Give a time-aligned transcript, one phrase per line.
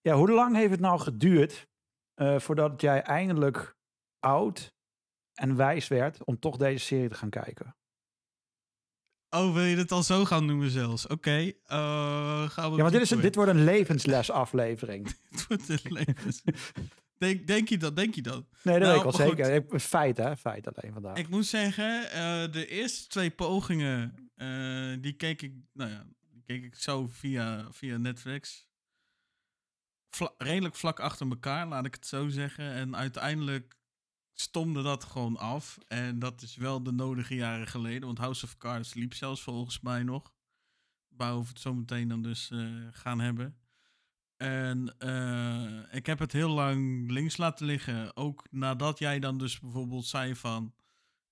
[0.00, 1.68] Ja, hoe lang heeft het nou geduurd
[2.14, 3.76] eh, voordat jij eindelijk
[4.18, 4.72] oud
[5.34, 7.76] en wijs werd om toch deze serie te gaan kijken?
[9.36, 11.06] Oh, wil je het al zo gaan noemen zelfs?
[11.06, 12.76] Oké, eh, gaan we...
[12.76, 15.06] Ja, want dit, is, een- dit wordt een levensles aflevering.
[15.06, 15.14] in.
[15.30, 16.42] Het wordt een levens-
[17.18, 17.96] denk, denk je dat?
[17.96, 18.44] Denk je dat?
[18.62, 19.46] Nee, dat Nou, weet ik wel maar goed.
[19.46, 19.80] zeker.
[19.80, 20.36] Feit, hè?
[20.36, 21.16] Feit alleen vandaag.
[21.16, 24.14] Ik moet zeggen, eh, de eerste twee pogingen,
[25.00, 28.68] die keek ik, nou ja, die keek ik zo via, via Netflix.
[30.38, 32.72] Redelijk vlak achter elkaar, laat ik het zo zeggen.
[32.72, 33.76] En uiteindelijk
[34.32, 35.78] stomde dat gewoon af.
[35.86, 39.80] En dat is wel de nodige jaren geleden, want House of Cards liep zelfs volgens
[39.80, 40.32] mij nog.
[41.08, 43.56] Waarover we het zo meteen dan dus eh, gaan hebben.
[44.36, 48.16] En eh, ik heb het heel lang links laten liggen.
[48.16, 50.74] Ook nadat jij dan dus bijvoorbeeld zei van...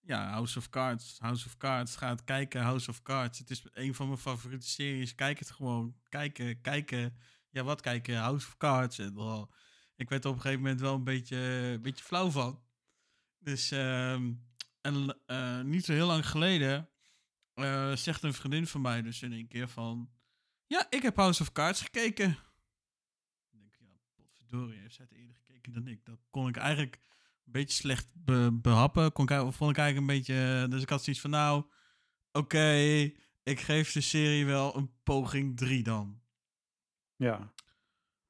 [0.01, 1.97] Ja, House of Cards, House of Cards.
[1.97, 3.39] Ga het kijken, House of Cards.
[3.39, 5.15] Het is een van mijn favoriete series.
[5.15, 5.95] Kijk het gewoon.
[6.09, 7.17] Kijken, kijken.
[7.51, 8.17] Ja, wat kijken?
[8.17, 8.99] House of Cards.
[8.99, 9.15] En,
[9.97, 12.63] ik werd er op een gegeven moment wel een beetje, een beetje flauw van.
[13.39, 14.33] Dus, ehm,
[14.81, 16.89] en eh, niet zo heel lang geleden...
[17.55, 20.11] eh, zegt een vriendin van mij dus in één keer van...
[20.67, 22.31] Ja, ik heb House of Cards gekeken.
[22.31, 26.05] Ik denk, ja, potverdorie, heeft zij het eerder gekeken dan ik.
[26.05, 26.95] Dat kon ik eigenlijk
[27.45, 29.13] een beetje slecht be- behappen.
[29.13, 30.67] Kon ik, vond ik eigenlijk een beetje...
[30.69, 31.65] Dus ik had zoiets van, nou,
[32.33, 32.73] oké,
[33.43, 36.23] ik geef de serie wel een poging 3 dan.
[37.19, 37.53] Ja.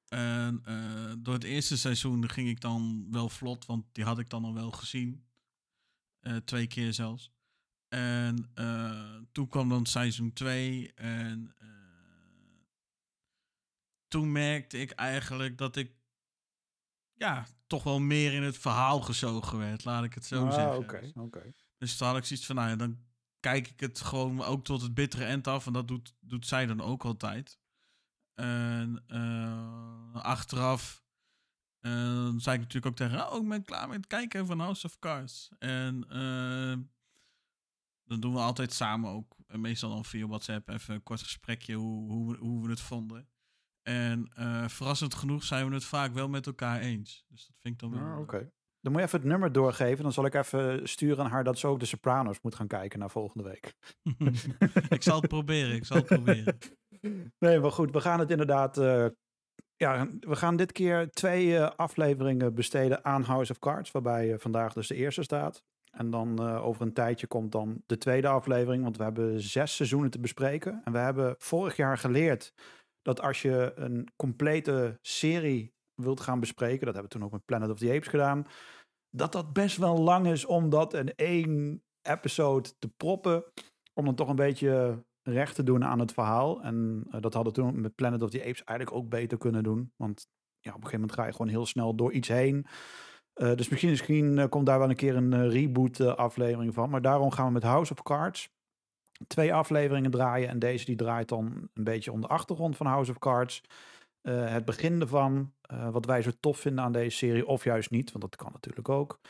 [0.09, 4.31] En eh, door het eerste seizoen ging ik dan wel vlot, want die had ik
[4.31, 5.27] dan al wel gezien.
[6.21, 7.33] Eh, twee keer zelfs.
[7.89, 11.55] En eh, toen kwam dan seizoen 2 en
[14.09, 15.93] toen merkte ik eigenlijk dat ik
[17.15, 21.01] ja, toch wel meer in het verhaal gezogen werd, laat ik het zo Ah, zeggen.
[21.01, 21.53] Dus- oké.
[21.79, 22.99] dus toen had ik zoiets van, nou ja, dan
[23.41, 25.67] kijk ik het gewoon ook tot het bittere eind af.
[25.67, 27.59] En dat doet, doet zij dan ook altijd.
[28.39, 31.03] En eh, achteraf
[31.81, 31.93] eh,
[32.37, 34.87] zei ik natuurlijk ook tegen haar, oh, ik ben klaar met het kijken van House
[34.87, 35.49] of Cards.
[35.59, 36.77] En eh,
[38.05, 42.11] dan doen we altijd samen ook, meestal dan via WhatsApp, even een kort gesprekje hoe,
[42.13, 43.29] hoe, we- hoe we het vonden.
[43.83, 44.31] En
[44.71, 47.25] verrassend genoeg zijn we het vaak wel met elkaar eens.
[47.29, 48.13] Dus dat vind ik dan wel...
[48.13, 48.51] Ah, oké.
[48.81, 50.03] Dan moet je even het nummer doorgeven.
[50.03, 52.99] Dan zal ik even sturen aan haar dat ze ook de Sopranos moet gaan kijken
[52.99, 53.75] naar volgende week.
[54.97, 56.59] ik zal het proberen, ik zal het proberen.
[57.39, 57.91] Nee, maar goed.
[57.91, 58.79] We gaan het inderdaad...
[58.79, 59.07] eh,
[59.77, 63.91] ja, we gaan dit keer twee eh, afleveringen besteden aan House of Cards.
[63.91, 65.63] Waarbij eh, vandaag dus de eerste staat.
[65.91, 68.83] En dan over een tijdje komt dan de tweede aflevering.
[68.83, 70.81] Want we hebben zes seizoenen te bespreken.
[70.85, 72.53] En we hebben vorig jaar geleerd
[73.03, 76.87] dat als je een complete serie wilt gaan bespreken.
[76.87, 78.47] Dat hebben we toen ook met Planet of the Apes gedaan.
[79.11, 83.45] Dat dat best wel lang is om dat in één episode te proppen.
[83.95, 86.63] Om dan toch een beetje recht te doen aan het verhaal.
[86.63, 89.93] En eh, dat hadden toen met Planet of the Apes eigenlijk ook beter kunnen doen.
[89.97, 90.29] Want
[90.61, 92.67] ja, op een gegeven moment ga je gewoon heel snel door iets heen.
[93.35, 96.91] Eh, dus misschien, misschien eh, komt daar wel een keer een reboot aflevering van.
[96.91, 98.57] Maar daarom gaan we met House of Cards
[99.27, 100.49] twee afleveringen draaien.
[100.49, 103.63] En deze die draait dan een beetje om de achtergrond van House of Cards.
[104.23, 105.53] Het begin ervan.
[105.91, 107.47] wat wij zo tof vinden aan deze serie.
[107.47, 109.21] Of juist niet, want dat kan natuurlijk ook.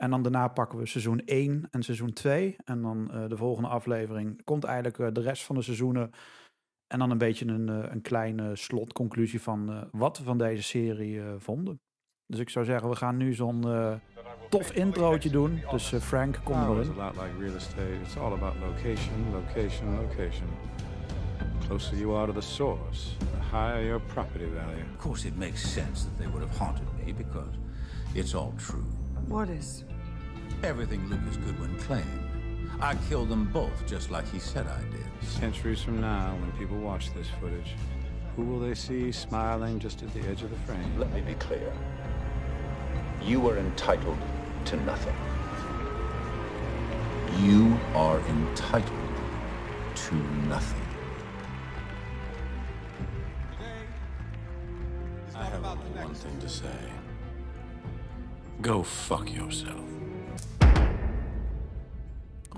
[0.00, 2.56] En dan daarna pakken we seizoen 1 en seizoen 2.
[2.64, 6.10] En dan eh, de volgende aflevering komt eigenlijk eh, de rest van de seizoenen.
[6.86, 10.62] En dan een beetje een, eh, een kleine slotconclusie van eh, wat we van deze
[10.62, 11.80] serie eh, vonden.
[12.26, 13.94] Dus ik zou zeggen, we gaan nu zo'n eh,
[14.48, 15.62] tof introotje doen.
[15.70, 16.90] Dus Frank, kom er in.
[16.98, 18.00] a lot like real estate.
[18.02, 20.46] It's all about location, location, location.
[21.60, 24.84] The closer you are to the source, the higher your property value.
[24.96, 27.54] Of course, it makes sense that they would have haunted me because
[28.14, 28.84] it's all true.
[29.28, 29.84] What is?
[30.62, 32.06] Everything Lucas Goodwin claimed.
[32.80, 35.28] I killed them both just like he said I did.
[35.28, 37.74] Centuries from now, when people watch this footage,
[38.36, 40.98] who will they see smiling just at the edge of the frame?
[40.98, 41.72] Let me be clear.
[43.22, 44.18] You are entitled
[44.66, 45.16] to nothing.
[47.38, 48.98] You are entitled
[49.94, 50.14] to
[50.48, 50.86] nothing.
[55.34, 56.78] I have only one thing to say.
[58.62, 59.99] Go fuck yourself.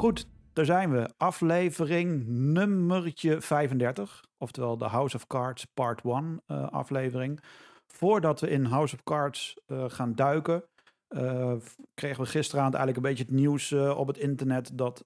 [0.02, 1.10] Goed, daar zijn we.
[1.16, 4.24] Aflevering nummertje 35.
[4.38, 7.40] Oftewel de House of Cards Part 1 eh, aflevering.
[7.86, 10.64] Voordat we in House of Cards eh, gaan duiken,
[11.08, 11.54] eh,
[11.94, 15.04] kregen we gisteravond eigenlijk een beetje het nieuws op het internet dat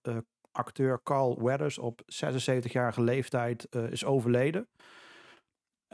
[0.51, 4.69] acteur Carl Weathers op 76-jarige leeftijd is overleden.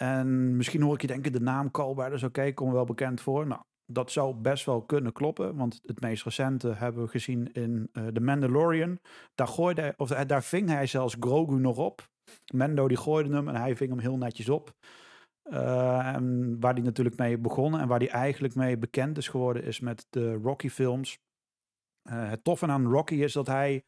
[0.01, 3.47] En misschien hoor ik je denken, de naam Carl Weathers, oké, komt wel bekend voor.
[3.47, 7.89] Nou, dat zou best wel kunnen kloppen, want het meest recente hebben we gezien in
[7.93, 8.99] eh The Mandalorian.
[9.35, 12.11] Daar, gooide of, eh, daar ving hij zelfs Grogu nog op.
[12.55, 14.75] Mendo die gooide hem en hij ving hem heel netjes op.
[15.43, 16.17] Eh,
[16.61, 20.07] waar hij natuurlijk mee begonnen en waar hij eigenlijk mee bekend is geworden, is met
[20.11, 21.19] de Rocky-films.
[22.03, 23.85] Eh, het toffe aan Rocky is dat hij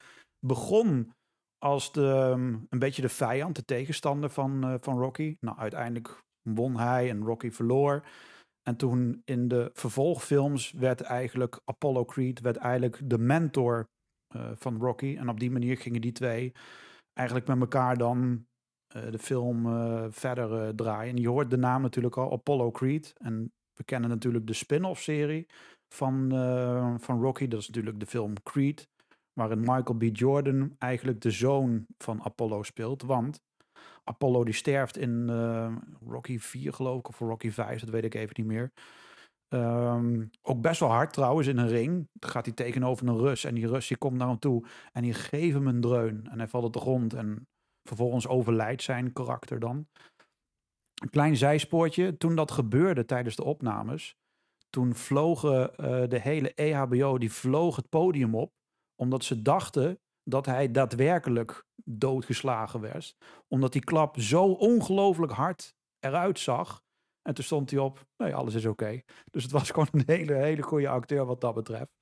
[0.46, 1.12] begon
[1.58, 2.32] als de,
[2.70, 5.36] een beetje de vijand, de tegenstander van, van Rocky.
[5.40, 8.04] Nou, uiteindelijk won hij en Rocky verloor.
[8.64, 13.88] En toen in de vervolgfilms werd eigenlijk Apollo Creed werd eigenlijk de mentor
[14.34, 15.16] eh, van Rocky.
[15.16, 16.52] En op die manier gingen die twee
[17.12, 18.46] eigenlijk met elkaar dan
[18.86, 21.16] eh, de film eh, verder draaien.
[21.16, 23.12] En je hoort de naam natuurlijk al, Apollo Creed.
[23.16, 25.46] En we kennen natuurlijk de spin-off serie
[25.94, 26.30] van,
[27.00, 27.48] van Rocky.
[27.48, 28.88] Dat is natuurlijk de film Creed.
[29.32, 30.02] Waarin Michael B.
[30.12, 33.02] Jordan eigenlijk de zoon van Apollo speelt.
[33.02, 33.40] Want
[34.04, 38.14] Apollo die sterft in eh, Rocky 4 geloof ik, of Rocky 5, dat weet ik
[38.14, 38.72] even niet meer.
[39.48, 42.08] Ehm, ook best wel hard trouwens in een ring.
[42.12, 45.02] Dan gaat hij tegenover een Rus en die Rus die komt naar hem toe en
[45.02, 46.28] die geeft hem een dreun.
[46.30, 47.48] En hij valt op de grond en
[47.88, 49.86] vervolgens overlijdt zijn karakter dan.
[51.02, 52.16] Een klein zijspoortje.
[52.16, 54.16] Toen dat gebeurde tijdens de opnames,
[54.70, 58.52] toen vlogen eh, de hele EHBO, die vloog het podium op,
[58.94, 63.16] omdat ze dachten dat hij daadwerkelijk doodgeslagen werd.
[63.48, 66.82] Omdat die klap zo ongelooflijk hard eruit zag.
[67.22, 69.00] En toen stond hij op, nee, alles is oké.
[69.30, 71.92] Dus het was gewoon een hele, hele goede acteur wat dat betreft.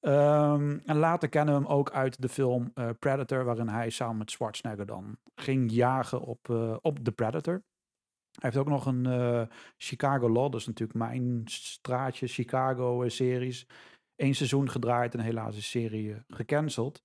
[0.00, 4.16] Ehm, en later kennen we hem ook uit de film eh, Predator, waarin hij samen
[4.16, 7.62] met Schwarzenegger dan ging jagen op, eh, op de Predator.
[8.30, 9.42] Hij heeft ook nog een eh,
[9.76, 13.66] Chicago Law, dat is natuurlijk mijn straatje, Chicago-series.
[14.16, 17.02] Eén seizoen gedraaid en helaas is serie gecanceld.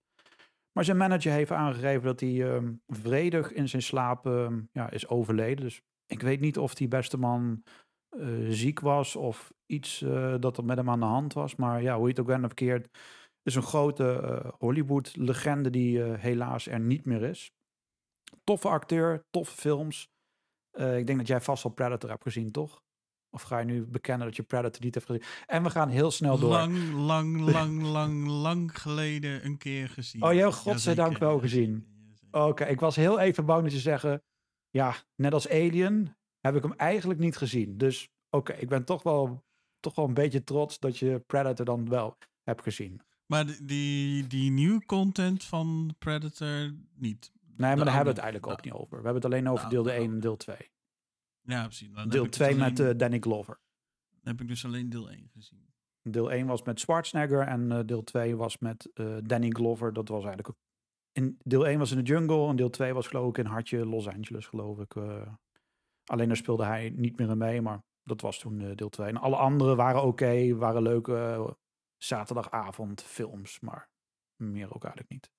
[0.72, 5.08] Maar zijn manager heeft aangegeven dat hij ehm, vredig in zijn slaap ehm, ja, is
[5.08, 5.64] overleden.
[5.64, 7.64] Dus ik weet niet of die beste man
[8.10, 11.56] eh, ziek was of iets eh, dat er met hem aan de hand was.
[11.56, 12.84] Maar ja, hoe je het ook bent of
[13.44, 17.52] is een grote eh, Hollywood-legende die helaas er niet meer is.
[18.44, 20.10] Toffe acteur, toffe films.
[20.72, 22.82] Ik denk dat jij vast al Predator hebt gezien, toch?
[23.32, 25.24] Of ga je nu bekennen dat je Predator niet hebt gezien?
[25.46, 26.50] En we gaan heel snel door.
[26.50, 30.24] Lang, lang, lang, lang, lang geleden een keer gezien.
[30.24, 31.86] Oh, ja, godzijdank wel gezien.
[32.32, 34.24] Oké, ik was heel even bang dat je zeggen,
[34.70, 37.78] ja, net als Alien heb ik hem eigenlijk niet gezien.
[37.78, 39.44] Dus oké, ik ben toch wel,
[39.80, 43.02] toch wel een beetje trots dat je Predator dan wel hebt gezien.
[43.26, 47.32] Maar die, die, nieuwe content van Predator niet.
[47.42, 48.98] Nee, maar daar hebben we het eigenlijk ook nou, niet over.
[48.98, 50.58] We hebben het alleen over nou, deel nou, 1 en deel 2.
[51.42, 51.92] Ja, precies.
[51.94, 53.60] Dan Deel ik dus 2 met alleen- eh, Danny Glover.
[54.10, 55.70] Dan heb ik dus alleen deel 1 gezien.
[56.02, 59.94] Deel 1 was met Schwarzenegger en eh, deel 2 was met eh, Danny Glover.
[59.94, 60.58] Dat was eigenlijk ook...
[61.12, 63.86] In, deel 1 was in de jungle en deel 2 was geloof ik in Hartje
[63.86, 64.96] Los Angeles, geloof ik.
[66.06, 69.08] alleen daar speelde hij niet meer in mee, maar dat was toen deel 2.
[69.08, 71.58] En alle andere waren oké, waren leuke
[71.98, 73.90] zaterdagavond films, maar
[74.36, 75.32] meer ook eigenlijk niet.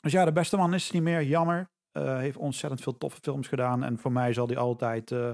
[0.00, 1.70] Dus ja, de beste man is niet meer, jammer.
[1.96, 5.12] Eh, heeft ontzettend veel toffe films gedaan en voor mij zal hij altijd...
[5.12, 5.30] eh,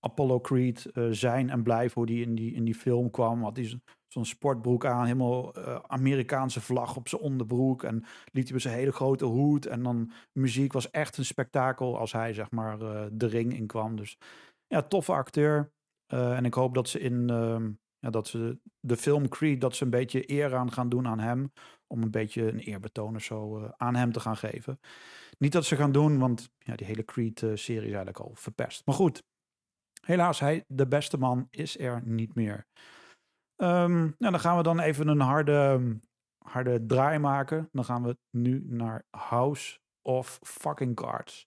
[0.00, 1.94] Apollo Creed eh, zijn en blijven.
[1.94, 3.42] Hoe die in die, in die film kwam.
[3.42, 3.76] Had hij zo-
[4.08, 5.04] zo'n sportbroek aan.
[5.04, 5.54] Helemaal
[5.88, 7.82] Amerikaanse vlag op zijn onderbroek.
[7.82, 9.66] En liet hij met zijn hele grote hoed.
[9.66, 12.78] En dan muziek was echt een spektakel als hij zeg maar
[13.12, 13.96] de ring in kwam.
[13.96, 14.18] Dus
[14.66, 15.72] ja, toffe acteur.
[16.06, 19.84] En ik hoop dat ze in ehm, ja, dat ze de film Creed, dat ze
[19.84, 21.52] een beetje eer aan gaan doen aan hem.
[21.86, 24.80] Om een beetje een eerbetoon of zo aan hem te gaan geven.
[25.38, 28.86] Niet dat ze gaan doen, want ja, die hele Creed-serie is eigenlijk al verpest.
[28.86, 29.22] Maar goed,
[30.04, 32.66] Helaas, hij, de beste man, is er niet meer.
[33.56, 35.80] Ehm, nou, dan gaan we dan even een harde,
[36.38, 37.68] harde draai maken.
[37.72, 41.46] Dan gaan we nu naar House of Fucking Cards.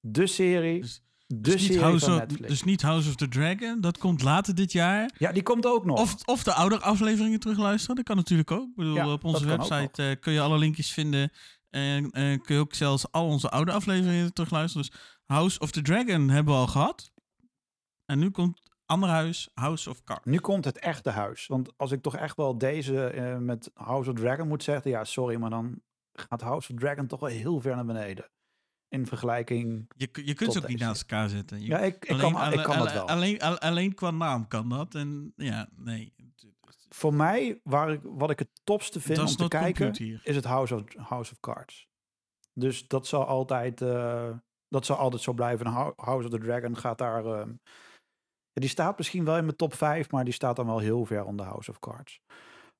[0.00, 0.80] De serie.
[0.80, 2.48] Dus- de Dus niet, serie House van of, Netflix.
[2.48, 3.80] dus niet House of the Dragon.
[3.80, 5.10] Dat komt later dit jaar.
[5.18, 6.00] ja, die komt ook nog.
[6.00, 7.96] Of, of de oude afleveringen terugluisteren.
[7.96, 8.68] Dat kan natuurlijk ook.
[8.68, 11.30] Ik bedoel, Ja, op onze website eh, kun je alle linkjes vinden.
[11.72, 14.88] En eh, kun je ook zelfs al onze oude afleveringen terugluisteren.
[14.90, 17.12] Dus House of the Dragon hebben we al gehad.
[18.06, 20.24] En nu komt ander huis, House of Cards.
[20.24, 21.46] Nu komt het echte huis.
[21.46, 24.90] Want als ik toch echt wel deze eh, met House of Dragon moet zeggen.
[24.90, 25.80] Ja, sorry, maar dan
[26.12, 28.30] gaat House of Dragon toch wel heel ver naar beneden.
[28.88, 29.90] In vergelijking.
[29.96, 31.60] Je, je kunt ze ook niet naast elkaar zetten.
[31.60, 33.08] Je- Ja, ik, ik alleen- kan, ik kan alle- dat wel.
[33.08, 34.94] Alleen, al- alleen qua naam kan dat.
[34.94, 36.12] En ja, nee.
[36.94, 39.86] Voor mij, waar ik, wat ik het topste vind om te kijken,
[40.24, 41.88] is het House of, House of Cards.
[42.52, 44.30] Dus dat zal altijd, eh,
[44.68, 45.66] dat zal altijd zo blijven.
[45.66, 47.24] En Hou- House of the Dragon gaat daar...
[47.26, 47.54] ehm,
[48.52, 51.24] die staat misschien wel in mijn top 5, maar die staat dan wel heel ver
[51.24, 52.20] onder House of Cards.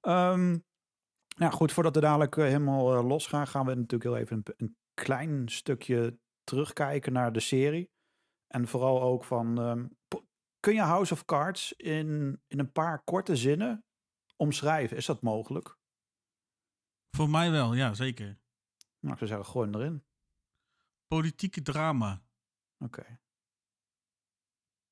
[0.00, 0.58] Ehm,
[1.36, 4.36] nou goed, voordat we dadelijk eh, helemaal eh, los gaan, gaan we natuurlijk heel even
[4.36, 7.90] een, een klein stukje terugkijken naar de serie.
[8.46, 9.86] En vooral ook van, ehm,
[10.60, 13.84] kun je House of Cards in, in een paar korte zinnen
[14.42, 14.96] omschrijven?
[14.96, 15.76] Is dat mogelijk?
[17.16, 18.26] Voor mij wel, ja, zeker.
[19.00, 20.04] Nou, ik zou zeggen, gooi hem erin.
[21.06, 22.22] Politieke drama.
[22.84, 23.20] Oké.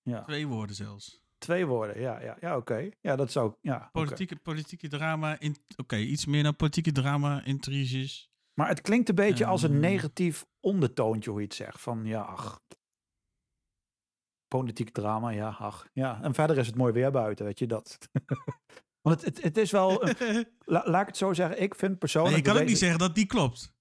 [0.02, 0.22] Ja.
[0.22, 1.22] Twee woorden zelfs.
[1.38, 2.90] Twee woorden, ja, ja, ja oké.
[3.00, 3.88] Ja, dat zou, ja.
[3.92, 5.38] Politieke, politieke drama.
[5.38, 8.30] in- Oké, iets meer dan politieke drama, intriges.
[8.54, 9.80] Maar het klinkt een beetje als een Ehm.
[9.80, 11.80] negatief ondertoontje, hoe je het zegt.
[11.80, 12.60] Van, ja, ach.
[14.48, 15.88] Politiek drama, ja, ach.
[15.92, 17.98] Ja, en verder is het mooi weer buiten, weet je, dat.
[19.02, 21.98] Want het, het, het is wel, een- la- laat ik het zo zeggen, ik vind
[21.98, 22.34] persoonlijk...
[22.34, 23.72] Nee, je kan ook niet zeggen dat die klopt.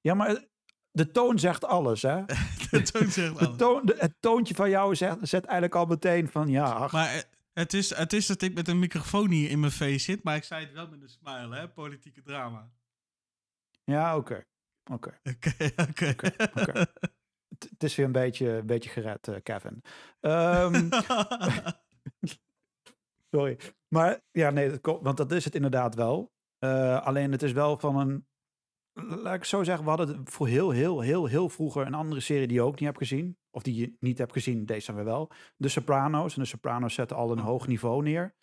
[0.00, 0.44] Ja, maar
[0.90, 2.24] de toon zegt alles, hè?
[2.70, 3.58] De toon zegt De alles.
[3.58, 6.92] toon, de- het toontje van jou zegt, zet eigenlijk al meteen van, ja, ach.
[6.92, 10.22] Maar het is, het is dat ik met een microfoon hier in mijn face zit,
[10.22, 11.68] maar ik zei het wel met een smile, hè?
[11.68, 12.70] Politieke drama.
[13.84, 14.44] Ja, oké.
[14.92, 15.20] Oké.
[15.88, 16.14] Oké,
[16.54, 16.86] oké.
[17.68, 19.82] Het is weer een beetje, een beetje gered, eh, Kevin.
[20.20, 20.88] Ehm,
[23.30, 23.58] sorry.
[23.88, 26.32] Maar ja, nee, dat want dat is het inderdaad wel.
[26.58, 28.26] Eh, alleen het is wel van een.
[28.92, 32.46] Laat ik zo zeggen, we hadden voor heel, heel, heel, heel vroeger een andere serie
[32.46, 33.36] die je ook niet hebt gezien.
[33.50, 35.30] Of die je niet hebt gezien, deze zijn we wel.
[35.56, 36.34] De Sopranos.
[36.34, 38.34] En de Sopranos zetten al een hoog niveau neer.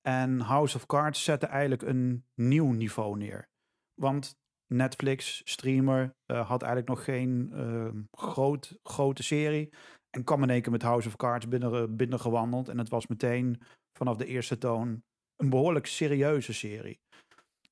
[0.00, 3.48] En House of Cards zette eigenlijk een nieuw niveau neer.
[3.94, 9.72] Want Netflix, streamer, eh, had eigenlijk nog geen ehm, groot, grote serie.
[10.10, 12.68] En kwam in één keer met House of Cards binnen, binnen gewandeld.
[12.68, 13.60] En het was meteen
[13.98, 15.02] vanaf de eerste toon
[15.36, 17.00] een behoorlijk serieuze serie.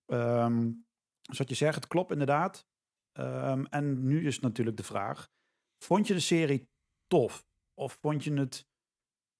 [0.07, 0.71] Ehm
[1.23, 2.67] dus wat je zegt, het klopt inderdaad.
[3.12, 5.31] Ehm, en nu is natuurlijk de vraag:
[5.85, 6.69] vond je de serie
[7.07, 7.45] tof?
[7.75, 8.67] Of vond je het.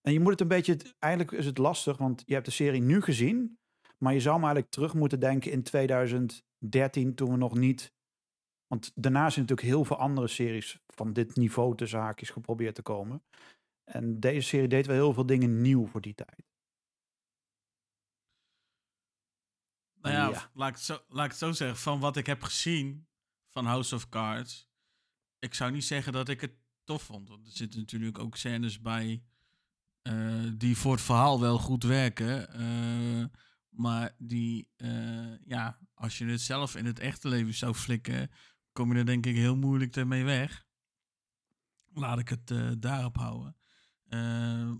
[0.01, 0.77] En je moet het een beetje.
[0.99, 3.59] Eigenlijk is het lastig, want je hebt de serie nu gezien.
[3.99, 7.93] Maar je zou maar eigenlijk terug moeten denken in 2013, toen we nog niet.
[8.67, 12.83] Want daarna zijn natuurlijk heel veel andere series van dit niveau te zaakjes geprobeerd te
[12.83, 13.23] komen.
[13.91, 16.51] En deze serie deed wel heel veel dingen nieuw voor die tijd.
[20.02, 20.50] Nou ja, Ja.
[20.54, 21.78] Laat, ik het zo, laat ik het zo zeggen.
[21.78, 23.06] Van wat ik heb gezien
[23.50, 24.68] van House of Cards.
[25.38, 26.52] Ik zou niet zeggen dat ik het
[26.85, 27.28] tof vond.
[27.28, 29.25] Want er zitten natuurlijk ook scènes bij.
[30.02, 32.49] eh, die voor het verhaal wel goed werken.
[32.52, 33.25] eh,
[33.68, 38.30] maar die, eh, ja, als je het zelf in het echte leven zou flikken.
[38.73, 40.66] kom je er denk ik heel moeilijk ermee weg.
[41.94, 43.56] Laat ik het daarop houden.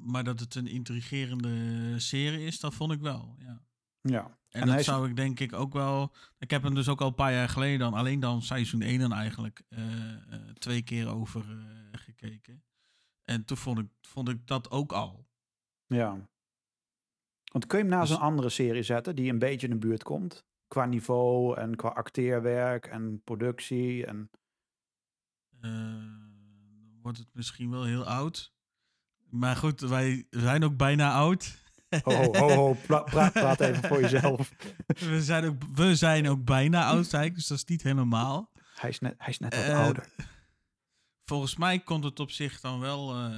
[0.00, 3.36] Maar dat het een intrigerende serie is, dat vond ik wel.
[3.38, 3.62] Ja.
[4.02, 4.25] Ja.
[4.25, 6.12] En, En hij dat is- zou ik denk ik ook wel.
[6.38, 8.99] Ik heb hem dus ook al een paar jaar geleden dan, alleen dan seizoen 1
[8.99, 12.64] dan eigenlijk, eh, eh, twee keer over eh, gekeken.
[13.23, 15.26] En toen vond ik, vond ik dat ook al.
[15.87, 16.28] Ja.
[17.52, 19.87] Want kun je hem naast Dus- een andere serie zetten die een beetje in de
[19.87, 20.44] buurt komt?
[20.68, 24.06] Qua niveau en qua acteerwerk en productie.
[24.06, 24.30] En...
[25.50, 28.52] Dan wordt het misschien wel heel oud.
[29.30, 31.61] Maar goed, wij zijn ook bijna oud.
[32.02, 34.52] Ho, ho, ho, praat, praat even voor jezelf.
[34.87, 38.50] we, zijn ook, we zijn ook bijna oud, zei ik, dus dat is niet helemaal.
[38.75, 40.08] Hij is net, hij is net wat Eh, ouder.
[41.25, 43.14] Volgens mij komt het op zich dan wel.
[43.14, 43.30] eh,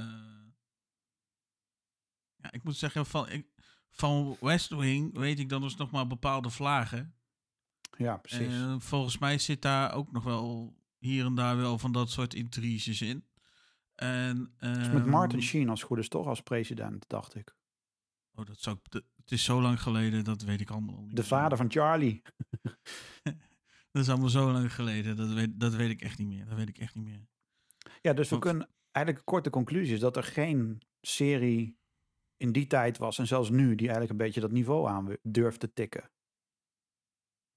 [2.35, 3.47] ja, ik moet zeggen, van, ik,
[3.89, 7.15] van West Wing weet ik dan dus nog maar bepaalde vlagen.
[7.97, 8.53] Ja, precies.
[8.53, 12.33] En volgens mij zit daar ook nog wel hier en daar wel van dat soort
[12.33, 13.25] intriges in.
[13.95, 17.55] En, Dus met Martin ehm, Sheen als goed is toch als president, dacht ik.
[18.35, 21.15] Oh, dat zou ik, het is zo lang geleden, dat weet ik allemaal al niet.
[21.15, 22.21] De vader van Charlie.
[23.91, 26.45] Dat is allemaal zo lang geleden, dat weet, dat weet ik echt niet meer.
[26.45, 27.27] Dat weet ik echt niet meer.
[28.01, 31.77] Ja, dus we kunnen eigenlijk een korte conclusie is dat er geen serie
[32.37, 35.59] in die tijd was en zelfs nu die eigenlijk een beetje dat niveau aan durft
[35.59, 36.09] te tikken.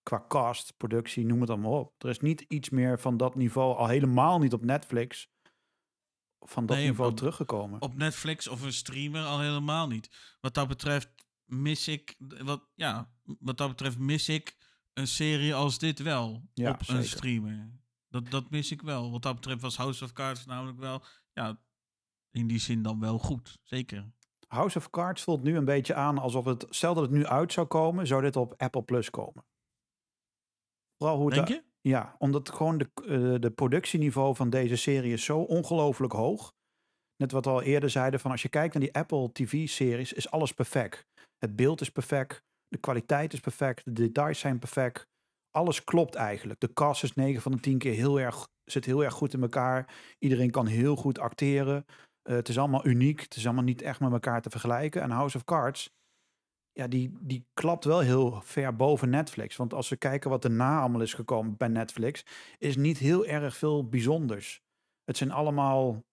[0.03, 2.03] Qua cast, productie, noem het allemaal op.
[2.03, 5.29] Er is niet iets meer van dat niveau, al helemaal niet op Netflix,
[6.41, 7.81] van dat Nee, niveau op- teruggekomen.
[7.83, 10.37] Op Netflix of een streamer al helemaal niet.
[10.41, 11.09] Wat dat betreft
[11.45, 14.57] mis ik, wat, ja, wat dat betreft mis ik
[14.93, 17.77] een serie als dit wel Ja, op een streamer.
[18.09, 19.11] Dat, dat mis ik wel.
[19.11, 21.03] Wat dat betreft was House of Cards namelijk wel,
[21.33, 21.61] ja,
[22.31, 23.59] in die zin dan wel goed.
[23.63, 24.13] Zeker.
[24.47, 27.53] House of Cards voelt nu een beetje aan alsof het, stel dat het nu uit
[27.53, 29.45] zou komen, zou dit op Apple Plus komen.
[30.97, 31.65] Vooral hoe Denk je?
[31.81, 36.53] Ja, omdat gewoon de, eh, de productieniveau van deze serie is zo ongelooflijk hoog.
[37.17, 40.31] Net wat we al eerder zeiden, van als je kijkt naar die Apple TV-series, is
[40.31, 41.07] alles perfect.
[41.39, 45.07] Het beeld is perfect, de kwaliteit is perfect, de details zijn perfect.
[45.51, 46.61] Alles klopt eigenlijk.
[46.61, 49.43] De cast is 9 van de 10 keer heel erg, zit heel erg goed in
[49.43, 49.95] elkaar.
[50.19, 51.85] Iedereen kan heel goed acteren.
[52.23, 53.21] Eh, het is allemaal uniek.
[53.21, 55.03] Het is allemaal niet echt met elkaar te vergelijken.
[55.03, 55.91] En House of Cards,
[56.79, 59.57] ja, die, die klapt wel heel ver boven Netflix.
[59.57, 62.25] Want als we kijken wat erna allemaal is gekomen bij Netflix,
[62.59, 64.63] is niet heel erg veel bijzonders.
[65.05, 66.05] Het zijn allemaal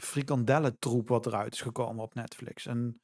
[0.00, 2.66] frikandellentroep wat eruit is gekomen op Netflix.
[2.66, 3.00] En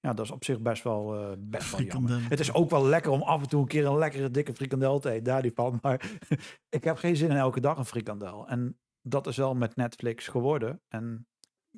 [0.00, 2.28] ja, dat is op zich best wel, eh, best wel jammer.
[2.28, 4.98] Het is ook wel lekker om af en toe een keer een lekkere dikke frikandel
[4.98, 5.78] te eten, daar die van.
[5.82, 6.10] Maar
[6.78, 8.48] ik heb geen zin in elke dag een frikandel.
[8.48, 10.80] En dat is wel met Netflix geworden.
[10.88, 11.26] En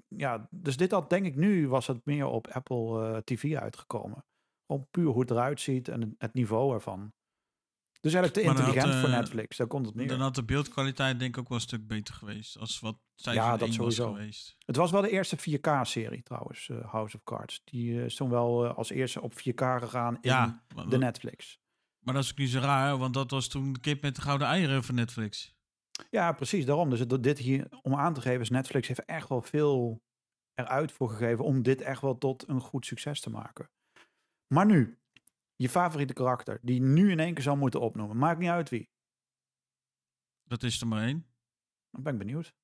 [0.09, 4.25] ja, dus dit had denk ik nu was het meer op Apple eh, TV uitgekomen.
[4.71, 7.13] Gewoon puur hoe het eruit ziet en het- niveau ervan.
[8.01, 10.09] Dus eigenlijk te had, intelligent voor eh, Netflix, daar komt het neer.
[10.09, 12.59] Dan had de beeldkwaliteit denk ik ook wel een stuk beter geweest.
[12.59, 14.13] Als wat seizoen Ja, dat was sowieso.
[14.13, 14.57] geweest.
[14.59, 17.61] Het was wel de eerste 4K-serie trouwens, eh, House of Cards.
[17.65, 21.59] Die eh, is toen wel eh, als eerste op 4K gegaan in maar, de Netflix.
[21.99, 24.23] maar dat is ook niet zo raar, want dat was toen de kip met de
[24.23, 25.55] gouden eieren van Netflix.
[26.11, 26.65] Ja, precies.
[26.67, 26.91] Daarom.
[26.91, 30.03] Dus het, dit hier, om aan te geven, is Netflix heeft echt wel veel
[30.55, 33.71] eruit voor gegeven om dit echt wel tot een goed succes te maken.
[34.53, 34.99] Maar nu,
[35.57, 38.17] je favoriete karakter, die nu in één keer zou moeten opnoemen.
[38.17, 38.91] Maakt niet uit wie.
[40.45, 41.27] Dat is er maar één.
[41.91, 42.55] Dan ben ik benieuwd.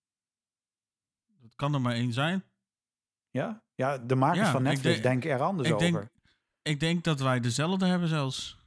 [1.40, 2.44] Dat kan er maar één zijn.
[3.30, 3.64] Ja?
[3.74, 5.90] Ja, de makers Ja, van Netflix denk- denken er anders ik over.
[5.92, 6.10] denk,
[6.62, 8.58] ik denk dat wij dezelfde hebben zelfs.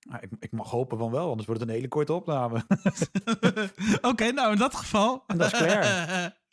[0.00, 2.64] Nou, ik, ik mag hopen van wel, anders wordt het een hele korte opname.
[4.10, 5.24] Oké, nou in dat geval.
[5.26, 6.36] En dat is klaar.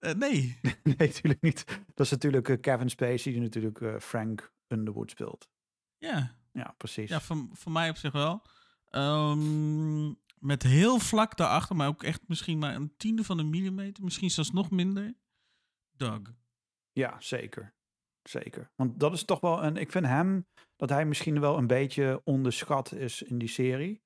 [0.00, 0.58] Eh, nee.
[0.82, 1.64] nee, natuurlijk niet.
[1.94, 5.50] Dat is natuurlijk eh, Kevin Spacey, die natuurlijk eh, Frank Underwood speelt.
[5.98, 7.10] Ja, Ja, precies.
[7.10, 8.42] ja voor, voor mij op zich wel.
[8.88, 10.06] Ehm,
[10.38, 14.04] met heel vlak daarachter, maar ook echt misschien maar een tiende van een millimeter.
[14.04, 15.14] Misschien zelfs nog minder.
[15.96, 16.20] Doug.
[16.92, 17.74] Ja, zeker.
[18.22, 18.70] Zeker.
[18.76, 19.76] Want dat is toch wel een.
[19.76, 20.46] Ik vind hem
[20.76, 24.02] dat hij misschien wel een beetje onderschat is in die serie.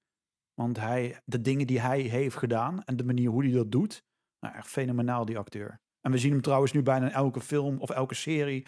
[0.54, 4.04] Want hij, de dingen die hij heeft gedaan en de manier hoe hij dat doet.
[4.40, 5.80] Nou, echt fenomenaal, die acteur.
[6.00, 8.66] En we zien hem trouwens nu bijna in elke film of elke serie.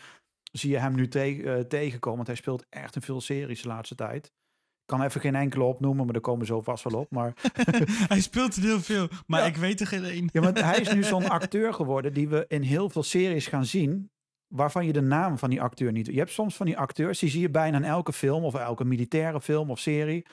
[0.57, 2.17] Zie je hem nu te- eh, tegenkomen.
[2.17, 4.27] Want hij speelt echt in veel series de laatste tijd.
[4.27, 7.11] Ik kan even geen enkele opnoemen, maar daar komen zo vast wel op.
[7.11, 7.33] Maar
[8.09, 9.47] Hij speelt er heel veel, maar Ja.
[9.47, 10.29] ik weet er geen één.
[10.33, 13.65] Ja, want hij is nu zo'n acteur geworden die we in heel veel series gaan
[13.65, 14.11] zien.
[14.55, 16.07] Waarvan je de naam van die acteur niet.
[16.07, 18.85] Je hebt soms van die acteurs, die zie je bijna in elke film of elke
[18.85, 20.27] militaire film of serie.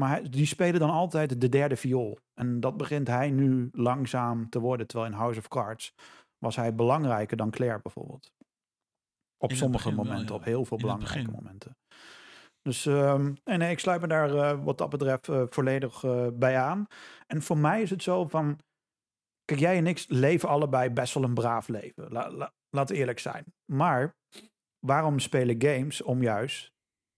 [0.00, 2.18] Maar die spelen dan altijd de derde viool.
[2.34, 4.86] En dat begint hij nu langzaam te worden.
[4.86, 5.94] Terwijl in House of Cards
[6.38, 8.32] was hij belangrijker dan Claire bijvoorbeeld.
[9.40, 10.34] Op sommige wel, momenten, ja.
[10.34, 11.76] op heel veel In belangrijke momenten.
[12.62, 16.58] Dus ehm, nee, ik sluit me daar eh, wat dat betreft eh, volledig eh, bij
[16.58, 16.86] aan.
[17.26, 18.58] En voor mij is het zo van.
[19.44, 22.12] Kijk, jij en ik leven allebei best wel een braaf leven.
[22.12, 23.44] La, la- laten we eerlijk zijn.
[23.72, 24.16] Maar
[24.86, 26.72] waarom spelen games om juist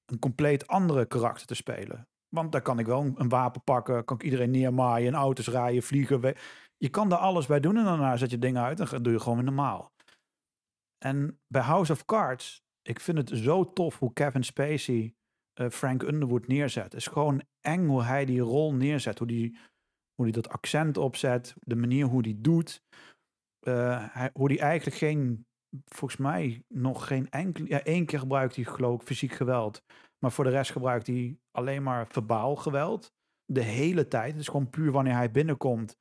[0.04, 2.08] een compleet andere karakter te spelen?
[2.28, 5.82] Want daar kan ik wel een, een wapen pakken, kan ik iedereen neermaaien, auto's rijden,
[5.82, 6.34] vliegen.
[6.76, 9.20] Je kan daar alles bij doen en daarna zet je dingen uit en doe je
[9.20, 9.91] gewoon weer normaal.
[11.02, 15.14] En bij House of Cards, ik vind het zo tof hoe Kevin Spacey
[15.52, 16.84] eh, Frank Underwood neerzet.
[16.84, 19.58] Het is gewoon eng hoe hij die rol neerzet, hoe die,
[20.14, 22.82] hoe die dat accent opzet, de manier hoe die doet.
[23.58, 25.46] Eh, hij, hoe die eigenlijk geen,
[25.84, 29.82] volgens mij nog geen enkel, ja één keer gebruikt hij geloof ik fysiek geweld.
[30.18, 33.12] Maar voor de rest gebruikt hij alleen maar verbaal geweld.
[33.44, 34.32] De hele tijd.
[34.32, 35.96] Het is gewoon puur wanneer hij binnenkomt.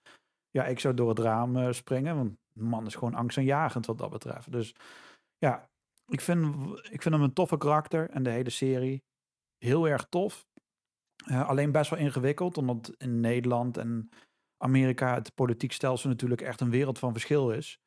[0.50, 2.16] Ja, ik zou door het raam eh, springen.
[2.16, 4.52] Want man is gewoon angstaanjagend wat dat betreft.
[4.52, 4.76] Dus
[5.38, 5.70] ja,
[6.08, 6.46] ik vind,
[6.90, 8.10] ik vind hem een toffe karakter.
[8.10, 9.04] En de hele serie
[9.58, 10.48] heel erg tof.
[11.26, 12.58] Eh, alleen best wel ingewikkeld.
[12.58, 14.10] Omdat in Nederland en
[14.58, 17.80] Amerika het politiek stelsel natuurlijk echt een wereld van verschil is.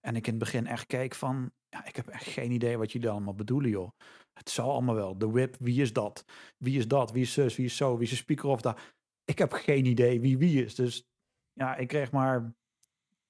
[0.00, 2.92] En ik in het begin echt keek van, ja, ik heb echt geen idee wat
[2.92, 3.90] jullie allemaal bedoelen, joh.
[4.32, 5.18] Het zal allemaal wel.
[5.18, 6.24] De whip, wie is dat?
[6.58, 7.12] Wie is dat?
[7.12, 7.56] Wie is zus?
[7.56, 7.94] Wie is zo?
[7.94, 8.80] Wie is de speaker of dat?
[9.24, 10.74] Ik heb geen idee wie wie is.
[10.74, 11.04] Dus
[11.52, 12.54] ja, ik kreeg maar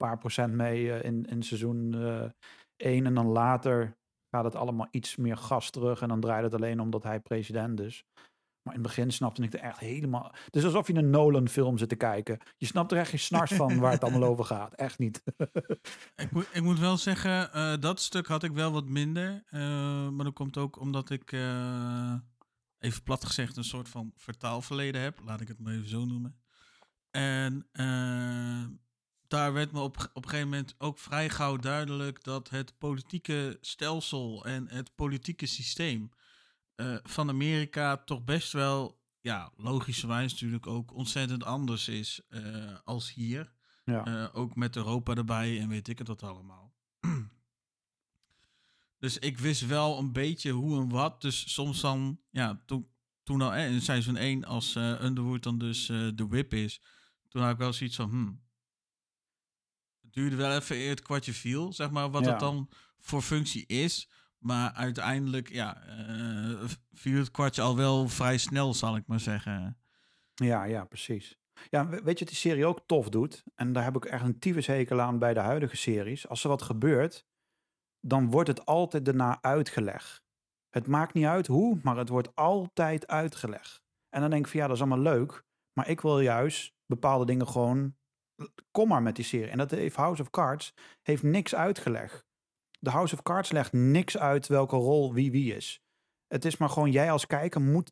[0.07, 2.31] paar procent mee eh, in, in seizoen eh
[2.77, 3.07] 1.
[3.07, 3.99] En dan later
[4.31, 6.01] gaat het allemaal iets meer gas terug.
[6.03, 8.05] En dan draait het alleen omdat hij president is.
[8.63, 10.35] Maar in het begin snapte ik er echt helemaal...
[10.51, 12.39] Is alsof je een Nolan-film zit te kijken.
[12.57, 14.75] Je snapt er echt geen snars van waar het allemaal over gaat.
[14.75, 15.23] Echt niet.
[16.25, 19.43] Ik moet, ik moet wel zeggen, eh, dat stuk had ik wel wat minder.
[19.47, 22.15] eh, maar dat komt ook omdat ik, eh,
[22.79, 25.21] even plat gezegd, een soort van vertaalverleden heb.
[25.25, 26.41] Laat ik het maar even zo noemen.
[27.11, 28.65] En eh,
[29.31, 33.59] daar werd me op, op een gegeven moment ook vrij gauw duidelijk dat het politieke
[33.61, 36.11] stelsel en het politieke systeem
[36.75, 43.15] eh, van Amerika toch best wel, ja, logischerwijs natuurlijk ook ontzettend anders is eh, als
[43.15, 43.53] hier.
[43.85, 44.05] Ja.
[44.05, 46.75] Eh, ook met Europa erbij en weet ik het wat allemaal.
[48.99, 51.21] dus ik wist wel een beetje hoe en wat.
[51.21, 52.89] Dus soms dan, ja, toen,
[53.23, 56.81] toen al in seizoen 1, als Underwood dan dus de whip is,
[57.29, 58.41] toen had ik wel zoiets van, hmm.
[60.11, 62.31] Duurde wel even eer het kwartje viel, zeg maar, wat Ja.
[62.31, 62.69] het dan
[62.99, 64.09] voor functie is.
[64.39, 69.79] Maar uiteindelijk, ja, eh, viel het kwartje al wel vrij snel, zal ik maar zeggen.
[70.35, 71.39] Ja, ja, precies.
[71.71, 73.43] Ja, we- weet je wat die serie ook tof doet?
[73.55, 76.29] En daar heb ik echt een tyfushekel aan bij de huidige series.
[76.29, 77.27] Als er wat gebeurt,
[78.01, 80.23] dan wordt het altijd daarna uitgelegd.
[80.71, 83.83] Het maakt niet uit hoe, maar het wordt altijd uitgelegd.
[84.09, 85.45] En dan denk ik van ja, dat is allemaal leuk.
[85.73, 87.97] Maar ik wil juist bepaalde dingen gewoon...
[88.71, 89.51] Kom maar met die serie.
[89.51, 92.29] En dat heeft House of Cards heeft niks uitgelegd.
[92.79, 95.83] de House of Cards legt niks uit welke rol wie wie is.
[96.27, 97.91] Het is maar gewoon jij als kijker moet,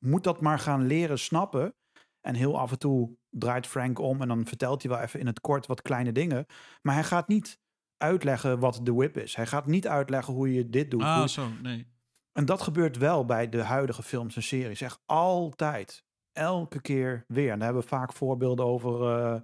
[0.00, 1.74] moet dat maar gaan leren snappen.
[2.20, 5.26] En heel af en toe draait Frank om en dan vertelt hij wel even in
[5.26, 6.46] het kort wat kleine dingen.
[6.82, 7.58] Maar hij gaat niet
[7.96, 9.34] uitleggen wat de whip is.
[9.34, 11.02] Hij gaat niet uitleggen hoe je dit doet.
[11.02, 11.86] Ah, zo, nee.
[12.32, 14.80] En dat gebeurt wel bij de huidige films en series.
[14.80, 16.04] Echt altijd.
[16.32, 17.50] Elke keer weer.
[17.50, 19.40] En daar hebben we vaak voorbeelden over, eh,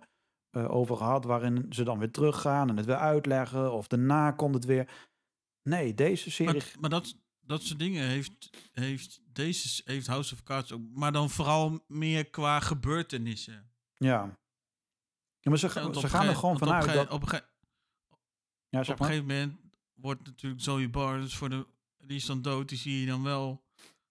[0.55, 1.25] eh, over gehad.
[1.25, 3.73] Waarin ze dan weer teruggaan en het weer uitleggen.
[3.73, 4.91] Of daarna komt het weer.
[5.63, 6.53] Nee, deze serie.
[6.55, 10.81] Maar, maar dat, dat soort dingen heeft, heeft deze heeft House of Cards ook.
[10.93, 13.71] Maar dan vooral meer qua gebeurtenissen.
[13.97, 14.37] ja.
[15.41, 15.51] ja.
[15.51, 17.11] Maar ze, Ja, ze op gaan er ge- gewoon op vanuit ge- dat.
[17.11, 17.45] Op ge-
[18.69, 19.57] Ja, op een gegeven moment
[19.95, 21.67] wordt natuurlijk Zoe Barnes voor de.
[21.99, 22.69] Die is dan dood.
[22.69, 23.65] Die zie je dan wel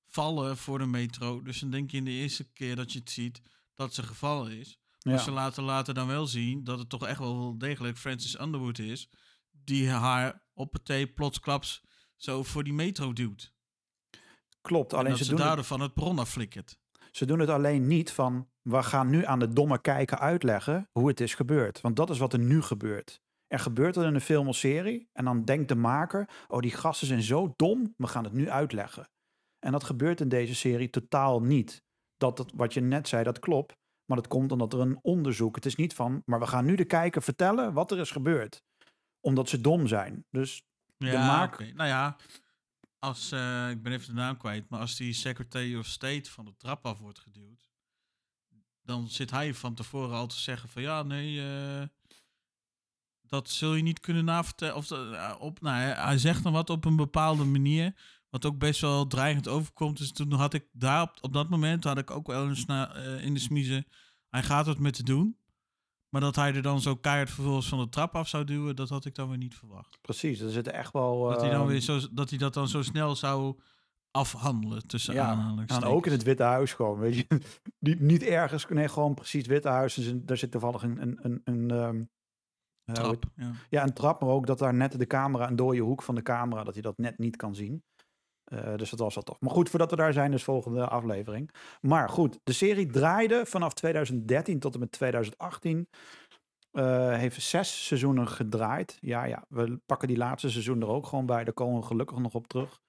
[0.06, 1.42] vallen voor de metro.
[1.42, 3.42] Dus dan denk je in de eerste keer dat je het ziet
[3.74, 4.80] dat ze gevallen is.
[5.04, 8.80] Maar ze laten later dan wel zien dat het toch echt wel degelijk Francis Underwood
[8.80, 9.10] is.
[9.52, 11.84] Die haar op het thee plotsklaps
[12.16, 13.54] zo voor die metro duwt.
[14.62, 14.92] Klopt.
[14.92, 16.78] En Alleen dat ze ze doen, het, daardoor van het bron afflikkert.
[17.12, 18.48] ze doen het alleen niet van.
[18.62, 21.82] We gaan nu aan de domme kijker uitleggen hoe het is gebeurd.
[21.82, 23.22] Want dat is wat er nu gebeurt.
[23.48, 25.10] Er gebeurt er in een film of serie.
[25.14, 27.94] En dan denkt de maker: oh, die gasten zijn zo dom.
[27.98, 29.10] We gaan het nu uitleggen.
[29.60, 31.84] En dat gebeurt in deze serie totaal niet.
[32.18, 33.76] Dat het, wat je net zei, dat klopt.
[34.06, 35.56] Maar dat komt omdat er een onderzoek.
[35.56, 38.64] Het is niet van, maar we gaan nu de kijker vertellen wat er is gebeurd.
[39.20, 40.26] Omdat ze dom zijn.
[40.30, 40.64] Dus
[40.98, 41.72] Ja, maak- oké.
[41.74, 42.16] Nou ja,
[43.00, 46.46] als, eh, ik ben even de naam kwijt, maar als die Secretary of State van
[46.46, 47.72] de trap af wordt geduwd,
[48.82, 51.88] dan zit hij van tevoren al te zeggen van ja, nee, eh,
[53.22, 54.76] dat zul je niet kunnen navertellen.
[54.76, 57.96] Of, eh, op, nou, hij zegt dan wat op een bepaalde manier,
[58.34, 59.98] wat ook best wel dreigend overkomt.
[59.98, 62.96] Dus toen had ik daar op, op dat moment had ik ook wel eens na,
[62.96, 63.86] eh, in de smiezen,
[64.30, 65.38] hij gaat het met te doen.
[66.10, 68.90] Maar dat hij er dan zo keihard vervolgens van de trap af zou duwen, dat
[68.90, 69.98] had ik dan weer niet verwacht.
[70.02, 71.30] precies, er zitten echt wel.
[71.30, 73.60] Dat hij, dan ehm, weer zo, dat hij dat dan zo snel zou
[74.12, 75.86] afhandelen tussen Ja, aanhalingstekens.
[75.86, 77.26] En ook in het Witte Huis gewoon, weet je.
[77.80, 79.94] Niet, niet ergens, nee, gewoon precies het Witte Huis.
[79.94, 82.04] Dus daar zit toevallig een, een, een, een ehm,
[82.86, 83.26] hoe trap.
[83.36, 83.52] Ja.
[83.70, 86.22] Ja, een trap, maar ook dat daar net de camera, een dode hoek van de
[86.22, 87.84] camera, dat hij dat net niet kan zien.
[88.54, 89.40] Eh, dus dat was wel tof.
[89.40, 91.50] Maar goed, voordat we daar zijn, dus volgende aflevering.
[91.82, 95.88] Maar goed, de serie draaide vanaf 2013 tot en met 2018.
[96.72, 98.98] Eh, heeft zes seizoenen gedraaid.
[99.02, 101.44] Ja, ja, we pakken die laatste seizoen er ook gewoon bij.
[101.44, 102.80] Daar komen we gelukkig nog op terug.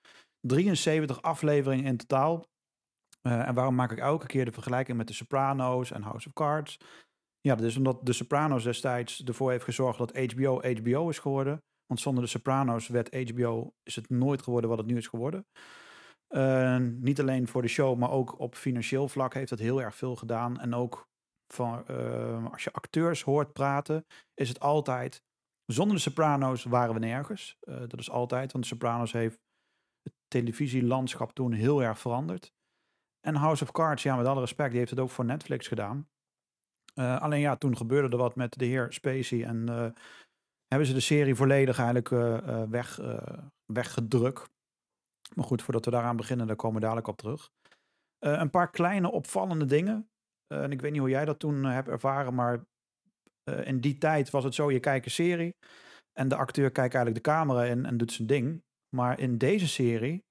[0.40, 2.44] 73 afleveringen in totaal.
[3.22, 6.32] Eh, en waarom maak ik elke keer de vergelijking met The Sopranos en House of
[6.32, 6.78] Cards?
[7.40, 11.62] Ja, dat is omdat The Sopranos destijds ervoor heeft gezorgd dat HBO HBO is geworden.
[11.86, 15.46] Want zonder The Sopranos werd HBO, is het nooit geworden wat het nu is geworden.
[17.00, 20.16] Niet alleen voor de show, maar ook op financieel vlak heeft het heel erg veel
[20.16, 20.60] gedaan.
[20.60, 21.08] En ook
[21.54, 25.22] van, eh, als je acteurs hoort praten, is het altijd...
[25.66, 27.56] Zonder de Sopranos waren we nergens.
[27.60, 29.40] Eh, dat is altijd, want de Sopranos heeft
[30.02, 32.52] het televisielandschap toen heel erg veranderd.
[33.20, 36.08] En House of Cards, ja, met alle respect, die heeft het ook voor Netflix gedaan.
[36.94, 39.94] Eh, alleen ja, toen gebeurde er wat met de heer Spacey en
[40.74, 43.38] hebben ze de serie volledig eigenlijk eh, eh, weg, eh,
[43.72, 44.50] weggedrukt.
[45.34, 47.50] Maar goed, voordat we daaraan beginnen, daar komen we dadelijk op terug.
[48.18, 50.08] Een paar kleine opvallende dingen.
[50.46, 52.64] En ik weet niet hoe jij dat toen hebt ervaren, maar
[53.64, 55.56] in die tijd was het zo, je kijkt een serie
[56.12, 58.62] en de acteur kijkt eigenlijk de camera in en doet zijn ding.
[58.96, 60.24] Maar in deze serie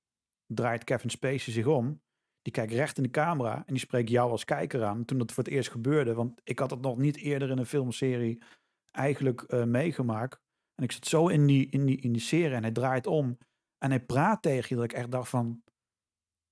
[0.53, 2.01] draait Kevin Spacey zich om.
[2.41, 5.05] Die kijkt recht in de camera en die spreekt jou als kijker aan.
[5.05, 7.65] Toen dat voor het eerst gebeurde, want ik had het nog niet eerder in een
[7.65, 8.41] filmserie
[8.95, 10.41] eigenlijk eh, meegemaakt.
[10.75, 13.37] En ik zat zo in die, in, die, in die serie en hij draait om.
[13.77, 15.63] En hij praat tegen je dat ik echt dacht van...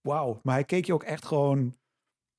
[0.07, 1.75] Wauw, maar hij keek je ook echt gewoon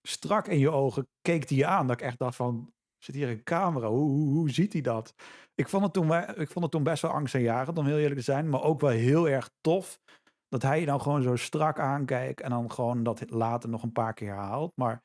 [0.08, 1.08] strak in je ogen.
[1.20, 2.72] Keek hij je aan dat ik echt dacht van...
[2.98, 3.88] Zit hier een camera?
[3.88, 5.14] Hoe, hoe, hoe ziet hij dat?
[5.54, 8.24] Ik vond, het toen, ik vond het toen best wel angstaanjagend, om heel eerlijk te
[8.24, 8.48] zijn.
[8.48, 10.00] Maar ook wel heel erg tof
[10.48, 12.40] dat hij je dan gewoon zo strak aankijkt.
[12.40, 14.76] En dan gewoon dat later nog een paar keer herhaalt.
[14.76, 15.02] Maar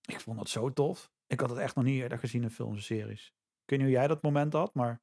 [0.00, 1.10] ik vond dat zo tof.
[1.26, 3.32] Ik had het echt nog niet eerder gezien in films en series.
[3.66, 5.02] Ik weet niet hoe jij dat moment had, maar...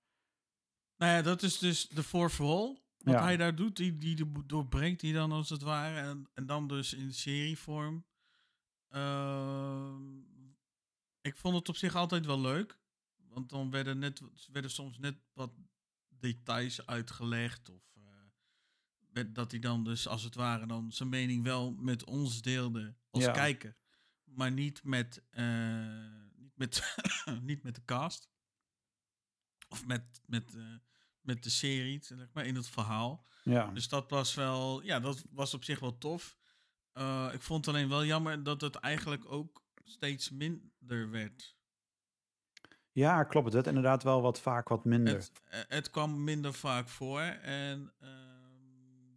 [0.97, 2.04] Nou ja, dat is dus de
[2.39, 2.82] all.
[2.97, 3.23] Wat Ja.
[3.23, 5.99] hij daar doet, die, die doorbreekt hij dan als het ware.
[5.99, 8.06] En, en dan dus in serievorm.
[8.88, 10.21] Ehm,
[11.21, 12.80] ik vond het op zich altijd wel leuk.
[13.15, 14.21] Want dan werden, net,
[14.52, 15.52] werden soms net wat
[16.08, 17.69] details uitgelegd.
[17.69, 17.82] Of
[19.12, 22.95] werd- dat hij dan dus als het ware dan zijn mening wel met ons deelde
[23.10, 23.32] als Ja.
[23.32, 23.76] kijker.
[24.23, 26.95] Maar niet met, eh, niet, met
[27.41, 28.32] niet met de cast.
[29.73, 30.63] Of met, met, eh,
[31.21, 33.25] met de serie, zeg maar, in het verhaal.
[33.43, 36.38] Ja, Dus dat was wel, ja, dat was op zich wel tof.
[36.91, 41.57] Eh, ik vond het alleen wel jammer dat het eigenlijk ook steeds minder werd.
[42.91, 43.45] Ja, klopt.
[43.45, 45.13] Het werd inderdaad wel wat vaak wat minder.
[45.13, 49.15] Het, eh, het kwam minder vaak voor en ehm,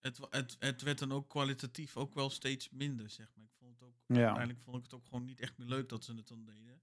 [0.00, 3.44] het, het, het werd dan ook kwalitatief ook wel steeds minder, zeg maar.
[3.44, 4.16] Ik vond het ook, Ja.
[4.24, 6.82] uiteindelijk vond ik het ook gewoon niet echt meer leuk dat ze het dan deden.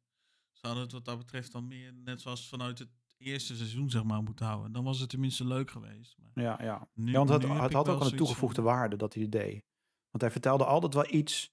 [0.62, 4.04] Ze hadden het wat dat betreft dan meer, net zoals vanuit het eerste seizoen, zeg
[4.04, 4.72] maar, moeten houden.
[4.72, 6.16] Dan was het tenminste leuk geweest.
[6.18, 6.88] Maar Ja, ja.
[6.94, 9.64] nu, ja want het, het had ook een toegevoegde van- waarde dat hij het deed.
[10.10, 11.52] Want hij vertelde altijd wel iets,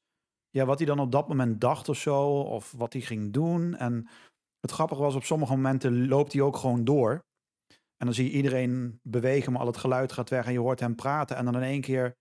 [0.50, 3.74] ja, wat hij dan op dat moment dacht of zo, of wat hij ging doen.
[3.74, 4.08] En
[4.60, 7.24] het grappige was, op sommige momenten loopt hij ook gewoon door.
[7.96, 10.80] En dan zie je iedereen bewegen, maar al het geluid gaat weg en je hoort
[10.80, 11.36] hem praten.
[11.36, 12.16] En dan in één keer,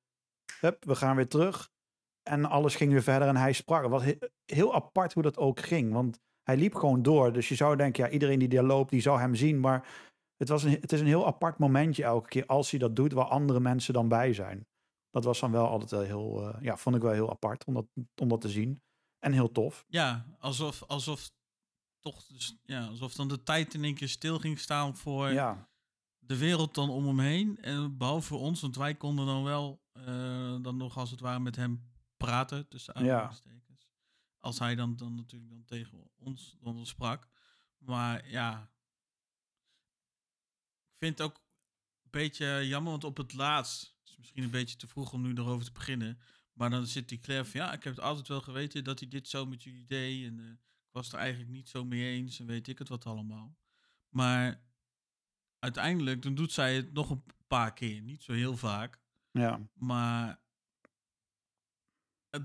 [0.60, 1.70] hup, we gaan weer terug.
[2.30, 3.86] En alles ging weer verder en hij sprak.
[3.90, 7.34] Wat he- heel apart hoe dat ook ging, want hij liep gewoon door.
[7.34, 9.60] Dus je zou denken, ja, iedereen die daar loopt, die zou hem zien.
[9.60, 9.88] Maar
[10.38, 13.14] het, was een, het is een heel apart momentje elke keer als hij dat doet,
[13.14, 14.68] waar andere mensen dan bij zijn.
[15.10, 17.74] Dat was dan wel altijd wel heel, eh, ja, vond ik wel heel apart om
[17.74, 17.86] dat,
[18.22, 18.82] om dat te zien.
[19.20, 19.86] En heel tof.
[19.88, 21.32] Ja, alsof, alsof
[22.00, 25.68] toch, dus, ja, alsof dan de tijd in één keer stil ging staan voor Ja,
[26.20, 27.58] de wereld dan om hem heen.
[27.62, 31.40] En behalve voor ons, want wij konden dan wel eh, dan nog als het ware
[31.40, 33.73] met hem praten, tussen aanhalingstekens.
[34.44, 37.28] Als hij dan, dan natuurlijk dan tegen ons dan sprak.
[37.78, 38.72] Maar ja,
[40.92, 41.36] ik vind het ook
[42.04, 45.34] een beetje jammer, want op het laatst, is misschien een beetje te vroeg om nu
[45.34, 46.20] erover te beginnen.
[46.54, 49.10] Maar dan zit die Claire van, ja, ik heb het altijd wel geweten dat hij
[49.10, 50.26] dit zo met jullie deed.
[50.26, 53.06] En eh, ik was er eigenlijk niet zo mee eens en weet ik het wat
[53.06, 53.58] allemaal.
[54.10, 54.64] Maar
[55.60, 58.02] uiteindelijk, dan doet zij het nog een paar keer.
[58.02, 59.00] Niet zo heel vaak.
[59.32, 59.70] ja.
[59.74, 60.43] Maar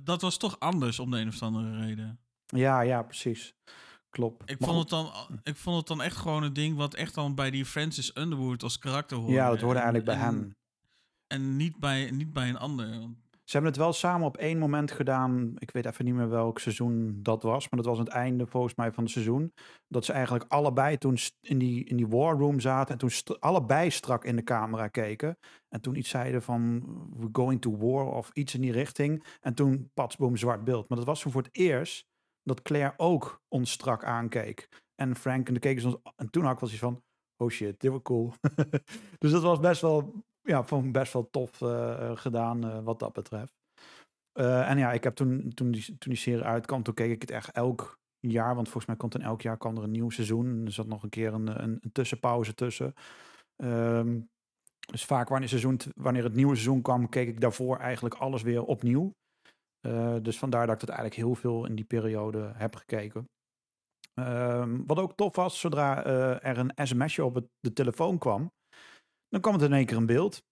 [0.05, 2.19] dat was toch anders om de een of andere reden.
[2.47, 3.55] Ja, ja, precies.
[4.11, 4.51] Klopt.
[4.51, 6.95] Ik Maar vond, goed, het dan, ik vond het dan echt gewoon een ding wat
[6.95, 9.33] echt dan bij die Francis Underwood als karakter hoorde.
[9.33, 10.57] Ja, dat hoorde En- eigenlijk bij en- hem.
[11.27, 12.89] En niet bij, niet bij een ander.
[13.49, 15.55] Ze hebben het wel samen op één moment gedaan.
[15.59, 17.69] Ik weet even niet meer welk seizoen dat was.
[17.69, 19.53] Maar dat was het einde volgens mij van het seizoen.
[19.87, 22.93] Dat ze eigenlijk allebei toen in die, in die war room zaten.
[22.93, 25.39] En toen allebei strak in de camera keken.
[25.69, 26.81] En toen iets zeiden van
[27.17, 29.25] we're going to war of iets in die richting.
[29.41, 30.89] En toen patsboom zwart beeld.
[30.89, 32.07] Maar dat was toen voor het eerst
[32.43, 34.69] dat Claire ook ons strak aankeek.
[34.95, 35.97] En Frank en de keken ze ons.
[36.17, 37.03] En toen had ik wel zoiets van
[37.37, 38.33] oh shit, dit was cool.
[39.19, 42.99] dus dat was best wel ja, vond ik best wel tof eh, gedaan eh, wat
[42.99, 43.53] dat betreft.
[44.33, 47.21] Eh, en ja, ik heb toen, toen, die, toen die serie uitkwam, toen keek ik
[47.21, 48.55] het echt elk jaar.
[48.55, 50.47] Want volgens mij komt in elk jaar kwam er een nieuw seizoen.
[50.47, 52.95] En er zat nog een keer een, een, een tussenpauze tussen.
[53.57, 54.21] Ehm,
[54.79, 58.65] dus vaak wanneer, seizoen, wanneer het nieuwe seizoen kwam, keek ik daarvoor eigenlijk alles weer
[58.65, 59.13] opnieuw.
[59.81, 63.29] Eh, dus vandaar dat ik het eigenlijk heel veel in die periode heb gekeken.
[64.15, 68.51] Ehm, wat ook tof was, zodra eh, er een sms'je op het, de telefoon kwam,
[69.29, 70.43] dan kwam het in één keer in beeld.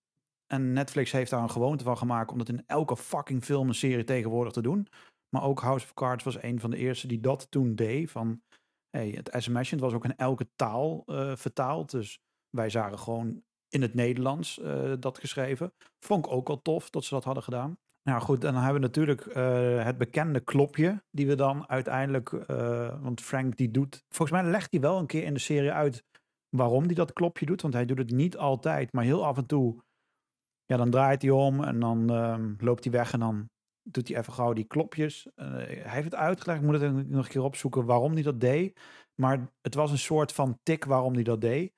[0.47, 3.75] En Netflix heeft daar een gewoonte van gemaakt om dat in elke fucking film en
[3.75, 4.89] serie tegenwoordig te doen.
[5.29, 8.11] Maar ook House of Cards was een van de eerste die dat toen deed.
[8.11, 8.43] Van
[8.91, 11.91] hey, het sms'je, het was ook in elke taal eh, vertaald.
[11.91, 15.73] Dus wij zagen gewoon in het Nederlands eh, dat geschreven.
[16.01, 17.79] Vond ik ook wel tof dat ze dat hadden gedaan.
[18.03, 22.31] Nou goed, en dan hebben we natuurlijk eh, het bekende klopje, die we dan uiteindelijk,
[23.01, 26.05] want Frank die doet, volgens mij legt hij wel een keer in de serie uit
[26.57, 29.47] waarom hij dat klopje doet, want hij doet het niet altijd, maar heel af en
[29.47, 29.83] toe,
[30.65, 33.49] ja, dan draait hij om en dan ehm, loopt hij weg en dan
[33.83, 35.29] doet hij even gauw die klopjes.
[35.35, 38.41] Eh, hij heeft het uitgelegd, ik moet het nog een keer opzoeken waarom hij dat
[38.41, 38.81] deed,
[39.15, 41.73] maar het was een soort van tik waarom hij dat deed.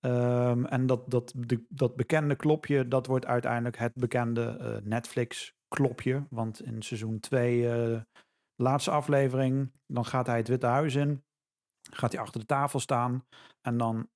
[0.00, 5.54] Ehm, en dat, dat, de, dat bekende klopje, dat wordt uiteindelijk het bekende eh, Netflix
[5.68, 6.26] klopje.
[6.30, 8.04] Want in seizoen 2,
[8.56, 11.24] laatste aflevering, dan gaat hij het Witte Huis in.
[11.90, 13.24] Gaat hij achter de tafel staan
[13.60, 14.08] en dan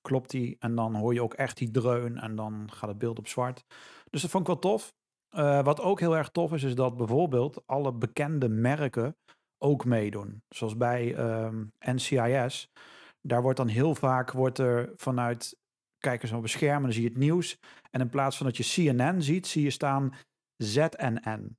[0.00, 0.56] klopt hij.
[0.58, 3.64] En dan hoor je ook echt die dreun en dan gaat het beeld op zwart.
[4.10, 4.94] Dus dat vond ik wel tof.
[5.28, 9.16] Eh, wat ook heel erg tof is, is dat bijvoorbeeld alle bekende merken
[9.58, 10.42] ook meedoen.
[10.48, 12.70] Zoals bij ehm, NCIS.
[13.20, 15.58] Daar wordt dan heel vaak wordt er vanuit
[15.98, 17.58] kijkers op een scherm en dan zie je het nieuws.
[17.90, 20.14] En in plaats van dat je CNN ziet, zie je staan
[20.56, 21.58] ZNN.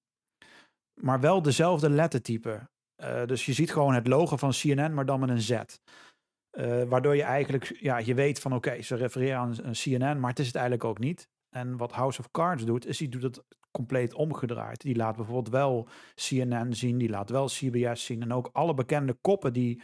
[1.02, 2.70] Maar wel dezelfde lettertype.
[3.02, 5.52] Eh, dus je ziet gewoon het logo van CNN, maar dan met een Z.
[5.52, 10.40] Eh, waardoor je eigenlijk, ja, je weet van oké, ze refereren aan CNN, maar het
[10.40, 11.30] is het eigenlijk ook niet.
[11.50, 14.82] En wat House of Cards doet, is die doet het compleet omgedraaid.
[14.82, 18.22] Die laat bijvoorbeeld wel CNN zien, die laat wel CBS zien.
[18.22, 19.82] En ook alle bekende koppen die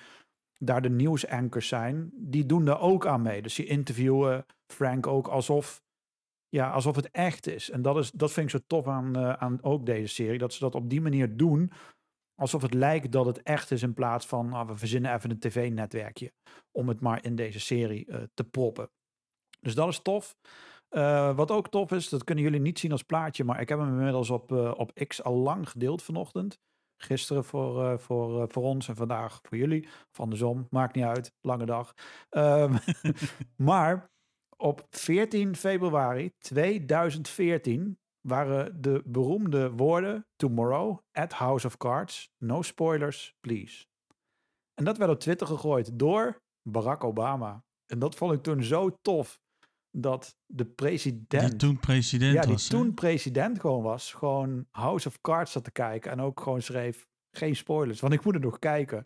[0.58, 3.42] daar de nieuwsankers zijn, die doen daar ook aan mee.
[3.42, 5.82] Dus die interviewen Frank ook alsof,
[6.50, 7.70] ja, alsof het echt is.
[7.70, 10.54] En dat, is, dat vind ik zo tof aan, eh, aan ook deze serie, dat
[10.54, 11.72] ze dat op die manier doen,
[12.40, 15.40] alsof het lijkt dat het echt is in plaats van, ah, we verzinnen even een
[15.40, 16.34] tv-netwerkje
[16.72, 18.90] om het maar in deze serie eh, te proppen.
[19.60, 20.36] Dus dat is tof.
[20.90, 23.80] Uh, wat ook tof is, dat kunnen jullie niet zien als plaatje, maar ik heb
[23.80, 26.60] hem inmiddels op, uh, op X al lang gedeeld vanochtend.
[26.98, 29.88] Gisteren voor, eh, voor, eh, voor ons en vandaag voor jullie.
[30.12, 31.34] Of andersom, maakt niet uit.
[31.42, 31.94] Lange dag.
[32.30, 32.78] Ehm,
[33.56, 34.10] maar
[34.58, 42.32] op 14 februari 2014 waren de beroemde woorden Tomorrow at House of Cards.
[42.38, 43.86] No spoilers, please.
[44.74, 47.64] En dat werd op Twitter gegooid door Barack Obama.
[47.86, 49.40] En dat vond ik toen zo tof.
[49.92, 51.50] Dat de president.
[51.50, 52.68] Die toen president ja, die was.
[52.68, 54.14] toen president gewoon was.
[54.14, 56.12] Gewoon House of Cards zat te kijken.
[56.12, 59.06] En ook gewoon schreef: geen spoilers, want ik moet er nog kijken.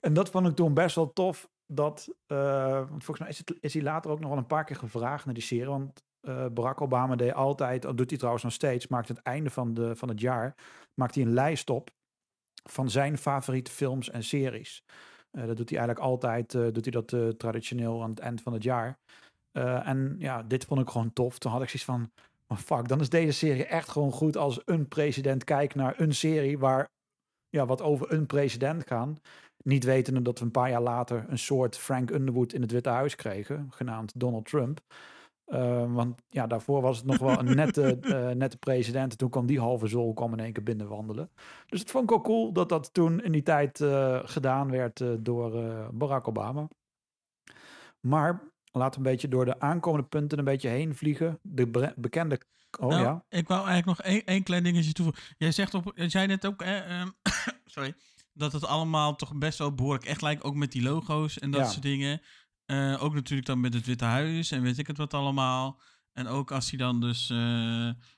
[0.00, 1.48] En dat vond ik toen best wel tof.
[1.66, 4.64] Dat, eh, want volgens mij is, het, is hij later ook nog wel een paar
[4.64, 5.68] keer gevraagd naar die serie.
[5.68, 9.50] Want eh, Barack Obama deed altijd, dat doet hij trouwens nog steeds, maakt het einde
[9.50, 10.54] van, de, van het jaar,
[10.94, 11.90] maakt hij een lijst op
[12.70, 14.84] van zijn favoriete films en series.
[15.30, 18.52] Eh, dat doet hij eigenlijk altijd, eh, doet hij dat traditioneel aan het eind van
[18.52, 18.98] het jaar.
[19.52, 21.38] En ja, dit vond ik gewoon tof.
[21.38, 22.10] Toen had ik zoiets van,
[22.46, 26.14] maar fuck, dan is deze serie echt gewoon goed als een president kijkt naar een
[26.14, 26.88] serie waar,
[27.48, 29.18] ja, wat over een president gaan.
[29.62, 32.88] Niet wetende dat we een paar jaar later een soort Frank Underwood in het Witte
[32.88, 34.80] Huis kregen, genaamd Donald Trump.
[35.44, 39.12] Eh, want ja, daarvoor was het nog wel een nette, eh, nette president.
[39.12, 41.30] En toen kwam die halve zool kwam in één keer binnenwandelen.
[41.66, 45.00] Dus het vond ik ook cool dat dat toen in die tijd eh, gedaan werd
[45.00, 45.50] eh, door
[45.92, 46.68] Barack Obama.
[48.00, 51.38] Maar laten we een beetje door de aankomende punten een beetje heen vliegen.
[51.42, 52.40] De bekende...
[52.80, 55.22] Oh Nou, ja, Ik wou eigenlijk nog één, één klein dingetje toevoegen.
[55.38, 57.08] Jij zegt op, jij zei net ook, ehm,
[57.64, 57.94] sorry,
[58.32, 61.60] dat het allemaal toch best wel behoorlijk echt lijkt, ook met die logo's en dat
[61.60, 61.66] Ja.
[61.66, 62.20] soort dingen.
[62.66, 65.80] Eh, ook natuurlijk dan met het Witte Huis en weet ik het wat allemaal.
[66.12, 67.36] En ook als hij dan dus eh,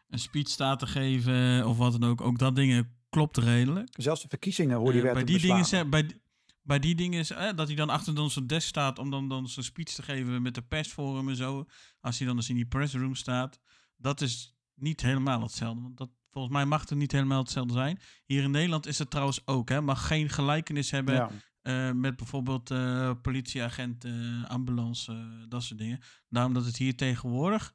[0.08, 3.88] een speech staat te geven of wat dan ook, ook dat dingen klopt redelijk.
[3.92, 6.20] zelfs de verkiezingen, hoe die Eh, bij die dingen, bij,
[6.62, 9.28] bij die dingen is eh, dat hij dan achter dan zo'n desk staat om dan,
[9.28, 11.66] dan zijn speech te geven met de persforum en zo.
[12.00, 13.60] Als hij dan dus in die pressroom staat.
[13.96, 15.82] Dat is niet helemaal hetzelfde.
[15.82, 18.00] Want dat, volgens mij mag het niet helemaal hetzelfde zijn.
[18.24, 19.68] Hier in Nederland is het trouwens ook.
[19.68, 21.30] Hè, mag geen gelijkenis hebben Ja.
[21.66, 26.00] Eh, met bijvoorbeeld eh, politieagent, eh, ambulance, dat soort dingen.
[26.28, 27.74] Daarom dat het hier tegenwoordig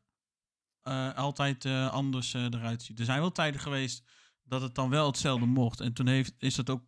[1.15, 2.99] altijd anders eruit ziet.
[2.99, 4.03] Er zijn wel tijden geweest
[4.43, 5.79] dat het dan wel hetzelfde mocht.
[5.79, 6.83] En toen heeft, is dat ook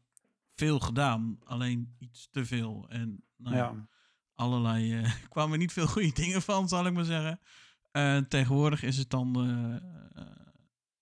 [0.55, 1.37] veel gedaan.
[1.43, 2.85] Alleen iets te veel.
[2.89, 3.87] En nou ja,
[4.33, 4.93] allerlei...
[4.93, 7.39] eh kwamen niet veel goede dingen van, zal ik maar zeggen.
[8.27, 9.31] Tegenwoordig is het dan...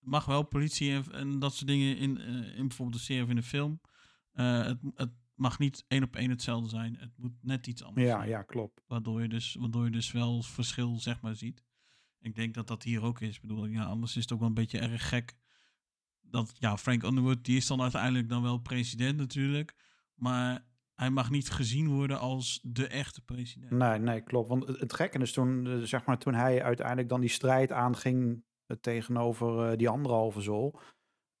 [0.00, 2.18] mag wel politie en, en dat soort dingen in,
[2.54, 3.80] in bijvoorbeeld een serie of in een film.
[4.32, 6.96] Het, het mag niet één op één hetzelfde zijn.
[6.98, 8.28] Het moet net iets anders Ja, zijn.
[8.28, 8.82] ja, klopt.
[8.86, 11.62] Waardoor je, dus, waardoor je dus wel verschil zeg maar ziet.
[12.20, 13.34] Ik denk dat dat hier ook is.
[13.36, 15.36] Ik bedoel, ja, anders is het ook wel een beetje erg gek.
[16.20, 19.74] Dat, ja, Frank Underwood, die is dan uiteindelijk dan wel president natuurlijk.
[20.14, 23.70] Maar hij mag niet gezien worden als de echte president.
[23.70, 24.48] Nee, nee, klopt.
[24.48, 28.44] Want het, gekke is toen, eh, zeg maar, toen hij uiteindelijk dan die strijd aanging
[28.66, 30.80] eh, tegenover eh, die anderhalve zool.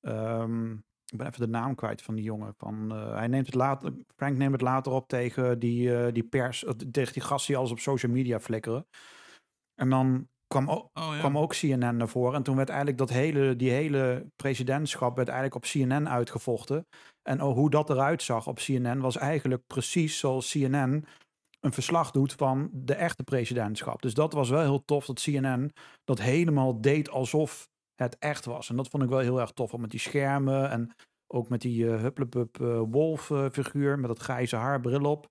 [0.00, 0.76] Ehm,
[1.12, 2.54] ik ben even de naam kwijt van die jongen.
[2.56, 6.22] Van, eh, hij neemt het later, Frank neemt het later op tegen die, eh, die
[6.22, 8.86] pers, eh, tegen die gasten die alles op social media flikkeren.
[9.74, 11.18] En dan kwam ook, Oh ja.
[11.18, 12.34] kwam ook CNN naar voren.
[12.34, 16.86] En toen werd eigenlijk dat hele, die hele presidentschap werd eigenlijk op CNN uitgevochten.
[17.22, 21.04] En oh, hoe dat eruit zag op CNN was eigenlijk precies zoals CNN
[21.60, 24.02] een verslag doet van de echte presidentschap.
[24.02, 25.72] Dus dat was wel heel tof dat CNN
[26.04, 28.68] dat helemaal deed alsof het echt was.
[28.68, 29.74] En dat vond ik wel heel erg tof.
[29.74, 30.90] Ook met die schermen en
[31.26, 35.28] ook met die uh, Hupplepup uh, Wolf uh, figuur met dat grijze haar, bril op.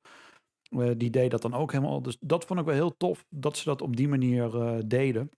[0.97, 2.02] Die deed dat dan ook helemaal.
[2.02, 4.52] Dus dat vond ik wel heel tof dat ze dat op die manier
[4.88, 5.30] deden.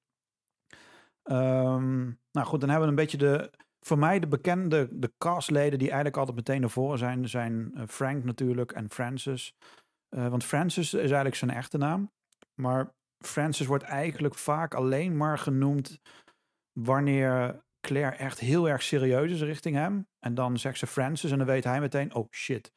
[1.24, 5.80] Um, nou goed, dan hebben we een beetje de, voor mij de bekende, de castleden
[5.80, 9.56] die eigenlijk altijd meteen naar voren zijn, zijn Frank natuurlijk en Francis.
[10.10, 12.12] Want Francis is eigenlijk zijn echte naam.
[12.56, 12.94] Maar
[13.26, 16.00] Francis wordt eigenlijk vaak alleen maar genoemd
[16.74, 20.08] wanneer Claire echt heel erg serieus is richting hem.
[20.20, 22.72] En dan zegt ze Francis en dan weet hij meteen, oh shit.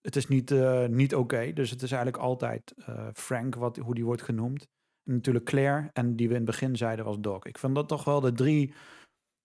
[0.00, 1.52] Het is niet, uh, niet oké.
[1.52, 4.68] Dus het is eigenlijk altijd uh, Frank wat, hoe die wordt genoemd.
[5.04, 7.44] En natuurlijk Claire en die we in het begin zeiden was Doc.
[7.44, 8.74] Ik vind dat toch wel de drie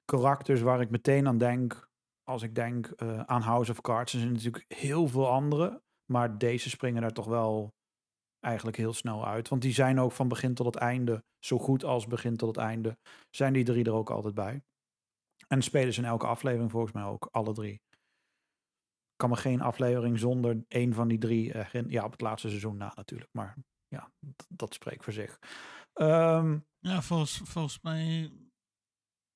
[0.06, 1.90] karakters waar ik meteen aan denk
[2.24, 4.14] als ik denk uh, aan House of Cards.
[4.14, 5.82] Er zijn natuurlijk heel veel andere.
[6.12, 7.74] Maar deze springen er toch wel
[8.42, 9.48] eigenlijk heel snel uit.
[9.50, 12.66] Want die zijn ook van begin tot het einde, zo goed als begin tot het
[12.66, 12.98] einde,
[13.30, 14.64] zijn die drie er ook altijd bij.
[15.48, 17.82] En spelen ze in elke aflevering volgens mij ook, alle drie.
[19.16, 22.78] Kan me geen aflevering zonder één van die drie, uh, ja, op het laatste seizoen
[22.78, 23.30] na natuurlijk.
[23.34, 23.56] Maar
[23.88, 24.12] ja,
[24.48, 25.40] dat spreekt voor zich.
[25.94, 28.32] Um, ja, volgens, volgens mij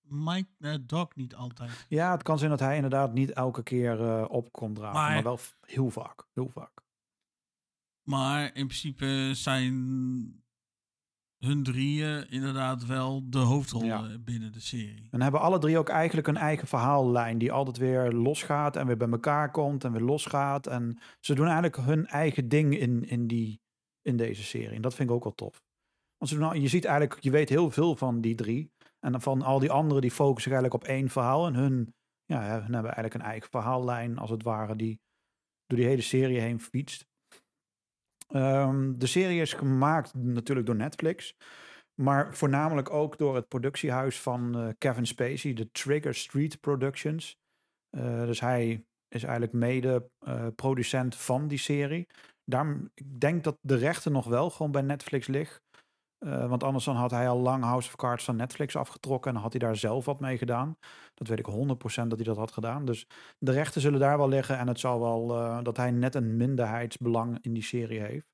[0.07, 1.85] Mike uh, Doc niet altijd.
[1.89, 5.13] Ja, het kan zijn dat hij inderdaad niet elke keer uh, op komt dragen, maar,
[5.13, 6.84] maar wel heel vaak, heel vaak.
[8.05, 9.73] Maar in principe zijn
[11.39, 14.17] hun drieën inderdaad wel de hoofdrol Ja.
[14.19, 15.07] binnen de serie.
[15.11, 18.97] En hebben alle drie ook eigenlijk een eigen verhaallijn die altijd weer losgaat en weer
[18.97, 20.67] bij elkaar komt en weer losgaat.
[20.67, 23.61] En ze doen eigenlijk hun eigen ding in, in, die,
[24.01, 24.75] in deze serie.
[24.75, 25.63] En dat vind ik ook wel tof.
[26.17, 28.71] Want ze doen, je ziet eigenlijk, je weet heel veel van die drie.
[28.99, 31.47] En van al die anderen die focussen eigenlijk op één verhaal.
[31.47, 31.93] En hun,
[32.25, 34.99] ja, hun hebben eigenlijk een eigen verhaallijn, als het ware, die
[35.65, 37.05] door die hele serie heen fietst.
[38.27, 41.35] Ehm, de serie is gemaakt natuurlijk door Netflix.
[41.95, 47.37] Maar voornamelijk ook door het productiehuis van eh, Kevin Spacey, de Trigger Street Productions.
[47.89, 52.07] Eh, dus hij is eigenlijk mede eh, producent van die serie.
[52.43, 55.61] Daarom, ik denk dat de rechten nog wel gewoon bij Netflix liggen.
[56.17, 59.41] Eh, want anders dan had hij al lang House of Cards van Netflix afgetrokken en
[59.41, 60.77] had hij daar zelf wat mee gedaan.
[61.13, 62.85] Dat weet ik 100% dat hij dat had gedaan.
[62.85, 63.07] Dus
[63.37, 66.37] de rechten zullen daar wel liggen en het zal wel eh, dat hij net een
[66.37, 68.27] minderheidsbelang in die serie heeft.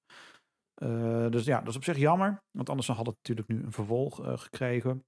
[0.73, 2.43] Eh, dus ja, dat is op zich jammer.
[2.51, 5.05] Want anders dan had het natuurlijk nu een vervolg gekregen.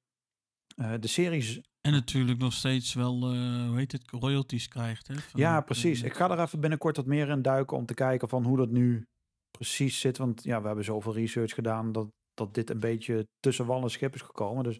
[0.99, 3.19] De series En natuurlijk nog steeds wel,
[3.67, 5.07] hoe heet het, royalties krijgt.
[5.07, 6.01] Hè, van Ja, precies.
[6.01, 8.69] Ik ga er even binnenkort wat meer in duiken om te kijken van hoe dat
[8.69, 9.07] nu
[9.51, 10.17] precies zit.
[10.17, 13.89] Want ja, we hebben zoveel research gedaan dat, dat dit een beetje tussen wal en
[13.89, 14.63] schip is gekomen.
[14.63, 14.79] Dus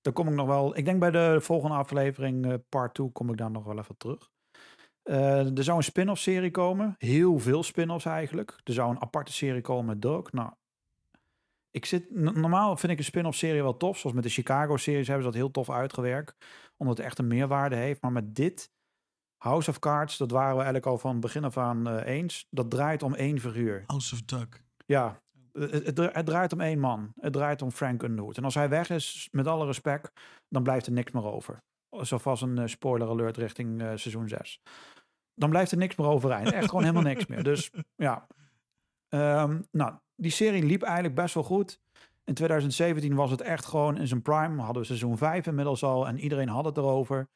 [0.00, 0.76] daar kom ik nog wel.
[0.76, 3.96] Ik denk bij de volgende aflevering, eh, part 2, kom ik daar nog wel even
[3.96, 4.30] terug.
[5.02, 6.94] Eh, er zou een spin-off serie komen.
[6.98, 8.60] Heel veel spin-offs eigenlijk.
[8.64, 10.32] Er zou een aparte serie komen met Doug.
[10.32, 10.52] Nou,
[11.70, 13.98] ik zit, normaal vind ik een spin-off serie wel tof.
[13.98, 16.36] Zoals met de Chicago-series hebben ze dat heel tof uitgewerkt.
[16.76, 18.02] Omdat het echt een meerwaarde heeft.
[18.02, 18.70] Maar met dit,
[19.42, 22.46] House of Cards, dat waren we eigenlijk al van begin af aan eh, eens.
[22.50, 23.84] Dat draait om één figuur.
[23.86, 24.64] House of Duck.
[24.86, 25.22] Ja,
[25.52, 27.12] het, het, het draait om één man.
[27.20, 28.36] Het draait om Frank Underwood.
[28.36, 30.10] En als hij weg is, met alle respect,
[30.48, 31.62] dan blijft er niks meer over.
[32.00, 34.60] Zoals een eh, spoiler alert richting eh, seizoen 6.
[35.34, 36.52] Dan blijft er niks meer overeind.
[36.52, 37.42] Echt gewoon helemaal niks meer.
[37.42, 38.26] Dus ja.
[39.08, 41.80] Ehm, nou, die serie liep eigenlijk best wel goed.
[42.24, 44.62] In 2017 was het echt gewoon in zijn prime.
[44.62, 47.28] Hadden we seizoen 5 inmiddels al en iedereen had het erover.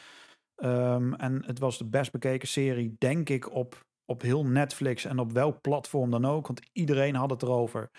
[0.56, 5.18] Ehm, en het was de best bekeken serie, denk ik, op, op heel Netflix en
[5.18, 6.46] op welk platform dan ook.
[6.46, 7.90] Want iedereen had het erover.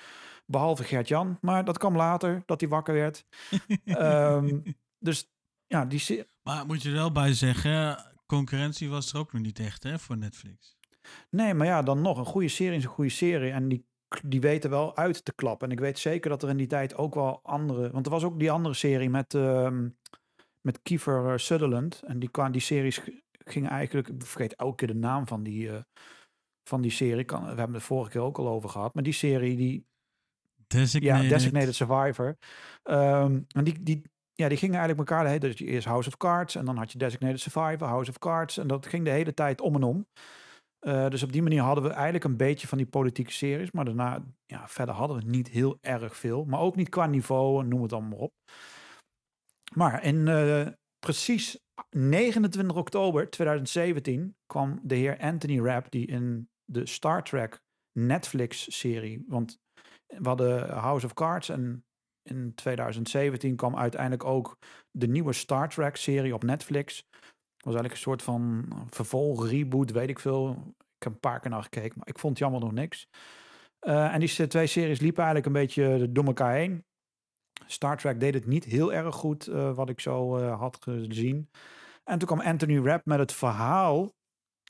[0.45, 1.37] Behalve Gert-Jan.
[1.41, 3.25] Maar dat kwam later, dat hij wakker werd.
[3.85, 4.59] Ehm,
[4.99, 5.31] dus
[5.67, 6.25] ja, die serie...
[6.43, 9.99] Maar moet je er wel bij zeggen, concurrentie was er ook nog niet echt hè,
[9.99, 10.77] voor Netflix.
[11.29, 12.17] Nee, maar ja, dan nog.
[12.17, 13.51] Een goede serie is een goede serie.
[13.51, 13.85] En die,
[14.25, 15.67] die weten wel uit te klappen.
[15.67, 17.91] En ik weet zeker dat er in die tijd ook wel andere...
[17.91, 19.89] Want er was ook die andere serie met, ehm,
[20.61, 22.01] met Kiefer eh, Sutherland.
[22.05, 23.01] En die, kwam, die series
[23.47, 24.07] g- gingen eigenlijk...
[24.07, 25.81] Ik vergeet elke keer de naam van die, eh,
[26.69, 27.23] van die serie.
[27.23, 28.93] Kan, we hebben het vorige keer ook al over gehad.
[28.93, 29.85] Maar die serie, die,
[30.67, 31.23] Designated.
[31.23, 32.37] ja, Designated Survivor.
[32.83, 34.01] Ehm, en die, die,
[34.33, 36.91] ja, die gingen eigenlijk elkaar de hele Dus eerst House of Cards en dan had
[36.91, 38.57] je Designated Survivor, House of Cards.
[38.57, 40.07] En dat ging de hele tijd om en om.
[40.79, 43.71] Eh, dus op die manier hadden we eigenlijk een beetje van die politieke series.
[43.71, 46.45] Maar daarna, ja, verder hadden we niet heel erg veel.
[46.45, 48.33] Maar ook niet qua niveau, noem het allemaal maar op.
[49.73, 50.67] Maar in eh,
[51.07, 59.23] precies 29 oktober 2017 kwam de heer Anthony Rapp, die in de Star Trek Netflix-serie,
[59.27, 59.59] want
[60.07, 61.85] we hadden House of Cards en
[62.21, 64.57] in 2017 kwam uiteindelijk ook
[64.91, 67.03] de nieuwe Star Trek-serie op Netflix.
[67.57, 70.49] was eigenlijk een soort van vervolg, reboot, weet ik veel.
[70.97, 73.07] Ik heb een paar keer naar gekeken, maar ik vond jammer nog niks.
[73.79, 76.85] Eh, en die twee series liepen eigenlijk een beetje door elkaar heen.
[77.65, 81.49] Star Trek deed het niet heel erg goed, eh, wat ik zo eh, had gezien.
[82.03, 84.15] En toen kwam Anthony Rapp met het verhaal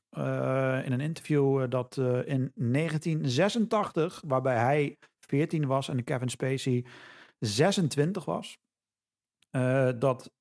[0.10, 6.86] eh, in een interview dat in 1986, waarbij hij 14 was en Kevin Spacey
[7.40, 8.58] 26 was,
[10.00, 10.32] dat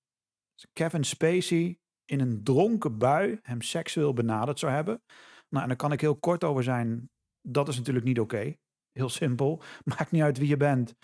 [0.73, 5.03] Kevin Spacey in een dronken bui hem seksueel benaderd zou hebben.
[5.49, 7.11] Nou, en daar kan ik heel kort over zijn.
[7.49, 8.55] Dat is natuurlijk niet oké.
[8.93, 9.63] Heel simpel.
[9.97, 10.95] Maakt niet uit wie je bent.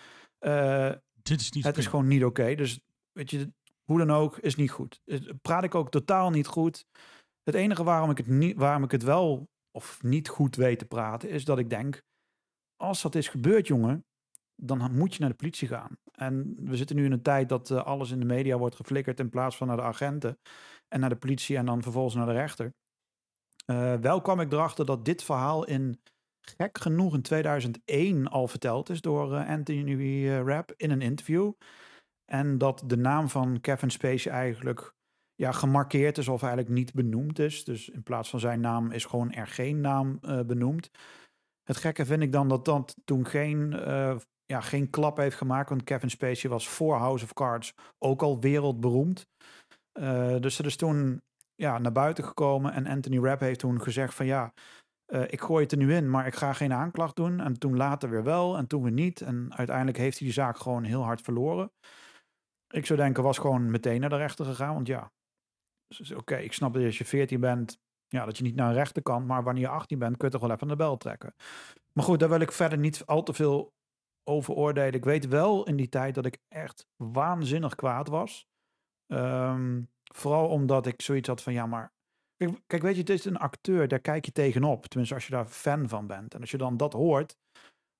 [1.23, 2.55] Dit is niet het is gewoon niet oké.
[2.55, 2.79] Dus
[3.11, 3.53] weet je,
[3.83, 5.01] hoe dan ook, is niet goed.
[5.41, 6.85] Praat ik ook totaal niet goed.
[7.43, 10.85] Het enige waarom ik het, niet, waarom ik het wel of niet goed weet te
[10.85, 12.03] praten, is dat ik denk,
[12.75, 14.05] als dat is gebeurd, jongen,
[14.55, 15.97] dan moet je naar de politie gaan.
[16.11, 19.19] En we zitten nu in een tijd dat eh, alles in de media wordt geflikkerd
[19.19, 20.39] in plaats van naar de agenten
[20.87, 22.73] en naar de politie en dan vervolgens naar de rechter.
[23.65, 26.01] Eh, wel kwam ik erachter dat dit verhaal in
[26.57, 31.51] gek genoeg in 2001 al verteld is door eh, Anthony uh, Rapp in een interview.
[32.25, 34.93] En dat de naam van Kevin Spacey eigenlijk
[35.35, 37.63] ja, gemarkeerd is of eigenlijk niet benoemd is.
[37.63, 40.89] Dus in plaats van zijn naam is gewoon er geen naam uh, benoemd.
[41.63, 43.69] Het gekke vind ik dan dat dat toen geen,
[44.45, 45.69] ja, geen klap heeft gemaakt.
[45.69, 49.27] Want Kevin Spacey was voor House of Cards ook al wereldberoemd.
[50.39, 51.21] Dus er is toen
[51.55, 52.73] ja, naar buiten gekomen.
[52.73, 54.53] En Anthony Rapp heeft toen gezegd van ja,
[55.13, 57.39] eh, ik gooi het er nu in, maar ik ga geen aanklacht doen.
[57.39, 59.21] En toen later weer wel en toen weer niet.
[59.21, 61.71] En uiteindelijk heeft hij die zaak gewoon heel hard verloren.
[62.67, 64.73] Ik zou denken, was gewoon meteen naar de rechter gegaan.
[64.73, 65.11] Want ja,
[65.87, 68.73] dus oké, ik snap dat als je 14 bent, ja, dat je niet naar een
[68.73, 69.25] rechter kan.
[69.25, 71.33] Maar wanneer je 18 bent, kun je toch wel even aan de bel trekken.
[71.91, 73.73] Maar goed, daar wil ik verder niet al te veel
[74.23, 74.93] over oordelen.
[74.93, 78.47] Ik weet wel in die tijd dat ik echt waanzinnig kwaad was.
[79.07, 79.81] Ehm,
[80.13, 81.92] vooral omdat ik zoiets had van, ja, maar...
[82.67, 84.85] Kijk, weet je, het is een acteur, daar kijk je tegenop.
[84.85, 86.33] Tenminste, als je daar fan van bent.
[86.33, 87.37] En als je dan dat hoort,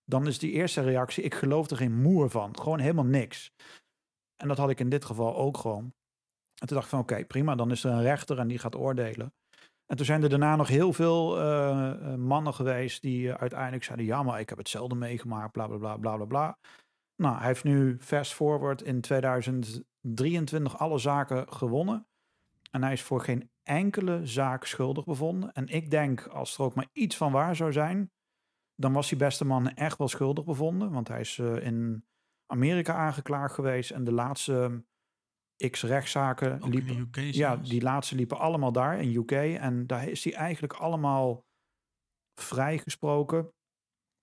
[0.05, 2.57] dan is die eerste reactie, ik geloof er geen moer van.
[2.59, 3.51] Gewoon helemaal niks.
[4.35, 5.93] En dat had ik in dit geval ook gewoon.
[6.61, 8.75] En toen dacht ik van, oké, prima, dan is er een rechter en die gaat
[8.75, 9.33] oordelen.
[9.85, 13.83] En toen zijn er daarna nog heel veel eh, eh, mannen geweest die eh, uiteindelijk
[13.83, 16.57] zeiden, ja, maar ik heb hetzelfde meegemaakt, bla bla bla bla bla bla.
[17.15, 22.07] Nou, hij heeft nu fast forward in 2023 alle zaken gewonnen.
[22.71, 25.53] En hij is voor geen enkele zaak schuldig bevonden.
[25.53, 28.11] En ik denk, als er ook maar iets van waar zou zijn,
[28.75, 30.91] dan was die beste man echt wel schuldig bevonden.
[30.91, 32.05] Want hij is eh, in
[32.45, 33.91] Amerika aangeklaagd geweest.
[33.91, 34.83] En de laatste
[35.57, 36.97] eh, x rechtszaken Ook liepen.
[36.97, 39.31] UK Ja, die laatste liepen allemaal daar in UK.
[39.31, 41.45] En daar is hij eigenlijk allemaal
[42.39, 43.53] vrijgesproken.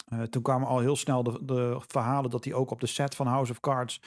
[0.04, 3.14] Eh, toen kwamen al heel snel de, de verhalen dat hij ook op de set
[3.14, 4.00] van House of Cards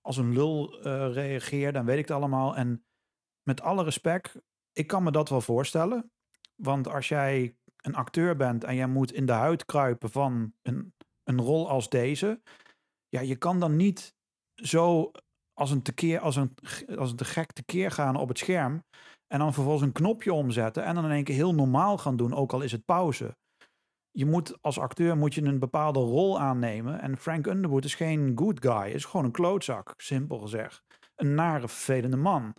[0.00, 1.78] als een lul eh, reageerde.
[1.78, 2.56] En weet ik het allemaal.
[2.56, 2.84] En
[3.42, 4.36] met alle respect,
[4.78, 6.10] ik kan me dat wel voorstellen.
[6.54, 10.94] Want als jij een acteur bent en jij moet in de huid kruipen van een,
[11.24, 12.40] een rol als deze.
[13.08, 14.14] Ja, je kan dan niet
[14.54, 15.10] zo
[15.52, 16.54] als een, tekeer, als, een,
[16.96, 18.84] als een te gek tekeer gaan op het scherm.
[19.26, 20.84] En dan vervolgens een knopje omzetten.
[20.84, 23.36] En dan in één keer heel normaal gaan doen, ook al is het pauze.
[24.10, 27.00] Je moet als acteur moet je een bepaalde rol aannemen.
[27.00, 28.92] En Frank Underwood is geen good guy.
[28.92, 30.82] Is gewoon een klootzak, simpel gezegd.
[31.14, 32.54] Een nare, vervelende man.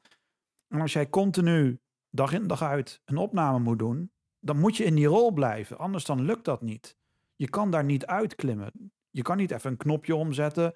[0.67, 1.79] En als jij continu
[2.09, 5.77] dag in dag uit een opname moet doen, dan moet je in die rol blijven.
[5.77, 6.97] Anders dan lukt dat niet.
[7.35, 8.93] Je kan daar niet uitklimmen.
[9.09, 10.73] Je kan niet even een knopje omzetten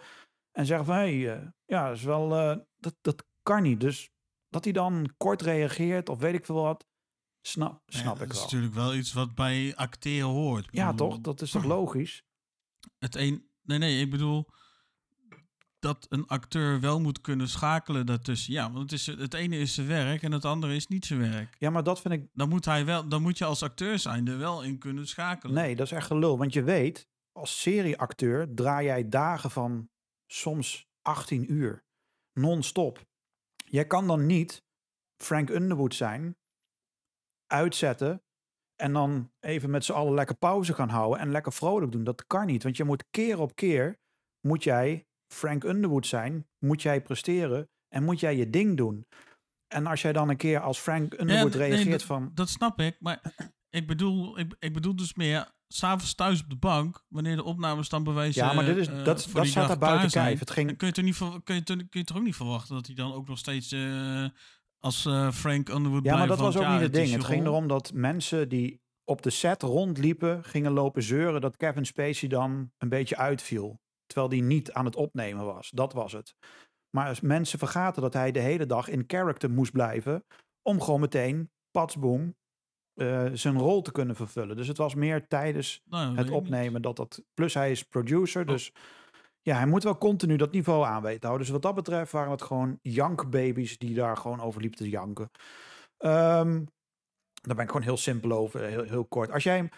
[0.51, 3.79] en zeggen van hé, hey, eh, ja, dat is wel, eh, dat, dat kan niet.
[3.79, 4.11] Dus
[4.47, 6.87] dat hij dan kort reageert of weet ik veel wat,
[7.41, 8.43] snap, Ja, snap ik dat is wel.
[8.43, 10.67] natuurlijk wel iets wat bij acteren hoort.
[10.71, 11.21] Ja, bedoel, toch?
[11.21, 12.23] Dat is toch logisch?
[12.97, 14.45] Het een, nee, nee, ik bedoel
[15.83, 18.53] dat een acteur wel moet kunnen schakelen daartussen.
[18.53, 21.19] Ja, want het, is, het ene is zijn werk en het andere is niet zijn
[21.19, 21.55] werk.
[21.59, 24.27] Ja, maar dat vind ik Dan moet, hij wel, dan moet je als acteur zijn
[24.27, 25.55] er wel in kunnen schakelen.
[25.55, 26.37] Nee, dat is echt gelul.
[26.37, 29.89] Want je weet, als serieacteur draai jij dagen van
[30.25, 31.83] soms 18 uur.
[32.33, 33.05] Non-stop.
[33.55, 34.63] Jij kan dan niet
[35.17, 36.37] Frank Underwood zijn,
[37.47, 38.23] uitzetten
[38.75, 42.03] en dan even met z'n allen lekker pauze gaan houden en lekker vrolijk doen.
[42.03, 43.99] Dat kan niet, want je moet keer op keer,
[44.39, 49.07] moet jij Frank Underwood zijn, moet jij presteren en moet jij je ding doen.
[49.67, 52.31] En als jij dan een keer als Frank Underwood reageert dat- van...
[52.33, 53.21] Dat snap ik, maar
[53.69, 57.89] ik bedoel, ik, ik bedoel dus meer s'avonds thuis op de bank, wanneer de opnames
[57.89, 58.45] dan bewijzen.
[58.45, 60.39] Ja, maar dit is, eh, dat, dat staat daar buiten kijf.
[60.39, 62.85] Het ging, kun je, toch niet, kun, je, kun je toch ook niet verwachten dat
[62.85, 64.25] hij dan ook nog steeds eh,
[64.79, 67.11] als eh, Frank Underwood Ja, maar dat was ook niet het ding.
[67.11, 71.85] Het ging erom dat mensen die op de set rondliepen, gingen lopen zeuren dat Kevin
[71.85, 73.81] Spacey dan een beetje uitviel.
[74.05, 75.69] Terwijl die niet aan het opnemen was.
[75.69, 76.35] Dat was het.
[76.89, 80.25] Maar als mensen vergaten dat hij de hele dag in character moest blijven.
[80.61, 82.35] Om gewoon meteen, patsboom,
[82.93, 84.55] eh, zijn rol te kunnen vervullen.
[84.55, 87.23] Dus het was meer tijdens Nou, het opnemen dat dat...
[87.33, 88.47] Plus hij is producer, Oh.
[88.47, 88.71] dus
[89.41, 91.41] ja, hij moet wel continu dat niveau aan weten houden.
[91.41, 95.31] Dus wat dat betreft waren het gewoon jankbabies die daar gewoon over liepen te janken.
[95.97, 96.63] Ehm,
[97.41, 99.31] daar ben ik gewoon heel simpel over, heel, heel kort.
[99.31, 99.69] Als jij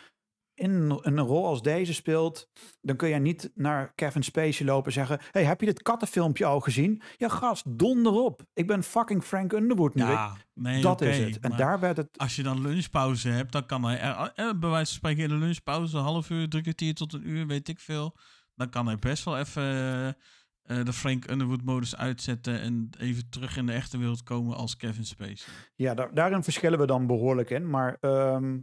[0.56, 2.50] in een- rol als deze speelt,
[2.82, 6.46] dan kun je niet naar Kevin Spacey lopen en zeggen: Hey, heb je dit kattenfilmpje
[6.46, 7.02] al gezien?
[7.18, 8.42] Ja, gast, donder op.
[8.54, 10.04] Ik ben fucking Frank Underwood nu.
[10.04, 11.40] Ja, nee, dat is het.
[11.40, 12.18] En daar werd het.
[12.18, 15.30] Als je dan lunchpauze hebt, dan kan hij, er, er, bij wijze van spreken in
[15.30, 18.16] de lunchpauze, een half uur, drie kwartier tot een uur, weet ik veel.
[18.56, 23.58] Dan kan hij best wel even eh, eh, de Frank Underwood-modus uitzetten en even terug
[23.58, 25.54] in de echte wereld komen als Kevin Spacey.
[25.76, 27.70] Ja, daar, daarin verschillen we dan behoorlijk in.
[27.70, 28.58] Maar ehm,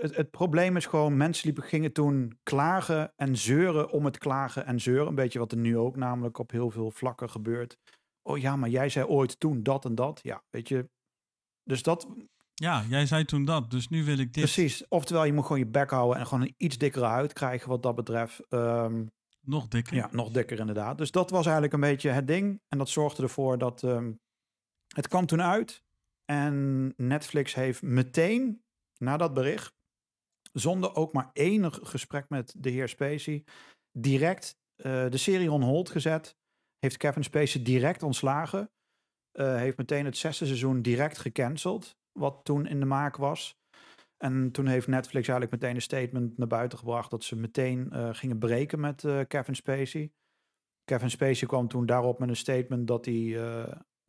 [0.00, 4.66] het, het probleem is gewoon, mensen liepen, gingen toen klagen en zeuren om het klagen
[4.66, 5.06] en zeuren.
[5.06, 7.76] Een beetje wat er nu ook namelijk op heel veel vlakken gebeurt.
[8.22, 10.20] Oh ja, maar jij zei ooit toen dat en dat.
[10.22, 10.88] Ja, weet je.
[11.64, 12.08] Dus dat,
[12.54, 14.42] Ja, jij zei toen dat, dus nu wil ik dit.
[14.44, 14.88] precies.
[14.88, 17.82] Oftewel, je moet gewoon je bek houden en gewoon een iets dikkere huid krijgen wat
[17.82, 18.40] dat betreft.
[18.48, 19.04] Ehm,
[19.40, 19.94] Nog dikker.
[19.94, 20.98] ja, nog dikker inderdaad.
[20.98, 22.60] Dus dat was eigenlijk een beetje het ding.
[22.68, 24.12] En dat zorgde ervoor dat ehm,
[24.94, 25.82] het kwam toen uit.
[26.24, 28.62] En Netflix heeft meteen
[29.00, 29.74] na dat bericht,
[30.52, 33.44] zonder ook maar enig gesprek met de heer Spacey,
[33.92, 36.36] direct eh, de serie on hold gezet.
[36.78, 38.70] Heeft Kevin Spacey direct ontslagen.
[39.30, 41.96] Eh, heeft meteen het zesde seizoen direct gecanceld.
[42.12, 43.58] Wat toen in de maak was.
[44.16, 48.08] En toen heeft Netflix eigenlijk meteen een statement naar buiten gebracht dat ze meteen eh,
[48.12, 50.12] gingen breken met Kevin Spacey.
[50.84, 53.36] Kevin Spacey kwam toen daarop met een statement dat hij,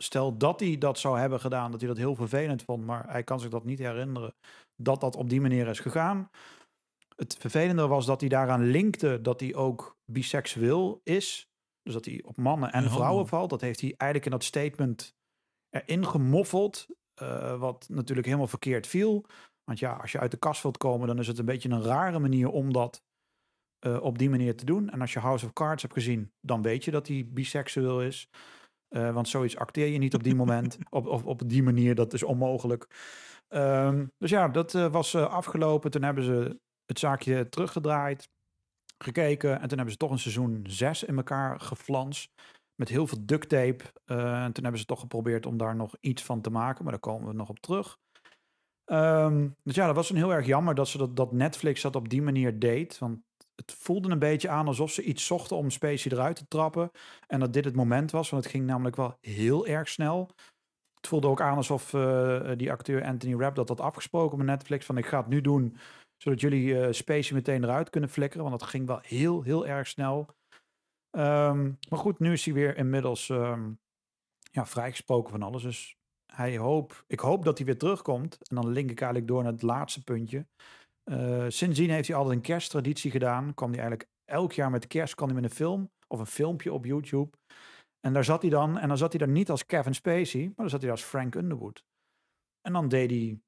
[0.04, 3.24] stel dat hij dat zou hebben gedaan, dat hij dat heel vervelend vond, maar hij
[3.24, 4.34] kan zich dat niet herinneren,
[4.76, 6.30] dat dat op die manier is gegaan.
[7.16, 11.49] Het vervelende was dat hij daaraan linkte dat hij ook biseksueel is.
[11.84, 13.49] Dus dat hij op mannen en Een vrouwen valt.
[13.49, 15.16] Dat heeft hij eigenlijk in dat statement
[15.70, 16.88] erin gemoffeld.
[17.14, 19.26] eh, wat natuurlijk helemaal verkeerd viel.
[19.64, 21.84] Want ja, als je uit de kast wilt komen, dan is het een beetje een
[21.84, 23.04] rare manier om dat
[23.80, 24.89] eh, op die manier te doen.
[24.89, 28.30] En als je House of Cards hebt gezien, dan weet je dat hij biseksueel is.
[28.92, 30.78] Eh, want zoiets acteer je niet op die moment.
[30.89, 32.88] op, op, op die manier, dat is onmogelijk.
[33.48, 35.92] Ehm, dus ja, dat eh, was eh, afgelopen.
[35.92, 38.30] Toen hebben ze het zaakje teruggedraaid,
[38.98, 39.54] gekeken.
[39.54, 42.30] En toen hebben ze toch een seizoen 6 in elkaar geflans.
[42.76, 43.84] Met heel veel duct tape.
[44.06, 46.84] En toen hebben ze toch geprobeerd om daar nog iets van te maken.
[46.84, 47.98] Maar daar komen we nog op terug.
[48.86, 51.96] Ehm, dus ja, dat was een heel erg jammer dat, ze dat, dat Netflix dat
[51.96, 52.98] op die manier deed.
[52.98, 53.20] Want
[53.62, 56.91] het voelde een beetje aan alsof ze iets zochten om Spacey eruit te trappen.
[57.28, 60.30] En dat dit het moment was, want het ging namelijk wel heel erg snel.
[60.93, 64.86] Het voelde ook aan alsof eh, die acteur Anthony Rapp dat had afgesproken met Netflix.
[64.86, 65.78] Van ik ga het nu doen,
[66.18, 68.45] zodat jullie eh Spacey meteen eruit kunnen flikkeren.
[68.45, 70.28] Want dat ging wel heel, heel erg snel.
[71.09, 73.72] Ehm, maar goed, nu is hij weer inmiddels ehm,
[74.51, 75.64] ja, vrijgesproken van alles.
[75.64, 75.97] Dus
[76.34, 78.38] hij hoop, ik hoop dat hij weer terugkomt.
[78.49, 80.45] En dan link ik eigenlijk door naar het laatste puntje.
[81.04, 83.54] Eh, sindsdien heeft hij altijd een kersttraditie gedaan.
[83.54, 86.74] Kwam hij eigenlijk elk jaar met kerst kwam hij met een film of een filmpje
[86.74, 87.38] op YouTube.
[87.99, 88.78] En daar zat hij dan.
[88.78, 91.36] En dan zat hij daar niet als Kevin Spacey, maar dan zat hij als Frank
[91.36, 91.84] Underwood.
[92.62, 93.39] En dan deed hij,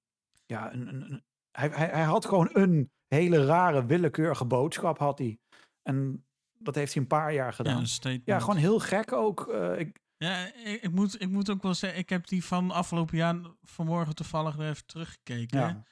[0.45, 5.17] ja, een, een, een- hij, hij, hij had gewoon een hele rare, willekeurige boodschap had
[5.17, 5.37] hij.
[5.81, 6.25] En
[6.59, 7.87] dat heeft hij een paar jaar Ja, gedaan.
[7.87, 8.25] statement.
[8.25, 9.47] Ja, gewoon heel gek ook.
[9.47, 12.71] Eh, ik, Ja, ik, ik moet, ik moet ook wel zeggen, ik heb die van
[12.71, 15.59] afgelopen jaar vanmorgen toevallig weer even teruggekeken.
[15.59, 15.83] ja.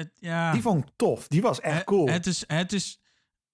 [0.00, 0.52] Het, ja.
[0.52, 1.28] Die vond ik tof.
[1.28, 2.08] Die was echt Het- cool.
[2.08, 3.00] Het is, het, is,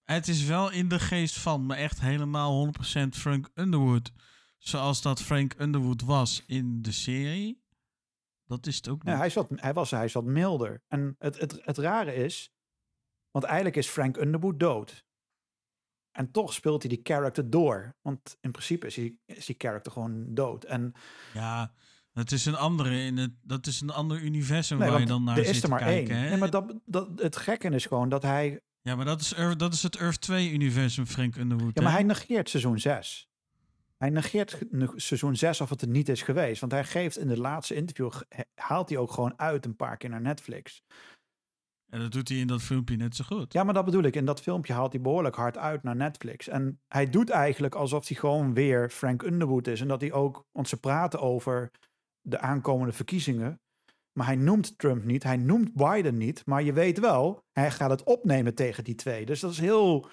[0.02, 4.12] het is wel in de geest van, maar echt helemaal 100% Frank Underwood.
[4.58, 7.64] Zoals dat Frank Underwood was in de serie.
[8.46, 9.12] Dat is het ook niet.
[9.12, 10.82] Ja, hij, zat, hij, was, hij zat milder.
[10.88, 12.52] En het, het, het rare is,
[13.30, 15.04] want eigenlijk is Frank Underwood dood.
[16.10, 17.96] En toch speelt hij die character door.
[18.00, 20.64] Want in principe is die, is die character gewoon dood.
[20.64, 20.92] En
[21.34, 21.72] Ja,
[22.16, 25.24] dat is een andere in het, dat is een ander universum nee, waar je dan
[25.24, 26.14] naar er zit is er te maar kijken.
[26.14, 26.24] één.
[26.24, 26.28] hè?
[26.28, 28.60] Nee, maar dat, dat, het gekke is gewoon dat hij...
[28.80, 31.70] Ja, maar dat is, Earth- dat is het Earth 2 universum, Frank Underwood.
[31.74, 33.28] Ja, maar hij negeert seizoen 6.
[33.96, 36.60] Hij negeert ge- ne- seizoen 6 of het er niet is geweest.
[36.60, 38.10] Want hij geeft in de laatste interview...
[38.54, 40.82] haalt hij ook gewoon uit een paar keer naar Netflix.
[41.90, 43.52] En dat doet hij in dat filmpje net zo goed.
[43.52, 44.16] Ja, maar dat bedoel ik.
[44.16, 46.48] In dat filmpje haalt hij behoorlijk hard uit naar Netflix.
[46.48, 49.80] En hij doet eigenlijk alsof hij gewoon weer Frank Underwood is.
[49.80, 51.70] En dat hij ook, want ze praten over
[52.26, 53.60] de aankomende verkiezingen.
[54.12, 56.46] Maar hij noemt Trump niet, hij noemt Biden niet.
[56.46, 59.26] Maar je weet wel, hij gaat het opnemen tegen die twee.
[59.26, 60.08] Dus dat is heel,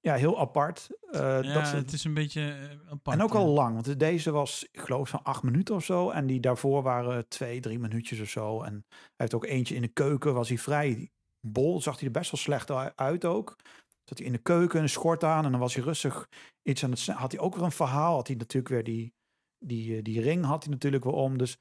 [0.00, 0.88] ja, heel apart.
[1.10, 3.16] Eh, ja, dat ze- het is een beetje eh, apart.
[3.16, 3.38] en ook ja.
[3.38, 6.10] al lang, want deze was, ik geloof, van acht minuten of zo.
[6.10, 8.62] En die daarvoor waren twee, drie minuutjes of zo.
[8.62, 11.10] En hij heeft ook eentje in de keuken, was hij vrij
[11.40, 11.80] bol.
[11.82, 13.56] Zag hij er best wel slecht uit ook.
[14.04, 15.44] Zat hij in de keuken, een schort aan.
[15.44, 16.28] En dan was hij rustig
[16.62, 17.06] iets aan het...
[17.06, 18.14] Had hij ook weer een verhaal.
[18.14, 19.14] Had hij natuurlijk weer die,
[19.58, 21.38] die, eh, die ring had hij natuurlijk weer om.
[21.38, 21.58] Dus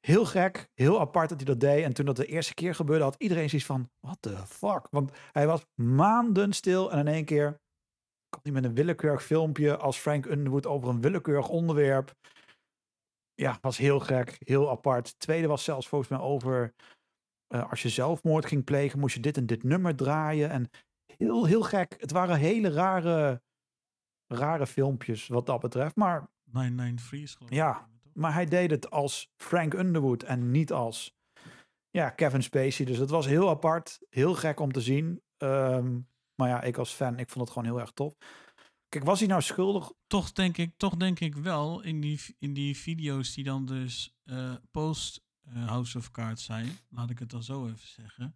[0.00, 1.84] heel gek, heel apart dat hij dat deed.
[1.84, 3.90] En toen dat de eerste keer gebeurde, had iedereen zoiets van...
[4.00, 4.88] What the fuck?
[4.90, 7.60] Want hij was maanden stil en in één keer
[8.28, 12.14] komt hij met een willekeurig filmpje als Frank Underwood over een willekeurig onderwerp.
[13.34, 15.18] Ja, was heel gek, heel apart.
[15.18, 16.74] Tweede was zelfs volgens mij over
[17.46, 20.50] eh, als je zelfmoord ging plegen, moest je dit en dit nummer draaien.
[20.50, 20.70] En
[21.16, 21.94] heel, heel gek.
[21.98, 23.42] Het waren hele rare,
[24.26, 25.96] rare filmpjes wat dat betreft.
[25.96, 27.56] Maar, 993 is geloof ik.
[27.56, 27.88] Ja.
[28.12, 31.16] maar hij deed het als Frank Underwood en niet als
[31.90, 32.86] ja, Kevin Spacey.
[32.86, 35.22] Dus het was heel apart, heel gek om te zien.
[35.36, 35.98] Ehm,
[36.34, 38.14] maar ja, ik als fan, ik vond het gewoon heel erg tof.
[38.88, 39.92] Kijk, was hij nou schuldig?
[40.06, 44.14] Toch denk ik, toch denk ik wel in die, in die video's die dan dus
[44.24, 48.34] eh, post eh, House of Cards zijn, laat ik het dan zo even zeggen.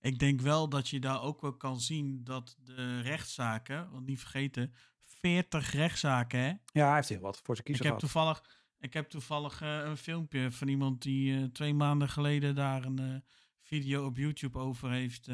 [0.00, 4.20] Ik denk wel dat je daar ook wel kan zien dat de rechtszaken, want niet
[4.20, 4.72] vergeten,
[5.20, 6.52] 40 rechtszaken hè.
[6.72, 8.12] Ja, hij heeft heel wat voor zijn Ik kiezer heb gehad.
[8.12, 8.42] toevallig,
[8.78, 12.98] ik heb toevallig eh, een filmpje van iemand die eh, twee maanden geleden daar een
[12.98, 13.30] eh,
[13.62, 15.28] video op YouTube over heeft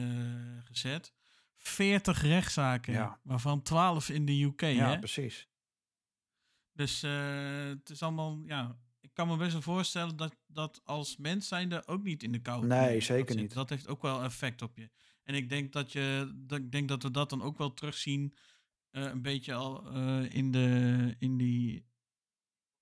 [0.64, 1.12] gezet.
[1.56, 3.20] 40 rechtszaken, Ja.
[3.22, 4.60] waarvan 12 in de UK.
[4.60, 4.98] Ja, hè?
[4.98, 5.48] precies.
[6.72, 11.48] Dus het is allemaal, ja, ik kan me best wel voorstellen dat, dat als mens
[11.48, 12.66] zijnde ook niet in de kou.
[12.66, 13.52] Nee, zeker niet.
[13.54, 14.90] Dat heeft ook wel effect op je.
[15.22, 18.34] En ik denk dat, je, dat, ik denk dat we dat dan ook wel terugzien,
[18.94, 21.86] een beetje al eh, in, de, in die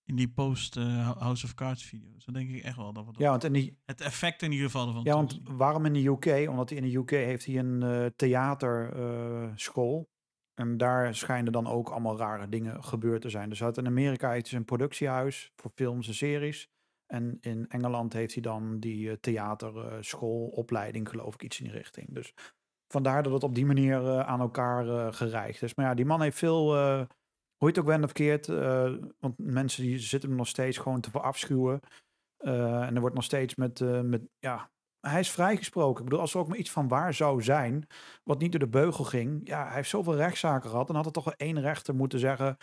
[0.04, 2.24] in die post eh, House of Cards video's.
[2.24, 4.50] Dan denk ik echt wel dat we dat- Ja, want in die, het effect in
[4.52, 6.48] ieder geval ervan Ja, want waarom in de UK?
[6.50, 10.10] Omdat hij in de UK heeft hij een eh theaterschool.
[10.54, 13.48] en daar schijnen dan ook allemaal rare dingen gebeurd te zijn.
[13.48, 16.68] Dus uit in Amerika heeft hij een productiehuis voor films en series.
[17.06, 22.14] En in Engeland heeft hij dan die eh, theaterschoolopleiding, geloof ik, iets in die richting.
[22.14, 22.34] Dus
[22.92, 25.74] vandaar dat het op die manier eh, aan elkaar eh, gereicht is.
[25.74, 26.96] Maar ja, die man heeft veel, eh,
[27.56, 31.00] hoe je het ook bent of eh, want mensen die zitten hem nog steeds gewoon
[31.00, 31.80] te verafschuwen.
[32.36, 34.70] En er wordt nog steeds met, met, ja,
[35.00, 35.98] hij is vrijgesproken.
[35.98, 37.86] Ik bedoel, als er ook maar iets van waar zou zijn,
[38.24, 39.40] wat niet door de beugel ging.
[39.44, 40.86] Ja, hij heeft zoveel rechtszaken gehad.
[40.86, 42.56] Dan had er toch wel één rechter moeten zeggen,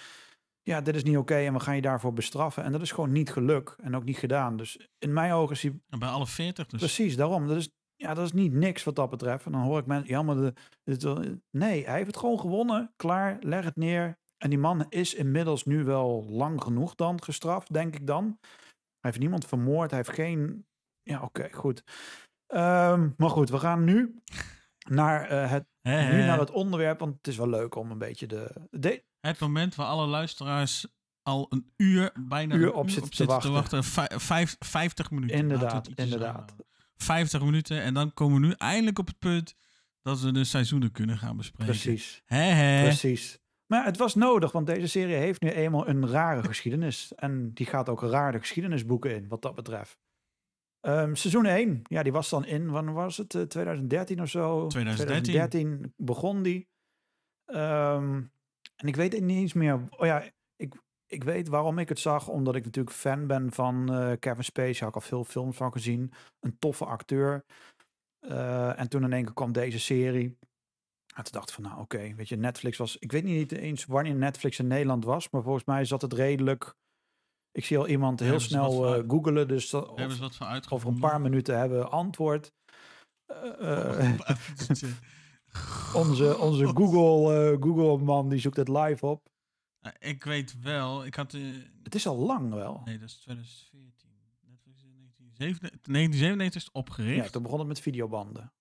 [0.62, 2.64] ja, dit is niet oké en we gaan je daarvoor bestraffen.
[2.64, 4.58] En dat is gewoon niet geluk en ook niet gedaan.
[4.58, 6.80] Dus in mijn ogen is hij bij alle 40 dus.
[6.80, 7.48] Precies, daarom.
[7.48, 7.70] Dat is,
[8.00, 9.46] ja, dat is niet niks wat dat betreft.
[9.46, 12.94] En dan hoor ik mensen, ja, maar de, wel- nee, hij heeft het gewoon gewonnen.
[12.96, 14.18] Klaar, leg het neer.
[14.38, 18.38] En die man is inmiddels nu wel lang genoeg dan gestraft, denk ik dan.
[19.00, 20.66] Hij heeft niemand vermoord, hij heeft geen...
[21.02, 21.84] Ja, oké, goed.
[22.48, 24.16] Ehm, maar goed, we gaan nu
[24.90, 28.28] naar, eh, het, nu naar het onderwerp, want het is wel leuk om een beetje
[28.28, 28.54] de...
[28.72, 30.88] de Het moment waar alle luisteraars
[31.22, 33.52] al een uur, bijna Uur een op zitten te wachten.
[33.52, 33.84] wachten.
[33.84, 35.38] Vij- vijf, 50 minuten.
[35.38, 36.56] Inderdaad, inderdaad.
[37.04, 39.56] 50 minuten en dan komen we nu eindelijk op het punt
[40.02, 41.66] dat we de seizoenen kunnen gaan bespreken.
[41.66, 42.22] Precies.
[42.26, 42.84] Hè.
[42.84, 43.40] Precies.
[43.66, 47.14] Maar het was nodig, want deze serie heeft nu eenmaal een rare geschiedenis.
[47.16, 50.00] En die gaat ook rare geschiedenisboeken in, wat dat betreft.
[50.82, 53.36] Ehm, seizoen 1, ja, die was dan in, wanneer was het?
[53.36, 54.68] Eh, 2013 of zo?
[54.68, 55.24] 2013.
[55.24, 56.70] 2013 begon die.
[57.46, 58.22] Ehm,
[58.76, 59.80] en ik weet niet eens meer.
[59.90, 60.24] Oh ja,
[60.56, 60.74] ik,
[61.10, 64.80] ik weet waarom ik het zag, omdat ik natuurlijk fan ben van eh, Kevin Spacey.
[64.80, 66.12] Had ik al veel films van gezien.
[66.40, 67.46] Een toffe acteur.
[68.20, 70.38] Eh, en toen in één keer kwam deze serie.
[71.16, 72.98] En toen dacht ik van, nou oké, weet je, Netflix was...
[72.98, 76.74] Ik weet niet eens wanneer Netflix in Nederland was, maar volgens mij zat het redelijk...
[77.52, 81.00] Ik zie al iemand heel snel eh googelen, dus dat, of- wat van over een
[81.00, 82.52] paar minuten hebben we antwoord.
[85.94, 89.30] Onze onze Google, eh, Google man die zoekt het live op.
[89.82, 91.34] Nou, ik weet wel, ik had...
[91.34, 92.82] eh, Het is al lang wel.
[92.86, 94.10] nee, dat is 2014.
[94.42, 97.26] Netflix in 1997 1997 is het opgericht.
[97.26, 98.54] Ja, toen begon het met videobanden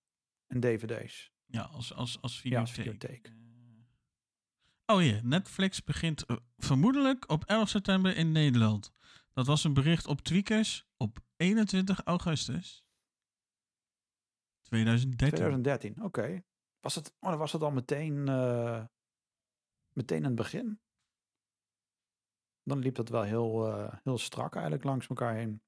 [0.47, 1.33] en dvd's.
[1.47, 3.27] Ja, als, als, als Ja, videotheek.
[3.27, 8.93] Eh, oh ja, Netflix begint eh, vermoedelijk op 11 september in Nederland.
[9.33, 12.85] Dat was een bericht op Tweakers op 21 augustus
[14.63, 15.29] 2013.
[15.29, 16.43] 2013, oké.
[16.81, 18.85] Was het, oh, dan was het al meteen, eh,
[19.93, 20.81] meteen in het begin?
[22.69, 25.63] Dan liep dat wel heel, eh, heel strak eigenlijk langs elkaar heen.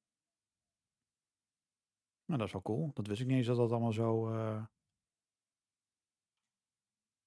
[2.25, 2.91] Nou, dat is wel cool.
[2.95, 4.29] Dat wist ik niet eens dat dat allemaal zo...
[4.31, 4.63] eh,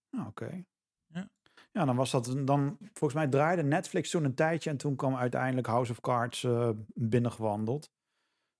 [0.10, 0.64] Nou, oké.
[1.08, 1.30] Ja.
[1.72, 2.26] Ja, dan was dat...
[2.46, 4.70] Dan, volgens mij draaide Netflix toen een tijdje...
[4.70, 7.92] en toen kwam uiteindelijk House of Cards eh, binnengewandeld.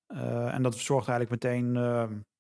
[0.08, 1.74] En dat zorgde eigenlijk meteen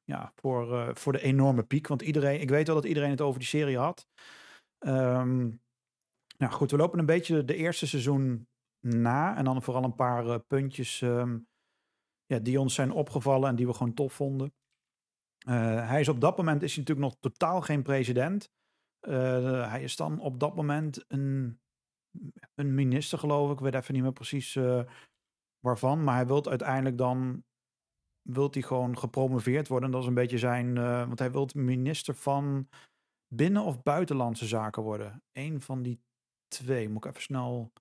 [0.03, 1.87] ja, voor, voor de enorme piek.
[1.87, 2.41] Want iedereen...
[2.41, 4.07] Ik weet wel dat iedereen het over die serie had.
[4.77, 5.49] Ehm,
[6.37, 8.47] nou goed, we lopen een beetje de eerste seizoen
[8.83, 9.37] na.
[9.37, 11.39] En dan vooral een paar eh, puntjes ehm,
[12.25, 14.53] ja, die ons zijn opgevallen en die we gewoon tof vonden.
[15.37, 18.51] Eh, hij is op dat moment is hij natuurlijk nog totaal geen president.
[18.99, 21.59] Eh, hij is dan op dat moment een,
[22.55, 23.57] een minister, geloof ik.
[23.57, 24.59] Ik weet even niet meer precies
[25.59, 26.03] waarvan.
[26.03, 27.43] Maar hij wil uiteindelijk dan
[28.21, 29.91] wilt hij gewoon gepromoveerd worden.
[29.91, 30.73] Dat is een beetje zijn.
[31.07, 32.69] want hij wil minister van
[33.27, 35.23] binnen- of buitenlandse zaken worden.
[35.31, 36.01] Eén van die
[36.47, 36.89] twee.
[36.89, 37.71] Moet ik even snel.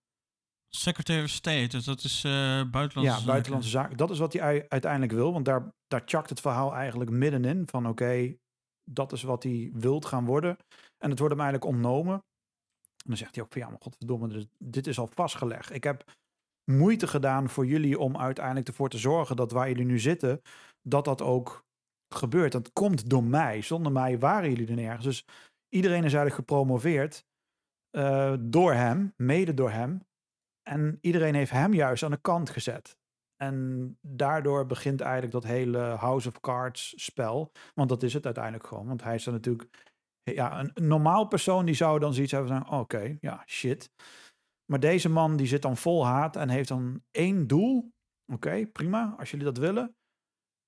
[0.77, 2.31] Secretary of State, dus dat is eh
[2.71, 3.97] buitenlandse ja, buitenlandse zaken.
[3.97, 5.33] Dat is wat hij ui- uiteindelijk wil.
[5.33, 7.69] Want daar, daar chakt het verhaal eigenlijk middenin.
[7.69, 8.37] Van oké,
[8.91, 10.57] dat is wat hij wilt gaan worden.
[10.99, 12.15] En het wordt hem eigenlijk ontnomen.
[12.15, 15.75] En dan zegt hij ook van ja, maar godverdomme, dit, dit is al vastgelegd.
[15.75, 16.11] Ik heb
[16.71, 20.43] moeite gedaan voor jullie om uiteindelijk ervoor te zorgen dat waar jullie nu zitten,
[20.83, 21.65] dat dat ook
[22.15, 22.53] gebeurt.
[22.53, 23.63] Dat komt door mij.
[23.63, 25.05] Zonder mij waren jullie er nergens.
[25.05, 25.25] Dus
[25.69, 27.25] iedereen is eigenlijk gepromoveerd
[27.91, 30.03] eh, door hem, mede door hem.
[30.63, 32.97] En iedereen heeft hem juist aan de kant gezet.
[33.37, 37.53] En daardoor begint eigenlijk dat hele House of Cards spel.
[37.75, 38.87] Want dat is het uiteindelijk gewoon.
[38.87, 39.91] Want hij is dan natuurlijk...
[40.23, 42.71] Ja, een, normaal persoon die zou dan zoiets hebben van...
[42.71, 43.91] oh, Oké, ja, shit.
[44.65, 47.93] Maar deze man die zit dan vol haat en heeft dan één doel.
[48.33, 49.15] Oké, prima.
[49.19, 49.97] Als jullie dat willen,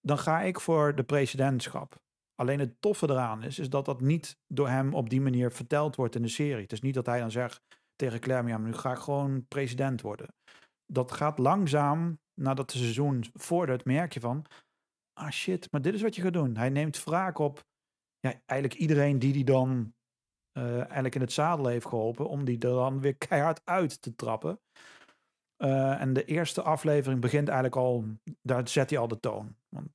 [0.00, 2.02] dan ga ik voor de presidentschap.
[2.34, 5.96] Alleen het toffe eraan is, is dat dat niet door hem op die manier verteld
[5.96, 6.62] wordt in de serie.
[6.62, 7.62] Het is niet dat hij dan zegt
[7.96, 10.34] tegen maar nu ga ik gewoon president worden.
[10.86, 14.44] Dat gaat langzaam, nadat het seizoen vordert, merk je van,
[15.12, 16.56] ah shit, maar dit is wat je gaat doen.
[16.56, 17.64] Hij neemt wraak op
[18.18, 19.94] ja, eigenlijk iedereen die die dan
[20.52, 24.14] eh, eigenlijk in het zadel heeft geholpen, om die er dan weer keihard uit te
[24.14, 24.60] trappen.
[25.56, 28.04] Eh, en de eerste aflevering begint eigenlijk al,
[28.42, 29.56] daar zet hij al de toon.
[29.68, 29.88] Want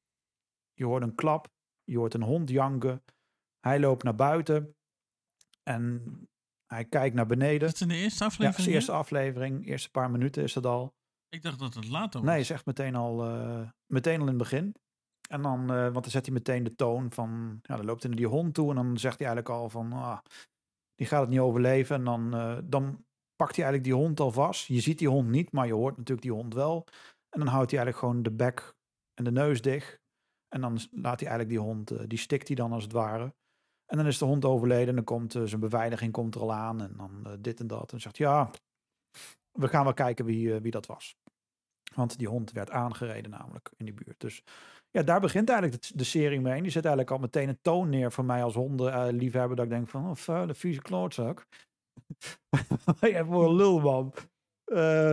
[0.73, 1.47] je hoort een klap,
[1.83, 3.03] je hoort een hond janken.
[3.59, 4.75] Hij loopt naar buiten
[5.63, 6.03] en
[6.73, 7.67] hij kijkt naar beneden.
[7.67, 8.57] Is het in de eerste Ja, aflevering?
[8.59, 10.93] is de eerste aflevering, eerste paar minuten is het al.
[11.29, 12.29] Ik dacht dat het later was.
[12.29, 14.75] Nee, is echt meteen al, eh, meteen al in het begin.
[15.29, 18.11] En dan, eh, want dan zet hij meteen de toon van, ja, dan loopt hij
[18.11, 20.17] naar die hond toe en dan zegt hij eigenlijk al van, ah,
[20.95, 21.95] die gaat het niet overleven.
[21.95, 23.05] En dan, eh, dan
[23.35, 24.67] pakt hij eigenlijk die hond al vast.
[24.67, 26.85] Je ziet die hond niet, maar je hoort natuurlijk die hond wel.
[27.29, 28.75] En dan houdt hij eigenlijk gewoon de bek
[29.13, 29.99] en de neus dicht.
[30.47, 33.33] En dan laat hij eigenlijk die hond, die stikt hij dan als het ware.
[33.89, 36.53] En dan is de hond overleden en dan komt eh, zijn beveiliging komt er al
[36.53, 37.91] aan en dan eh, dit en dat.
[37.91, 38.49] En zegt ja,
[39.51, 41.15] we gaan wel kijken wie, eh, wie dat was.
[41.95, 44.19] Want die hond werd aangereden namelijk in die buurt.
[44.19, 44.43] Dus
[44.89, 46.53] ja, daar begint eigenlijk de, de serie mee.
[46.53, 49.55] En die zet eigenlijk al meteen een toon neer voor mij als hondenliefhebber.
[49.55, 51.47] dat ik denk van, oh, vuile, vieze klootzak.
[52.99, 54.13] Jij voor een lul,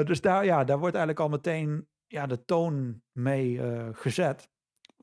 [0.05, 3.61] dus daar, ja, daar wordt eigenlijk al meteen ja, de toon mee
[3.93, 4.49] gezet.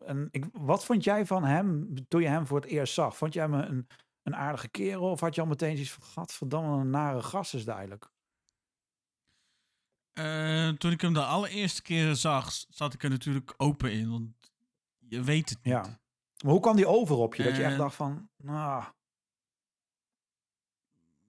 [0.05, 3.17] En ik, wat vond jij van hem toen je hem voor het eerst zag?
[3.17, 3.87] Vond jij hem een,
[4.23, 5.09] een aardige kerel?
[5.11, 8.11] Of had je al meteen zoiets van, gadverdamme, een nare gast is het eigenlijk?
[10.13, 14.09] Eh, toen ik hem de allereerste keer zag, zat ik er natuurlijk open in.
[14.09, 14.31] Want
[14.99, 15.73] je weet het niet.
[15.73, 15.81] Ja.
[16.43, 17.43] Maar hoe kwam die over op je?
[17.43, 18.83] Dat je echt En- dacht van, nou,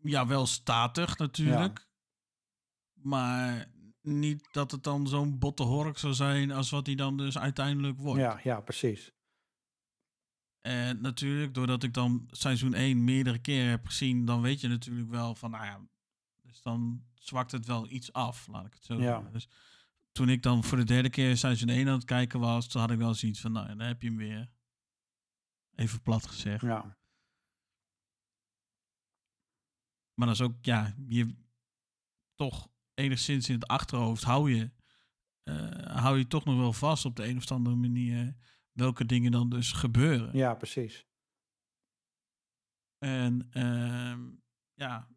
[0.01, 1.87] Ja, wel statig natuurlijk.
[2.93, 3.73] Maar
[4.05, 7.99] niet dat het dan zo'n botte hork zou zijn als wat hij dan dus uiteindelijk
[7.99, 8.21] wordt.
[8.21, 9.13] ja, ja, precies.
[10.61, 15.11] En natuurlijk, doordat ik dan seizoen 1 meerdere keren heb gezien, dan weet je natuurlijk
[15.11, 15.81] wel van, nou ja,
[16.43, 19.01] dus dan zwakt het wel iets af, laat ik het zo Ja.
[19.01, 19.33] zeggen.
[19.33, 19.49] Dus
[20.13, 22.91] toen ik dan voor de derde keer seizoen 1 aan het kijken was, toen had
[22.91, 24.51] ik wel zoiets van, nou ja, dan heb je hem weer.
[25.75, 26.63] Even plat gezegd.
[26.63, 26.97] Ja,
[30.15, 31.35] Maar dat is ook, ja, je
[32.35, 34.71] toch enigszins in het achterhoofd hou je,
[35.43, 38.37] eh, hou je toch nog wel vast op de een of andere manier
[38.73, 40.37] welke dingen dan dus gebeuren.
[40.37, 41.07] ja, precies.
[42.99, 44.21] En ehm,
[44.75, 45.09] ja,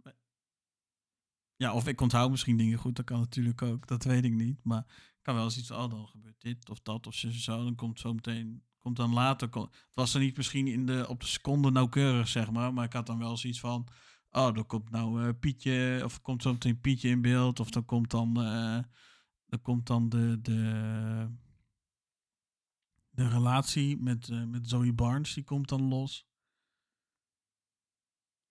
[1.56, 4.64] ja, of ik onthoud misschien dingen goed, dat kan natuurlijk ook, dat weet ik niet.
[4.64, 7.64] Maar ik kan wel eens iets, oh dan gebeurt dit of dat of zo, zo
[7.64, 9.50] dan komt zo meteen, komt dan later.
[9.50, 12.86] kom- het was er niet misschien in de, op de seconde nauwkeurig, zeg maar, maar
[12.86, 13.88] ik had dan wel zoiets van,
[14.38, 17.86] oh dan komt nou eh, Pietje, of komt zo meteen Pietje in beeld, of dan
[17.86, 18.80] komt dan, eh,
[19.46, 21.30] dan komt dan de, de,
[23.10, 26.28] de relatie met, eh, met Zoe Barnes, die komt dan los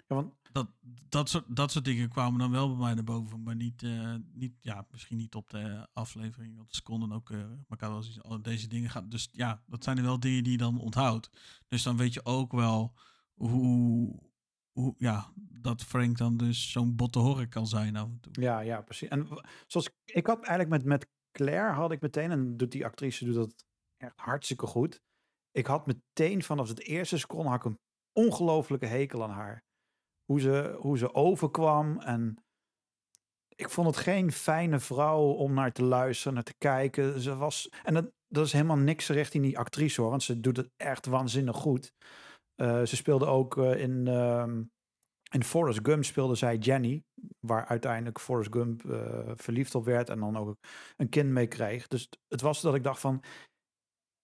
[0.07, 0.69] Ja, want, dat,
[1.09, 3.43] dat, soort, dat soort dingen kwamen dan wel bij mij naar boven.
[3.43, 3.87] Maar niet,
[4.33, 7.31] niet ja, misschien niet op de aflevering, op de seconden ook.
[7.31, 9.09] Maar ik had wel oh, deze dingen gaan.
[9.09, 11.31] Dus ja, dat zijn er wel dingen die je dan onthoudt.
[11.69, 12.95] Dus dan weet je ook wel
[13.35, 14.27] hoe,
[14.97, 18.43] ja, dat Frank dan dus zo'n botte hork kan zijn af en toe.
[18.43, 19.09] ja, ja, precies.
[19.09, 19.29] En
[19.67, 23.35] zoals ik, had eigenlijk met, met Claire had ik meteen, en doet die actrice doet
[23.35, 23.65] dat
[23.97, 25.03] echt hartstikke goed.
[25.51, 27.79] Ik had meteen vanaf het eerste seconde had ik een
[28.13, 29.65] ongelofelijke hekel aan haar.
[30.25, 32.45] Hoe ze, hoe ze overkwam en
[33.57, 37.21] ik vond het geen fijne vrouw om naar te luisteren, naar te kijken.
[37.21, 40.57] Ze was, en dat, dat is helemaal niks richting die actrice hoor, want ze doet
[40.57, 41.93] het echt waanzinnig goed.
[42.57, 44.63] Eh, ze speelde ook eh, in, ehm,
[45.31, 47.05] in Forrest Gump speelde zij Jenny,
[47.41, 50.57] waar uiteindelijk Forrest Gump eh, verliefd op werd en dan ook
[50.97, 51.87] een kind mee kreeg.
[51.87, 53.23] Dus het was dat ik dacht van,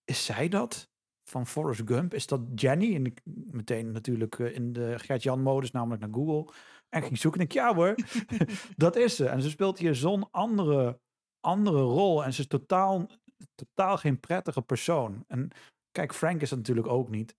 [0.04, 0.90] is zij dat?
[1.28, 2.14] Van Forrest Gump?
[2.14, 2.94] Is dat Jenny?
[2.94, 3.20] En ik
[3.50, 6.52] meteen natuurlijk in de Gert-Jan-modus, namelijk naar Google.
[6.88, 7.94] En ging zoeken en ik, ja hoor,
[8.76, 9.28] dat is ze.
[9.28, 11.00] En ze speelt hier zo'n andere,
[11.40, 12.24] andere rol.
[12.24, 13.10] En ze is totaal,
[13.54, 15.24] totaal geen prettige persoon.
[15.28, 15.48] En
[15.90, 17.36] kijk, Frank is dat natuurlijk ook niet.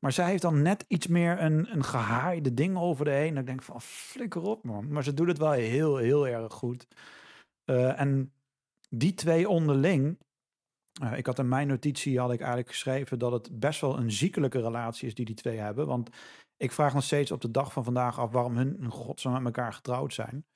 [0.00, 3.34] Maar zij heeft dan net iets meer een, een gehaaide ding over de heen.
[3.34, 4.88] En ik denk van, flikker op man.
[4.92, 6.86] Maar ze doet het wel heel, heel erg goed.
[7.64, 8.32] Eh, en
[8.90, 10.18] die twee onderling...
[11.02, 14.12] eh, ik had in mijn notitie had ik eigenlijk geschreven dat het best wel een
[14.12, 15.86] ziekelijke relatie is die die twee hebben.
[15.86, 16.10] Want
[16.56, 19.56] ik vraag nog steeds op de dag van vandaag af waarom hun in godsnaam met
[19.56, 20.46] elkaar getrouwd zijn.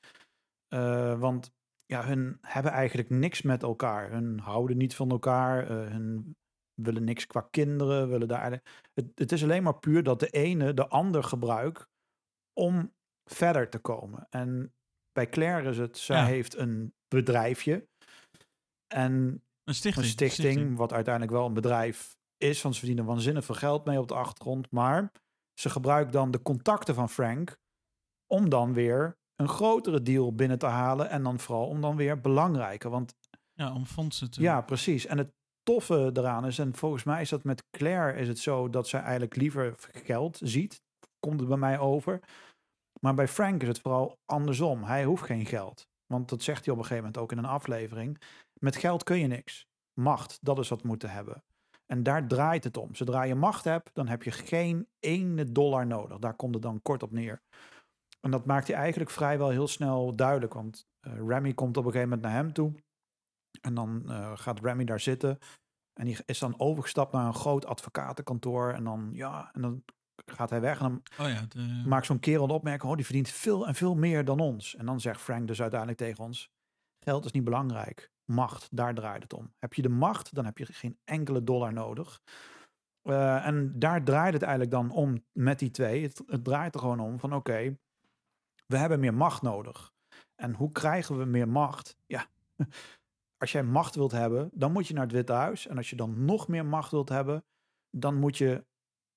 [0.69, 1.53] Eh, want
[1.87, 4.11] ja, hun hebben eigenlijk niks met elkaar.
[4.11, 5.69] Hun houden niet van elkaar.
[5.69, 6.37] hun
[6.75, 8.09] willen niks qua kinderen.
[8.09, 8.51] Willen daar
[8.93, 11.89] het, het is alleen maar puur dat de ene de ander gebruikt
[12.53, 12.93] om
[13.31, 14.27] verder te komen.
[14.31, 14.75] En
[15.13, 16.25] bij Claire is het, zij Ja.
[16.25, 17.89] heeft een bedrijfje.
[18.95, 20.05] En Een stichting.
[20.07, 23.99] een stichting, wat uiteindelijk wel een bedrijf is, want ze verdienen waanzinnig veel geld mee
[24.01, 24.71] op de achtergrond.
[24.71, 25.13] Maar
[25.61, 27.57] ze gebruikt dan de contacten van Frank
[28.27, 31.09] om dan weer een grotere deal binnen te halen.
[31.11, 32.91] En dan vooral om dan weer belangrijker.
[32.91, 33.15] Want
[33.53, 34.41] Ja, om fondsen te...
[34.41, 35.07] ja, precies.
[35.07, 35.33] En het
[35.63, 39.01] toffe eraan is, en volgens mij is dat met Claire is het zo dat zij
[39.01, 40.83] eigenlijk liever geld ziet.
[41.21, 42.21] Komt het bij mij over.
[43.01, 44.85] Maar bij Frank is het vooral andersom.
[44.85, 45.87] Hij hoeft geen geld.
[46.07, 48.23] Want dat zegt hij op een gegeven moment ook in een aflevering.
[48.61, 49.67] Met geld kun je niks.
[50.01, 51.43] Macht, dat is wat moeten hebben.
[51.87, 52.95] En daar draait het om.
[52.95, 56.19] Zodra je macht hebt, dan heb je geen ene dollar nodig.
[56.19, 57.43] Daar komt het dan kort op neer.
[58.21, 60.55] En dat maakt hij eigenlijk vrijwel heel snel duidelijk.
[60.55, 62.73] Want eh, Remy komt op een gegeven moment naar hem toe.
[63.63, 65.39] En dan eh, gaat Remy daar zitten.
[65.93, 68.73] En die is dan overgestapt naar een groot advocatenkantoor.
[68.73, 69.85] En dan, ja, en dan
[70.27, 70.81] gaat hij weg.
[70.81, 73.75] En dan Oh ja, de, maakt zo'n kerel de opmerking, oh, die verdient veel en
[73.75, 74.75] veel meer dan ons.
[74.77, 76.51] En dan zegt Frank dus uiteindelijk tegen ons,
[76.99, 78.11] geld is niet belangrijk.
[78.25, 79.55] Macht, daar draait het om.
[79.59, 82.23] Heb je de macht, dan heb je geen enkele dollar nodig.
[83.03, 86.03] Eh, en daar draait het eigenlijk dan om met die twee.
[86.03, 87.79] Het, het draait er gewoon om van, oké,
[88.67, 89.93] we hebben meer macht nodig.
[90.35, 91.97] En hoe krijgen we meer macht?
[92.07, 92.27] Ja,
[93.43, 95.67] als jij macht wilt hebben, dan moet je naar het Witte Huis.
[95.67, 97.45] En als je dan nog meer macht wilt hebben,
[97.91, 98.65] dan moet je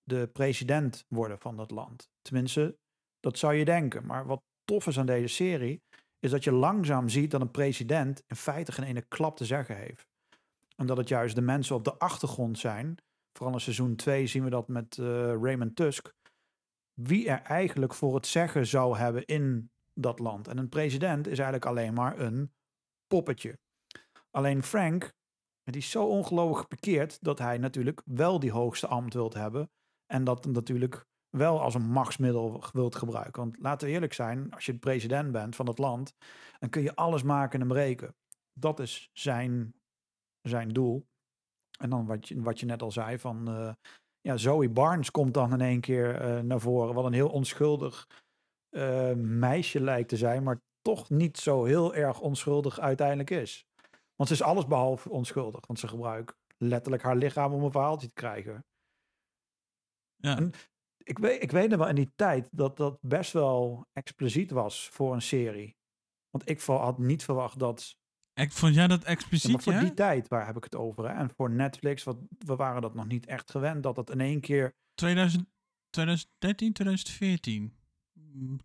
[0.04, 2.10] de president worden van dat land.
[2.22, 2.78] Tenminste,
[3.20, 4.06] dat zou je denken.
[4.06, 5.84] Maar wat tof is aan deze serie,
[6.20, 9.78] is dat je langzaam ziet dat een president in feite geen ene klap te zeggen
[9.78, 10.08] heeft.
[10.76, 12.98] En dat het juist de mensen op de achtergrond zijn.
[13.38, 15.06] Vooral in seizoen 2 zien we dat met eh,
[15.42, 16.14] Raymond Tusk.
[16.94, 20.48] Wie er eigenlijk voor het zeggen zou hebben in dat land.
[20.48, 22.54] En een president is eigenlijk alleen maar een
[23.08, 23.64] poppetje.
[24.36, 25.14] Alleen Frank,
[25.64, 29.70] die is zo ongelooflijk geparkeerd dat hij natuurlijk wel die hoogste ambt wilt hebben.
[30.06, 33.42] En dat natuurlijk wel als een machtsmiddel wilt gebruiken.
[33.42, 36.16] Want laten we eerlijk zijn, als je de president bent van het land,
[36.60, 38.16] dan kun je alles maken en breken.
[38.54, 39.74] Dat is zijn,
[40.42, 41.06] zijn doel.
[41.80, 43.74] En dan wat je, wat je net al zei van, eh,
[44.22, 46.94] ja, Zoe Barnes komt dan in één keer eh, naar voren.
[46.94, 48.08] Wat een heel onschuldig
[48.70, 53.66] eh, meisje lijkt te zijn, maar toch niet zo heel erg onschuldig uiteindelijk is.
[54.16, 58.08] Want ze is alles behalve onschuldig, want ze gebruikt letterlijk haar lichaam om een verhaaltje
[58.08, 58.66] te krijgen.
[60.16, 60.38] ja.
[60.38, 60.52] en-
[60.98, 64.90] Ik weet, ik weet nog wel in die tijd dat dat best wel expliciet was
[64.90, 65.76] voor een serie.
[66.30, 67.98] Want ik had niet verwacht dat.
[68.34, 69.80] Ik vond jij dat Ja, maar expliciet, voor ja?
[69.80, 71.10] die tijd, waar heb ik het over?
[71.10, 71.16] Hè?
[71.16, 73.84] En voor Netflix, wat, we waren dat nog niet echt gewend.
[73.84, 74.76] Dat het in één keer.
[74.94, 75.48] 2000,
[75.90, 77.78] 2013, 2014?
[78.14, 78.60] Mm,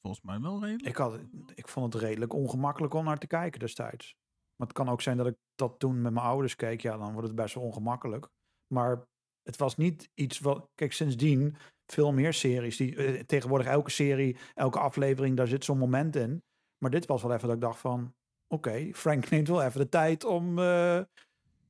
[0.00, 0.88] Volgens mij wel redelijk.
[0.88, 1.20] Ik, had,
[1.54, 4.16] ik vond het redelijk ongemakkelijk om naar te kijken destijds.
[4.56, 6.80] Maar het kan ook zijn dat ik dat toen met mijn ouders keek.
[6.80, 8.28] Ja, dan wordt het best wel ongemakkelijk.
[8.74, 9.04] Maar
[9.42, 10.68] het was niet iets wat.
[10.74, 12.76] Kijk, sindsdien veel meer series.
[12.76, 16.42] Die, eh, tegenwoordig elke serie, elke aflevering, daar zit zo'n moment in.
[16.78, 18.14] Maar dit was wel even dat ik dacht van.
[18.46, 20.58] Oké, Frank neemt wel even de tijd om.
[20.58, 20.64] eh,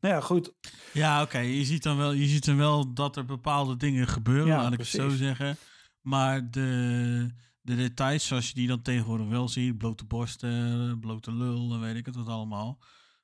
[0.00, 0.52] nou ja, goed.
[0.92, 1.38] Ja, oké.
[1.38, 4.72] Je ziet dan wel, je ziet dan wel dat er bepaalde dingen gebeuren, Ja, laat
[4.72, 5.56] ik het zo zeggen.
[6.00, 7.30] Maar de,
[7.64, 11.96] de details zoals je die dan tegenwoordig wel ziet, blote borsten, blote lul, dan weet
[11.96, 12.78] ik het wat allemaal.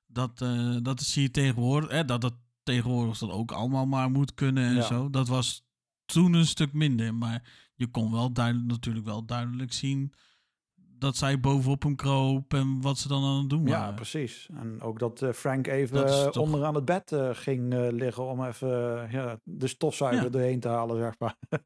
[0.07, 4.35] Dat, eh, dat zie je tegenwoordig, hè, dat dat tegenwoordig dat ook allemaal maar moet
[4.35, 4.83] kunnen en Ja.
[4.83, 5.11] zo.
[5.11, 5.65] Dat was
[6.05, 10.13] toen een stuk minder, maar je kon wel duidelijk, natuurlijk wel duidelijk zien
[10.75, 13.95] dat zij bovenop hem kroop en wat ze dan aan het doen Ja, waren.
[13.95, 14.49] precies.
[14.55, 18.45] En ook dat eh, Frank even Dat toch- onderaan het bed eh, ging liggen om
[18.45, 18.69] even
[19.11, 20.31] ja, de stofzuiger Ja.
[20.31, 21.37] doorheen te halen, zeg maar.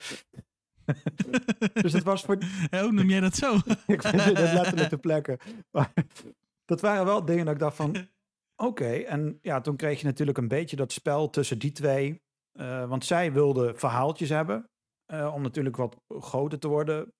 [1.73, 2.39] dus het was voor,
[2.71, 3.55] Hoe noem jij dat zo?
[3.87, 5.39] ik vind het letterlijk te plekken.
[5.71, 5.93] Maar
[6.71, 7.97] dat waren wel dingen dat ik dacht van,
[8.57, 8.91] oké.
[8.93, 12.23] En ja, toen kreeg je natuurlijk een beetje dat spel tussen die twee.
[12.53, 14.71] Eh, want zij wilde verhaaltjes hebben,
[15.07, 17.13] eh, om natuurlijk wat groter te worden.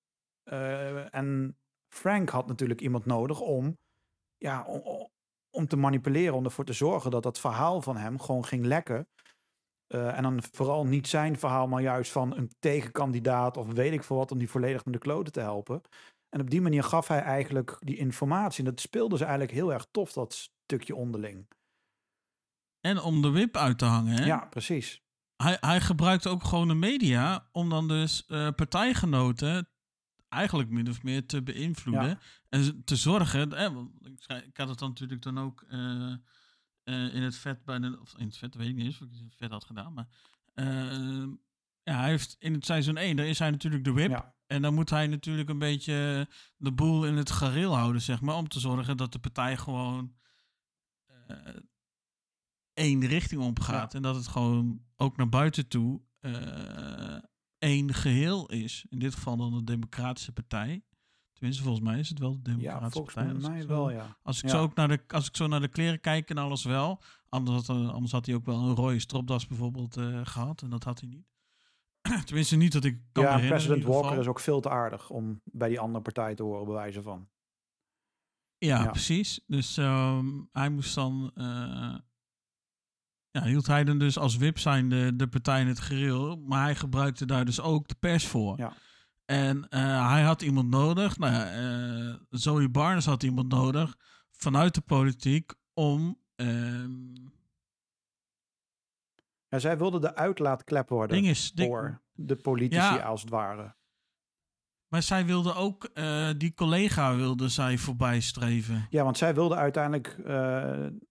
[0.43, 1.57] Eh, en
[1.93, 3.77] Frank had natuurlijk iemand nodig om,
[4.37, 5.09] ja, om, om-
[5.49, 9.07] om te manipuleren, om ervoor te zorgen dat dat verhaal van hem gewoon ging lekken.
[9.87, 14.03] Eh, en dan vooral niet zijn verhaal, maar juist van een tegenkandidaat of weet ik
[14.03, 15.81] veel wat, om die volledig naar de kloten te helpen.
[16.29, 18.63] En op die manier gaf hij eigenlijk die informatie.
[18.63, 21.47] En dat speelde ze eigenlijk heel erg tof, dat stukje onderling.
[22.79, 24.25] En om de wip uit te hangen, hè?
[24.25, 25.03] Ja, precies.
[25.35, 29.69] Hij, hij gebruikt ook gewoon de media om dan dus eh, partijgenoten
[30.29, 32.09] eigenlijk min of meer te beïnvloeden.
[32.09, 32.19] Ja.
[32.49, 33.89] En te zorgen, want
[34.45, 36.17] ik, had het dan natuurlijk dan ook eh, eh,
[36.85, 39.11] in het vet bij de, of in het vet weet ik niet eens of ik
[39.11, 40.07] het in het vet had gedaan, maar
[40.53, 41.27] eh,
[41.83, 44.09] ja, hij heeft in het seizoen 1, daar is hij natuurlijk de whip.
[44.09, 46.27] Ja, En dan moet hij natuurlijk een beetje
[46.57, 48.35] de boel in het gareel houden, zeg maar.
[48.35, 50.15] Om te zorgen dat de partij gewoon
[51.27, 51.37] eh,
[52.73, 53.93] één richting op gaat.
[53.93, 57.17] En dat het gewoon ook naar buiten toe eh,
[57.57, 58.85] één geheel is.
[58.89, 60.83] In dit geval dan de Democratische Partij.
[61.45, 63.33] Tenminste, volgens mij is het wel de ja Democratische volgens Partij.
[63.33, 64.17] als ik mij zo- wel, ja.
[64.21, 64.49] Als ik, Ja.
[64.49, 67.01] zo ook naar de, als ik zo naar de kleren kijk en alles wel.
[67.29, 70.61] Anders had, anders had hij ook wel een rode stropdas bijvoorbeeld eh, gehad.
[70.61, 71.25] En dat had hij niet.
[72.25, 75.09] Tenminste, niet dat ik kan Ja, herinneren in president Walker is ook veel te aardig
[75.09, 77.27] om bij die andere partij te horen, bij wijze van.
[78.57, 78.89] Ja, Ja.
[78.91, 79.41] precies.
[79.47, 81.31] Dus ehm, hij moest dan.
[81.35, 81.95] eh,
[83.31, 86.37] ja, hield hij dan dus als wip zijn de, de partij in het gereel.
[86.37, 88.57] Maar hij gebruikte daar dus ook de pers voor.
[88.57, 88.73] Ja.
[89.25, 91.17] En eh, hij had iemand nodig.
[91.17, 93.95] Nou ja, eh, Zoe Barnes had iemand nodig
[94.31, 97.13] vanuit de politiek om ehm
[99.47, 102.97] Ja, zij wilde de uitlaatklep worden ding- voor de politici Ja.
[102.97, 103.75] als het ware.
[104.87, 108.87] Maar zij wilde ook, eh, die collega wilde zij voorbij streven.
[108.89, 110.17] Ja, want zij wilde uiteindelijk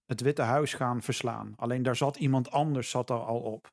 [0.07, 1.53] het Witte Huis gaan verslaan.
[1.57, 3.73] Alleen daar zat iemand anders zat er al op.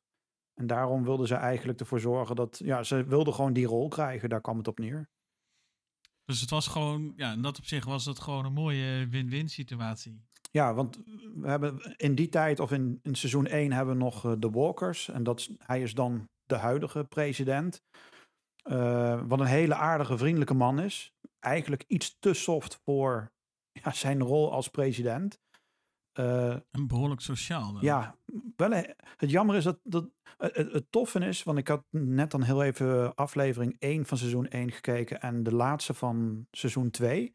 [0.54, 2.60] En daarom wilde ze eigenlijk ervoor zorgen dat...
[2.64, 4.28] Ja, ze wilde gewoon die rol krijgen.
[4.28, 5.08] Daar kwam het op neer.
[6.24, 10.24] Dus het was gewoon, ja, in dat opzicht was het gewoon een mooie win-win situatie.
[10.50, 11.00] Ja, want
[11.34, 14.50] we hebben in die tijd of in, in seizoen 1 hebben we nog eh, de
[14.50, 15.08] Walkers.
[15.08, 17.82] En dat, hij is dan de huidige president.
[18.62, 21.14] Eh, wat een hele aardige, vriendelijke man is.
[21.38, 23.32] Eigenlijk iets te soft voor
[23.72, 25.40] ja, zijn rol als president.
[26.12, 27.72] Eh, En behoorlijk sociaal.
[27.72, 27.82] wel.
[27.82, 28.16] Ja,
[28.56, 30.08] wel, eh, het jammer is dat, dat
[30.38, 34.18] het, het, het toffe is, want ik had net dan heel even aflevering 1 van
[34.18, 37.34] seizoen 1 gekeken en de laatste van seizoen 2.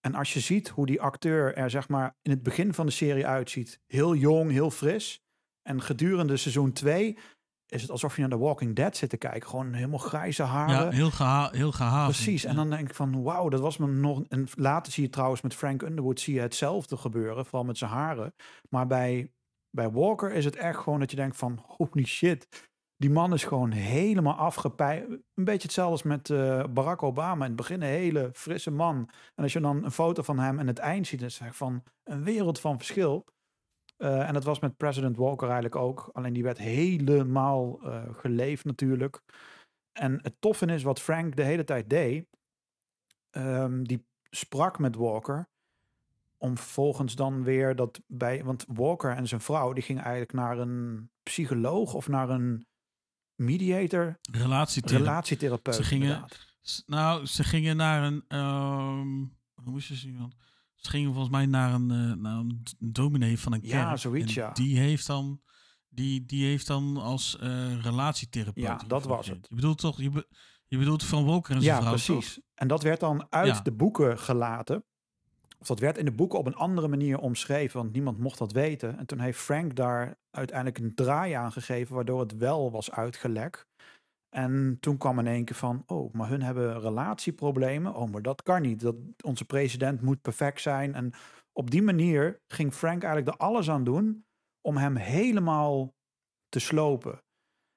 [0.00, 2.92] En als je ziet hoe die acteur er zeg maar in het begin van de
[2.92, 5.22] serie uitziet, heel jong, heel fris.
[5.62, 7.18] En gedurende seizoen 2
[7.66, 9.48] is het alsof je naar The Walking Dead zit te kijken.
[9.48, 10.84] Gewoon helemaal grijze haren.
[10.84, 12.14] Ja, heel, geha heel gehavend.
[12.14, 12.44] Precies.
[12.44, 14.22] En dan denk ik van, wauw, dat was me nog...
[14.28, 17.44] En later zie je trouwens met Frank Underwood zie je hetzelfde gebeuren.
[17.44, 18.34] Vooral met zijn haren.
[18.68, 19.32] Maar bij,
[19.70, 22.72] bij Walker is het echt gewoon dat je denkt van, holy shit.
[22.96, 25.10] Die man is gewoon helemaal afgepijpt.
[25.10, 27.42] Een beetje hetzelfde als met eh, Barack Obama.
[27.42, 29.10] In het begin een hele frisse man.
[29.34, 31.82] En als je dan een foto van hem en het eind ziet, dan echt van
[32.04, 33.24] een wereld van verschil.
[33.96, 36.10] Eh, en dat was met President Walker eigenlijk ook.
[36.12, 39.22] Alleen die werd helemaal eh, geleefd natuurlijk.
[39.92, 42.26] En het toffe is wat Frank de hele tijd deed.
[43.30, 45.48] ehm, die sprak met Walker.
[46.38, 48.44] Om vervolgens dan weer dat bij.
[48.44, 52.66] Want Walker en zijn vrouw die gingen eigenlijk naar een psycholoog of naar een
[53.34, 55.06] mediator, Relatietherapeut.
[55.06, 55.74] relatietherapeut.
[55.74, 56.54] Ze gingen- inderdaad.
[56.86, 58.24] Nou, ze gingen naar een.
[58.28, 59.24] ehm
[59.64, 60.34] hoe ze iemand?
[60.84, 63.72] Ze gingen volgens mij naar een, eh, naar een dominee van een kerk.
[63.72, 64.50] Ja, zoiets, ja.
[64.52, 65.40] Die heeft dan,
[65.88, 68.64] die, die heeft dan als eh relatietherapeut.
[68.64, 69.46] Ja, dat was het.
[69.48, 70.28] Je bedoelt toch, je, be-
[70.66, 72.34] je bedoelt van Walker en zijn Ja, vrouw, precies.
[72.34, 72.44] toch?
[72.54, 73.60] En dat werd dan uit Ja.
[73.62, 74.84] de boeken gelaten.
[75.58, 78.52] Of dat werd in de boeken op een andere manier omschreven, want niemand mocht dat
[78.52, 78.98] weten.
[78.98, 83.66] En toen heeft Frank daar uiteindelijk een draai aan gegeven, waardoor het wel was uitgelekt.
[84.34, 87.94] En toen kwam in één keer van, oh, maar hun hebben relatieproblemen.
[87.94, 88.80] Oh, maar dat kan niet.
[88.80, 90.94] Dat, onze president moet perfect zijn.
[90.94, 91.12] En
[91.52, 94.24] op die manier ging Frank eigenlijk er alles aan doen
[94.60, 95.94] om hem helemaal
[96.48, 97.22] te slopen.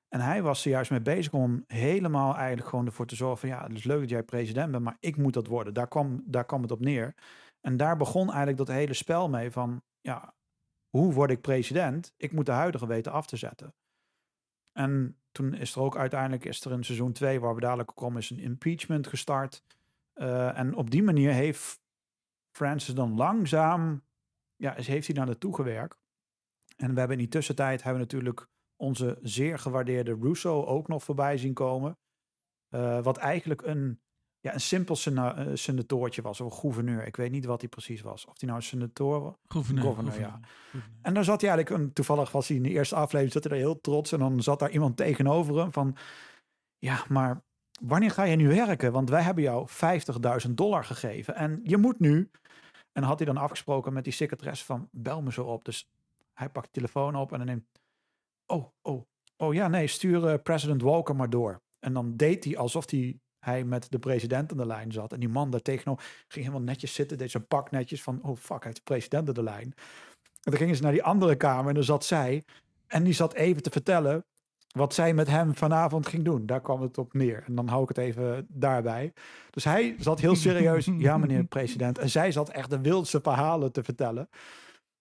[0.07, 3.49] En hij was er juist mee bezig om helemaal eigenlijk gewoon ervoor te zorgen van
[3.49, 5.73] ja, het is leuk dat jij president bent, maar ik moet dat worden.
[5.73, 7.15] Daar kwam, daar kwam het op neer.
[7.61, 10.33] En daar begon eigenlijk dat hele spel mee van ja,
[10.89, 12.13] hoe word ik president?
[12.17, 13.73] Ik moet de huidige weten af te zetten.
[14.77, 18.21] En toen is er ook uiteindelijk is er in seizoen 2, waar we dadelijk komen,
[18.21, 19.63] is een impeachment gestart.
[20.13, 21.81] Eh, en op die manier heeft
[22.51, 24.03] Francis dan langzaam,
[24.55, 25.99] ja, heeft hij daar naartoe gewerkt.
[26.75, 31.03] En we hebben in die tussentijd hebben we natuurlijk onze zeer gewaardeerde Russo ook nog
[31.03, 31.97] voorbij zien komen.
[32.69, 34.01] Eh, wat eigenlijk een,
[34.47, 37.05] ja, een simpel sena eh, senatoortje was, of gouverneur.
[37.05, 38.25] Ik weet niet wat hij precies was.
[38.25, 39.33] Of hij nou een senator was.
[39.47, 39.83] Gouverneur.
[39.83, 40.39] Governor, ja.
[40.39, 40.89] Gouverneur.
[41.01, 43.51] En dan zat hij eigenlijk, een, toevallig was hij in de eerste aflevering, zat hij
[43.51, 44.11] er heel trots.
[44.11, 45.95] En dan zat daar iemand tegenover hem van,
[46.77, 47.41] ja, maar
[47.81, 48.91] wanneer ga je nu werken?
[48.91, 49.67] Want wij hebben jou
[50.47, 52.29] 50.000 dollar gegeven en je moet nu.
[52.91, 55.65] En had hij dan afgesproken met die secretaresse van, bel me zo op.
[55.65, 55.89] Dus
[56.33, 57.65] hij pakt de telefoon op en dan neemt,
[58.45, 59.05] oh, oh,
[59.37, 61.61] oh ja, nee, stuur eh, president Walker maar door.
[61.79, 65.13] En dan deed hij alsof hij, hij met de president aan de lijn zat.
[65.13, 68.37] En die man daar tegenover ging helemaal netjes zitten, deed zijn pak netjes van, oh
[68.37, 69.73] fuck, hij heeft de president aan de lijn.
[70.43, 72.43] En dan gingen ze naar die andere kamer en dan zat zij.
[72.87, 74.25] En die zat even te vertellen
[74.67, 76.45] wat zij met hem vanavond ging doen.
[76.45, 77.43] Daar kwam het op neer.
[77.45, 79.13] En dan hou ik het even daarbij.
[79.49, 80.85] Dus hij zat heel serieus.
[80.97, 81.97] ja, meneer de president.
[81.97, 84.29] En zij zat echt de wildste verhalen te vertellen.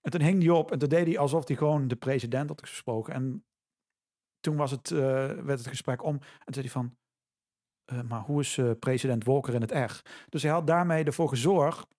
[0.01, 2.61] En toen hing hij op en toen deed hij alsof hij gewoon de president had
[2.61, 3.15] gesproken.
[3.15, 3.45] En
[4.41, 6.15] toen was het, eh, werd het gesprek om.
[6.15, 6.97] En toen zei hij van,
[7.87, 10.27] eh, maar hoe is eh, president Walker in het echt?
[10.29, 11.95] Dus hij had daarmee ervoor gezorgd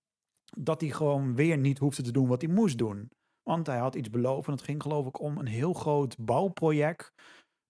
[0.58, 3.12] dat hij gewoon weer niet hoefde te doen wat hij moest doen.
[3.44, 7.14] Want hij had iets beloofd en het ging geloof ik om een heel groot bouwproject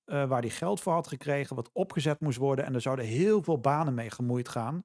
[0.03, 2.65] eh, waar hij geld voor had gekregen, wat opgezet moest worden.
[2.65, 4.83] En er zouden heel veel banen mee gemoeid gaan.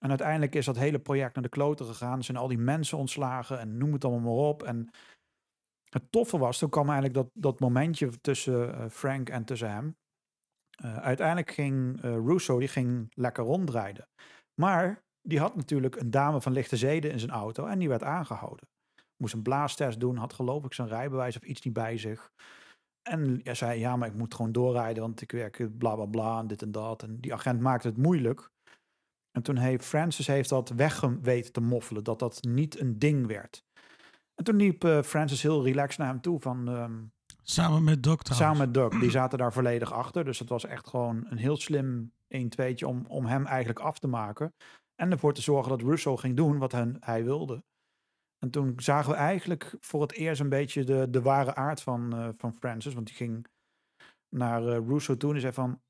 [0.00, 2.22] En uiteindelijk is dat hele project naar de kloten gegaan.
[2.22, 4.62] Zijn al die mensen ontslagen en noem het allemaal maar op.
[4.62, 4.90] En
[5.90, 9.96] het toffe was, toen kwam eigenlijk dat, dat momentje tussen Frank en tussen hem.
[10.82, 14.08] Eh, uiteindelijk ging eh, Russo, die ging lekker rondrijden.
[14.60, 18.02] Maar die had natuurlijk een dame van lichte zeden in zijn auto en die werd
[18.02, 18.68] aangehouden.
[19.16, 22.32] Moest een blaastest doen, had geloof ik zijn rijbewijs of iets niet bij zich.
[23.02, 26.46] En zei, ja, maar ik moet gewoon doorrijden, want ik werk bla bla bla en
[26.46, 27.02] dit en dat.
[27.02, 28.50] En die agent maakte het moeilijk.
[29.30, 33.64] En toen heeft Francis heeft dat weggeweten te moffelen, dat dat niet een ding werd.
[34.34, 36.68] En toen liep eh, Francis heel relaxed naar hem toe van...
[36.68, 37.02] ehm,
[37.42, 38.18] Samen met Doc.
[38.22, 40.24] Samen met Doug, die zaten daar volledig achter.
[40.24, 44.08] Dus het was echt gewoon een heel slim 1-2'tje om, om hem eigenlijk af te
[44.08, 44.54] maken.
[44.94, 47.64] En ervoor te zorgen dat Russo ging doen wat hij wilde.
[48.38, 52.16] En toen zagen we eigenlijk voor het eerst een beetje de, de ware aard van,
[52.16, 52.94] eh, van Francis.
[52.94, 53.46] Want die ging
[54.28, 55.80] naar eh, Russo toe en zei van...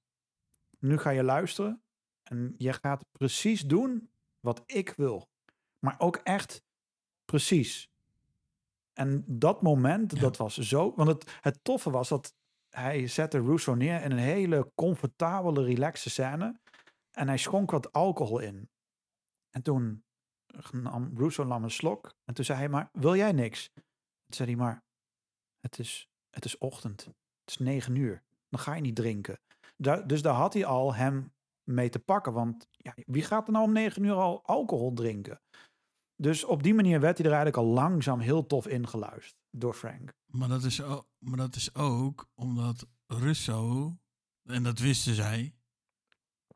[0.78, 1.82] Nu ga je luisteren
[2.22, 4.10] en je gaat precies doen
[4.40, 5.28] wat ik wil.
[5.78, 6.64] Maar ook echt
[7.24, 7.91] precies.
[8.92, 10.20] En dat moment, Ja.
[10.20, 10.94] dat was zo...
[10.94, 12.34] Want het, het toffe was dat
[12.68, 16.60] hij zette Russo neer in een hele comfortabele, relaxe scène.
[17.10, 18.70] En hij schonk wat alcohol in.
[19.50, 20.04] En toen
[20.72, 22.14] nam Russo nam een slok.
[22.24, 23.70] En toen zei hij maar, wil jij niks?
[23.74, 23.84] Toen
[24.36, 24.84] zei hij maar,
[25.60, 27.04] het is, het is ochtend.
[27.04, 28.22] Het is negen uur.
[28.48, 29.40] Dan ga je niet drinken.
[30.06, 31.32] Dus daar had hij al hem
[31.62, 32.32] mee te pakken.
[32.32, 35.40] Want ja, wie gaat er nou om negen uur al alcohol drinken?
[36.22, 40.12] Dus op die manier werd hij er eigenlijk al langzaam heel tof ingeluisterd door Frank.
[40.26, 43.92] Maar dat, is ook, maar dat is ook omdat Russo,
[44.42, 45.54] en dat wisten zij,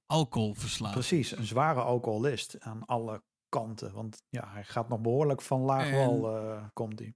[0.06, 0.93] alcohol verslaat.
[0.93, 3.93] Precies, een zware alcoholist aan alle kanten.
[3.93, 7.14] Want ja, hij gaat nog behoorlijk van laag wal, eh, komt hij.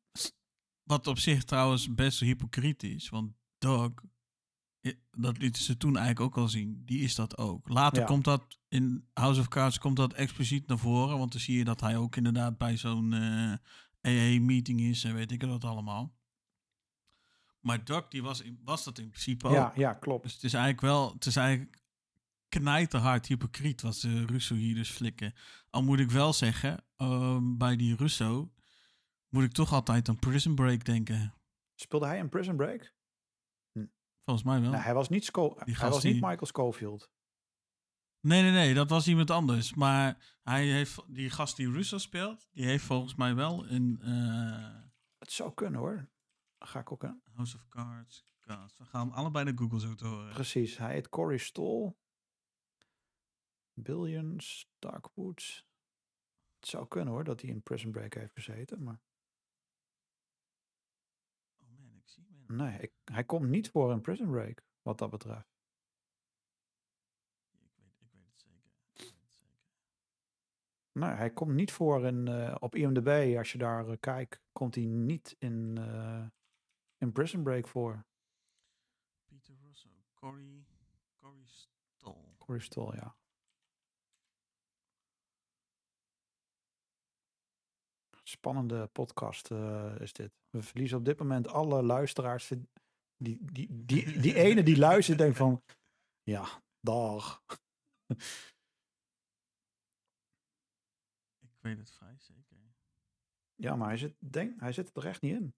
[0.83, 3.09] Wat op zich trouwens best hypocriet is.
[3.09, 3.91] Want Doug,
[5.11, 7.69] dat lieten ze toen eigenlijk ook al zien, die is dat ook.
[7.69, 8.07] Later Ja.
[8.07, 11.19] komt dat in House of Cards komt dat expliciet naar voren.
[11.19, 13.53] Want dan zie je dat hij ook inderdaad bij zo'n eh
[14.07, 16.19] AA-meeting is en weet ik wat allemaal.
[17.61, 19.53] Maar Doug, die was, in- was dat in principe ook.
[19.53, 20.23] Ja, ja, klopt.
[20.23, 21.83] Dus het is eigenlijk wel, het is eigenlijk
[22.49, 25.35] knijterhard hypocriet wat ze Russo hier dus flikken.
[25.71, 28.53] Al moet ik wel zeggen, ehm, bij die Russo
[29.29, 31.35] moet ik toch altijd aan Prison Break denken.
[31.75, 32.93] Speelde hij in Prison Break?
[34.25, 34.71] Volgens mij wel.
[34.71, 37.11] Nee, hij was niet, Sco hij was niet die- Michael Schofield.
[38.21, 39.75] Nee, nee, nee, dat was iemand anders.
[39.75, 44.83] Maar hij heeft, die gast die Russo speelt, die heeft volgens mij wel in eh,
[45.19, 46.09] Het zou kunnen hoor.
[46.59, 47.23] Ga ik ook aan.
[47.35, 48.25] House of Cards.
[48.77, 50.33] We gaan allebei naar Google zo te horen.
[50.33, 51.95] Precies, hij heet Corey Stoll.
[53.73, 55.67] Billions, Darkwoods.
[56.59, 58.83] Het zou kunnen hoor, dat hij in Prison Break heeft gezeten.
[58.83, 59.01] Maar
[61.63, 62.40] Oh man, ik zie hem.
[62.51, 65.49] Nee, ik, hij komt niet voor in Prison Break, wat dat betreft.
[67.51, 68.71] Ik weet, ik weet het zeker.
[68.93, 69.67] Ik weet het zeker.
[70.93, 73.37] Nee, hij komt niet voor in, eh, op IMDb.
[73.39, 76.27] Als je daar eh, kijkt, komt hij niet in, eh,
[76.99, 78.05] in Prison Break voor.
[79.27, 80.65] Peter Russo, Cory,
[81.17, 82.35] Cory Stoll.
[82.39, 83.17] Corey Stoll, ja.
[88.31, 90.33] Spannende podcast eh, is dit.
[90.51, 92.49] We verliezen op dit moment alle luisteraars.
[92.49, 95.63] Die, die, die, die ene die luistert denkt van...
[96.23, 97.45] Ja, dag.
[101.39, 102.75] Ik weet het vrij zeker.
[103.55, 105.55] Ja, maar hij zit, denk, hij zit er echt niet in.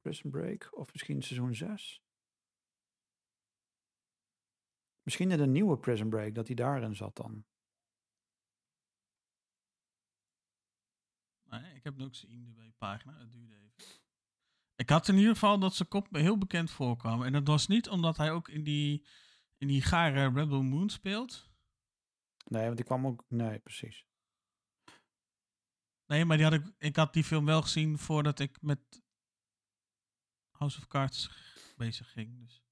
[0.00, 2.02] Prison Break of misschien seizoen 6.
[5.02, 7.44] Misschien in de nieuwe Prison Break, dat hij daarin zat dan.
[11.60, 13.18] Nee, ik heb ook zijn IMDb-pagina.
[13.18, 13.72] Het duurde even.
[14.76, 17.22] Ik had in ieder geval dat zijn kop me heel bekend voorkwam.
[17.22, 19.06] En dat was niet omdat hij ook in die,
[19.56, 21.50] in die gare Rebel Moon speelt.
[22.44, 23.24] Nee, want die kwam ook...
[23.28, 24.06] Nee, precies.
[26.06, 29.02] Nee, maar die had ik, ik had die film wel gezien voordat ik met
[30.50, 31.30] House of Cards
[31.76, 32.38] bezig ging.
[32.38, 32.62] Dus.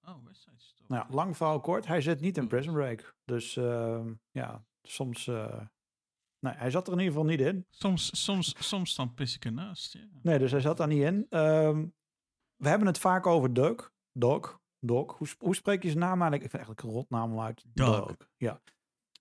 [0.00, 0.92] Oh, West Side Story.
[0.92, 1.86] Nou, lang verhaal kort.
[1.86, 3.16] Hij zit niet in Prison Break.
[3.24, 5.26] Dus ehm, ja, soms...
[5.26, 5.66] eh,
[6.42, 7.66] nee, hij zat er in ieder geval niet in.
[7.70, 9.92] Soms, soms, soms dan pis ik ernaast.
[9.92, 10.00] Ja.
[10.22, 11.26] Nee, dus hij zat daar niet in.
[11.28, 11.86] Ehm,
[12.56, 13.92] we hebben het vaak over Doug.
[14.12, 14.60] Doug.
[14.78, 15.16] Doug.
[15.18, 16.42] Hoe, hoe spreek je zijn naam eigenlijk?
[16.42, 17.64] Ik vind eigenlijk een rotnaam uit.
[17.74, 18.16] Doug.
[18.36, 18.60] Ja.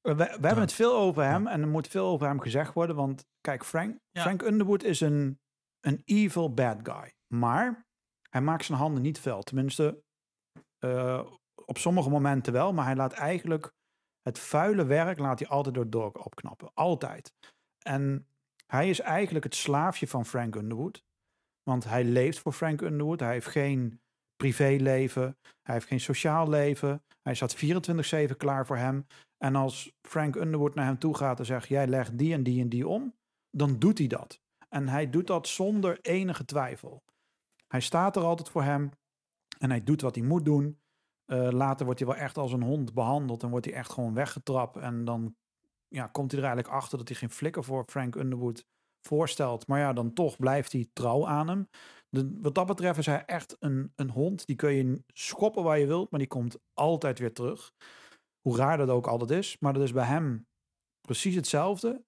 [0.01, 2.95] We, we hebben het veel over hem en er moet veel over hem gezegd worden.
[2.95, 4.21] Want kijk, Frank, Ja.
[4.21, 5.39] Frank Underwood is een,
[5.79, 7.13] een evil bad guy.
[7.27, 7.85] Maar
[8.29, 9.41] hij maakt zijn handen niet vuil.
[9.41, 10.03] Tenminste,
[10.77, 11.31] eh,
[11.65, 12.73] op sommige momenten wel.
[12.73, 13.73] Maar hij laat eigenlijk
[14.21, 16.71] het vuile werk laat hij altijd door Doug opknappen.
[16.73, 17.33] Altijd.
[17.79, 18.27] En
[18.67, 21.03] hij is eigenlijk het slaafje van Frank Underwood.
[21.63, 23.19] Want hij leeft voor Frank Underwood.
[23.19, 24.01] Hij heeft geen
[24.35, 25.37] privéleven.
[25.61, 27.03] Hij heeft geen sociaal leven.
[27.21, 27.55] Hij staat
[28.31, 29.05] 24-7 klaar voor hem.
[29.37, 32.61] En als Frank Underwood naar hem toe gaat en zegt: Jij legt die en die
[32.61, 33.15] en die om,
[33.49, 34.41] dan doet hij dat.
[34.69, 37.03] En hij doet dat zonder enige twijfel.
[37.67, 38.91] Hij staat er altijd voor hem
[39.59, 40.80] en hij doet wat hij moet doen.
[41.31, 44.13] Eh, later wordt hij wel echt als een hond behandeld en wordt hij echt gewoon
[44.13, 44.77] weggetrapt.
[44.77, 45.35] En dan
[45.87, 48.65] ja, komt hij er eigenlijk achter dat hij geen flikker voor Frank Underwood
[49.07, 49.67] voorstelt.
[49.67, 51.69] Maar ja, dan toch blijft hij trouw aan hem.
[52.41, 54.45] Wat dat betreft is hij echt een, een hond.
[54.45, 57.71] Die kun je schoppen waar je wilt, maar die komt altijd weer terug.
[58.41, 59.57] Hoe raar dat ook altijd is.
[59.59, 60.47] Maar dat is bij hem
[61.01, 62.03] precies hetzelfde.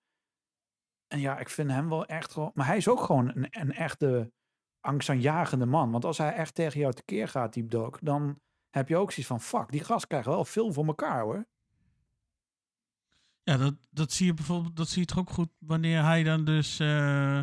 [1.08, 2.52] En ja, ik vind hem wel echt gewoon...
[2.54, 4.32] Maar hij is ook gewoon een, een echte
[4.80, 5.92] angstaanjagende man.
[5.92, 8.00] Want als hij echt tegen jou tekeer gaat, Deep Dog...
[8.00, 8.42] dan
[8.74, 9.42] heb je ook zoiets van...
[9.42, 11.46] Fuck, die gast krijgt wel veel voor elkaar, hoor.
[13.44, 16.46] Ja, dat, dat zie je bijvoorbeeld, dat zie je toch ook goed wanneer hij dan
[16.46, 17.40] dus, eh,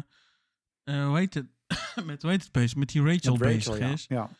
[0.85, 1.47] hoe heet het,
[2.07, 3.89] met hoe heet het bezig, met die Rachel, Met bezig ja.
[3.89, 4.05] is.
[4.09, 4.31] Ja.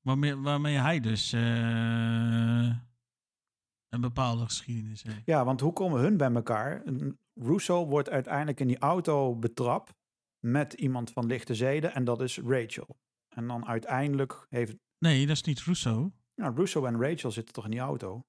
[0.00, 2.76] Waarmee, waarmee hij dus eh,
[3.88, 5.22] een bepaalde geschiedenis heeft.
[5.24, 6.82] Ja, want hoe komen hun bij elkaar?
[7.34, 9.94] Russo wordt uiteindelijk in die auto betrapt
[10.38, 12.98] met iemand van lichte zeden en dat is Rachel.
[13.28, 14.76] En dan uiteindelijk heeft...
[14.98, 16.12] Nee, dat is niet Russo.
[16.34, 18.24] Ja, Russo en Rachel zitten toch in die auto?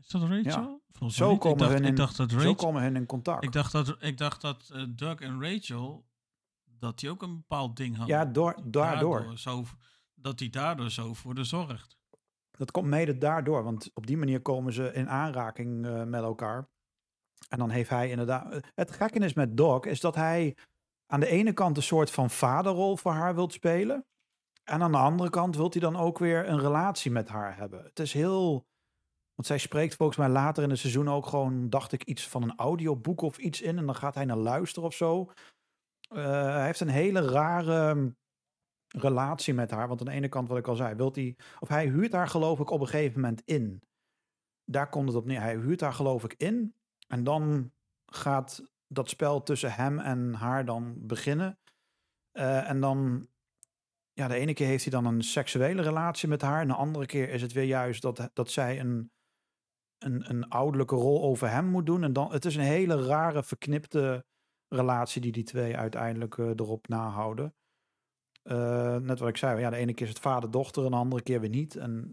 [0.00, 0.82] Is dat Rachel?
[0.92, 1.38] Volgens Zo niet.
[1.40, 3.44] komen ik dacht, hun in- dacht dat Zo Rachel, komen hun in contact.
[3.44, 6.06] ik dacht dat, ik dacht dat eh, Doug en Rachel,
[6.64, 8.16] dat die ook een bepaald ding hadden.
[8.16, 9.38] ja, door, daardoor.
[9.38, 9.64] zo,
[10.14, 11.96] dat hij daardoor zo voor de zorgt.
[12.50, 16.68] Dat komt mede daardoor, want op die manier komen ze in aanraking eh, met elkaar.
[17.48, 18.52] En dan heeft hij inderdaad...
[18.52, 20.56] eh, Het gekke is met Doc is dat hij
[21.06, 24.06] aan de ene kant een soort van vaderrol voor haar wilt spelen.
[24.68, 27.84] En aan de andere kant wilt hij dan ook weer een relatie met haar hebben.
[27.84, 28.66] Het is heel...
[29.34, 32.42] Want zij spreekt volgens mij later in het seizoen ook gewoon, dacht ik, iets van
[32.42, 33.78] een audioboek of iets in.
[33.78, 35.30] En dan gaat hij naar luisteren of zo.
[36.08, 38.16] Eh, hij heeft een hele rare mm,
[38.88, 39.88] relatie met haar.
[39.88, 41.36] Want aan de ene kant, wat ik al zei, wilt hij...
[41.58, 43.82] Of hij huurt haar geloof ik op een gegeven moment in.
[44.64, 45.40] Daar komt het op neer.
[45.40, 46.74] Hij huurt haar geloof ik in.
[47.06, 47.72] En dan
[48.06, 51.58] gaat dat spel tussen hem en haar dan beginnen.
[52.30, 53.28] Eh, en dan...
[54.18, 56.60] Ja, de ene keer heeft hij dan een seksuele relatie met haar.
[56.60, 59.10] En de andere keer is het weer juist dat, dat zij een,
[59.98, 62.02] een, een ouderlijke rol over hem moet doen.
[62.02, 64.24] En dan, het is een hele rare, verknipte
[64.68, 67.54] relatie die die twee uiteindelijk eh, erop nahouden.
[68.42, 71.22] Eh, net wat ik zei, ja, de ene keer is het vader-dochter en de andere
[71.22, 71.76] keer weer niet.
[71.76, 72.10] En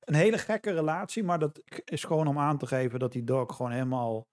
[0.00, 3.56] een hele gekke relatie, maar dat is gewoon om aan te geven dat die Doc
[3.56, 4.26] gewoon helemaal...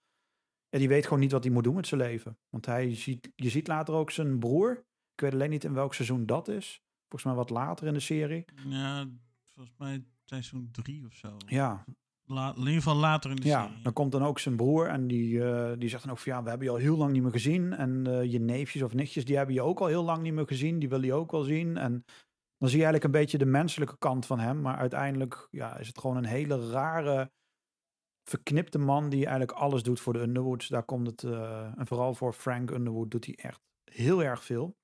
[0.69, 2.37] Ja, die weet gewoon niet wat hij moet doen met zijn leven.
[2.49, 4.85] Want hij ziet, je ziet later ook zijn broer.
[5.13, 6.81] Ik weet alleen niet in welk seizoen dat is.
[7.11, 8.45] Volgens mij wat later in de serie.
[8.67, 9.07] Ja,
[9.53, 11.37] volgens mij seizoen drie of zo.
[11.45, 11.85] Ja,
[12.25, 13.81] La- in ieder geval later in de ja serie.
[13.83, 16.43] dan komt dan ook zijn broer en die, eh, die zegt dan ook van ja,
[16.43, 17.73] we hebben je al heel lang niet meer gezien.
[17.73, 20.47] En eh, je neefjes of nichtjes, die hebben je ook al heel lang niet meer
[20.47, 20.79] gezien.
[20.79, 21.77] Die wil je ook wel zien.
[21.77, 21.91] En
[22.57, 24.61] dan zie je eigenlijk een beetje de menselijke kant van hem.
[24.61, 27.31] Maar uiteindelijk ja, is het gewoon een hele rare,
[28.23, 30.67] verknipte man die eigenlijk alles doet voor de Underwoods.
[30.67, 34.79] Daar komt het, eh, en vooral voor Frank Underwood doet hij echt heel erg veel.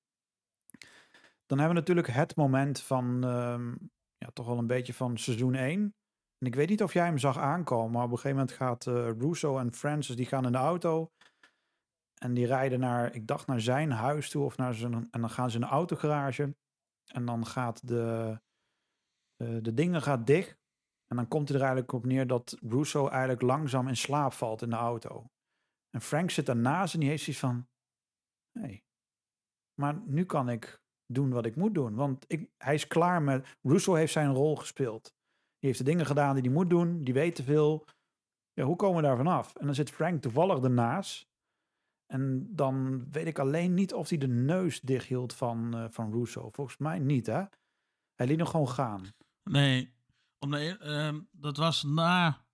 [1.48, 3.68] Dan hebben we natuurlijk het moment van, ehm,
[4.16, 5.94] ja, toch wel een beetje van seizoen 1.
[6.38, 8.86] En ik weet niet of jij hem zag aankomen, maar op een gegeven moment gaat
[8.86, 11.12] eh, Russo en Francis, die gaan in de auto.
[12.20, 15.30] En die rijden naar, ik dacht naar zijn huis toe of naar zijn, en dan
[15.30, 16.56] gaan ze in de autogarage.
[17.06, 18.38] En dan gaat de,
[19.36, 20.58] eh, de dingen gaat dicht.
[21.06, 24.62] En dan komt hij er eigenlijk op neer dat Russo eigenlijk langzaam in slaap valt
[24.62, 25.30] in de auto.
[25.90, 27.68] En Frank zit daarnaast en die heeft zoiets van,
[28.58, 28.84] nee,
[29.80, 30.80] maar nu kan ik
[31.12, 31.94] doen wat ik moet doen.
[31.94, 35.02] Want ik, hij is klaar met, Russo heeft zijn rol gespeeld.
[35.58, 37.04] Die heeft de dingen gedaan die hij moet doen.
[37.04, 37.84] Die weet te veel.
[38.52, 39.54] Ja, hoe komen we daar vanaf?
[39.56, 41.28] En dan zit Frank toevallig ernaast.
[42.06, 46.12] En dan weet ik alleen niet of hij de neus dicht hield van, eh, van
[46.12, 46.50] Russo.
[46.50, 47.42] Volgens mij niet, hè?
[48.14, 49.06] Hij liet hem gewoon gaan.
[49.42, 49.94] Nee,
[50.38, 52.46] om de, ehm, dat was na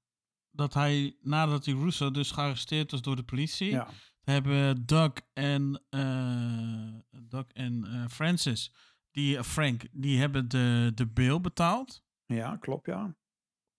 [0.51, 3.89] dat hij, nadat die Russo dus gearresteerd was door de politie, Ja,
[4.25, 8.73] hebben Doug en, eh, Doug en eh, Francis,
[9.11, 13.15] die, eh, Frank, die hebben de, de bail betaald ja klopt, ja.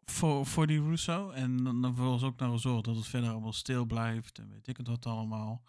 [0.05, 1.29] voor, voor die Russo.
[1.29, 4.77] En dan dan ook naar gezorgd dat het verder allemaal stil blijft en weet ik
[4.77, 5.63] het wat allemaal.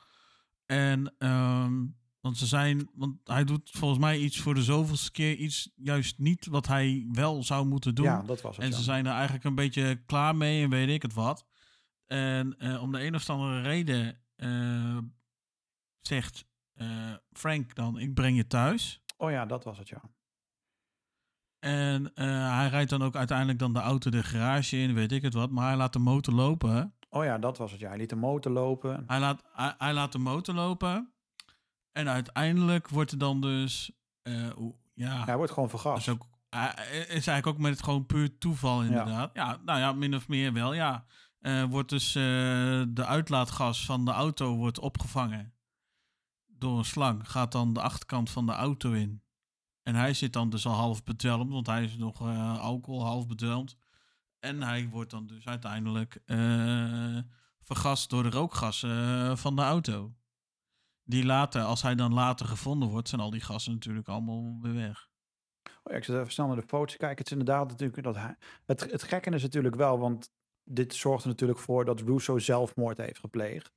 [0.66, 1.86] En, ehm,
[2.20, 6.18] want ze zijn, want hij doet volgens mij iets voor de zoveelste keer, iets juist
[6.18, 8.04] niet wat hij wel zou moeten doen.
[8.04, 8.64] Ja, dat was het.
[8.64, 8.76] En ja.
[8.76, 11.46] ze zijn er eigenlijk een beetje klaar mee en weet ik het wat.
[12.06, 14.98] En om de een of andere reden eh,
[16.00, 19.00] zegt eh, Frank dan, ik breng je thuis.
[19.16, 20.00] Oh ja, dat was het, ja.
[21.58, 25.22] En eh, hij rijdt dan ook uiteindelijk dan de auto de garage in, weet ik
[25.22, 25.50] het wat.
[25.50, 26.94] Maar hij laat de motor lopen.
[27.10, 27.88] Oh ja, dat was het, ja.
[27.88, 29.04] Hij liet de motor lopen.
[29.06, 31.12] Hij laat, hij, hij laat de motor lopen.
[31.92, 33.90] En uiteindelijk wordt er dan dus...
[34.94, 36.06] ja, Hij wordt gewoon vergast.
[36.06, 39.30] is, ook, hij- is eigenlijk ook met het gewoon puur toeval inderdaad.
[39.34, 41.04] Ja, nou ja, min of meer wel, ja.
[41.46, 42.22] Eh, wordt dus eh,
[42.88, 45.54] de uitlaatgas van de auto wordt opgevangen
[46.46, 47.30] door een slang.
[47.30, 49.22] Gaat dan de achterkant van de auto in.
[49.82, 53.26] En hij zit dan dus al half bedwelmd, want hij is nog eh, alcohol, half
[53.26, 53.76] bedwelmd.
[54.38, 56.22] En hij wordt dan dus uiteindelijk
[57.60, 60.14] vergast door de rookgassen van de auto.
[61.02, 64.74] die later, als hij dan later gevonden wordt, zijn al die gasten natuurlijk allemaal weer
[64.74, 65.08] weg.
[65.62, 67.18] Oh ja, ik zit even snel naar de foto's kijken.
[67.18, 68.36] Het is inderdaad natuurlijk dat hij...
[68.64, 70.30] Het, het gekke is natuurlijk wel, want
[70.68, 73.72] dit zorgt er natuurlijk voor dat Russo zelfmoord heeft gepleegd.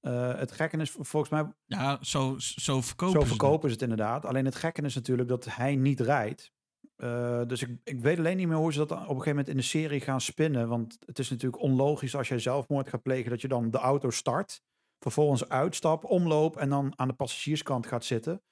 [0.00, 1.52] Eh, het gekke is volgens mij...
[1.64, 4.24] Ja, zo, zo verkopen Zo ze verkopen ze het inderdaad.
[4.24, 6.52] Alleen het gekke is natuurlijk dat hij niet rijdt.
[6.96, 9.48] Eh, dus ik, ik weet alleen niet meer hoe ze dat op een gegeven moment
[9.48, 10.68] in de serie gaan spinnen.
[10.68, 14.10] Want het is natuurlijk onlogisch als jij zelfmoord gaat plegen, dat je dan de auto
[14.10, 14.62] start,
[14.98, 18.42] vervolgens uitstapt, omloopt en dan aan de passagierskant gaat zitten.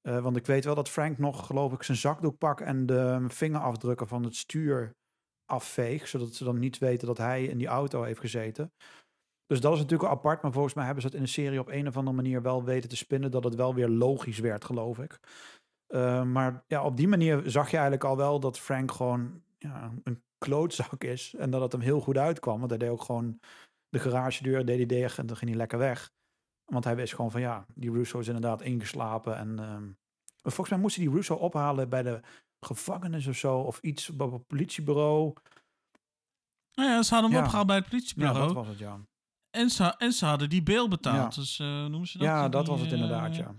[0.00, 3.24] Eh, want ik weet wel dat Frank nog, geloof ik, zijn zakdoek pakt en de
[3.28, 4.96] vingerafdrukken van het stuur
[5.48, 8.72] afveegt, zodat ze dan niet weten dat hij in die auto heeft gezeten.
[9.46, 11.68] Dus dat is natuurlijk apart, maar volgens mij hebben ze het in de serie op
[11.68, 14.98] een of andere manier wel weten te spinnen, dat het wel weer logisch werd, geloof
[14.98, 15.20] ik.
[15.94, 19.92] Uh, maar ja, op die manier zag je eigenlijk al wel dat Frank gewoon ja,
[20.02, 21.34] een klootzak is.
[21.34, 22.58] En dat het hem heel goed uitkwam.
[22.58, 23.40] Want hij deed ook gewoon
[23.88, 26.10] de garagedeur, deed hij dicht en dan ging hij lekker weg.
[26.64, 29.36] Want hij wist gewoon van ja, die Russo is inderdaad ingeslapen.
[29.36, 29.96] En um,
[30.42, 32.20] volgens mij moesten die Russo ophalen bij de
[32.60, 33.58] gevangenis of zo.
[33.58, 35.32] Of iets op het politiebureau.
[36.74, 37.44] Nou ja, ze hadden hem ja.
[37.44, 38.38] opgehaald bij het politiebureau.
[38.38, 39.00] Ja, dat was het, ja.
[39.50, 41.34] En ze, en ze hadden die beel betaald.
[41.34, 41.40] Ja.
[41.40, 42.26] Dus uh, noemen ze dat?
[42.26, 43.54] Ja, dat was het inderdaad, uh, ja.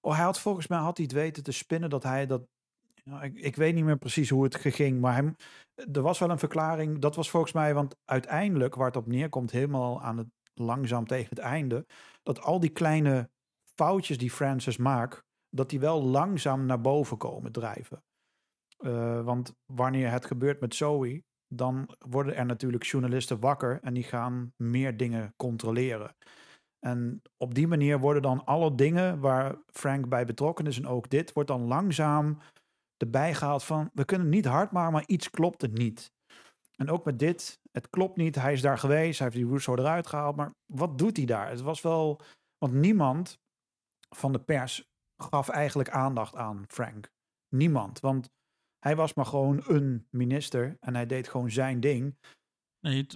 [0.00, 2.42] Oh, hij had volgens mij had hij het weten te spinnen dat hij dat.
[3.04, 5.34] Nou, ik, ik weet niet meer precies hoe het ging, maar hij,
[5.92, 6.98] er was wel een verklaring.
[6.98, 11.28] Dat was volgens mij, want uiteindelijk, waar het op neerkomt, helemaal aan het langzaam tegen
[11.28, 11.86] het einde,
[12.22, 13.30] dat al die kleine
[13.74, 15.24] foutjes die Francis maakt,
[15.54, 18.02] dat die wel langzaam naar boven komen drijven.
[18.78, 24.02] Uh, want wanneer het gebeurt met Zoe, dan worden er natuurlijk journalisten wakker en die
[24.02, 26.16] gaan meer dingen controleren.
[26.78, 31.10] En op die manier worden dan alle dingen waar Frank bij betrokken is en ook
[31.10, 32.38] dit, wordt dan langzaam
[32.96, 36.12] erbij gehaald van, we kunnen niet hard maken, maar iets klopt het niet.
[36.76, 39.74] En ook met dit, het klopt niet, hij is daar geweest, hij heeft die Russo
[39.74, 41.48] eruit gehaald, maar wat doet hij daar?
[41.48, 42.20] Het was wel,
[42.58, 43.38] want niemand
[44.08, 44.91] van de pers
[45.22, 47.10] gaf eigenlijk aandacht aan Frank.
[47.48, 48.30] Niemand, want
[48.78, 52.16] hij was maar gewoon een minister en hij deed gewoon zijn ding.
[52.80, 53.06] Nee,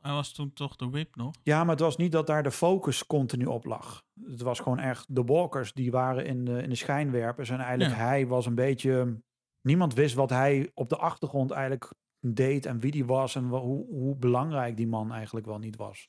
[0.00, 1.34] hij was toen toch de whip nog?
[1.42, 4.04] Ja, maar het was niet dat daar de focus continu op lag.
[4.22, 7.50] Het was gewoon echt de walkers die waren in de, in de schijnwerpers.
[7.50, 8.04] En eigenlijk Ja.
[8.06, 9.22] hij was een beetje...
[9.60, 11.92] Niemand wist wat hij op de achtergrond eigenlijk
[12.26, 16.08] deed en wie die was en hoe, hoe belangrijk die man eigenlijk wel niet was.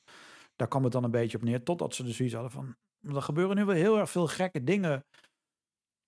[0.56, 2.76] Daar kwam het dan een beetje op neer, totdat ze dus zoiets hadden van...
[3.02, 5.04] Er gebeuren nu wel heel erg veel gekke dingen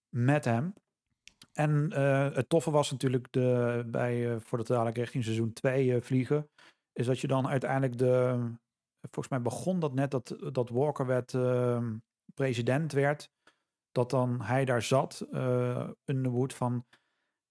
[0.08, 0.74] met hem.
[1.52, 6.50] En eh, het toffe was natuurlijk de, bij, eh, voor dadelijk richting seizoen 2 vliegen,
[6.92, 8.38] is dat je dan uiteindelijk de,
[9.00, 11.86] volgens mij begon dat net dat, dat Walker werd, eh,
[12.34, 13.30] president werd,
[13.92, 16.84] dat dan hij daar zat, eh Underwood, van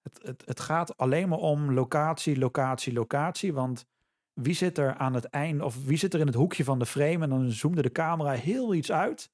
[0.01, 3.85] het, het, het gaat alleen maar om locatie, locatie, locatie, want
[4.33, 6.85] wie zit er aan het einde, of wie zit er in het hoekje van de
[6.85, 9.31] frame en dan zoomde de camera heel iets uit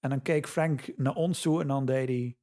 [0.00, 2.36] en dan keek Frank naar ons toe en dan deed hij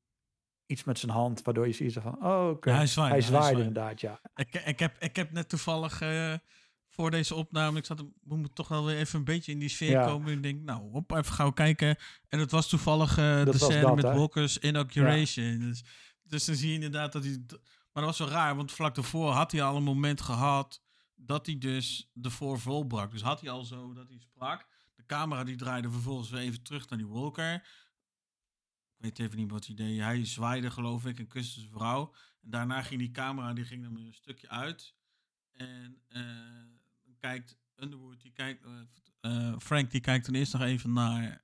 [0.66, 3.28] iets met zijn hand, waardoor je ziet van, oh Ja, hij zwaaide, hij hij zwaaide
[3.30, 3.58] zwaaide.
[3.64, 4.20] inderdaad, ja.
[4.36, 6.34] Ik, ik, heb, ik heb net toevallig eh,
[6.90, 9.70] voor deze opname, ik zat, we moeten toch wel weer even een beetje in die
[9.70, 10.06] sfeer Ja.
[10.06, 10.34] komen.
[10.34, 11.98] Ik denk, nou, hop, even gauw kijken.
[12.28, 14.14] En het was toevallig eh, de scène dat, met hè?
[14.14, 15.60] Walker's inauguration.
[15.60, 15.84] Dus,
[16.24, 17.44] dus dan zie je inderdaad dat hij...
[17.94, 20.82] Maar dat was zo raar, want vlak daarvoor had hij al een moment gehad
[21.16, 23.12] dat hij dus de voor volbrak.
[23.12, 24.68] Dus had hij al zo dat hij sprak.
[24.96, 27.54] De camera die draaide vervolgens weer even terug naar die Walker.
[27.54, 27.62] Ik
[28.98, 30.00] weet even niet wat hij deed.
[30.00, 32.14] Hij zwaaide geloof ik en kuste zijn vrouw.
[32.42, 34.96] En daarna ging die camera die ging dan een stukje uit.
[35.52, 36.22] En eh,
[37.20, 41.44] kijkt Underwood, die kijkt, eh, eh, Frank die kijkt dan eerst nog even naar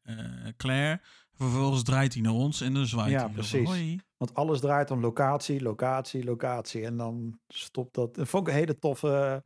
[0.58, 1.02] Claire.
[1.34, 3.26] Vervolgens draait hij naar ons en dan zwaait Ja, hij.
[3.26, 3.68] van, precies.
[3.68, 4.00] Hoi.
[4.18, 6.86] Want alles draait om locatie, locatie, locatie.
[6.86, 8.16] En dan stopt dat.
[8.16, 9.44] Dat vond ik een hele toffe,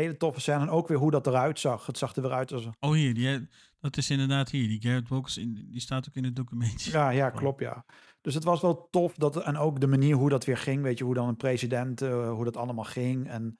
[0.00, 0.60] hele toffe scène.
[0.60, 1.86] En ook weer hoe dat eruit zag.
[1.86, 2.74] Het zag er weer uit als een...
[2.80, 3.48] Oh hier, die,
[3.80, 4.68] dat is inderdaad hier.
[4.68, 6.90] Die Garrett Walkers, in, die staat ook in het documentje.
[6.90, 7.84] Ja, ja, klopt, ja.
[8.20, 9.14] Dus het was wel tof.
[9.14, 10.82] Dat, en ook de manier hoe dat weer ging.
[10.82, 13.28] Weet je, hoe dan een president, eh, hoe dat allemaal ging.
[13.28, 13.58] En,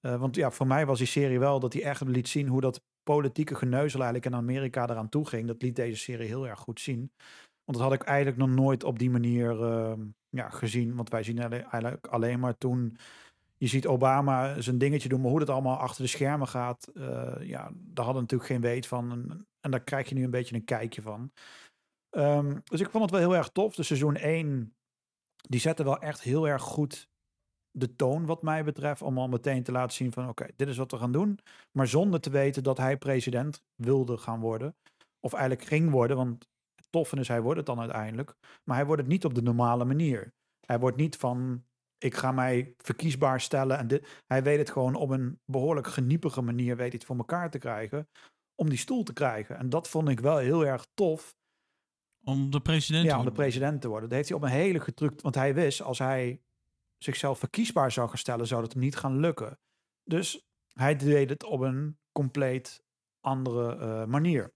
[0.00, 2.60] eh, want ja, voor mij was die serie wel dat hij echt liet zien hoe
[2.60, 5.46] dat politieke geneuzel eigenlijk in Amerika eraan toe ging.
[5.46, 7.12] Dat liet deze serie heel erg goed zien.
[7.64, 9.92] Want dat had ik eigenlijk nog nooit op die manier eh,
[10.28, 10.96] ja, gezien.
[10.96, 12.96] Want wij zien eigenlijk alleen maar toen
[13.60, 17.36] je ziet Obama zijn dingetje doen, maar hoe dat allemaal achter de schermen gaat, eh,
[17.40, 19.10] ja, daar hadden natuurlijk geen weet van.
[19.60, 21.32] En, daar krijg je nu een beetje een kijkje van.
[22.10, 23.74] Ehm, dus ik vond het wel heel erg tof.
[23.74, 24.74] De seizoen 1,
[25.36, 27.08] die zette wel echt heel erg goed
[27.70, 29.02] de toon wat mij betreft.
[29.02, 31.38] Om al meteen te laten zien van oké, dit is wat we gaan doen.
[31.72, 34.76] Maar zonder te weten dat hij president wilde gaan worden.
[35.20, 38.34] Of eigenlijk ging worden, want het toffe is hij wordt het dan uiteindelijk.
[38.64, 40.32] Maar hij wordt het niet op de normale manier.
[40.66, 41.64] Hij wordt niet van
[42.00, 43.78] ik ga mij verkiesbaar stellen.
[43.78, 47.16] En dit, hij weet het gewoon op een behoorlijk geniepige manier weet hij het voor
[47.16, 48.08] elkaar te krijgen.
[48.54, 49.56] om die stoel te krijgen.
[49.58, 51.36] En dat vond ik wel heel erg tof.
[52.24, 53.44] Om de president Ja, te om de worden.
[53.44, 54.08] president te worden.
[54.08, 55.22] Dat heeft hij op een hele getrukt.
[55.22, 56.42] Want hij wist, als hij
[56.98, 59.58] zichzelf verkiesbaar zou gaan stellen, zou dat hem niet gaan lukken.
[60.04, 62.82] Dus hij deed het op een compleet
[63.20, 64.52] andere eh, manier.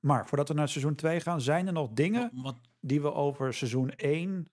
[0.00, 3.54] Maar voordat we naar seizoen 2 gaan, zijn er nog dingen Wat, die we over
[3.54, 4.50] seizoen 1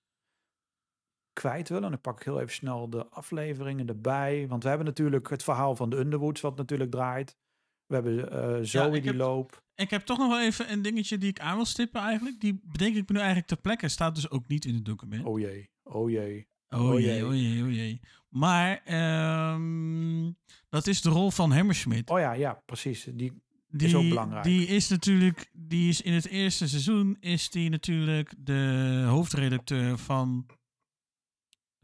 [1.34, 1.90] kwijt willen.
[1.90, 4.46] Dan pak ik heel even snel de afleveringen erbij.
[4.48, 7.38] Want we hebben natuurlijk het verhaal van de Underwoods, wat natuurlijk draait.
[7.86, 9.62] We hebben eh Zoe die heb- loopt.
[9.76, 12.40] ik heb toch nog wel even een dingetje die ik aan wil stippen eigenlijk.
[12.40, 13.88] Die bedenk ik me nu eigenlijk ter plekke.
[13.88, 15.26] Staat dus ook niet in het document.
[15.26, 16.48] Oh jee, oh jee.
[16.70, 17.26] Oh, Oh jee, jee.
[17.26, 18.00] oh jee, oh jee.
[18.30, 20.32] Maar ehm,
[20.70, 22.10] dat is de rol van Hammersmith.
[22.10, 23.04] Oh ja, ja, precies.
[23.14, 24.44] Die, die, is ook belangrijk.
[24.44, 30.46] Die is natuurlijk, die is in het eerste seizoen is die natuurlijk de hoofdredacteur van,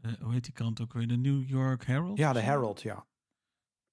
[0.02, 1.08] eh, hoe heet die krant ook weer?
[1.08, 2.18] De New York Herald?
[2.18, 2.40] ja, de?
[2.40, 3.06] Herald, ja.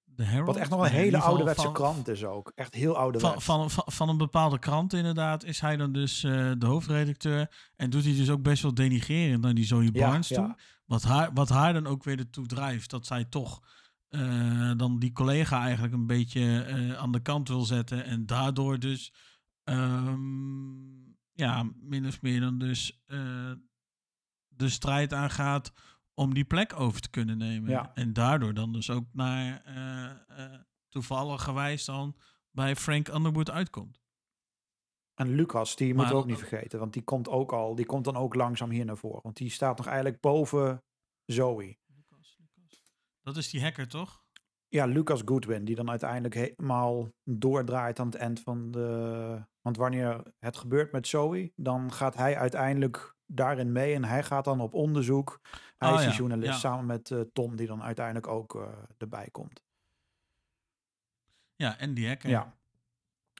[0.03, 0.47] De Herald.
[0.47, 2.51] Wat echt nog een hele ouderwetse van- krant is ook.
[2.55, 3.43] Echt heel ouderwets.
[3.43, 7.71] van, van, van een bepaalde krant inderdaad is hij dan dus eh, de hoofdredacteur.
[7.75, 10.38] En doet hij dus ook best wel denigrerend naar die Zoe Ja, Barnes toe.
[10.38, 10.57] ja.
[10.85, 13.59] Wat haar, wat haar dan ook weer ertoe drijft dat zij toch
[14.07, 18.03] eh, dan die collega eigenlijk een beetje aan de kant wil zetten.
[18.05, 19.13] En daardoor dus
[19.63, 23.03] ehm, ja, min of meer dan dus
[24.47, 25.71] de strijd aangaat
[26.18, 27.69] om die plek over te kunnen nemen.
[27.69, 27.91] Ja.
[27.94, 32.15] En daardoor dan dus ook naar eh eh toevallig gewijs dan
[32.52, 34.02] bij Frank Underwood uitkomt.
[35.14, 36.80] En Lucas, die Maar- ook niet vergeten.
[36.80, 39.22] Want die komt ook al, die komt dan ook langzaam hier naar voren.
[39.23, 40.84] Want die staat nog eigenlijk boven
[41.26, 41.77] Zoe.
[43.22, 44.26] Dat is die hacker, toch?
[44.68, 49.45] Ja, Lucas Goodwin, die dan uiteindelijk helemaal doordraait aan het eind van de...
[49.61, 53.94] Want wanneer het gebeurt met Zoe, dan gaat hij uiteindelijk daarin mee.
[53.94, 55.39] En hij gaat dan op onderzoek.
[55.77, 56.57] Hij Oh is die ja, journalist ja.
[56.57, 58.67] samen met eh, Tom, die dan uiteindelijk ook eh,
[58.97, 59.63] erbij komt.
[61.55, 62.29] Ja, en die hacker.
[62.29, 62.55] Ja.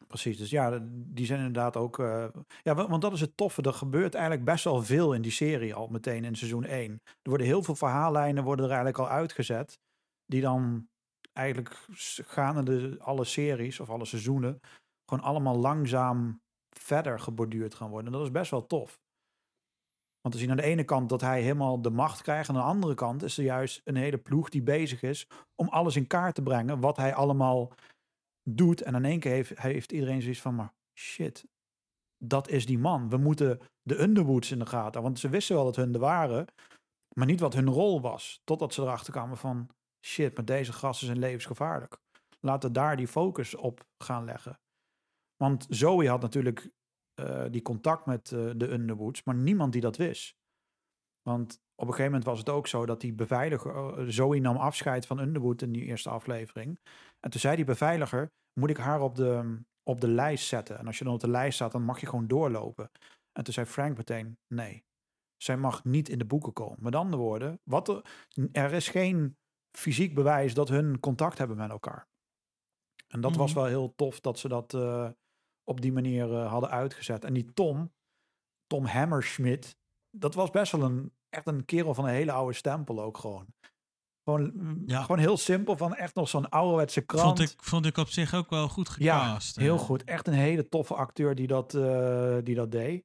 [0.08, 2.00] Precies, dus ja, die zijn inderdaad ook...
[2.00, 2.28] eh,
[2.64, 3.62] ja, wa- want dat is het toffe.
[3.62, 6.92] Er gebeurt eigenlijk best wel veel in die serie al meteen in seizoen 1.
[7.04, 9.80] Er worden heel veel verhaallijnen worden er eigenlijk al uitgezet.
[10.26, 10.88] Die dan
[11.34, 11.86] eigenlijk
[12.26, 14.60] gaande de, alle series of alle seizoenen...
[15.06, 18.06] gewoon allemaal langzaam verder geborduurd gaan worden.
[18.12, 19.00] En dat is best wel tof.
[20.28, 22.50] Want zien aan de ene kant dat hij helemaal de macht krijgt.
[22.50, 25.28] Aan de andere kant is er juist een hele ploeg die bezig is...
[25.56, 27.72] om alles in kaart te brengen wat hij allemaal
[28.50, 28.82] doet.
[28.82, 31.46] En in één keer heeft, heeft iedereen zoiets van, maar shit,
[32.18, 33.10] dat is die man.
[33.10, 35.02] We moeten de Underwoods in de gaten.
[35.02, 36.46] Want ze wisten wel dat hun er waren,
[37.14, 38.42] maar niet wat hun rol was.
[38.44, 39.70] Totdat ze erachter kwamen van,
[40.06, 41.98] shit, maar deze gasten zijn levensgevaarlijk.
[42.40, 44.60] Laten daar die focus op gaan leggen.
[45.36, 46.70] Want Zoe had natuurlijk
[47.20, 50.36] eh, die contact met eh, de Underwoods, maar niemand die dat wist.
[51.22, 54.56] Want op een gegeven moment was het ook zo dat die beveiliger, eh, Zoe nam
[54.58, 56.80] afscheid van Underwood in die eerste aflevering.
[57.20, 60.78] En toen zei die beveiliger, moet ik haar op de, op de lijst zetten?
[60.78, 62.92] En als je dan op de lijst staat, dan mag je gewoon doorlopen.
[63.32, 64.84] En toen zei Frank meteen, nee,
[65.38, 66.78] zij mag niet in de boeken komen.
[66.80, 68.02] Met andere woorden, wat er,
[68.52, 69.38] er is geen
[69.78, 72.08] fysiek bewijs dat hun contact hebben met elkaar.
[73.08, 73.60] En dat was Mhm.
[73.60, 74.74] wel heel tof dat ze dat
[75.68, 77.24] op die manier eh, hadden uitgezet.
[77.24, 77.92] En die Tom,
[78.68, 79.78] Tom Hammerschmidt,
[80.12, 83.46] dat was best wel een, echt een kerel van een hele oude stempel ook gewoon.
[84.24, 85.02] Gewoon, mm, Ja.
[85.02, 87.38] gewoon heel simpel, van echt nog zo'n ouderwetse krant.
[87.38, 89.56] Vond ik, vond ik op zich ook wel goed gecast.
[89.56, 89.82] Ja, heel eh.
[89.82, 90.04] goed.
[90.04, 93.04] Echt een hele toffe acteur die dat, eh, die dat deed.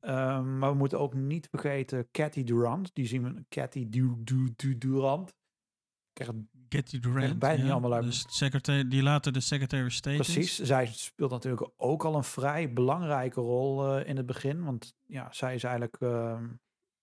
[0.00, 2.90] Ehm, maar we moeten ook niet vergeten Cathy Durant.
[2.94, 5.28] Die zien we, Cathy du, du, du, Durant.
[5.28, 6.30] Ik krijg
[6.68, 7.38] Getty Durant.
[7.38, 8.04] bijna niet allemaal uit.
[8.04, 10.32] Dus secretary, die later de Secretary of State is.
[10.32, 10.58] Precies.
[10.58, 14.64] Zij speelt natuurlijk ook al een vrij belangrijke rol eh, in het begin.
[14.64, 15.96] Want ja, zij is eigenlijk.
[16.00, 16.46] ehm,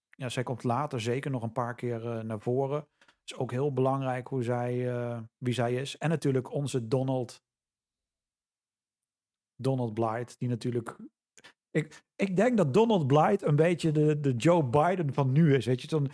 [0.10, 2.88] ja, zij komt later zeker nog een paar keer eh, naar voren.
[2.98, 5.98] Het is ook heel belangrijk hoe zij, eh, wie zij is.
[5.98, 7.44] En natuurlijk onze Donald.
[9.56, 10.96] Donald Blythe, die natuurlijk.
[11.72, 15.66] Ik, ik denk dat Donald Blythe een beetje de, de Joe Biden van nu is.
[15.66, 16.12] Weet je, zo'n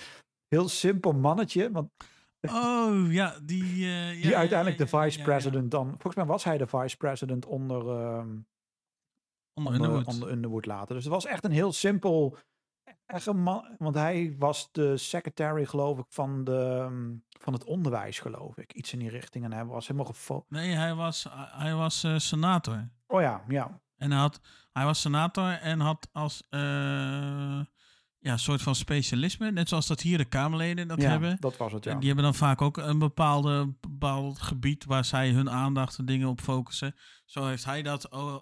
[0.48, 1.72] heel simpel mannetje.
[1.72, 1.90] Want
[2.50, 3.40] Oh, ja.
[3.44, 5.88] Die, eh, ja, die uiteindelijk ja, de ja, vice president dan.
[5.88, 7.80] Volgens mij was hij de vice president onder.
[7.90, 8.38] ehm,
[9.54, 10.08] Onder onder, Underwood.
[10.14, 10.96] onder Underwood later.
[10.96, 12.38] Dus het was echt een heel simpel.
[13.06, 17.64] Echt een man, want hij was de secretary, geloof ik, van, de, ehm, van het
[17.64, 18.74] onderwijs, geloof ik.
[18.74, 19.44] Iets in die richting.
[19.46, 20.46] En hij was helemaal gefo...
[20.50, 22.90] Nee, hij was, hij was eh, senator.
[23.08, 23.82] Oh ja, ja.
[23.98, 24.40] En hij, had,
[24.72, 26.44] hij was senator en had als.
[26.50, 27.60] eh,
[28.24, 29.52] ja, soort van specialisme.
[29.52, 31.38] Net zoals dat hier de Kamerleden dat ja, hebben.
[31.40, 31.92] dat was het, ja.
[31.92, 36.06] En die hebben dan vaak ook een bepaalde, bepaald gebied waar zij hun aandacht en
[36.06, 36.96] dingen op focussen.
[37.26, 38.36] Zo heeft hij dat eh,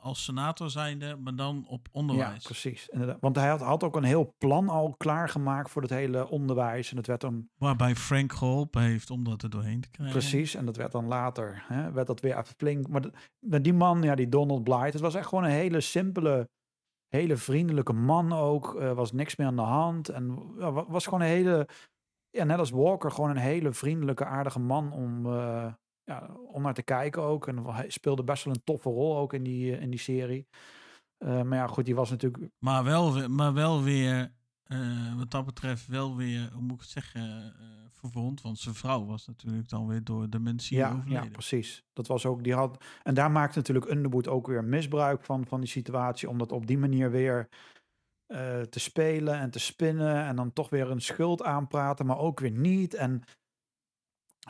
[0.00, 2.44] als senator zijnde, maar dan op Ja, onderwijs.
[2.44, 2.88] precies.
[2.88, 3.16] Inderdaad.
[3.20, 6.90] Want hij had, had ook een heel plan al klaargemaakt voor het hele onderwijs.
[6.90, 10.18] En het werd dan Waarbij Frank geholpen heeft om dat er doorheen te krijgen.
[10.18, 10.54] precies.
[10.54, 12.88] En dat werd dan later, hè, werd dat weer even flink.
[12.88, 16.48] Maar, de- die man, ja, die Donald Blythe, het was echt gewoon een hele simpele,
[17.08, 18.80] hele vriendelijke man ook.
[18.80, 20.08] Er was niks meer aan de hand.
[20.08, 20.54] En
[20.88, 21.68] was gewoon een hele,
[22.30, 25.72] ja, net als Walker, gewoon een hele vriendelijke, aardige man om, eh,
[26.04, 27.46] ja, om naar te kijken ook.
[27.46, 30.46] En hij speelde best wel een toffe rol ook in die, eh, in die serie.
[31.18, 34.32] Maar ja, goed, die was natuurlijk Maar wel, maar wel weer,
[34.68, 38.40] eh, wat dat betreft, wel weer, hoe moet ik het zeggen, eh, verwond.
[38.40, 41.22] Want zijn vrouw was natuurlijk dan weer door dementie Ja, overleden.
[41.24, 41.84] ja, precies.
[41.92, 45.60] Dat was ook, die had, en daar maakte natuurlijk Underwood ook weer misbruik van, van
[45.60, 47.48] die situatie, om dat op die manier weer
[48.26, 52.40] eh, te spelen en te spinnen en dan toch weer een schuld aanpraten, maar ook
[52.40, 52.94] weer niet.
[52.94, 53.22] En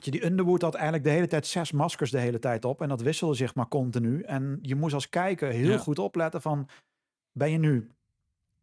[0.01, 2.89] je, die Underwood had eigenlijk de hele tijd zes maskers de hele tijd op en
[2.89, 4.23] dat wisselde zich maar continu.
[4.23, 5.79] En je moest als kijker heel Ja.
[5.79, 6.69] goed opletten van,
[7.33, 7.91] ben je nu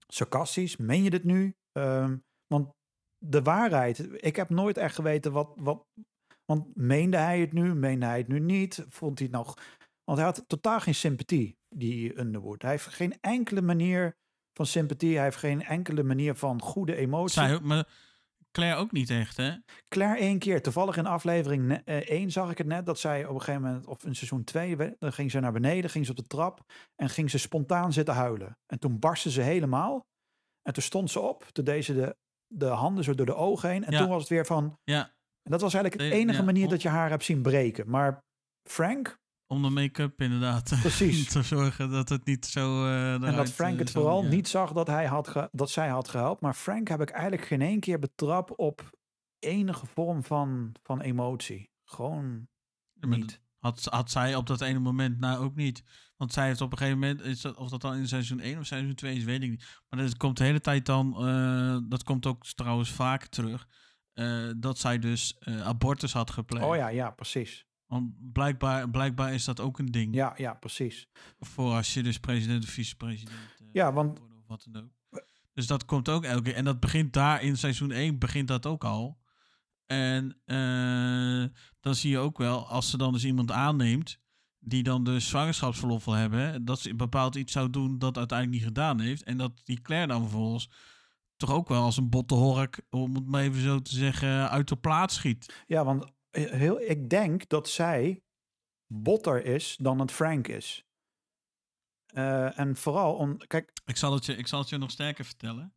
[0.08, 0.78] sarcastisch?
[0.78, 1.56] Meen je dit nu?
[1.72, 2.18] Ehm,
[2.48, 2.74] want
[3.18, 5.86] de waarheid, ik heb nooit echt geweten wat, wat,
[6.46, 7.74] want meende hij het nu?
[7.76, 8.86] Meende hij het nu niet?
[8.90, 9.58] Vond hij het nog...
[10.04, 12.62] Want hij had totaal geen sympathie, die Underwood.
[12.62, 14.18] Hij heeft geen enkele manier
[14.54, 15.14] van sympathie.
[15.16, 17.42] Hij heeft geen enkele manier van goede emotie.
[17.42, 17.88] Zij, ook- maar
[18.56, 19.52] Claire ook niet echt, hè?
[19.88, 23.42] Claire één keer, toevallig in aflevering 1 zag ik het net, dat zij op een
[23.42, 26.28] gegeven moment, of in seizoen 2, dan ging ze naar beneden, ging ze op de
[26.28, 26.60] trap
[26.96, 28.58] en ging ze spontaan zitten huilen.
[28.66, 30.06] En toen barstte ze helemaal.
[30.62, 32.16] En toen stond ze op, toen deed ze de,
[32.48, 33.84] de handen zo door de ogen heen.
[33.86, 34.00] En Ja.
[34.00, 35.04] toen was het weer van, Ja,
[35.44, 37.90] en dat was eigenlijk de enige ja, manier dat je haar hebt zien breken.
[37.90, 38.20] Maar
[38.70, 40.78] Frank, om de make-up inderdaad.
[40.82, 41.28] Precies.
[41.28, 42.86] te zorgen dat het niet zo...
[42.86, 44.30] eh en dat Frank eh, het zo- vooral ja.
[44.30, 46.42] niet zag dat, hij had dat zij had gehelpt.
[46.42, 48.90] Maar Frank heb ik eigenlijk geen één keer betrapt op
[49.40, 51.72] enige vorm van, van emotie.
[51.84, 52.48] Gewoon
[53.00, 53.44] niet.
[53.58, 55.84] Had, had zij op dat ene moment nou ook niet.
[56.18, 58.60] Want zij heeft op een gegeven moment, is dat, of dat dan in seizoen 1
[58.60, 59.82] of seizoen 2 is, weet ik niet.
[59.90, 63.68] Maar dat komt de hele tijd dan, eh, dat komt ook trouwens vaker terug,
[64.58, 66.66] dat zij dus abortus had gepleegd.
[66.66, 67.66] Oh ja, ja, precies.
[67.88, 70.16] Want blijkbaar, blijkbaar is dat ook een ding.
[70.16, 71.08] Ja, ja, precies.
[71.40, 75.24] Voor als je dus president of vicepresident eh, Ja, want- of wat dan ook.
[75.54, 76.54] Dus dat komt ook elke keer.
[76.56, 79.18] En dat begint daar in seizoen 1 begint dat ook al.
[79.86, 84.20] En eh, dan zie je ook wel, als ze dan dus iemand aanneemt
[84.60, 88.68] die dan dus zwangerschapsverlof wil hebben, dat ze bepaald iets zou doen dat uiteindelijk niet
[88.68, 89.24] gedaan heeft.
[89.24, 90.70] En dat die Claire dan vervolgens
[91.38, 94.68] toch ook wel als een botte hork, om het maar even zo te zeggen, uit
[94.68, 95.64] de plaats schiet.
[95.68, 98.24] Ja, want heel, ik denk dat zij
[98.88, 100.86] botter is dan het Frank is.
[102.06, 105.26] Eh, en vooral om, kijk, Ik zal het je, ik zal het je nog sterker
[105.26, 105.76] vertellen.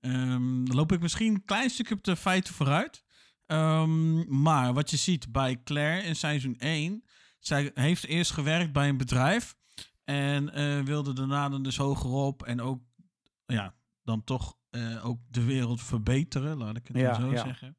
[0.00, 3.04] Ehm, dan loop ik misschien een klein stukje op de feiten vooruit.
[3.46, 7.04] Ehm, maar wat je ziet bij Claire in seizoen 1.
[7.38, 9.56] Zij heeft eerst gewerkt bij een bedrijf.
[10.04, 12.42] En eh, wilde daarna dan dus hogerop.
[12.42, 12.82] En ook,
[13.46, 16.56] ja, dan toch eh, ook de wereld verbeteren.
[16.56, 17.44] Laat ik het Ja, dan zo ja.
[17.44, 17.76] zeggen.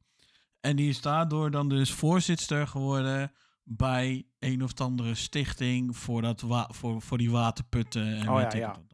[0.61, 3.31] En die is daardoor dan dus voorzitter geworden
[3.63, 8.17] bij een of andere stichting voor, dat wa- voor, voor die waterputten.
[8.17, 8.67] En Oh weet ja, ik ja.
[8.67, 8.87] wat allemaal.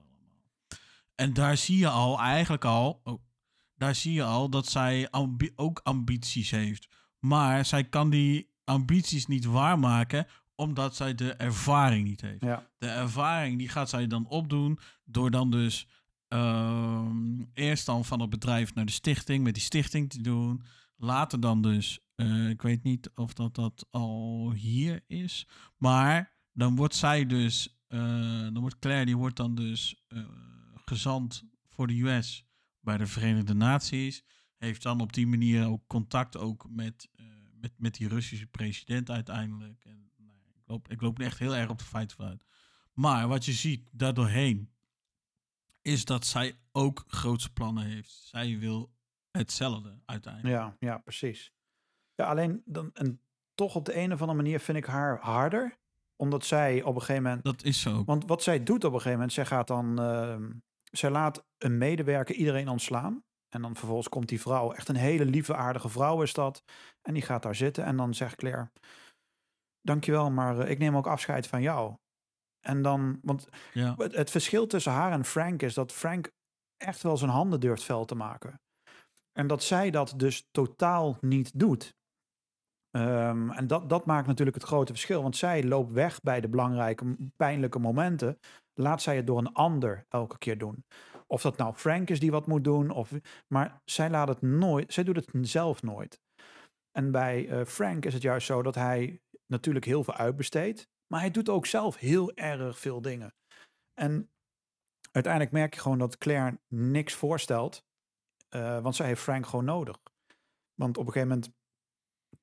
[1.15, 3.21] En daar zie je al, eigenlijk al, oh,
[3.75, 6.87] daar zie je al dat zij ambi- ook ambities heeft.
[7.19, 12.41] Maar zij kan die ambities niet waarmaken, omdat zij de ervaring niet heeft.
[12.43, 15.87] ja, De ervaring die gaat zij dan opdoen door dan dus
[16.27, 20.63] ehm, eerst dan van het bedrijf naar de stichting, met die stichting te doen.
[20.97, 25.47] Later dan dus, eh, ik weet niet of dat dat al hier is,
[25.77, 27.99] maar dan wordt zij dus, eh,
[28.39, 30.23] dan wordt Claire, die wordt dan dus eh,
[30.85, 32.45] gezant voor de US
[32.79, 34.23] bij de Verenigde Naties.
[34.57, 37.09] Heeft dan op die manier ook contact ook met,
[37.59, 39.85] met, met die Russische president uiteindelijk.
[39.85, 42.45] En, nou, ik, loop, ik loop echt heel erg op de feiten vooruit.
[42.93, 44.69] Maar wat je ziet daardoorheen,
[45.81, 48.11] is dat zij ook grootse plannen heeft.
[48.11, 48.94] Zij wil
[49.37, 50.55] hetzelfde uiteindelijk.
[50.55, 51.51] ja, ja, precies.
[52.15, 53.19] Ja, alleen dan, en
[53.55, 55.77] toch op de een of andere manier vind ik haar harder.
[56.17, 58.03] Omdat zij op een gegeven moment Dat is zo.
[58.03, 60.51] Want wat zij doet op een gegeven moment, zij gaat dan, ehm,
[60.91, 63.23] zij laat een medewerker iedereen ontslaan.
[63.49, 66.63] En dan vervolgens komt die vrouw, echt een hele lieve, aardige vrouw is dat.
[67.01, 68.71] En die gaat daar zitten en dan zegt Claire,
[69.81, 71.95] dankjewel, maar eh, ik neem ook afscheid van jou.
[72.59, 73.95] En dan, want Ja.
[73.97, 76.31] het, het verschil tussen haar en Frank is dat Frank
[76.77, 78.59] echt wel zijn handen durft vuil te maken.
[79.37, 81.95] En dat zij dat dus totaal niet doet.
[82.91, 85.21] Ehm, en dat, dat maakt natuurlijk het grote verschil.
[85.21, 88.39] Want zij loopt weg bij de belangrijke, pijnlijke momenten.
[88.73, 90.85] Laat zij het door een ander elke keer doen.
[91.27, 92.89] Of dat nou Frank is die wat moet doen.
[92.89, 93.11] Of,
[93.47, 94.93] maar zij laat het nooit.
[94.93, 96.21] Zij doet het zelf nooit.
[96.91, 100.87] En bij eh, Frank is het juist zo dat hij natuurlijk heel veel uitbesteedt.
[101.07, 103.33] Maar hij doet ook zelf heel erg veel dingen.
[103.93, 104.29] En
[105.11, 107.85] uiteindelijk merk je gewoon dat Claire niks voorstelt.
[108.55, 109.97] Eh, want zij heeft Frank gewoon nodig.
[110.73, 111.53] Want op een gegeven moment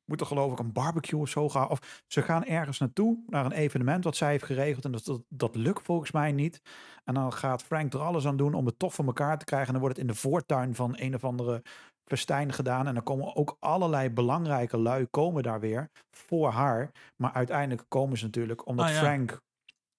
[0.05, 1.69] moet er geloof ik een barbecue of zo gaan.
[1.69, 4.85] Of ze gaan ergens naartoe, naar een evenement wat zij heeft geregeld.
[4.85, 6.61] En dat, dat, dat lukt volgens mij niet.
[7.05, 9.67] En dan gaat Frank er alles aan doen om het toch voor elkaar te krijgen.
[9.67, 11.63] En dan wordt het in de voortuin van een of andere
[12.05, 12.87] festijn gedaan.
[12.87, 16.91] En dan komen ook allerlei belangrijke lui komen daar weer voor haar.
[17.17, 18.99] Maar uiteindelijk komen ze natuurlijk omdat Ah, ja.
[18.99, 19.41] Frank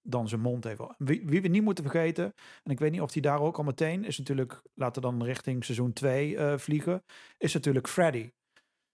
[0.04, 0.82] dan zijn mond heeft.
[0.98, 3.64] Wie, wie we niet moeten vergeten, en ik weet niet of die daar ook al
[3.64, 7.04] meteen is natuurlijk, laten we dan richting seizoen 2 eh, vliegen,
[7.38, 8.32] is natuurlijk Freddy.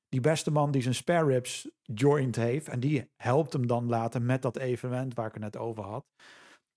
[0.10, 2.68] Die beste man die zijn spare ribs joint heeft.
[2.68, 6.06] En die helpt hem dan later met dat evenement waar ik het net over had.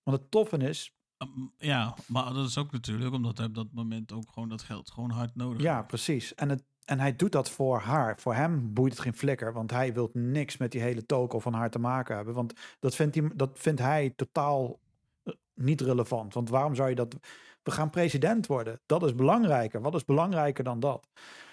[0.03, 0.93] Want het toffe is,
[1.23, 4.61] Um, Ja, maar dat is ook natuurlijk omdat hij op dat moment ook gewoon dat
[4.61, 5.87] geld gewoon hard nodig ja, heeft.
[5.87, 6.35] precies.
[6.35, 8.19] En, het, en hij doet dat voor haar.
[8.19, 9.53] Voor hem boeit het geen flikker.
[9.53, 12.33] Want hij wil niks met die hele toko van haar te maken hebben.
[12.33, 14.79] Want dat vindt hij, dat vindt hij totaal
[15.23, 16.33] eh, niet relevant.
[16.33, 17.15] Want waarom zou je dat...
[17.63, 18.79] We gaan president worden.
[18.85, 19.81] Dat is belangrijker.
[19.81, 21.09] Wat is belangrijker dan dat?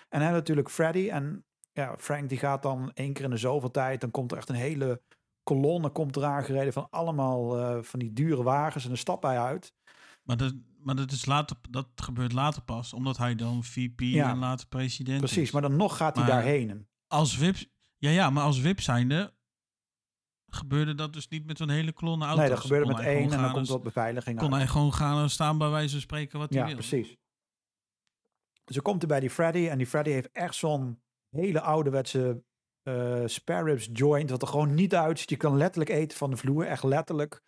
[0.08, 1.08] En hij natuurlijk Freddy.
[1.08, 4.00] En ja, Frank die gaat dan één keer in de zoveel tijd.
[4.00, 5.00] Dan komt er echt een hele
[5.42, 8.82] kolonne komt eraan gereden van allemaal eh, van die dure wagens.
[8.82, 9.72] En dan stapt hij uit.
[10.22, 14.30] Maar, dat, maar dat, is later, dat gebeurt later pas, omdat hij dan VP Ja.
[14.30, 15.50] en later president Precies, is.
[15.50, 16.88] maar dan nog gaat hij daarheen.
[17.06, 17.56] Als VIP,
[17.96, 19.34] ja, ja, maar als VIP zijnde
[20.46, 22.40] gebeurde dat dus niet met zo'n hele kolonne auto's.
[22.40, 24.62] Nee, dat gebeurde Kon met hij één en dan komt wat beveiliging Kon uit.
[24.62, 26.74] hij gewoon gaan en staan bij wijze van spreken wat hij Ja, wil.
[26.74, 27.16] precies.
[28.64, 32.42] Ze komt er bij die Freddy en die Freddy heeft echt zo'n hele ouderwetse
[33.26, 35.30] spare ribs joint, wat er gewoon niet uitziet.
[35.30, 37.42] Je kan letterlijk eten van de vloer, echt letterlijk.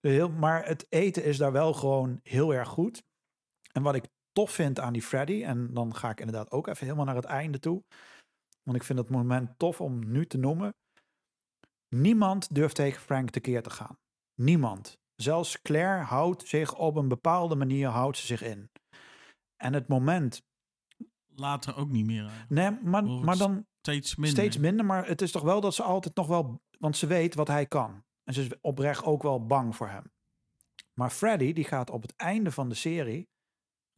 [0.00, 3.02] Heel, maar het eten is daar wel gewoon heel erg goed.
[3.72, 6.84] En wat ik tof vind aan die Freddy, en dan ga ik inderdaad ook even
[6.84, 7.82] helemaal naar het einde toe,
[8.62, 10.74] want ik vind het moment tof om nu te noemen.
[11.94, 13.96] Niemand durft tegen Frank tekeer te gaan.
[14.34, 14.98] Niemand.
[15.14, 18.70] Zelfs Claire houdt zich op een bepaalde manier houdt ze zich in.
[19.56, 20.42] En het moment,
[21.34, 22.26] Later ook niet meer.
[22.26, 22.50] eigenlijk.
[22.50, 24.38] nee, maar, maar dan Steeds minder.
[24.38, 27.34] steeds minder, maar het is toch wel dat ze altijd nog wel, want ze weet
[27.34, 28.02] wat hij kan.
[28.28, 30.12] En ze is oprecht ook wel bang voor hem.
[30.94, 33.28] Maar Freddy, die gaat op het einde van de serie,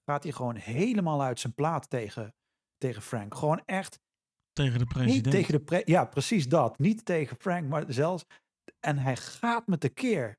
[0.05, 2.35] gaat hij gewoon helemaal uit zijn plaat tegen,
[2.77, 3.35] tegen Frank.
[3.35, 4.01] Gewoon echt
[4.52, 5.24] tegen de president.
[5.24, 6.78] niet tegen de pre ja, precies dat.
[6.78, 8.24] Niet tegen Frank, maar zelfs.
[8.81, 10.39] En hij gaat met de keer.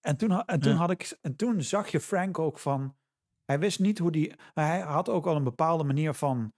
[0.00, 0.78] En toen, en toen Ja.
[0.78, 1.18] had ik.
[1.20, 2.96] En toen zag je Frank ook van.
[3.44, 4.34] Hij wist niet hoe die.
[4.54, 6.52] Hij had ook al een bepaalde manier van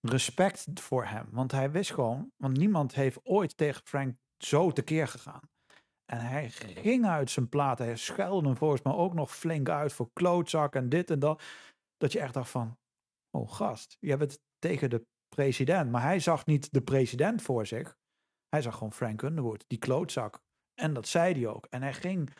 [0.00, 1.28] respect voor hem.
[1.30, 2.32] Want hij wist gewoon.
[2.36, 5.50] Want niemand heeft ooit tegen Frank zo tekeer gegaan.
[6.10, 7.78] En hij ging uit zijn plaat.
[7.78, 11.42] Hij schuilde hem volgens mij ook nog flink uit voor klootzak en dit en dat.
[11.96, 12.78] Dat je echt dacht van.
[13.30, 15.90] Oh gast, je hebt het tegen de president.
[15.90, 17.98] Maar hij zag niet de president voor zich.
[18.48, 20.40] Hij zag gewoon Frank Underwood, die klootzak.
[20.74, 21.66] En dat zei hij ook.
[21.66, 22.30] En hij ging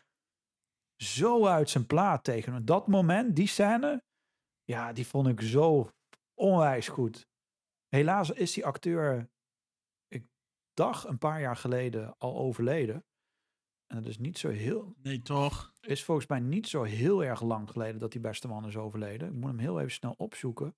[1.02, 2.64] zo uit zijn plaat tegen hem.
[2.64, 4.02] Dat moment, die scène,
[4.64, 5.90] ja, die vond ik zo
[6.34, 7.28] onwijs goed.
[7.88, 9.30] Helaas is die acteur,
[10.08, 10.26] ik
[10.74, 13.04] dacht een paar jaar geleden al overleden.
[13.90, 15.72] En dat is niet zo heel, Nee, toch?
[15.80, 19.28] is volgens mij niet zo heel erg lang geleden dat die beste man is overleden.
[19.28, 20.74] Ik moet hem heel even snel opzoeken.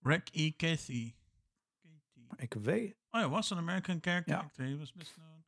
[0.00, 0.50] Rack E.
[0.56, 1.14] Cathy.
[2.36, 4.40] Ik weet, Oh ja, was een American character Ja.
[4.40, 4.64] actor.
[4.64, 5.44] He was best known.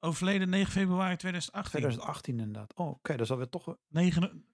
[0.00, 1.70] Overleden 9 februari 2018.
[1.80, 2.74] 2018 inderdaad.
[2.74, 4.46] Oh, oké, dat is alweer toch 9,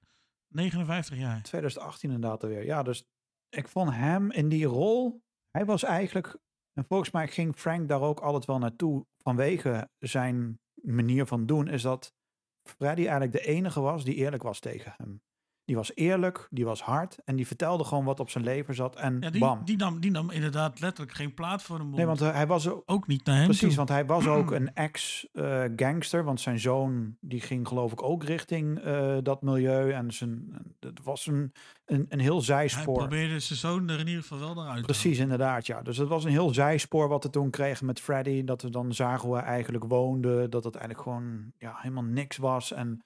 [0.48, 1.42] 59 jaar.
[1.42, 2.64] 2018 inderdaad alweer.
[2.64, 3.04] Ja, dus
[3.48, 6.38] ik vond hem in die rol, hij was eigenlijk,
[6.72, 11.68] en volgens mij ging Frank daar ook altijd wel naartoe vanwege zijn manier van doen,
[11.68, 12.14] is dat
[12.62, 15.22] Freddy eigenlijk de enige was die eerlijk was tegen hem.
[15.64, 18.96] Die was eerlijk, die was hard en die vertelde gewoon wat op zijn lever zat
[18.96, 19.64] en Ja, die, bam.
[19.64, 21.96] die, nam, die nam inderdaad letterlijk geen plaat voor mond.
[21.96, 23.76] nee, want eh, hij was ook, ook niet naar hem Precies, toe.
[23.76, 26.24] want hij was ook een ex-gangster.
[26.24, 29.92] want zijn zoon die ging geloof ik ook richting eh, dat milieu.
[29.92, 31.52] En zijn, het was een,
[31.86, 32.94] een, een heel Hij zijspoor.
[32.98, 35.82] probeerde zijn zoon er in ieder geval wel naar uit te Precies, inderdaad, ja.
[35.82, 38.44] Dus het was een heel zijspoor wat we toen kregen met Freddy.
[38.44, 40.48] Dat we dan zagen hoe hij eigenlijk woonde.
[40.48, 42.72] Dat het eigenlijk gewoon ja, helemaal niks was.
[42.72, 43.00] En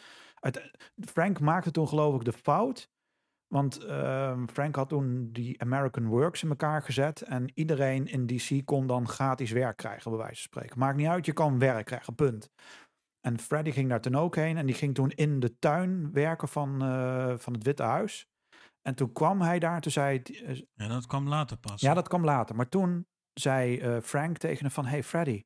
[1.01, 2.91] Frank maakte toen geloof ik de fout.
[3.47, 7.23] Want ehm, Frank had toen die American Works in elkaar gezet.
[7.23, 10.79] En iedereen in DC kon dan gratis werk krijgen, bij wijze van spreken.
[10.79, 12.51] Maakt niet uit, je kan werk krijgen, punt.
[13.21, 14.57] En Freddy ging daar toen ook heen.
[14.57, 18.27] En die ging toen in de tuin werken van, eh, van het Witte Huis.
[18.83, 21.81] En toen kwam hij daar, toen zei eh, Ja, dat kwam later pas.
[21.81, 22.57] ja, dat kwam later.
[22.57, 24.87] Maar toen zei eh, Frank tegen hem van...
[24.87, 25.45] Hey Freddy,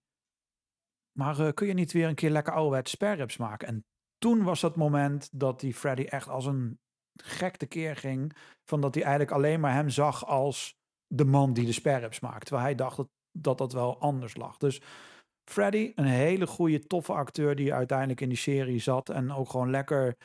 [1.19, 3.69] maar kun je niet weer een keer lekker ouderwets spare ribs maken?
[3.69, 3.85] En
[4.21, 6.79] toen was dat moment dat die Freddy echt als een
[7.23, 8.37] gek tekeer ging.
[8.65, 10.75] Van dat hij eigenlijk alleen maar hem zag als
[11.07, 12.45] de man die de sperrips maakt.
[12.45, 14.57] Terwijl hij dacht dat dat, dat wel anders lag.
[14.57, 14.81] Dus
[15.51, 19.09] Freddy, een hele goede, toffe acteur die uiteindelijk in die serie zat.
[19.09, 20.17] En ook gewoon lekker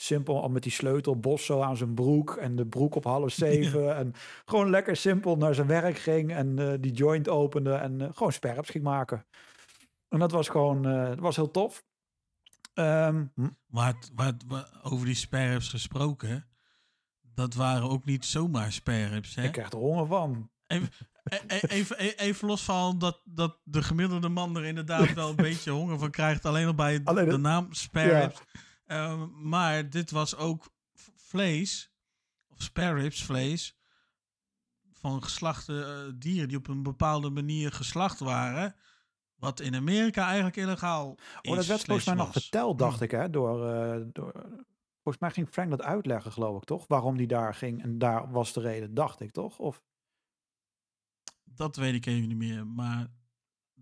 [0.00, 2.36] simpel al met die sleutel bos zo aan zijn broek.
[2.36, 3.96] En de broek op half zeven.
[3.96, 4.12] En
[4.44, 6.32] gewoon lekker simpel naar zijn werk ging.
[6.32, 7.74] En eh, die joint opende.
[7.74, 9.26] En eh, gewoon sperps ging maken.
[10.08, 11.84] En dat was gewoon, eh, dat was heel tof.
[12.74, 16.46] Ehm, hm, Maar, het- het- maar over die sperrips gesproken,
[17.20, 19.34] dat waren ook niet zomaar sperrips.
[19.34, 19.42] Hè?
[19.44, 20.50] ik krijg er honger van.
[20.66, 20.88] Even,
[21.24, 25.28] e- e- even, e- even los van dat, dat de gemiddelde man er inderdaad wel
[25.28, 26.44] een beetje honger van krijgt.
[26.44, 28.34] Alleen al bij Alleen de naam sparrows.
[29.42, 30.74] maar dit was ook
[31.16, 31.92] vlees,
[32.48, 33.76] of sparrows vlees,
[34.92, 38.74] van geslachte eh, dieren die op een bepaalde manier geslacht waren.
[39.42, 41.50] Wat in Amerika eigenlijk illegaal is.
[41.50, 43.04] Oh, dat werd volgens mij nog verteld, dacht Hm.
[43.04, 44.32] ik, hè, door, eh, door...
[45.02, 46.84] Volgens mij ging Frank dat uitleggen, geloof ik, toch?
[46.88, 47.82] Waarom die daar ging.
[47.82, 49.58] En daar was de reden, dacht ik, toch?
[49.58, 49.82] Of
[51.44, 52.66] Dat weet ik even niet meer.
[52.66, 53.06] Maar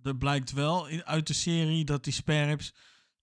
[0.03, 2.75] er blijkt wel uit de serie dat die sperps,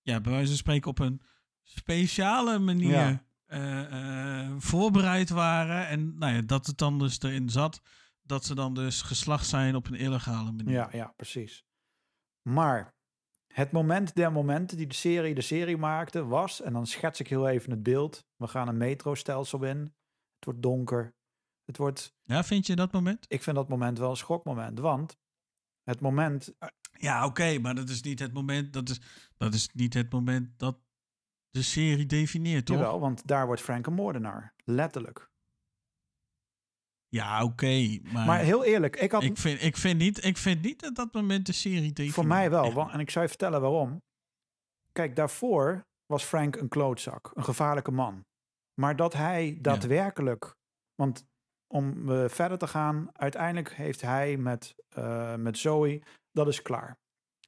[0.01, 1.22] ja, bij wijze van spreken op een
[1.64, 3.26] speciale manier Ja.
[3.45, 5.88] eh, eh, voorbereid waren.
[5.88, 7.81] En nou ja, dat het dan dus erin zat
[8.22, 10.73] dat ze dan dus geslacht zijn op een illegale manier.
[10.73, 11.65] Ja, ja, precies.
[12.48, 12.95] Maar
[13.53, 17.28] het moment der momenten die de serie de serie maakte was, en dan schets ik
[17.28, 18.26] heel even het beeld.
[18.36, 19.78] We gaan een metrostelsel in.
[20.36, 21.15] Het wordt donker.
[21.65, 23.26] Het wordt, Ja, vind je dat moment?
[23.28, 25.18] ik vind dat moment wel een schokmoment, want
[25.84, 26.53] het moment,
[26.91, 28.74] Ja, oké, maar dat is niet het moment.
[28.74, 29.02] Dat is,
[29.38, 30.80] dat is niet het moment dat
[31.49, 32.78] de serie definieert, toch?
[32.78, 34.53] jawel, want daar wordt Frank een moordenaar.
[34.64, 35.27] Letterlijk.
[37.10, 40.62] Ja, oké, maar, Maar heel eerlijk, ik had, ik, vind, ik, vind niet, ik vind
[40.62, 42.14] niet dat dat moment de serie definieert.
[42.14, 42.92] Voor mij wel.
[42.92, 44.02] En ik zou je vertellen waarom.
[44.92, 48.26] Kijk, daarvoor was Frank een klootzak, een gevaarlijke man.
[48.82, 50.56] Maar dat hij daadwerkelijk.
[50.96, 51.26] Want
[51.68, 56.02] om eh, verder te gaan, uiteindelijk heeft hij met, eh, met Zoe,
[56.32, 56.98] dat is klaar.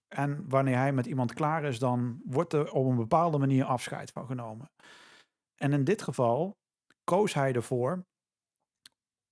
[0.07, 4.11] En wanneer hij met iemand klaar is, dan wordt er op een bepaalde manier afscheid
[4.11, 4.71] van genomen.
[5.55, 6.57] En in dit geval
[7.03, 8.05] koos hij ervoor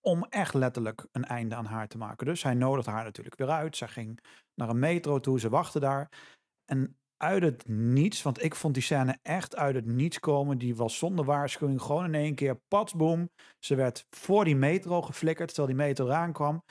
[0.08, 2.26] om echt letterlijk een einde aan haar te maken.
[2.26, 3.78] Dus hij nodigde haar natuurlijk weer uit.
[3.78, 4.20] Zij ging
[4.56, 6.12] naar een metro toe, ze wachtte daar.
[6.66, 10.58] En uit het niets, want ik vond die scène echt uit het niets komen.
[10.58, 13.30] Die was zonder waarschuwing, gewoon in één keer, patsboom.
[13.60, 16.64] Ze werd voor die metro geflikkerd, terwijl die metro eraan kwam.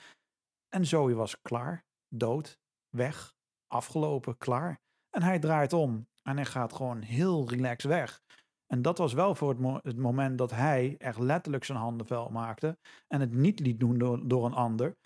[0.69, 2.59] En Zoe was klaar, dood,
[2.89, 3.35] weg,
[3.67, 4.79] afgelopen, klaar.
[5.09, 8.21] En hij draait om en hij gaat gewoon heel relaxed weg.
[8.67, 12.07] En dat was wel voor het, mo- het moment dat hij echt letterlijk zijn handen
[12.07, 12.77] vuil maakte.
[13.07, 14.97] En het niet liet doen door, door een ander.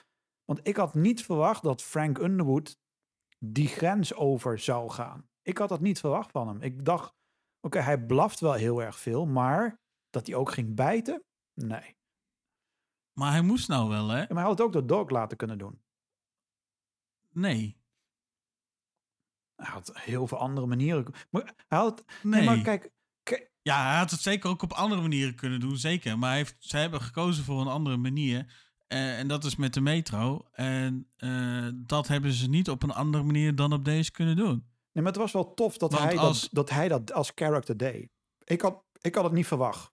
[0.45, 2.79] Want ik had niet verwacht dat Frank Underwood
[3.39, 5.29] die grens over zou gaan.
[5.41, 6.61] Ik had dat niet verwacht van hem.
[6.61, 7.13] Ik dacht,
[7.59, 9.79] oké, hij blaft wel heel erg veel, maar
[10.09, 11.23] dat hij ook ging bijten?
[11.53, 11.95] Nee.
[13.13, 14.21] Maar hij moest nou wel, hè?
[14.21, 15.81] En hij had het ook door Dog laten kunnen doen.
[17.29, 17.79] Nee.
[19.55, 21.13] Hij had heel veel andere manieren.
[21.29, 22.33] Maar hij had, nee.
[22.33, 22.45] Nee.
[22.45, 22.91] maar kijk,
[23.61, 26.17] Ja, hij had het zeker ook op andere manieren kunnen doen, zeker.
[26.19, 28.53] Maar hij heeft, ze hebben gekozen voor een andere manier.
[28.87, 30.47] Eh, en dat is met de metro.
[30.51, 34.65] En eh, dat hebben ze niet op een andere manier dan op deze kunnen doen.
[34.91, 37.31] nee, maar het was wel tof dat, Want hij, als- dat, dat hij dat als
[37.35, 38.09] character deed.
[38.43, 39.91] Ik had, ik had het niet verwacht.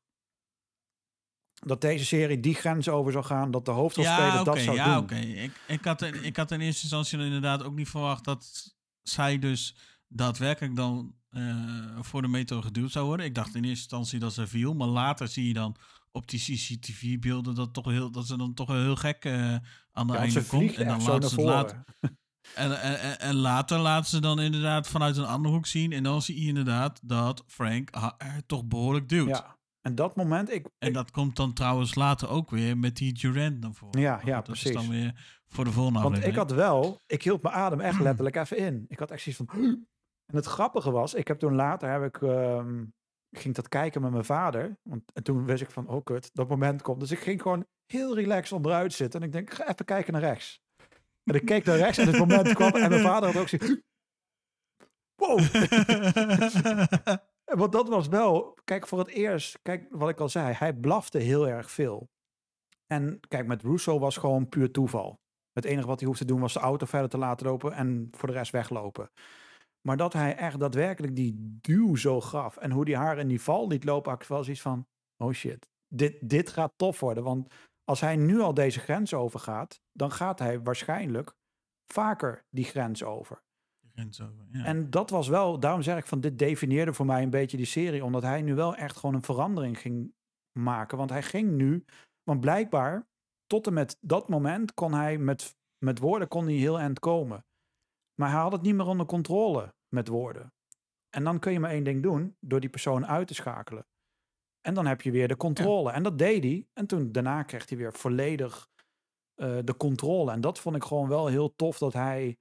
[1.55, 4.95] Dat deze serie die grens over zou gaan, dat de hoofdrolspeler Ja, dat zou ja,
[4.95, 5.03] doen.
[5.03, 5.15] oké.
[5.16, 9.77] Ik, ik, had, ik had in eerste instantie inderdaad ook niet verwacht dat zij dus
[10.07, 13.27] daadwerkelijk dan eh, voor de metro geduwd zou worden.
[13.27, 14.75] Ik dacht in eerste instantie dat ze viel.
[14.75, 15.77] Maar later zie je dan
[16.11, 19.55] op die CCTV-beelden dat, toch heel, dat ze dan toch heel gek eh,
[19.93, 20.75] aan de Ja, einde komt.
[20.75, 21.85] En dan laten ze het later.
[22.55, 25.93] En, en, en- later laten ze dan inderdaad vanuit een andere hoek zien.
[25.93, 29.29] En dan zie je inderdaad dat Frank ha- er toch behoorlijk duwt.
[29.29, 29.57] Ja.
[29.81, 33.63] En dat moment, ik, En dat komt dan trouwens later ook weer met die Durant
[33.63, 33.99] dan voor.
[33.99, 34.81] Ja, ja, dat is precies.
[34.81, 38.37] dan weer voor de volgende Want ik had wel, ik hield mijn adem echt letterlijk
[38.37, 38.85] even in.
[38.89, 39.87] Ik had echt zoiets van.
[40.33, 42.85] En het grappige was, ik heb toen later heb ik, ehm,
[43.31, 44.79] ging dat kijken met mijn vader.
[44.83, 47.01] Want, en toen wist ik van, oh kut, dat moment komt.
[47.01, 49.21] Dus ik ging gewoon heel relaxed onderuit zitten.
[49.21, 50.63] En ik denk, ga even kijken naar rechts.
[51.25, 52.73] En ik keek naar rechts en het moment kwam.
[52.75, 53.81] En mijn vader had ook zoiets.
[55.15, 55.41] Wow.
[57.61, 61.19] Want dat was wel, kijk, voor het eerst, kijk wat ik al zei, hij blafte
[61.19, 62.09] heel erg veel.
[62.87, 65.21] En kijk, met Russo was gewoon puur toeval.
[65.53, 68.09] Het enige wat hij hoefde te doen was de auto verder te laten lopen en
[68.11, 69.11] voor de rest weglopen.
[69.81, 73.41] Maar dat hij echt daadwerkelijk die duw zo gaf en hoe die haar in die
[73.41, 74.87] val liet lopen, ik wel zoiets van,
[75.17, 77.25] oh shit, dit, dit gaat tof worden.
[77.25, 81.37] Want als hij nu al deze grens overgaat, dan gaat hij waarschijnlijk
[81.93, 83.43] vaker die grens over.
[83.93, 84.65] Grens over, ja.
[84.65, 87.67] En dat was wel, daarom zeg ik van dit definieerde voor mij een beetje die
[87.67, 90.13] serie, omdat hij nu wel echt gewoon een verandering ging,
[90.59, 90.99] maken.
[90.99, 91.85] Want hij ging nu,
[92.23, 93.09] want blijkbaar
[93.47, 97.45] tot en met dat moment kon hij met, met woorden kon hij heel eind komen.
[98.20, 100.53] Maar hij had het niet meer onder controle met woorden.
[101.11, 103.86] En dan kun je maar één ding doen, door die persoon uit te schakelen.
[104.61, 105.90] En dan heb je weer de controle.
[105.90, 106.66] En dat deed hij.
[106.73, 108.69] En toen daarna kreeg hij weer volledig
[109.35, 110.32] eh, de controle.
[110.32, 112.36] En dat vond ik gewoon wel heel tof dat hij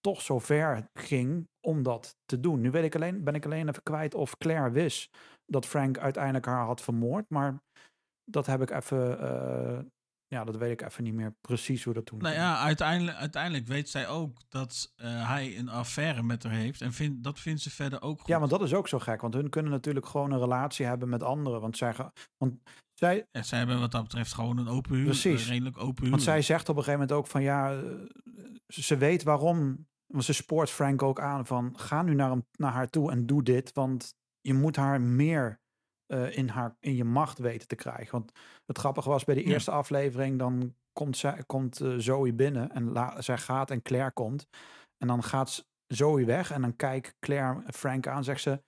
[0.00, 2.60] toch zo ver ging om dat te doen.
[2.60, 5.16] Nu weet ik alleen, ben ik alleen even kwijt of Claire wist
[5.46, 7.30] dat Frank uiteindelijk haar had vermoord.
[7.30, 7.62] Maar
[8.24, 9.18] dat heb ik even.
[9.20, 9.78] eh,
[10.28, 12.18] ja, dat weet ik even niet meer precies hoe dat toen.
[12.18, 12.44] Nou ging.
[12.46, 16.80] ja, uiteindelijk, uiteindelijk weet zij ook dat eh, hij een affaire met haar heeft.
[16.80, 18.28] En vindt dat vindt ze verder ook goed.
[18.28, 19.20] Ja, want dat is ook zo gek.
[19.20, 21.60] Want hun kunnen natuurlijk gewoon een relatie hebben met anderen.
[21.60, 21.94] Want zij,
[22.36, 22.54] want
[22.94, 25.20] zij, Ja, zij hebben wat dat betreft gewoon een open huwelijk.
[25.20, 25.42] Precies.
[25.42, 26.22] een redelijk open Want huwelijk.
[26.22, 27.82] zij zegt op een gegeven moment ook van ja, eh,
[28.66, 29.86] ze ze weet waarom.
[30.06, 33.26] Want ze spoort Frank ook aan van ga nu naar, hem, naar haar toe en
[33.26, 33.72] doe dit.
[33.72, 35.60] Want je moet haar meer
[36.08, 38.12] eh, in, haar, in je macht weten te krijgen.
[38.12, 38.32] Want
[38.66, 39.52] het grappige was bij de Ja.
[39.52, 44.10] eerste aflevering, dan komt, zij, komt eh, Zoe binnen en la, zij gaat en Claire
[44.12, 44.48] komt.
[44.98, 48.62] En dan gaat Zoe weg en dan kijkt Claire Frank aan zegt ze,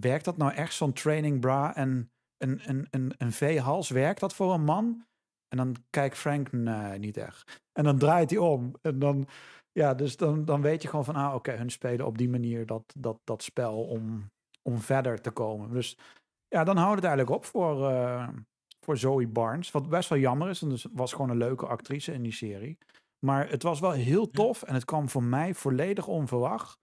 [0.00, 4.34] werkt dat nou echt zo'n training bra en een, een, een, een V-hals, werkt dat
[4.34, 5.06] voor een man?
[5.48, 7.62] En dan kijkt Frank, nee, niet echt.
[7.72, 8.74] En dan draait hij om.
[8.82, 9.26] En dan,
[9.72, 12.66] ja, dus dan, dan weet je gewoon van, ah, oké, hun spelen op die manier
[12.66, 14.30] dat, dat, dat spel om,
[14.62, 15.70] om verder te komen.
[15.72, 15.98] Dus
[16.48, 18.28] ja, dan houdt het eigenlijk op voor, eh,
[18.80, 19.70] voor Zoe Barnes.
[19.70, 22.78] Wat best wel jammer is, want het was gewoon een leuke actrice in die serie.
[23.24, 26.78] Maar het was wel heel tof en het kwam voor mij volledig onverwacht.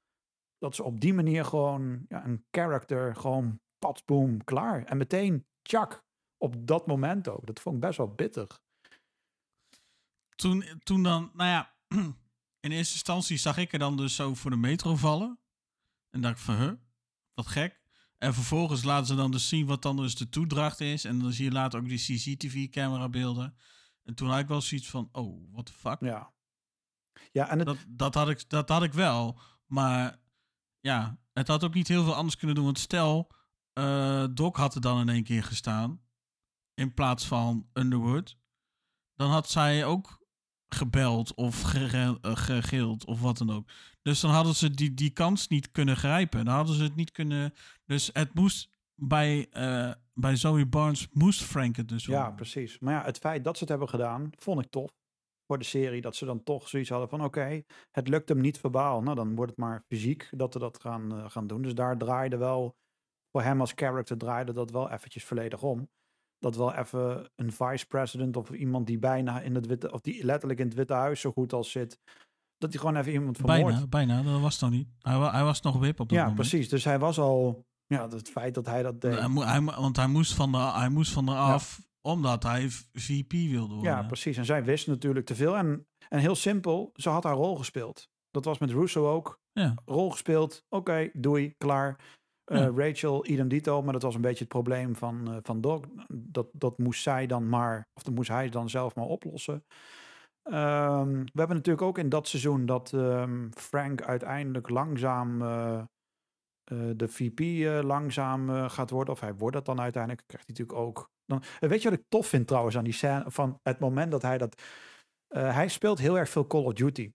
[0.58, 4.84] Dat ze op die manier gewoon ja, een character gewoon pat, boom, klaar.
[4.84, 6.04] En meteen, tjak,
[6.38, 7.46] op dat moment ook.
[7.46, 8.60] Dat vond ik best wel bitter.
[10.36, 11.76] toen, toen dan, nou ja,
[12.66, 15.40] in eerste instantie zag ik er dan dus zo voor de metro vallen.
[16.10, 16.74] En dacht ik van, huh,
[17.34, 17.81] wat gek.
[18.22, 21.06] En vervolgens laten ze dan dus zien wat dan dus de toedracht is.
[21.06, 23.56] En dan zie je later ook die CCTV-camera beelden.
[24.04, 26.00] En toen had ik wel zoiets van, oh, what the fuck.
[26.00, 26.34] Ja.
[27.32, 29.40] Ja, en het, Dat, dat, had ik, dat had ik wel.
[29.66, 30.20] Maar
[30.80, 32.66] ja, het had ook niet heel veel anders kunnen doen.
[32.66, 33.32] Want stel,
[33.74, 36.02] eh, Doc had er dan in één keer gestaan.
[36.74, 38.38] In plaats van Underwood.
[39.16, 40.21] Dan had zij ook
[40.76, 43.68] gebeld of eh, gegild of wat dan ook.
[44.02, 46.46] Dus dan hadden ze die, die kans niet kunnen grijpen.
[46.46, 47.54] Dan hadden ze het niet kunnen...
[47.86, 52.80] Dus het moest bij, eh, bij Zoe Barnes moest Frank het dus ja, precies.
[52.80, 54.90] Maar ja, het feit dat ze het hebben gedaan, vond ik tof.
[55.48, 58.60] Voor de serie, dat ze dan toch zoiets hadden van, oké, het lukt hem niet
[58.60, 59.02] verbaal.
[59.02, 61.62] Nou, dan wordt het maar fysiek dat we dat gaan, eh, gaan doen.
[61.62, 62.76] Dus daar draaide wel,
[63.32, 65.90] voor hem als character draaide dat wel eventjes volledig om.
[66.42, 70.60] Dat wel even een vice-president of iemand die bijna in het witte, of die letterlijk
[70.60, 72.00] in het Witte Huis zo goed als zit,
[72.58, 73.64] dat hij gewoon even iemand vermoordt.
[73.64, 74.32] Bijna, bijna.
[74.32, 74.88] Dat was nog niet.
[75.00, 76.40] Hij, hij was nog whip op dat Ja, moment.
[76.50, 76.70] precies.
[76.70, 79.20] Dus hij was al, ja, het feit dat hij dat deed.
[79.20, 83.74] Hij, hij want hij moest van de, hij moest van eraf, omdat hij VP wilde
[83.74, 83.92] worden.
[83.92, 84.38] Ja, precies.
[84.38, 85.58] En zij wist natuurlijk te veel.
[85.58, 88.10] En, en heel simpel, ze had haar rol gespeeld.
[88.32, 89.40] Dat was met Russo ook.
[89.52, 89.74] Ja.
[89.86, 92.20] Rol gespeeld, oké, doei, klaar.
[92.52, 92.68] Eh.
[92.76, 95.86] Rachel, idem dito, maar dat was een beetje het probleem van, eh, van Doc.
[96.08, 99.64] Dat, dat moest zij dan maar, of dat moest hij dan zelf maar oplossen.
[100.44, 105.84] Ehm, we hebben natuurlijk ook in dat seizoen dat ehm, Frank uiteindelijk langzaam eh,
[106.96, 107.40] de VP
[107.84, 109.14] langzaam gaat worden.
[109.14, 110.24] Of hij wordt dat dan uiteindelijk.
[110.28, 111.10] Krijgt hij natuurlijk ook.
[111.26, 113.24] Dan, weet je wat ik tof vind trouwens aan die scène?
[113.28, 114.62] Van het moment dat hij dat.
[115.28, 117.12] hij speelt heel erg veel Call of Duty.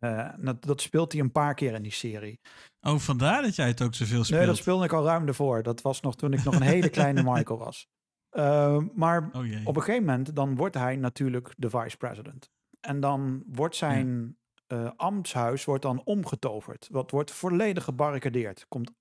[0.00, 2.40] Eh, dat, dat speelt hij een paar keer in die serie.
[2.80, 4.38] Oh, vandaar dat jij het ook zoveel speelt.
[4.38, 5.62] Nee, dat speelde ik al ruim ervoor.
[5.62, 7.88] Dat was nog toen ik nog een hele kleine Michael was.
[8.28, 12.50] Eh, maar Oh op een gegeven moment dan wordt hij natuurlijk de vice-president.
[12.80, 16.88] En dan wordt zijn eh, ambtshuis wordt dan omgetoverd.
[16.90, 18.66] Wat wordt volledig gebarricadeerd.
[18.68, 18.92] Komt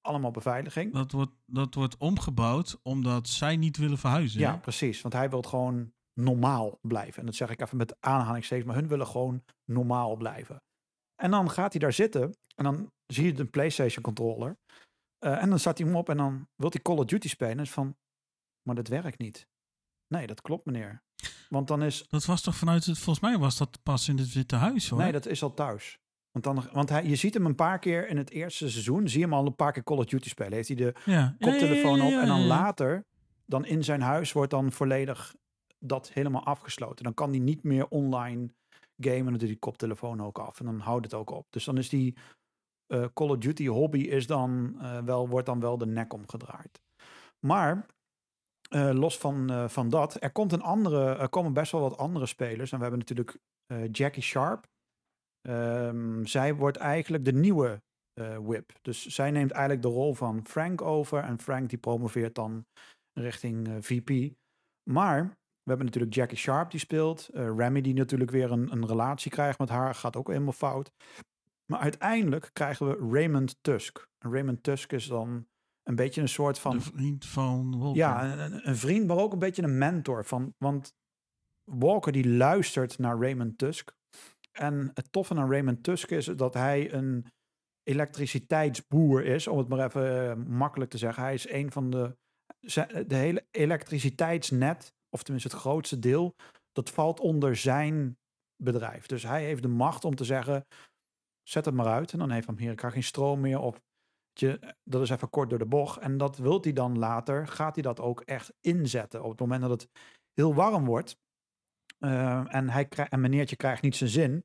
[0.00, 0.92] allemaal beveiliging.
[0.92, 4.40] Dat wordt, dat wordt omgebouwd omdat zij niet willen verhuizen.
[4.40, 4.58] Ja, hè?
[4.58, 5.02] precies.
[5.02, 7.20] Want hij wil gewoon normaal blijven.
[7.20, 8.66] En dat zeg ik even met aanhalingstekens.
[8.66, 10.62] Maar hun willen gewoon normaal blijven.
[11.22, 12.36] En dan gaat hij daar zitten.
[12.54, 14.56] En dan zie je de PlayStation controller.
[15.18, 16.08] Eh, en dan staat hij hem op.
[16.08, 17.56] En dan wil hij Call of Duty spelen.
[17.56, 17.96] En is van,
[18.62, 19.46] maar dat werkt niet.
[20.08, 21.02] Nee, dat klopt meneer.
[21.48, 24.32] Want dan is, Dat was toch vanuit het, volgens mij was dat pas in het
[24.32, 24.98] Witte Huis hoor.
[24.98, 25.98] nee, dat is al thuis.
[26.30, 29.08] Want, dan, want hij, je ziet hem een paar keer in het eerste seizoen.
[29.08, 30.52] Zie je hem al een paar keer Call of Duty spelen.
[30.52, 31.36] Heeft hij de ja.
[31.38, 32.12] Koptelefoon ja, op.
[32.12, 33.04] En dan later,
[33.46, 35.34] dan in zijn huis, wordt dan volledig
[35.84, 37.04] dat helemaal afgesloten.
[37.04, 38.48] Dan kan hij niet meer online
[38.96, 39.18] gamen.
[39.18, 40.60] En dan doet die koptelefoon ook af.
[40.60, 41.46] En dan houdt het ook op.
[41.50, 42.14] Dus dan is die
[42.92, 46.80] eh, Call of Duty hobby is dan, eh, wel, wordt dan wel de nek omgedraaid.
[47.46, 47.86] Maar
[48.68, 52.26] eh, los van, van dat, er, komt een andere, er komen best wel wat andere
[52.26, 52.72] spelers.
[52.72, 53.38] En we hebben natuurlijk
[53.92, 54.66] Jackie Sharp.
[55.40, 57.82] Ehm, zij wordt eigenlijk de nieuwe
[58.42, 58.72] whip.
[58.82, 61.22] Dus zij neemt eigenlijk de rol van Frank over.
[61.22, 62.64] En Frank die promoveert dan
[63.12, 64.34] richting VP.
[64.90, 67.28] Maar we hebben natuurlijk Jackie Sharp die speelt.
[67.28, 69.94] eh Remy die natuurlijk weer een, een relatie krijgt met haar.
[69.94, 70.92] Gaat ook helemaal fout.
[71.66, 74.08] Maar uiteindelijk krijgen we Raymond Tusk.
[74.18, 75.46] En Raymond Tusk is dan
[75.82, 76.76] een beetje een soort van...
[76.76, 77.96] De vriend van Walker.
[77.96, 80.24] Ja, een, een- een vriend, maar ook een beetje een mentor.
[80.24, 80.94] Van, want
[81.64, 83.92] Walker die luistert naar Raymond Tusk.
[84.52, 87.26] En het toffe aan Raymond Tusk is dat hij een
[87.82, 91.22] elektriciteitsboer is, om het maar even eh, makkelijk te zeggen.
[91.22, 92.16] Hij is een van de,
[93.06, 96.34] de hele elektriciteitsnet, of tenminste het grootste deel,
[96.72, 98.18] dat valt onder zijn
[98.56, 99.06] bedrijf.
[99.06, 100.66] Dus hij heeft de macht om te zeggen,
[101.42, 102.12] zet het maar uit.
[102.12, 103.80] En dan heeft Amerika geen stroom meer op.
[104.32, 105.98] Je, dat is even kort door de bocht.
[105.98, 109.22] En dat wil hij dan later, gaat hij dat ook echt inzetten.
[109.22, 109.88] Op het moment dat het
[110.32, 111.16] heel warm wordt
[111.98, 114.44] eh, en, hij en meneertje krijgt niet zijn zin,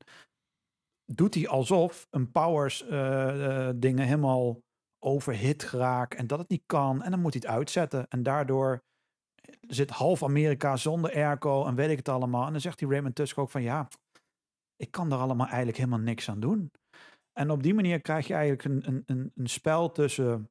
[1.04, 4.62] doet hij alsof een powers eh, eh, dingen helemaal
[4.98, 7.02] overhit geraakt en dat het niet kan.
[7.02, 8.08] En dan moet hij het uitzetten.
[8.08, 8.82] En daardoor
[9.60, 12.46] zit half Amerika zonder airco en weet ik het allemaal.
[12.46, 13.88] En dan zegt die Raymond Tusk ook van ja,
[14.76, 16.70] ik kan daar allemaal eigenlijk helemaal niks aan doen.
[17.32, 20.50] En op die manier krijg je eigenlijk een, een, een, spel tussen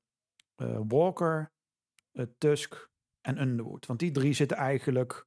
[0.55, 1.51] eh, Walker,
[2.11, 2.89] eh, Tusk
[3.21, 3.85] en Underwood.
[3.85, 5.25] Want die drie zitten eigenlijk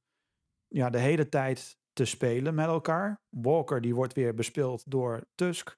[0.67, 3.21] ja, de hele tijd te spelen met elkaar.
[3.29, 5.77] Walker die wordt weer bespeeld door Tusk.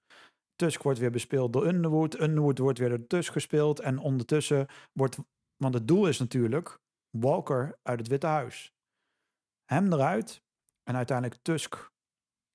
[0.56, 2.20] Tusk wordt weer bespeeld door Underwood.
[2.20, 3.80] Underwood wordt weer door Tusk gespeeld.
[3.80, 5.18] En ondertussen wordt...
[5.56, 6.80] Want het doel is natuurlijk
[7.20, 8.74] Walker uit het Witte Huis.
[9.66, 10.42] Hem eruit.
[10.84, 11.92] En uiteindelijk Tusk.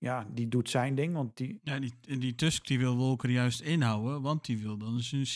[0.00, 1.14] Ja, die doet zijn ding.
[1.14, 4.76] Want die, Ja, die, en die Tusk die wil Walker juist inhouden, want die wil
[4.78, 5.26] dan zijn,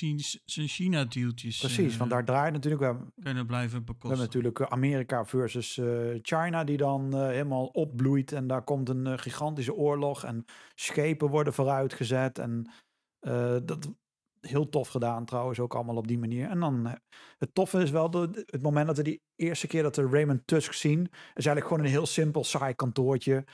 [0.44, 2.80] zijn China-dealtjes precies, eh, want daar draait natuurlijk...
[2.80, 4.08] We hebben, kunnen blijven we bekosten.
[4.08, 8.32] hebben natuurlijk eh, Amerika versus eh, China die dan eh, helemaal opbloeit.
[8.32, 10.24] En daar komt een eh, gigantische oorlog.
[10.24, 10.44] En
[10.74, 12.38] schepen worden vooruitgezet.
[12.38, 12.70] En
[13.18, 13.92] eh, dat
[14.46, 16.48] heel tof gedaan trouwens ook allemaal op die manier.
[16.48, 16.92] En dan eh,
[17.38, 20.46] het toffe is wel de, het moment dat we die eerste keer dat we Raymond
[20.46, 21.00] Tusk zien.
[21.10, 23.44] is eigenlijk gewoon een heel simpel saai kantoortje.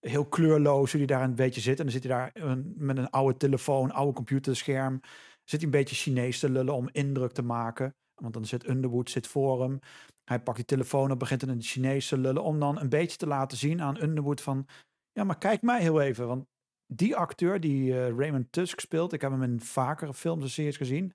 [0.00, 1.78] Heel kleurloos die daar een beetje zit.
[1.78, 5.00] En dan zit hij daar met een oude telefoon, oude computerscherm.
[5.44, 7.94] Zit hij een beetje Chinees te lullen om indruk te maken.
[8.14, 9.78] Want dan zit Underwood zit voor hem.
[10.24, 12.42] Hij pakt die telefoon op, begint in het Chinees te lullen.
[12.42, 14.66] Om dan een beetje te laten zien aan Underwood van...
[15.12, 16.26] Ja, maar kijk mij heel even.
[16.26, 16.46] Want
[16.92, 19.12] die acteur die eh, Raymond Tusk speelt...
[19.12, 21.14] Ik heb hem in vakere films en series gezien.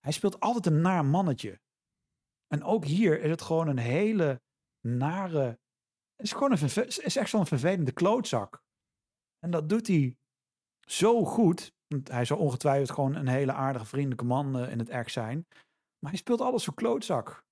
[0.00, 1.60] Hij speelt altijd een naar mannetje.
[2.46, 4.40] En ook hier is het gewoon een hele
[4.80, 5.58] nare...
[6.16, 8.62] Is gewoon een is echt zo'n vervelende klootzak.
[9.38, 10.16] En dat doet hij
[10.88, 11.74] zo goed.
[11.86, 15.46] Want hij zou ongetwijfeld gewoon een hele aardige, vriendelijke man eh, in het echt zijn.
[15.98, 17.44] Maar hij speelt alles zo klootzak.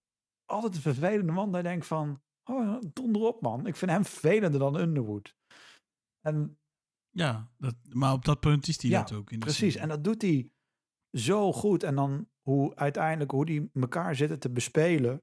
[0.45, 1.53] Altijd een vervelende man.
[1.53, 3.67] Daar denk van, oh, donder op man.
[3.67, 5.35] Ik vind hem vervelender dan Underwood.
[6.21, 6.59] En
[7.15, 9.31] Ja, dat, maar op dat punt is hij Ja, dat ook.
[9.31, 10.51] In Precies, en dat doet hij
[11.13, 11.83] zo goed.
[11.83, 15.23] En dan hoe uiteindelijk hoe die elkaar zitten te bespelen.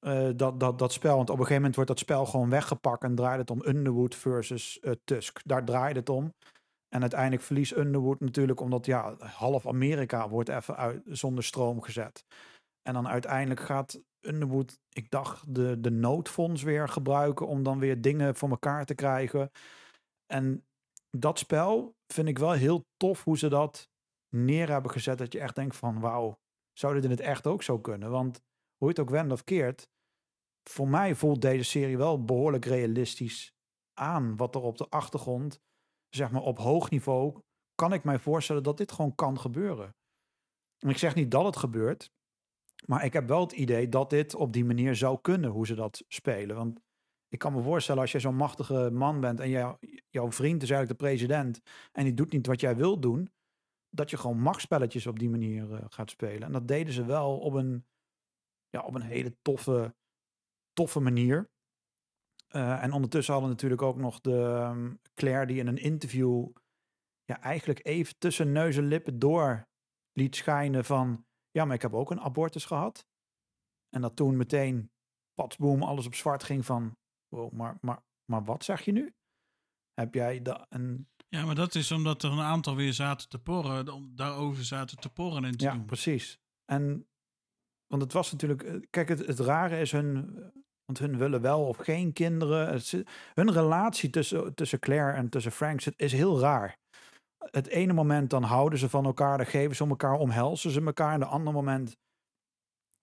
[0.00, 1.16] eh, dat, dat, dat spel.
[1.16, 4.14] Want op een gegeven moment wordt dat spel gewoon weggepakt en draait het om Underwood
[4.14, 5.40] versus eh, Tusk.
[5.44, 6.34] Daar draait het om.
[6.88, 12.24] En uiteindelijk verliest Underwood natuurlijk omdat ja, half Amerika wordt even uit, zonder stroom gezet.
[12.82, 18.00] En dan uiteindelijk gaat Underwood, ik dacht, de, de noodfonds weer gebruiken om dan weer
[18.00, 19.50] dingen voor elkaar te krijgen.
[20.26, 20.65] En
[21.20, 23.88] dat spel vind ik wel heel tof hoe ze dat
[24.28, 25.18] neer hebben gezet.
[25.18, 26.38] Dat je echt denkt van wauw,
[26.72, 28.10] zou dit in het echt ook zo kunnen?
[28.10, 28.40] Want
[28.76, 29.88] hoe het ook wendt of keert,
[30.68, 33.54] voor mij voelt deze serie wel behoorlijk realistisch
[33.94, 35.60] aan wat er op de achtergrond,
[36.08, 37.40] zeg maar op hoog niveau,
[37.74, 39.94] kan ik mij voorstellen dat dit gewoon kan gebeuren.
[40.78, 42.10] En ik zeg niet dat het gebeurt,
[42.86, 45.74] maar ik heb wel het idee dat dit op die manier zou kunnen, hoe ze
[45.74, 46.56] dat spelen.
[46.56, 46.80] Want
[47.28, 49.76] ik kan me voorstellen als je zo'n machtige man bent en jou,
[50.08, 51.60] jouw vriend is eigenlijk de president
[51.92, 53.30] en die doet niet wat jij wil doen,
[53.90, 56.42] dat je gewoon machtspelletjes op die manier eh, gaat spelen.
[56.42, 57.86] En dat deden ze wel op een,
[58.68, 59.94] ja, op een hele toffe,
[60.72, 61.50] toffe manier.
[62.46, 66.48] Eh, en ondertussen hadden natuurlijk ook nog de ehm, Claire die in een interview
[67.24, 69.68] ja, eigenlijk even tussen neus en lippen door
[70.12, 73.06] liet schijnen van ja, maar ik heb ook een abortus gehad.
[73.88, 74.90] En dat toen meteen
[75.34, 76.96] patsboom alles op zwart ging van
[77.36, 79.14] wow, maar, maar, maar wat zeg je nu?
[79.94, 83.38] Heb jij dat een Ja, maar dat is omdat er een aantal weer zaten te
[83.38, 85.84] porren, daarover zaten te porren en te Ja, doen.
[85.84, 86.38] precies.
[86.64, 87.08] En
[87.86, 90.34] want het was natuurlijk, eh, kijk, het, het rare is hun,
[90.84, 92.68] want hun willen wel of geen kinderen.
[92.72, 93.04] Het
[93.34, 96.78] hun relatie tussen, tussen Claire en tussen Frank is heel raar.
[97.50, 100.80] Het ene moment dan houden ze van elkaar, dan geven ze om elkaar, omhelzen ze
[100.80, 101.12] elkaar.
[101.12, 101.96] En de andere moment,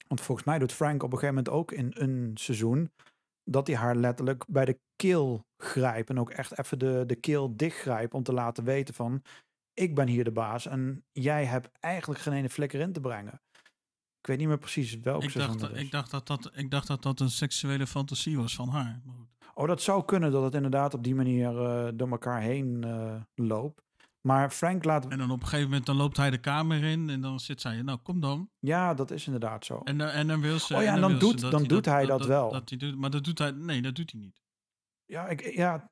[0.07, 2.91] want volgens mij doet Frank op een gegeven moment ook in een seizoen,
[3.44, 6.10] dat hij haar letterlijk bij de keel grijpt.
[6.10, 9.22] En ook echt even de, de keel dichtgrijpt om te laten weten van,
[9.74, 13.41] ik ben hier de baas en jij hebt eigenlijk geen ene flikker in te brengen.
[14.20, 15.82] Ik weet niet meer precies welk Ik dacht, dat is.
[15.82, 19.02] ik, dacht dat dat, ik dacht dat dat een seksuele fantasie was van haar.
[19.53, 23.22] Oh, dat zou kunnen dat het inderdaad op die manier eh, door elkaar heen eh,
[23.36, 23.82] loopt.
[24.28, 25.08] Maar Frank laat...
[25.08, 27.62] En dan op een gegeven moment dan loopt hij de kamer in en dan zit
[27.62, 28.50] zij, nou kom dan.
[28.60, 29.82] Ja, dat is inderdaad zo.
[29.84, 30.76] En, dan- en dan wil ze.
[30.76, 32.52] Oh ja, en dan ze doet- dan doet hij dat wel.
[32.52, 34.41] Dat hij doet, maar dat doet hij, nee, dat doet hij niet.
[35.06, 35.90] Ja, ik, ja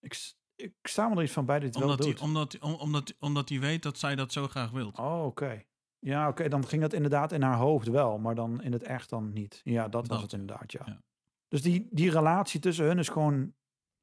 [0.00, 2.24] ik, ik sta me er iets van bij dat hij het Omdat wel hij, doet.
[2.28, 4.90] omdat, hij- om- omdat, omdat hij weet dat zij dat zo graag wil.
[4.94, 5.62] Oh, oké.
[5.98, 6.48] Ja, oké.
[6.48, 9.60] Dan ging dat inderdaad in haar hoofd wel, maar dan in het echt dan niet.
[9.64, 10.82] Ja, dat, was Dat, het inderdaad, ja.
[10.86, 11.02] ja.
[11.48, 13.54] Dus die, die relatie tussen hun is gewoon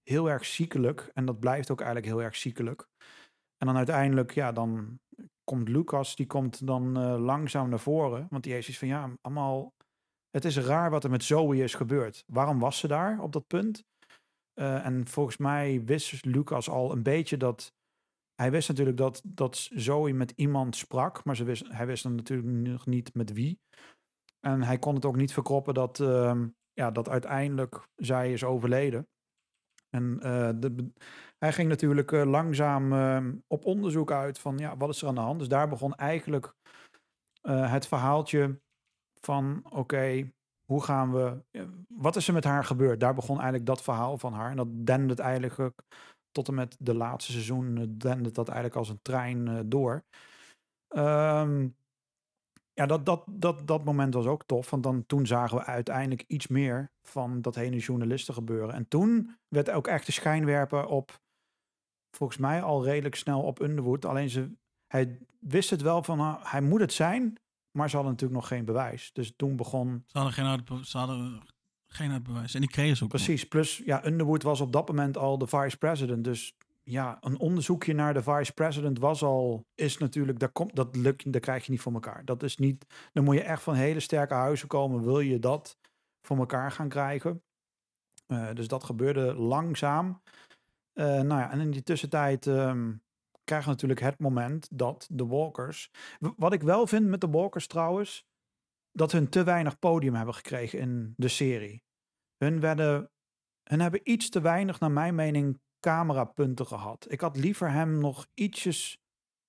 [0.03, 1.11] heel erg ziekelijk.
[1.13, 2.89] En dat blijft ook eigenlijk heel erg ziekelijk.
[3.61, 4.99] En dan uiteindelijk, ja, dan
[5.43, 8.27] komt Lucas, die komt dan eh, langzaam naar voren.
[8.29, 9.73] Want die heeft iets van, ja, allemaal...
[10.29, 12.23] Het is raar wat er met Zoe is gebeurd.
[12.27, 13.83] Waarom was ze daar op dat punt?
[14.53, 17.73] Eh, en volgens mij wist Lucas al een beetje dat...
[18.33, 22.15] Hij wist natuurlijk dat, dat Zoe met iemand sprak, maar ze wist, hij wist dan
[22.15, 23.59] natuurlijk nog niet met wie.
[24.39, 29.07] En hij kon het ook niet verkroppen dat, ehm, ja, dat uiteindelijk zij is overleden.
[29.89, 30.91] En eh, de,
[31.43, 35.15] hij ging natuurlijk eh, langzaam ehm, op onderzoek uit van ja, wat is er aan
[35.15, 35.39] de hand.
[35.39, 36.55] Dus daar begon eigenlijk
[37.41, 38.59] eh, het verhaaltje
[39.19, 40.31] van oké,
[40.65, 42.99] hoe gaan we, eh, wat is er met haar gebeurd?
[42.99, 44.49] Daar begon eigenlijk dat verhaal van haar.
[44.49, 45.73] En dat dende het eigenlijk
[46.31, 50.03] tot en met de laatste seizoen, dende dat eigenlijk als een trein door.
[50.87, 51.67] Ehm,
[52.73, 54.69] ja, dat, dat, dat, dat moment was ook tof.
[54.69, 58.73] Want dan, toen zagen we uiteindelijk iets meer van dat hele journalisten gebeuren.
[58.75, 61.21] En toen werd ook echt de schijnwerper op,
[62.11, 64.05] volgens mij al redelijk snel op Underwood.
[64.05, 64.51] Alleen ze,
[64.87, 67.39] hij wist het wel van, ah, hij moet het zijn.
[67.71, 69.09] Maar ze hadden natuurlijk nog geen bewijs.
[69.13, 71.41] Dus toen begon, Ze hadden geen ze hadden
[71.87, 72.53] geen harde bewijs.
[72.53, 73.11] En die kregen ze ook.
[73.11, 73.21] nog.
[73.23, 73.47] precies.
[73.47, 76.23] Plus, ja, Underwood was op dat moment al de vice-president.
[76.23, 81.33] Dus ja, een onderzoekje naar de vice-president was al, is natuurlijk, dat, komt, dat, lukt,
[81.33, 82.25] dat krijg je niet voor elkaar.
[82.25, 85.77] Dat is niet, dan moet je echt van hele sterke huizen komen, wil je dat
[86.21, 87.43] voor elkaar gaan krijgen.
[88.27, 90.21] Eh, dus dat gebeurde langzaam.
[90.93, 92.93] Eh, nou ja, en in die tussentijd ehm,
[93.43, 95.91] krijgen we natuurlijk het moment dat de Walkers.
[96.19, 98.27] Wat ik wel vind met de Walkers trouwens,
[98.91, 101.83] dat hun te weinig podium hebben gekregen in de serie.
[102.37, 103.11] Hun, werden,
[103.63, 107.05] hun hebben iets te weinig, naar mijn mening, camerapunten gehad.
[107.09, 109.01] Ik had liever hem nog ietsjes.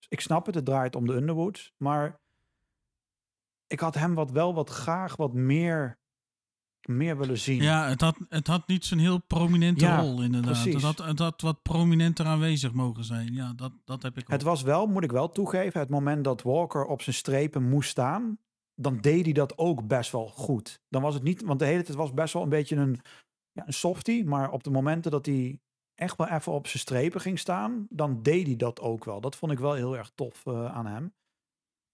[0.08, 2.20] Ik snap het, het draait om de Underwoods, maar
[3.66, 5.98] ik had hem wat wel wat graag wat meer,
[6.88, 7.62] meer willen zien.
[7.62, 10.50] Ja, het had, het had niet zo'n heel prominente Ja, rol inderdaad.
[10.50, 10.74] precies.
[10.74, 13.34] Het had, het had wat prominenter aanwezig mogen zijn.
[13.34, 14.30] Ja, dat, dat heb ik ook.
[14.30, 17.90] Het was wel, moet ik wel toegeven, het moment dat Walker op zijn strepen moest
[17.90, 18.38] staan,
[18.74, 20.80] dan deed hij dat ook best wel goed.
[20.88, 23.00] Dan was het niet, want de hele tijd was best wel een beetje een,
[23.52, 25.60] ja, een softie, maar op de momenten dat hij
[25.94, 29.20] echt wel even op zijn strepen ging staan, dan deed hij dat ook wel.
[29.20, 31.12] Dat vond ik wel heel erg tof eh, aan hem.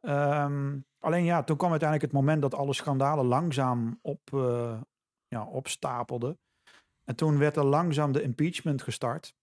[0.00, 4.80] Ehm, alleen ja, toen kwam uiteindelijk het moment dat alle schandalen langzaam op, eh,
[5.26, 6.38] ja, opstapelden.
[7.04, 9.34] En toen werd er langzaam de impeachment gestart.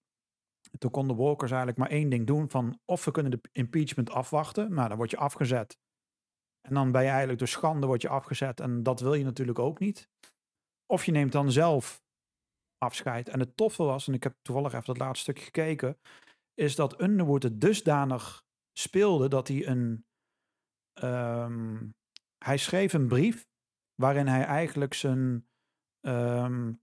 [0.72, 4.10] En toen konden Walkers eigenlijk maar één ding doen van of we kunnen de impeachment
[4.10, 4.74] afwachten.
[4.74, 5.78] Nou, dan word je afgezet.
[6.62, 8.60] En dan ben je eigenlijk door schande word je afgezet.
[8.60, 10.10] En dat wil je natuurlijk ook niet.
[10.86, 12.04] Of je neemt dan zelf
[12.78, 13.30] afscheid.
[13.30, 15.98] En het toffe was, en ik heb toevallig even dat laatste stukje gekeken,
[16.54, 18.44] is dat Underwood het dusdanig
[18.78, 20.06] speelde dat hij een.
[20.96, 21.88] Ehm,
[22.38, 23.48] hij schreef een brief
[23.96, 25.48] waarin hij eigenlijk zijn.
[26.00, 26.74] ehm,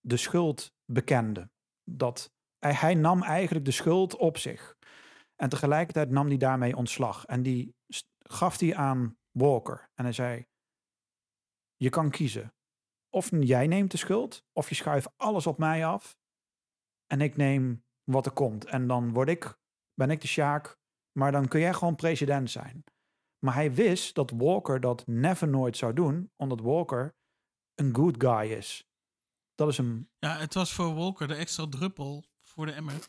[0.00, 1.50] de schuld bekende.
[1.84, 4.76] Dat hij, hij nam eigenlijk de schuld op zich.
[5.36, 7.24] En tegelijkertijd nam hij daarmee ontslag.
[7.24, 7.74] En die
[8.18, 9.90] gaf hij aan Walker.
[9.94, 10.46] En hij zei:
[11.76, 12.54] Je kan kiezen.
[13.08, 16.18] Of jij neemt de schuld, of je schuift alles op mij af.
[17.06, 18.64] En ik neem wat er komt.
[18.64, 19.58] En dan word ik,
[19.94, 20.78] ben ik de Sjaak.
[21.18, 22.84] Maar dan kun jij gewoon president zijn.
[23.44, 27.14] Maar hij wist dat Walker dat never nooit zou doen, omdat Walker
[27.74, 28.88] een good guy is.
[29.54, 33.08] Dat is een Ja, het was voor Walker de extra druppel voor de emmer.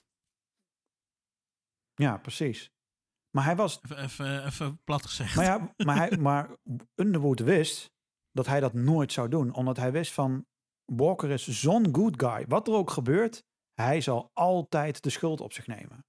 [1.94, 2.72] Ja, precies.
[3.30, 3.80] Maar hij was.
[3.84, 5.36] Even, even, even plat gezegd.
[5.36, 6.58] Maar ja, maar, hij, maar
[6.95, 7.91] Underwood wist
[8.32, 9.53] dat hij dat nooit zou doen.
[9.53, 10.45] Omdat hij wist van.
[10.86, 12.45] Walker is zo'n good guy.
[12.48, 13.44] Wat er ook gebeurt,
[13.74, 16.06] hij zal altijd de schuld op zich nemen.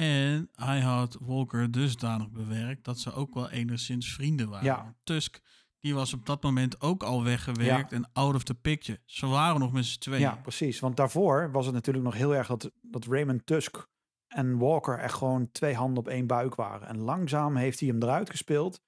[0.00, 4.64] En hij had Walker dusdanig bewerkt dat ze ook wel enigszins vrienden waren.
[4.64, 4.94] Ja.
[5.02, 5.40] Tusk,
[5.80, 9.00] die was op dat moment ook al weggewerkt en out of the picture.
[9.04, 10.20] Ze waren nog met z'n tweeën.
[10.20, 10.80] Ja, precies.
[10.80, 13.86] Want daarvoor was het natuurlijk nog heel erg dat, dat Raymond Tusk
[14.26, 16.88] en Walker echt gewoon twee handen op één buik waren.
[16.88, 18.80] En langzaam heeft hij hem eruit gespeeld.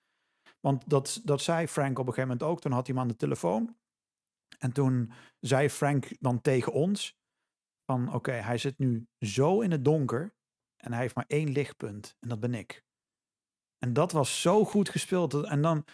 [0.61, 2.61] Want dat, dat zei Frank op een gegeven moment ook.
[2.61, 3.77] Toen had hij hem aan de telefoon.
[4.59, 7.17] En toen zei Frank dan tegen ons
[7.85, 10.37] van oké, hij zit nu zo in het donker
[10.79, 12.85] en hij heeft maar één lichtpunt en dat ben ik.
[13.79, 15.35] En dat was zo goed gespeeld.
[15.35, 15.85] En dan,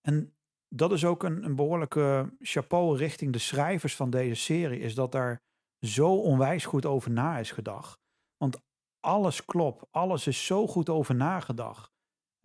[0.00, 0.36] En
[0.68, 5.12] dat is ook een, een behoorlijke chapeau richting de schrijvers van deze serie, is dat
[5.12, 5.42] daar
[5.86, 8.00] zo onwijs goed over na is gedacht.
[8.36, 8.60] Want
[9.00, 11.92] alles klopt, alles is zo goed over nagedacht.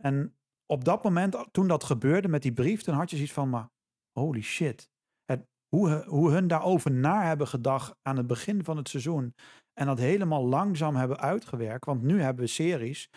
[0.02, 3.50] En op dat moment, toen dat gebeurde met die brief, dan had je zoiets van,
[3.50, 3.70] maar
[4.12, 4.90] holy shit.
[5.24, 9.34] Het, hoe, hoe hun daarover na hebben gedacht aan het begin van het seizoen.
[9.74, 11.84] En dat helemaal langzaam hebben uitgewerkt.
[11.84, 13.10] Want nu hebben we series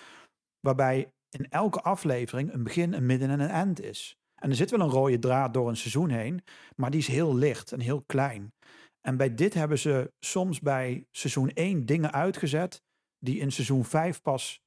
[0.60, 4.18] waarbij in elke aflevering een begin, een midden en een eind is.
[4.42, 6.44] En er zit wel een rode draad door een seizoen heen,
[6.76, 8.54] maar die is heel licht en heel klein.
[9.02, 12.82] En bij dit hebben ze soms bij seizoen 1 dingen uitgezet
[13.20, 14.62] die in seizoen 5 pas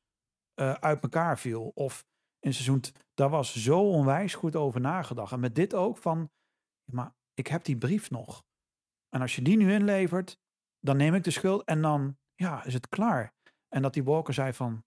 [0.60, 1.70] uh, uit elkaar viel.
[1.74, 2.04] Of
[2.38, 2.82] in seizoen,
[3.14, 5.32] daar was zo onwijs goed over nagedacht.
[5.32, 6.30] En met dit ook van,
[6.92, 8.44] maar ik heb die brief nog.
[9.08, 10.38] En als je die nu inlevert,
[10.80, 13.34] dan neem ik de schuld en dan, ja, is het klaar.
[13.68, 14.84] En dat die Walker zei van,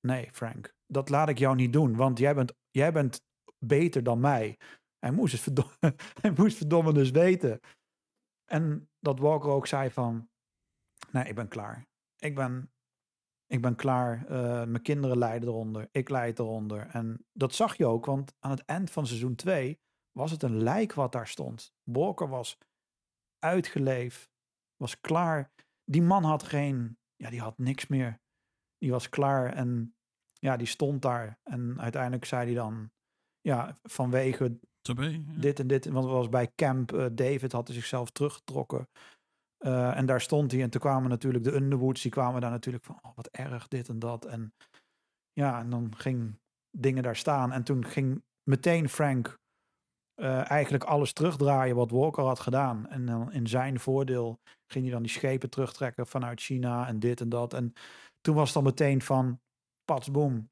[0.00, 3.24] nee Frank, dat laat ik jou niet doen, want jij bent, jij bent
[3.58, 4.58] beter dan mij.
[4.98, 7.60] Hij moest het verdomme, hij moest verdomme dus weten.
[8.44, 10.28] En dat Walker ook zei van,
[11.10, 11.86] nee, ik ben klaar.
[12.16, 12.72] Ik ben,
[13.46, 14.22] ik ben klaar.
[14.30, 15.88] Uh, mijn kinderen lijden eronder.
[15.90, 16.86] Ik lijd eronder.
[16.86, 19.80] En dat zag je ook, want aan het eind van seizoen 2
[20.12, 21.74] was het een lijk wat daar stond.
[21.82, 22.58] Walker was
[23.38, 24.30] uitgeleefd,
[24.76, 25.50] was klaar.
[25.84, 28.20] Die man had geen, ja, die had niks meer.
[28.78, 29.94] Die was klaar en
[30.32, 31.38] ja, die stond daar.
[31.42, 32.90] En uiteindelijk zei hij dan,
[33.40, 34.58] ja, vanwege
[35.38, 35.84] dit en dit.
[35.86, 38.88] Want het was bij Camp uh, David, had hij zichzelf teruggetrokken.
[39.58, 40.62] Uh, en daar stond hij.
[40.62, 43.88] En toen kwamen natuurlijk de Underwoods, die kwamen daar natuurlijk van, oh, wat erg, dit
[43.88, 44.24] en dat.
[44.24, 44.54] En
[45.32, 46.38] ja, en dan ging
[46.70, 47.52] dingen daar staan.
[47.52, 49.38] En toen ging meteen Frank
[50.16, 52.88] uh, eigenlijk alles terugdraaien wat Walker had gedaan.
[52.88, 57.20] En dan in zijn voordeel ging hij dan die schepen terugtrekken vanuit China en dit
[57.20, 57.52] en dat.
[57.52, 57.72] En
[58.20, 59.40] toen was het dan meteen van,
[59.84, 60.50] pats, boom.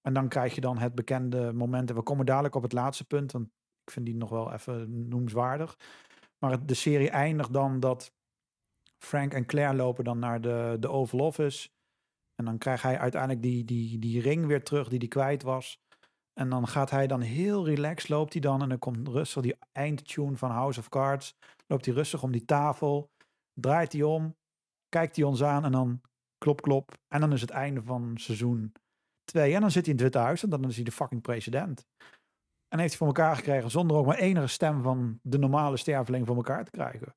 [0.00, 1.90] En dan krijg je dan het bekende moment.
[1.90, 3.46] En we komen dadelijk op het laatste punt, want
[3.84, 5.76] ik vind die nog wel even noemenswaardig.
[6.38, 8.12] Maar de serie eindigt dan dat
[8.98, 11.68] Frank en Claire lopen dan naar de, de Oval Office.
[12.34, 15.80] En dan krijgt hij uiteindelijk die, die, die ring weer terug die hij kwijt was.
[16.38, 18.62] En dan gaat hij dan heel relaxed, loopt hij dan.
[18.62, 21.36] En dan komt rustig die eindtune van House of Cards.
[21.66, 23.10] Loopt hij rustig om die tafel.
[23.52, 24.36] Draait hij om.
[24.88, 25.64] Kijkt hij ons aan.
[25.64, 26.00] En dan
[26.38, 26.98] klop, klop.
[27.08, 28.72] En dan is het einde van seizoen
[29.24, 29.54] 2.
[29.54, 30.42] En dan zit hij in het Witte Huis.
[30.42, 31.86] En dan is hij de fucking president.
[32.68, 36.26] En heeft hij voor elkaar gekregen zonder ook maar enige stem van de normale sterveling
[36.26, 37.14] voor elkaar te krijgen.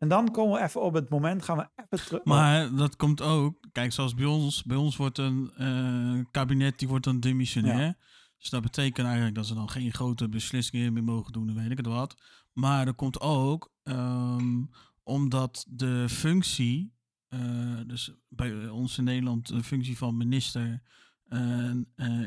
[0.00, 2.24] En dan komen we even op het moment, gaan we even terug.
[2.24, 6.88] Maar dat komt ook, kijk, zoals bij ons, bij ons wordt een uh, kabinet, die
[6.88, 7.96] wordt dan demissionair.
[8.38, 11.76] Dus dat betekent eigenlijk dat ze dan geen grote beslissingen meer mogen doen, weet ik
[11.76, 12.22] het wat.
[12.52, 14.70] Maar er komt ook, um,
[15.02, 16.94] omdat de functie,
[17.28, 17.40] uh,
[17.86, 20.82] dus bij ons in Nederland de functie van minister,
[21.28, 21.70] uh,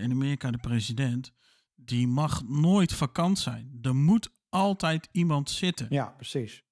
[0.02, 1.34] in Amerika de president,
[1.76, 3.80] die mag nooit vakant zijn.
[3.82, 5.88] Er moet altijd iemand zitten.
[5.90, 6.63] Ja, precies.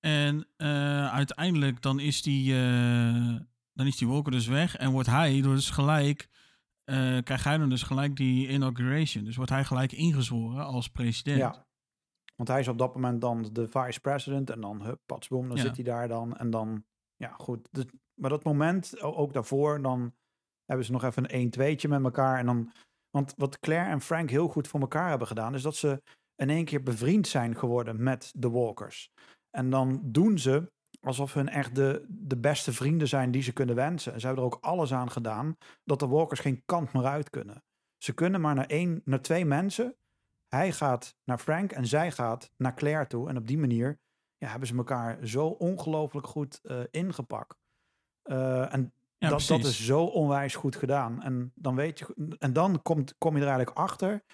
[0.00, 3.36] En uh, uiteindelijk dan is die, uh,
[3.72, 6.28] dan is die Walker dus weg en wordt hij dus gelijk,
[6.84, 9.24] uh, krijgt hij dan dus gelijk die inauguration.
[9.24, 11.38] Dus wordt hij gelijk ingezworen als president.
[11.38, 11.66] Ja,
[12.40, 15.56] want hij is op dat moment dan de vice president en dan, hup, patsboom, dan
[15.56, 15.62] ja.
[15.62, 16.36] zit hij daar dan.
[16.36, 16.84] En dan,
[17.16, 17.68] ja goed.
[17.70, 20.14] Dus, maar dat moment, ook daarvoor, dan
[20.64, 22.38] hebben ze nog even een 1-2'tje met elkaar.
[22.38, 22.72] En dan,
[23.10, 26.02] want wat Claire en Frank heel goed voor elkaar hebben gedaan, is dat ze
[26.36, 29.12] in één keer bevriend zijn geworden met de Walkers.
[29.50, 33.74] En dan doen ze alsof hun echt de, de beste vrienden zijn die ze kunnen
[33.74, 34.12] wensen.
[34.12, 37.30] En ze hebben er ook alles aan gedaan dat de Walkers geen kant meer uit
[37.30, 37.64] kunnen.
[37.96, 39.96] Ze kunnen maar naar, één, naar twee mensen.
[40.48, 43.28] Hij gaat naar Frank en zij gaat naar Claire toe.
[43.28, 44.00] En op die manier
[44.36, 47.58] ja, hebben ze elkaar zo ongelooflijk goed uh, ingepakt.
[48.24, 51.22] Uh, en ja, dat, dat is zo onwijs goed gedaan.
[51.22, 54.24] En dan, weet je, en dan komt, kom je er eigenlijk achter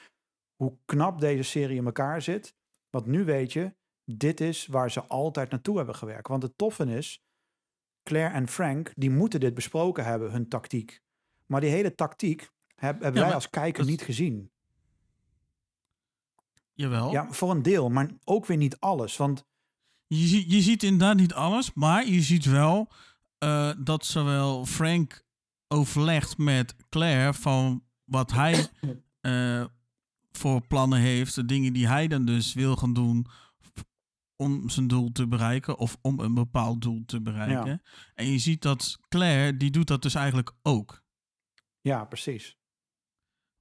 [0.56, 2.54] hoe knap deze serie in elkaar zit.
[2.90, 3.74] Want nu weet je,
[4.06, 6.28] dit is waar ze altijd naartoe hebben gewerkt.
[6.28, 7.22] Want het toffe is,
[8.02, 11.00] Claire en Frank, die moeten dit besproken hebben, hun tactiek.
[11.46, 14.50] Maar die hele tactiek heb, hebben wij als kijker niet gezien.
[16.72, 17.12] Jawel.
[17.12, 19.16] Ja, voor een deel, maar ook weer niet alles.
[19.16, 19.44] Want
[20.06, 22.92] je, ziet, je ziet inderdaad niet alles, maar je ziet wel
[23.38, 25.24] uh, dat zowel Frank
[25.68, 28.66] overlegt met Claire van wat hij
[29.20, 29.64] uh,
[30.40, 33.26] voor plannen heeft, de dingen die hij dan dus wil gaan doen
[34.36, 37.66] om zijn doel te bereiken of om een bepaald doel te bereiken.
[37.66, 37.80] Ja.
[38.14, 41.04] En je ziet dat Claire, die doet dat dus eigenlijk ook.
[41.80, 42.58] Ja, precies.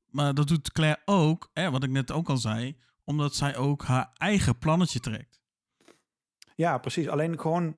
[0.06, 3.84] Maar dat doet Claire ook, hè, wat ik net ook al zei, omdat zij ook
[3.84, 5.42] haar eigen plannetje trekt.
[6.56, 7.08] Ja, precies.
[7.08, 7.78] Alleen gewoon,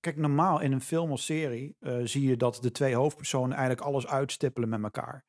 [0.00, 3.86] kijk, normaal in een film of serie uh, zie je dat de twee hoofdpersonen eigenlijk
[3.86, 5.24] alles uitstippelen met elkaar.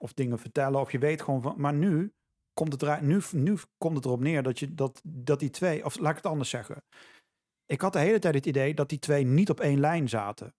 [0.00, 0.80] of dingen vertellen.
[0.80, 1.60] Of je weet gewoon van.
[1.60, 2.14] Maar nu
[2.54, 5.84] komt het, er, nu, nu komt het erop neer dat, je, dat, dat die twee.
[5.84, 6.84] Of laat ik het anders zeggen.
[7.66, 10.54] Ik had de hele tijd het idee dat die twee niet op één lijn zaten.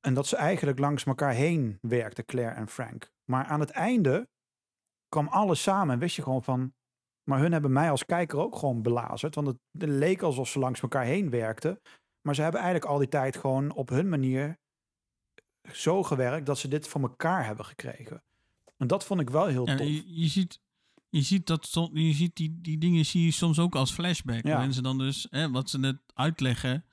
[0.00, 3.12] En dat ze eigenlijk langs elkaar heen werkten, Claire en Frank.
[3.24, 4.28] Maar aan het einde
[5.08, 6.74] kwam alles samen en wist je gewoon van.
[7.28, 9.34] Maar hun hebben mij als kijker ook gewoon belazerd.
[9.34, 11.80] Want het leek alsof ze langs elkaar heen werkten.
[12.20, 14.58] Maar ze hebben eigenlijk al die tijd gewoon op hun manier
[15.72, 18.22] zo gewerkt dat ze dit voor elkaar hebben gekregen.
[18.76, 19.78] En dat vond ik wel heel tof.
[19.78, 20.60] je, je ziet,
[21.14, 24.44] je ziet, dat, je ziet die, die dingen zie je soms ook als flashback.
[24.44, 24.52] Ja.
[24.52, 26.84] Waarin ze dan dus, hè, wat ze net uitleggen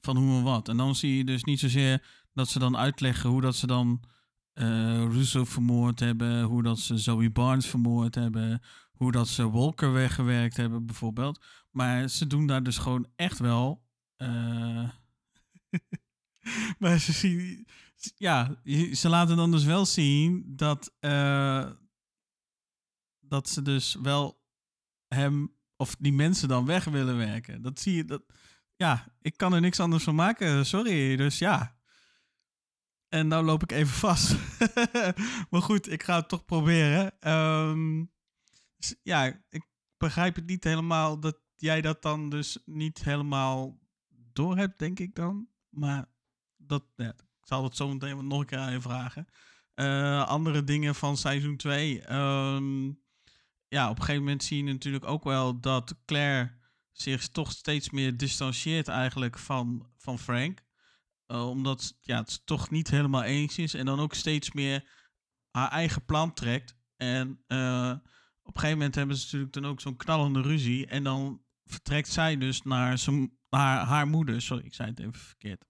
[0.00, 0.68] van hoe en wat.
[0.68, 4.02] En dan zie je dus niet zozeer dat ze dan uitleggen hoe dat ze dan
[4.52, 6.42] eh Russo vermoord hebben.
[6.42, 8.62] Hoe dat ze Zoe Barnes vermoord hebben.
[8.92, 11.44] Hoe dat ze Walker weggewerkt hebben bijvoorbeeld.
[11.70, 13.82] Maar ze doen daar dus gewoon echt wel...
[14.16, 14.88] eh,
[16.78, 17.66] maar ze zien...
[18.16, 18.60] Ja,
[18.92, 20.92] ze laten dan dus wel zien dat...
[21.00, 21.70] eh,
[23.28, 24.42] dat ze dus wel
[25.08, 27.62] hem of die mensen dan weg willen werken.
[27.62, 28.04] Dat zie je.
[28.04, 28.22] Dat,
[28.76, 30.66] ja, ik kan er niks anders van maken.
[30.66, 31.16] Sorry.
[31.16, 31.78] Dus ja.
[33.08, 34.36] En nou loop ik even vast.
[35.50, 37.20] maar goed, ik ga het toch proberen.
[37.20, 38.04] Ehm,
[38.78, 39.66] s- ja, ik
[39.96, 43.78] begrijp het niet helemaal dat jij dat dan dus niet helemaal
[44.32, 45.48] door hebt, denk ik dan.
[45.68, 46.06] Maar
[46.56, 49.26] dat, ik zal het zo meteen nog een keer aan je vragen.
[49.74, 52.02] Eh, andere dingen van seizoen 2.
[53.68, 56.54] Ja, op een gegeven moment zie je natuurlijk ook wel dat Claire
[56.92, 60.64] zich toch steeds meer distancieert eigenlijk van, van Frank.
[61.26, 63.74] Eh, omdat ja, het toch niet helemaal eens is.
[63.74, 64.88] En dan ook steeds meer
[65.50, 66.76] haar eigen plan trekt.
[66.96, 67.92] En eh,
[68.42, 70.86] op een gegeven moment hebben ze natuurlijk dan ook zo'n knallende ruzie.
[70.86, 73.04] En dan vertrekt zij dus naar,
[73.50, 74.42] naar haar moeder.
[74.42, 75.64] Sorry, ik zei het even verkeerd.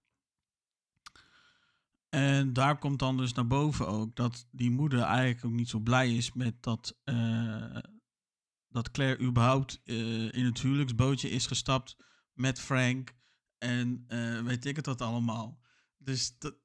[2.09, 5.79] En daar komt dan dus naar boven ook dat die moeder eigenlijk ook niet zo
[5.79, 7.77] blij is met dat, eh,
[8.67, 11.97] dat Claire überhaupt eh, in het huwelijksbootje is gestapt
[12.33, 13.15] met Frank.
[13.57, 15.59] En eh, weet ik het wat allemaal.
[15.97, 16.55] Dus dat,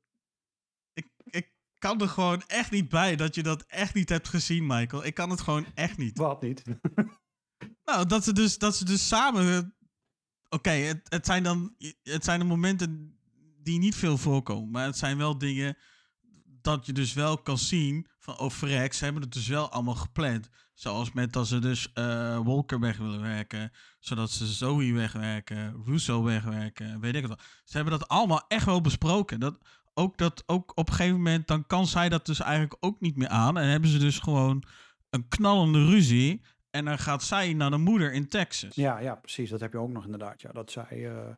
[0.93, 4.67] ik, ik kan er gewoon echt niet bij dat je dat echt niet hebt gezien,
[4.67, 5.05] Michael.
[5.05, 6.19] Ik kan het gewoon echt niet.
[6.19, 6.63] Wat niet?
[7.85, 9.75] Nou, dat ze dus, dat ze dus samen.
[10.49, 11.75] Oké, het, het zijn dan.
[12.03, 13.21] Het zijn de momenten
[13.63, 14.71] die niet veel voorkomen.
[14.71, 15.77] Maar het zijn wel dingen.
[16.63, 18.07] Dat je dus wel kan zien.
[18.19, 20.49] Van oh, verrek, ze hebben het dus wel allemaal gepland.
[20.75, 23.73] Zoals met dat ze dus eh, Walker weg willen werken.
[23.99, 25.83] Zodat ze Zoe wegwerken.
[25.85, 27.01] Russo wegwerken.
[27.01, 27.39] Weet ik wel.
[27.65, 29.41] Ze hebben dat allemaal echt wel besproken.
[29.41, 29.59] Dat,
[29.95, 31.47] ook, dat, ook op een gegeven moment.
[31.47, 33.59] Dan kan zij dat dus eigenlijk ook niet meer aan.
[33.59, 34.65] En hebben ze dus gewoon
[35.11, 36.43] een knallende ruzie.
[36.71, 38.75] En dan gaat zij naar de moeder in Texas.
[38.75, 39.51] Ja, ja, precies.
[39.51, 40.41] Dat heb je ook nog inderdaad.
[40.41, 41.35] Ja, dat zij, eh,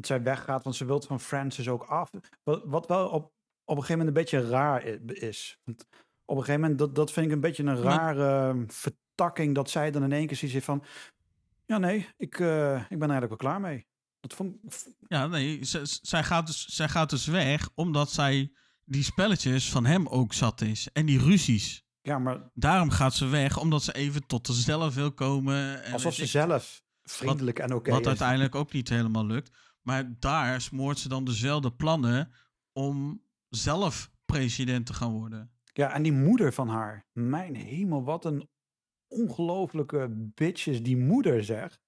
[0.00, 2.10] dat zij weggaat, want ze wil van Francis ook af.
[2.42, 3.24] Wat, wat wel op,
[3.64, 4.82] op een gegeven moment een beetje raar
[5.12, 5.58] is.
[5.64, 5.86] Want
[6.24, 9.70] op een gegeven moment, dat, dat vind ik een beetje een rare eh, vertakking, dat
[9.70, 10.84] zij dan in één keer heeft van...
[11.66, 13.86] Ja, nee, ik, eh, ik ben eigenlijk wel klaar mee.
[14.20, 14.56] Dat vond
[15.08, 18.52] Ja, nee, zij, gaat dus, zij gaat dus weg omdat zij
[18.84, 20.88] die spelletjes van hem ook zat is.
[20.92, 21.84] En die ruzies.
[22.02, 25.82] Ja, maar Daarom gaat ze weg, omdat ze even tot zichzelf wil komen.
[25.82, 28.06] En alsof ze ik- zelf vriendelijk en oké Wat is.
[28.06, 29.50] uiteindelijk ook niet helemaal lukt.
[29.82, 32.32] Maar daar smoort ze dan dezelfde plannen
[32.72, 35.50] om zelf president te gaan worden.
[35.72, 37.06] Ja, en die moeder van haar.
[37.12, 38.48] Mijn hemel, wat een
[39.08, 41.78] ongelofelijke bitch is die moeder, zeg.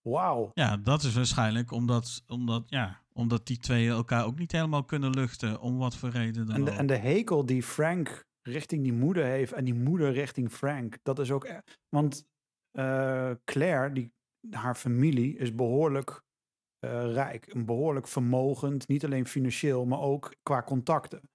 [0.00, 0.50] Wauw.
[0.54, 5.10] Ja, dat is waarschijnlijk omdat, omdat, ja, omdat die twee elkaar ook niet helemaal kunnen
[5.10, 5.60] luchten.
[5.60, 6.76] Om wat voor reden dan En de, ook.
[6.76, 11.18] en de hekel die Frank richting die moeder heeft en die moeder richting Frank, dat
[11.18, 11.44] is ook.
[11.44, 12.24] e- Want
[12.70, 14.12] eh, Claire, die,
[14.50, 16.22] haar familie, is behoorlijk
[16.80, 17.46] eh, rijk.
[17.46, 18.88] En behoorlijk vermogend.
[18.88, 21.30] Niet alleen financieel, maar ook qua contacten.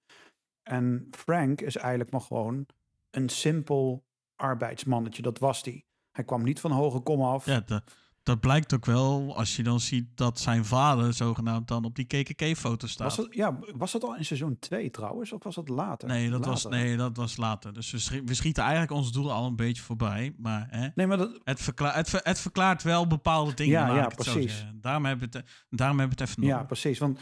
[0.62, 2.66] En Frank is eigenlijk maar gewoon
[3.10, 4.04] een simpel
[4.36, 5.22] arbeidsmannetje.
[5.22, 5.84] Dat was hij.
[6.10, 7.46] Hij kwam niet van hoge kom af.
[7.46, 7.82] Ja,
[8.26, 12.04] dat, blijkt ook wel als je dan ziet dat zijn vader zogenaamd dan op die
[12.06, 13.06] KKK-foto staat.
[13.06, 15.32] was, dat, ja, was dat al in seizoen 2 trouwens?
[15.32, 16.08] Of was dat later?
[16.08, 17.72] nee, dat was, Later, nee, dat was later.
[17.74, 20.34] Dus we, schi- we schieten eigenlijk ons doel al een beetje voorbij.
[20.38, 23.72] Maar hè, Nee, maar dat, het, verkla het, ver- het verklaart wel bepaalde dingen.
[23.72, 24.66] Ja, ja, precies.
[24.74, 26.66] Daarom hebben we het, daarom hebben we het even Ja, nodig.
[26.66, 26.98] precies.
[26.98, 27.20] Want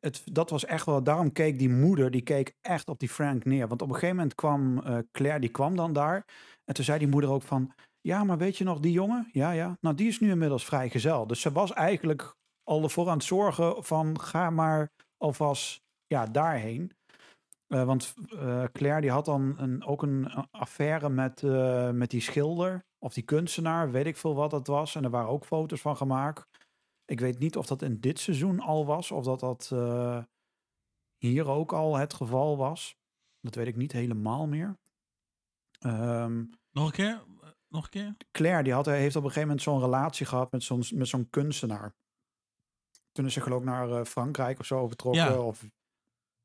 [0.00, 1.02] het, dat was echt wel.
[1.02, 3.68] Daarom keek die moeder, die keek echt op die Frank neer.
[3.68, 6.26] Want op een gegeven moment kwam eh, Claire, die kwam dan daar.
[6.64, 7.72] En toen zei die moeder ook van.
[8.08, 9.28] Ja, maar weet je nog die jongen?
[9.32, 9.76] Ja, ja.
[9.80, 11.26] Nou, die is nu inmiddels vrijgezel.
[11.26, 14.20] Dus ze was eigenlijk al ervoor aan het zorgen van.
[14.20, 16.92] Ga maar alvast ja, daarheen.
[17.66, 22.20] Eh, want eh, Claire die had dan een, ook een affaire met, eh, met die
[22.20, 24.94] schilder of die kunstenaar, weet ik veel wat dat was.
[24.94, 26.46] En er waren ook foto's van gemaakt.
[27.04, 29.68] Ik weet niet of dat in dit seizoen al was, of dat dat
[31.16, 32.96] hier ook al het geval was.
[33.40, 34.78] Dat weet ik niet helemaal meer.
[35.78, 37.22] Ehm, Nog een keer?
[37.68, 38.16] Eh, Nog een keer?
[38.30, 41.30] Claire die had, heeft op een gegeven moment zo'n relatie gehad met zo'n met zo'n
[41.30, 41.94] kunstenaar.
[43.12, 45.22] Toen is ze geloof ik naar eh, Frankrijk of zo vertrokken.
[45.22, 45.38] Ja.
[45.40, 45.66] Of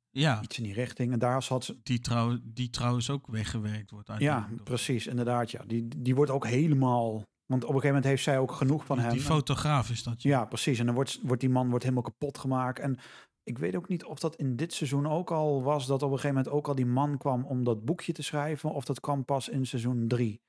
[0.10, 1.12] Ja, iets in die richting.
[1.14, 1.80] En daar zat ze...
[1.84, 4.12] die, trouw, die trouwens ook weggewerkt wordt.
[4.18, 5.08] Ja, precies.
[5.08, 5.64] Inderdaad, ja.
[5.68, 7.14] Die, die wordt ook helemaal...
[7.45, 9.14] Want op een gegeven moment heeft zij ook genoeg van Die, hem.
[9.16, 10.22] die fotograaf is dat.
[10.22, 10.80] Ja, precies.
[10.80, 12.80] En dan wordt, wordt die man wordt helemaal kapot gemaakt.
[12.80, 12.98] En
[13.44, 15.86] ik weet ook niet of dat in dit seizoen ook al was...
[15.86, 18.72] dat op een gegeven moment ook al die man kwam om dat boekje te schrijven...
[18.74, 20.41] of dat kwam pas in seizoen drie.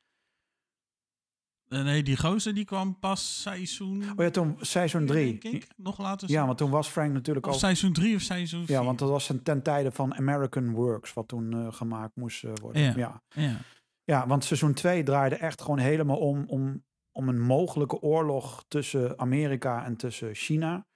[1.75, 4.03] Eh, nee, die gozer die kwam pas seizoen...
[4.17, 5.39] Oh ja, toen seizoen drie.
[5.39, 5.67] Denk ik.
[5.77, 6.31] Nog later.
[6.31, 7.59] Ja, want toen was Frank natuurlijk Of al...
[7.59, 8.77] seizoen 3 of seizoen 4.
[8.77, 11.13] Ja, want dat was ten- ten tijde van American Works...
[11.13, 12.83] wat toen eh, gemaakt moest eh, worden.
[12.83, 12.93] Ja.
[12.97, 13.23] ja.
[13.29, 13.57] Ja.
[14.05, 19.19] Ja, want seizoen 2 draaide echt gewoon helemaal om, om, om een mogelijke oorlog tussen
[19.19, 20.87] Amerika en tussen China.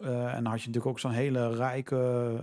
[0.00, 0.10] En
[0.42, 1.96] dan had je natuurlijk ook zo'n hele rijke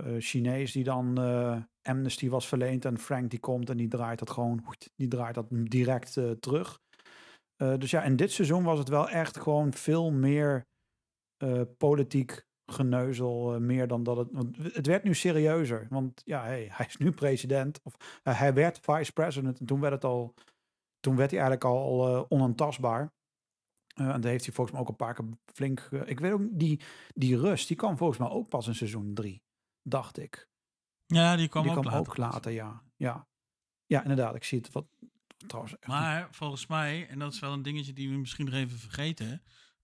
[0.04, 2.84] eh, Chinees die dan eh, amnesty was verleend.
[2.84, 4.64] En Frank die komt en die draait dat gewoon,
[4.96, 6.80] die draait dat direct terug.
[7.58, 10.66] Eh, dus ja, in dit seizoen was het wel echt gewoon veel meer
[11.36, 13.54] eh, politiek geneuzel.
[13.54, 14.28] eh, meer dan dat het.
[14.32, 15.86] Want het werd nu serieuzer.
[15.90, 17.80] Want ja, hey, hij is nu president.
[17.82, 19.60] Of hij werd vice president.
[19.60, 20.34] En toen werd het al.
[21.00, 23.12] Toen werd hij eigenlijk al onaantastbaar.
[23.94, 25.80] En daar heeft hij volgens mij ook een paar keer flink.
[26.04, 26.80] ik weet ook, die,
[27.14, 29.42] die rust, die kwam volgens mij ook pas in seizoen drie.
[29.82, 30.48] Dacht ik.
[31.06, 32.10] ja, die kwam die ook kwam later.
[32.10, 32.82] ook later, ja.
[32.96, 33.28] ja.
[33.86, 34.34] Ja, inderdaad.
[34.34, 34.86] Ik zie het wat.
[35.46, 38.78] Trouwens, Maar volgens mij, en dat is wel een dingetje die we misschien nog even
[38.78, 39.42] vergeten.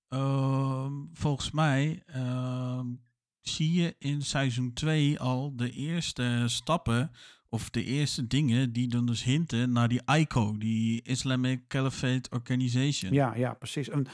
[0.08, 2.86] ehm, volgens mij ehm,
[3.40, 7.10] zie je in seizoen 2 al de eerste stappen
[7.48, 13.12] of de eerste dingen die dan dus hinten naar die ICO, die Islamic Caliphate Organization.
[13.12, 13.88] Ja, ja, precies.
[13.88, 14.06] En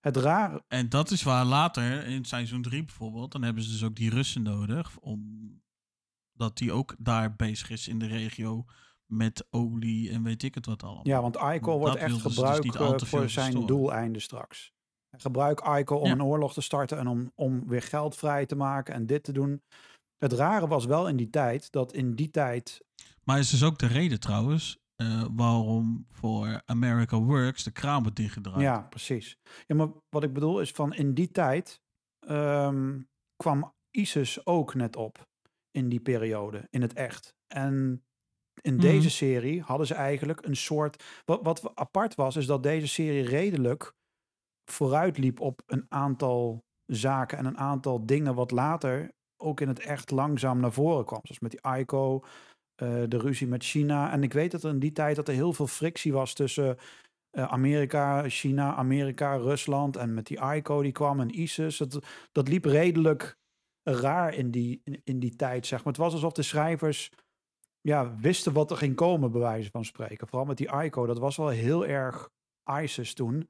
[0.00, 0.64] het rare.
[0.68, 4.10] En dat is waar later in seizoen 3 bijvoorbeeld, dan hebben ze dus ook die
[4.10, 8.64] Russen nodig, omdat die ook daar bezig is in de regio
[9.10, 11.06] met olie en weet ik het wat allemaal.
[11.06, 13.66] Ja, want ICO wordt echt dus gebruikt eh, voor zijn verstoren.
[13.66, 14.72] doeleinden straks.
[15.16, 16.12] Gebruik ICO om Ja.
[16.12, 19.32] een oorlog te starten en om, om weer geld vrij te maken en dit te
[19.32, 19.62] doen.
[20.18, 22.84] Het rare was wel in die tijd dat in die tijd.
[23.24, 28.16] Maar is dus ook de reden trouwens eh, waarom voor America Works de kraan wordt
[28.16, 28.60] dichtgedraaid.
[28.60, 29.36] Ja, precies.
[29.66, 31.80] Ja, maar wat ik bedoel is van in die tijd
[32.26, 33.00] ehm,
[33.36, 35.28] kwam ISIS ook net op
[35.70, 37.34] in die periode, in het echt.
[37.54, 38.04] En
[38.60, 38.82] in Mhm.
[38.82, 41.04] deze serie hadden ze eigenlijk een soort.
[41.24, 43.92] Wat, wat apart was, is dat deze serie redelijk
[44.70, 50.10] vooruitliep op een aantal zaken en een aantal dingen wat later ook in het echt
[50.10, 51.20] langzaam naar voren kwam.
[51.22, 52.24] Zoals met die ICO,
[52.74, 54.12] eh, de ruzie met China.
[54.12, 56.76] En ik weet dat er in die tijd dat er heel veel frictie was tussen
[57.30, 61.76] eh, Amerika, China, Amerika, Rusland en met die ICO die kwam en ISIS.
[61.76, 61.98] Dat,
[62.32, 63.38] dat liep redelijk
[63.82, 65.92] raar in die, in, in die tijd, zeg maar.
[65.92, 67.10] Het was alsof de schrijvers
[67.80, 70.28] ja, wisten wat er ging komen, bij wijze van spreken.
[70.28, 72.30] Vooral met die ICO, dat was wel heel erg
[72.82, 73.48] ISIS toen.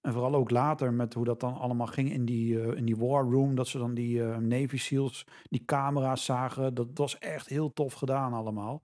[0.00, 2.96] En vooral ook later met hoe dat dan allemaal ging in die, eh, in die
[2.96, 3.54] war room.
[3.54, 6.74] Dat ze dan die eh, Navy SEALs, die camera's zagen.
[6.74, 8.80] Dat was echt heel tof gedaan allemaal.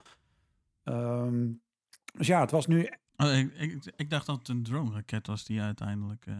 [0.82, 1.46] Ehm,
[2.16, 2.88] dus ja, het was nu...
[3.16, 6.26] Oh, ik, ik, ik dacht dat het een drone-raket was die uiteindelijk...
[6.26, 6.34] eh,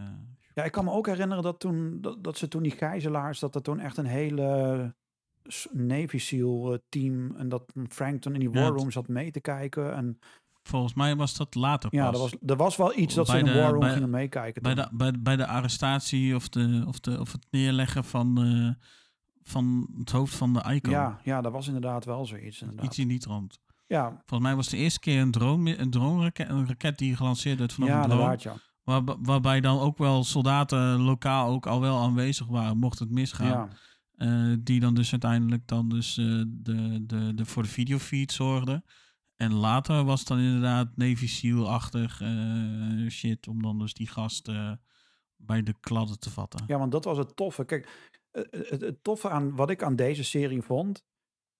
[0.55, 3.39] Ja, ik kan me ook herinneren dat, toen, dat, dat ze toen die gijzelaars...
[3.39, 4.95] dat er toen echt een hele
[5.73, 7.35] Navy SEAL eh, team...
[7.37, 9.95] en dat Frank toen in die Ja, war het- room zat mee te kijken.
[9.95, 10.19] En
[10.63, 11.99] volgens mij was dat later pas.
[11.99, 14.11] ja, er was, er was wel iets dat ze in de- war room bij- gingen
[14.11, 14.63] meekijken.
[14.63, 18.85] bij, de, bij, bij de arrestatie of, de, of, de, of het neerleggen van, eh,
[19.43, 20.91] van het hoofd van de ICO.
[20.91, 22.61] ja, ja, dat was inderdaad wel zoiets.
[22.61, 22.87] Inderdaad.
[22.87, 23.59] Iets in die trant.
[23.87, 27.17] Ja, Volgens mij was de eerste keer een drone, een drone raket, een raket die
[27.17, 28.37] gelanceerd werd vanaf ja een drone.
[28.39, 28.55] ja.
[28.85, 33.47] Waar, waarbij dan ook wel soldaten lokaal ook al wel aanwezig waren, mocht het misgaan.
[33.47, 33.69] ja.
[34.19, 38.85] Eh, die dan dus uiteindelijk dan dus eh, de, de, de, voor de videofeed zorgden.
[39.39, 44.73] En later was dan inderdaad Navy SEAL-achtig eh, shit om dan dus die gast eh,
[45.37, 46.65] bij de kladden te vatten.
[46.67, 47.65] Ja, want dat was het toffe.
[47.65, 48.11] Kijk,
[48.51, 51.05] het, toffe aan wat ik aan deze serie vond,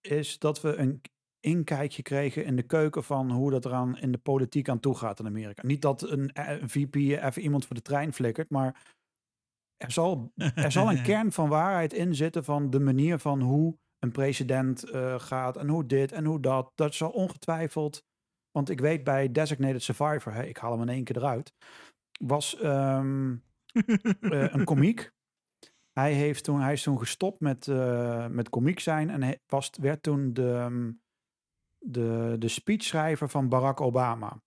[0.01, 1.01] is dat we een
[1.39, 5.19] inkijkje kregen in de keuken van hoe dat eraan in de politiek aan toe gaat
[5.19, 5.65] in Amerika.
[5.65, 8.97] Niet dat een, een VP even iemand voor de trein flikkert, maar
[9.79, 13.77] er zal, er zal een kern van waarheid in zitten van de manier van hoe
[13.99, 16.71] een president eh, gaat en hoe dit en hoe dat.
[16.75, 18.03] Dat zal ongetwijfeld,
[18.51, 21.53] want ik weet bij Designated Survivor, hè, ik haal hem in één keer eruit,
[22.23, 23.31] was ehm,
[24.19, 25.11] eh, een komiek.
[25.91, 29.69] Hij, heeft toen, hij is toen gestopt met, eh met komiek zijn en hij was,
[29.81, 30.91] werd toen de, ehm,
[31.77, 34.41] de, de speechschrijver van Barack Obama.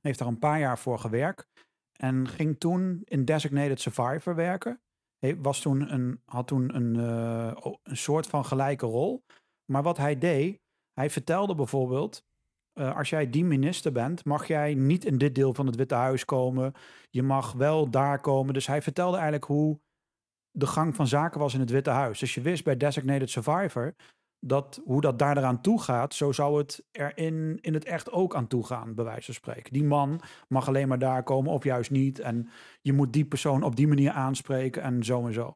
[0.00, 1.51] Heeft daar een paar jaar voor gewerkt
[1.92, 4.80] en ging toen in Designated Survivor werken.
[5.18, 9.24] Hij was toen een, had toen een, eh, een soort van gelijke rol.
[9.64, 10.60] Maar wat hij deed,
[10.92, 12.24] Hij vertelde bijvoorbeeld,
[12.72, 15.94] eh, als jij die minister bent, mag jij niet in dit deel van het Witte
[15.94, 16.72] Huis komen.
[17.10, 18.54] Je mag wel daar komen.
[18.54, 19.80] Dus hij vertelde eigenlijk hoe
[20.50, 22.18] de gang van zaken was in het Witte Huis.
[22.18, 23.94] Dus je wist bij Designated Survivor
[24.44, 28.10] dat hoe dat daar eraan toe gaat, zo zou het er in, in het echt
[28.10, 29.72] ook aan toe gaan, bij wijze van spreken.
[29.72, 32.18] Die man mag alleen maar daar komen of juist niet.
[32.18, 32.48] En
[32.80, 35.54] je moet die persoon op die manier aanspreken en zo en zo.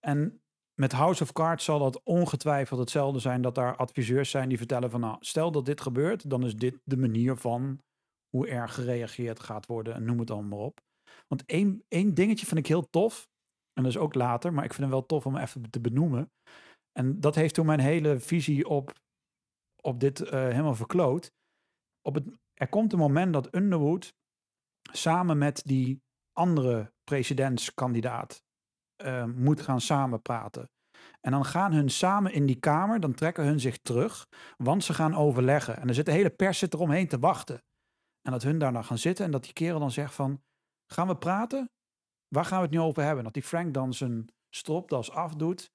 [0.00, 0.40] En
[0.74, 4.90] met House of Cards zal dat ongetwijfeld hetzelfde zijn dat daar adviseurs zijn die vertellen
[4.90, 7.80] van nou, stel dat dit gebeurt, dan is dit de manier van
[8.28, 10.80] hoe er gereageerd gaat worden en noem het dan maar op.
[11.28, 13.28] Want één, één dingetje vind ik heel tof,
[13.72, 16.30] en dat is ook later, maar ik vind hem wel tof om even te benoemen.
[16.92, 18.92] En dat heeft toen mijn hele visie op,
[19.82, 21.32] op dit eh, helemaal verkloot.
[22.02, 24.14] Op het, er komt een moment dat Underwood
[24.92, 26.02] samen met die
[26.32, 28.42] andere presidentskandidaat
[28.96, 30.70] eh, moet gaan samenpraten.
[31.20, 34.94] En dan gaan hun samen in die kamer, dan trekken hun zich terug, want ze
[34.94, 35.76] gaan overleggen.
[35.76, 37.62] En er zit de hele pers zit eromheen te wachten.
[38.22, 40.42] En dat hun daar dan gaan zitten en dat die kerel dan zegt van,
[40.92, 41.70] gaan we praten?
[42.28, 43.24] Waar gaan we het nu over hebben?
[43.24, 45.70] Dat die Frank dan zijn stropdas afdoet,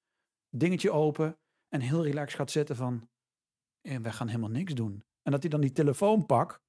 [0.60, 1.38] dingetje open
[1.70, 3.10] en heel relaxed gaat zitten van,
[3.82, 5.04] eh, wij gaan helemaal niks doen.
[5.22, 6.60] En dat hij dan die telefoon pakt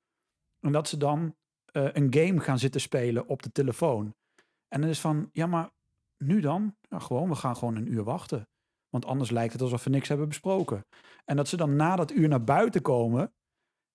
[0.61, 1.37] en dat ze dan
[1.73, 4.15] eh, een game gaan zitten spelen op de telefoon.
[4.69, 5.71] En dan is van, ja maar
[6.17, 6.77] nu dan?
[6.89, 8.49] Gewoon, we gaan gewoon een uur wachten.
[8.89, 10.87] Want anders lijkt het alsof we niks hebben besproken.
[11.25, 13.35] En dat ze dan na dat uur naar buiten komen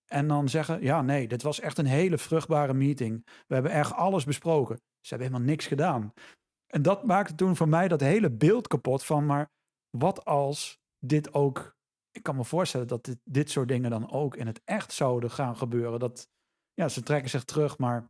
[0.06, 3.26] en dan zeggen, ja nee, dit was echt een hele vruchtbare meeting.
[3.46, 4.76] We hebben echt alles besproken.
[4.76, 6.12] Ze hebben helemaal niks gedaan.
[6.66, 9.50] En dat maakte toen voor mij dat hele beeld kapot van, maar
[9.92, 11.76] wat als dit ook,
[12.10, 15.30] ik kan me voorstellen dat dit, dit soort dingen dan ook in het echt zouden
[15.30, 15.98] gaan gebeuren.
[15.98, 16.28] Dat,
[16.74, 18.06] ja, ze trekken zich terug, maar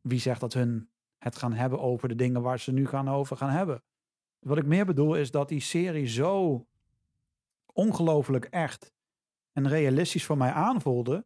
[0.00, 0.88] wie zegt dat hun
[1.18, 3.82] het gaan hebben over de dingen waar ze nu gaan over gaan hebben?
[4.38, 6.66] Wat ik meer bedoel is dat die serie zo
[7.72, 8.92] ongelooflijk echt
[9.52, 11.24] en realistisch voor mij aanvoelde,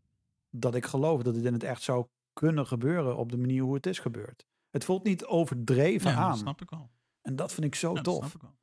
[0.50, 3.74] dat ik geloof dat het in het echt zou kunnen gebeuren op de manier hoe
[3.74, 4.46] het is gebeurd.
[4.70, 6.28] Het voelt niet overdreven Ja, aan.
[6.30, 6.90] dat snap ik wel.
[7.22, 8.16] En dat vind ik zo Ja, dat tof.
[8.16, 8.58] snap ik wel.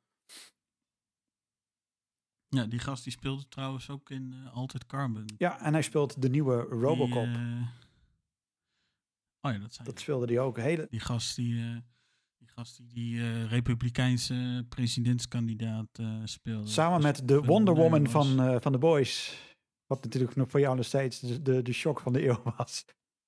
[2.48, 5.24] Ja, die gast die speelde trouwens ook in eh, Altered Carbon.
[5.38, 7.24] Ja, en hij speelt de nieuwe Die, Robocop.
[7.24, 7.62] eh,
[9.40, 10.56] oh ja, dat zijn dat speelde hij ook.
[10.56, 11.76] Hele, die gast die, eh,
[12.38, 16.68] die, gast die, die republikeinse presidentskandidaat speelde.
[16.68, 19.42] samen Dus met de Wonder Woman van, van The Boys.
[19.86, 22.84] Wat natuurlijk nog voor jou nog steeds de, de, de shock van de eeuw was.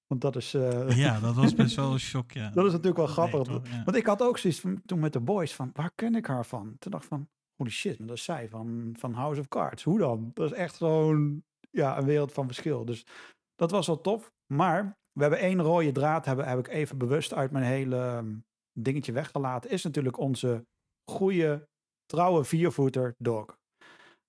[0.07, 0.51] Want dat is,
[0.89, 2.51] Ja, dat was best wel een shock, ja.
[2.51, 3.49] dat is natuurlijk wel grappig.
[3.71, 3.85] ja.
[3.85, 6.47] Want ik had ook zoiets van, toen met The Boys van, waar ken ik haar
[6.47, 6.77] van?
[6.79, 7.29] Toen dacht ik van,
[7.61, 9.83] holy shit, maar dat is zij van, van House of Cards.
[9.83, 10.31] Hoe dan?
[10.35, 12.85] Dat is echt gewoon ja, een wereld van verschil.
[12.85, 13.07] Dus
[13.55, 14.33] dat was wel tof.
[14.47, 18.35] Maar we hebben één rode draad, hebben, heb ik even bewust uit mijn hele ehm,
[18.73, 19.71] dingetje weggelaten.
[19.71, 20.67] Is natuurlijk onze
[21.11, 21.69] goede,
[22.07, 23.59] trouwe viervoeter Dog.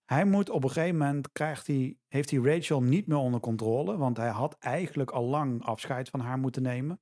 [0.06, 3.98] Hij moet op een gegeven moment, krijgt hij, heeft hij Rachel niet meer onder controle.
[3.98, 7.00] Want hij had eigenlijk al lang afscheid van haar moeten nemen.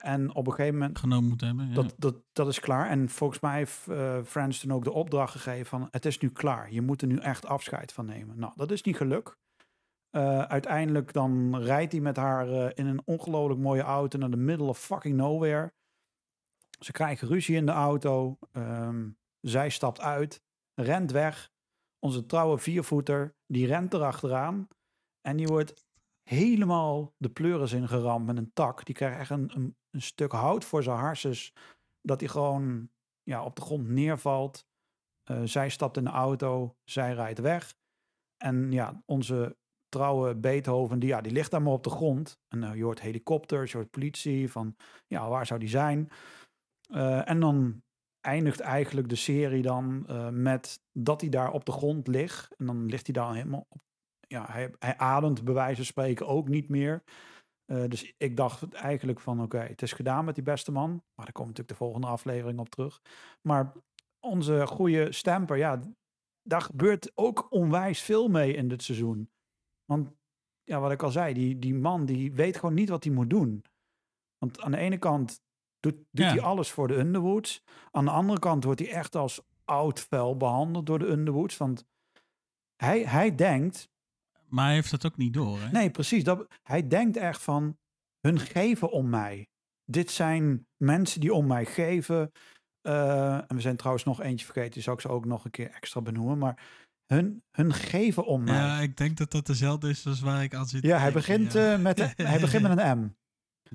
[0.00, 1.68] En op een gegeven moment genomen moeten hebben.
[1.68, 1.74] Ja.
[1.74, 2.88] dat, dat, dat is klaar.
[2.88, 5.88] En volgens mij heeft eh Frans toen ook de opdracht gegeven van...
[5.90, 6.72] het is nu klaar.
[6.72, 8.38] Je moet er nu echt afscheid van nemen.
[8.38, 9.38] Nou, dat is niet gelukt.
[10.10, 14.18] Eh, uiteindelijk dan rijdt hij met haar eh, in een ongelooflijk mooie auto...
[14.18, 15.72] naar de middle of fucking nowhere.
[16.80, 18.38] Ze krijgen ruzie in de auto.
[18.52, 19.08] Ehm,
[19.40, 20.42] zij stapt uit,
[20.74, 21.50] rent weg.
[21.98, 24.68] Onze trouwe viervoeter, die rent erachteraan.
[25.20, 25.88] En die wordt
[26.30, 28.84] helemaal de pleuris ingeramd met een tak.
[28.84, 31.52] Die krijgt echt een, een, een stuk hout voor zijn harses.
[32.02, 32.90] Dat hij gewoon
[33.22, 34.66] ja, op de grond neervalt.
[35.22, 37.74] Eh, zij stapt in de auto, zij rijdt weg.
[38.36, 39.56] En ja, onze
[39.88, 42.40] trouwe Beethoven, die, ja, die ligt daar maar op de grond.
[42.48, 44.50] En eh, je hoort helikopters, je hoort politie.
[44.50, 44.76] Van
[45.06, 46.10] ja, waar zou die zijn?
[46.88, 47.82] Eh, en dan
[48.20, 50.06] eindigt eigenlijk de serie dan
[50.42, 52.56] met dat hij daar op de grond ligt.
[52.56, 53.89] En dan ligt hij daar helemaal op.
[54.32, 57.02] Ja, hij, hij ademt bij wijze van spreken ook niet meer.
[57.64, 60.90] Eh, dus ik dacht eigenlijk van oké, het is gedaan met die beste man.
[60.90, 63.00] Maar daar komt natuurlijk de volgende aflevering op terug.
[63.42, 63.72] Maar
[64.20, 65.80] onze goede stamper, ja,
[66.42, 69.30] daar gebeurt ook onwijs veel mee in dit seizoen.
[69.84, 70.10] Want
[70.62, 73.30] ja, wat ik al zei, die, die man die weet gewoon niet wat hij moet
[73.30, 73.64] doen.
[74.38, 75.42] Want aan de ene kant
[75.80, 76.30] doet, doet Ja.
[76.30, 77.64] hij alles voor de Underwoods.
[77.90, 81.56] Aan de andere kant wordt hij echt als oud vuil behandeld door de Underwoods.
[81.56, 81.86] Want
[82.76, 83.90] hij, hij denkt,
[84.50, 85.70] Maar hij heeft dat ook niet door, hè?
[85.70, 86.24] Nee, precies.
[86.24, 87.76] Dat, hij denkt echt van,
[88.20, 89.48] hun geven om mij.
[89.84, 92.30] Dit zijn mensen die om mij geven.
[92.80, 95.50] Eh, en we zijn trouwens nog eentje vergeten, die zou ik ze ook nog een
[95.50, 96.38] keer extra benoemen.
[96.38, 96.62] Maar
[97.06, 98.54] hun, hun geven om mij.
[98.54, 100.82] Ja, ik denk dat dat dezelfde is als waar ik aan zit.
[100.82, 101.72] Ja, hij begint, ja.
[101.72, 103.14] eh, met, hij begint met een M.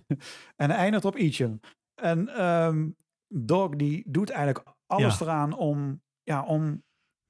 [0.62, 1.60] en hij eindigt op Ichim.
[2.02, 2.90] En ehm,
[3.28, 5.26] Dog die doet eigenlijk alles Ja.
[5.26, 6.84] eraan om, ja, om,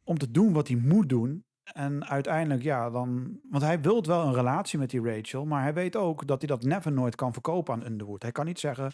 [0.03, 1.45] om te doen wat hij moet doen.
[1.73, 3.39] En uiteindelijk, ja, dan...
[3.49, 6.47] Want hij wil wel een relatie met die Rachel, maar hij weet ook dat hij
[6.47, 8.21] dat never nooit kan verkopen aan Underwood.
[8.21, 8.91] Hij kan niet zeggen,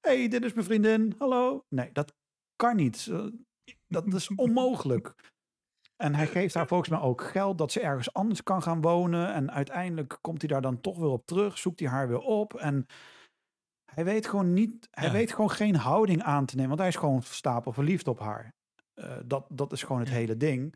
[0.00, 1.64] hey, dit is mijn vriendin, hallo.
[1.68, 2.12] Nee, dat
[2.56, 3.08] kan niet.
[3.10, 3.26] Eh,
[3.88, 5.32] Dat is onmogelijk.
[5.96, 9.32] En hij geeft haar volgens mij ook geld dat ze ergens anders kan gaan wonen.
[9.32, 12.54] En uiteindelijk komt hij daar dan toch weer op terug, zoekt hij haar weer op.
[12.54, 12.86] En
[13.94, 15.12] hij weet gewoon niet, hij Ja.
[15.12, 18.54] weet gewoon geen houding aan te nemen, want hij is gewoon stapel verliefd op haar.
[18.94, 20.14] Eh, dat, dat is gewoon het Ja.
[20.14, 20.74] hele ding.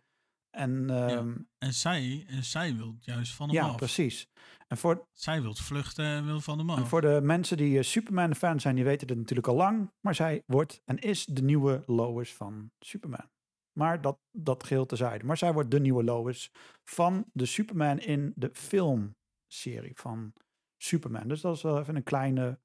[0.51, 3.77] En ehm, En zij, en zij wil juist van hem ja, af.
[3.77, 4.29] precies.
[4.67, 6.79] En voor, Zij wil vluchten en wil van hem af.
[6.79, 9.93] en voor de mensen die eh, Superman-fan zijn, die weten het natuurlijk al lang.
[10.01, 13.31] Maar zij wordt en is de nieuwe Lois van Superman.
[13.73, 15.25] Maar dat, dat geheel tezijde.
[15.25, 16.51] Maar zij wordt de nieuwe Lois
[16.85, 20.33] van de Superman in de filmserie van
[20.77, 21.29] Superman.
[21.29, 22.59] Dus dat is wel even een kleine...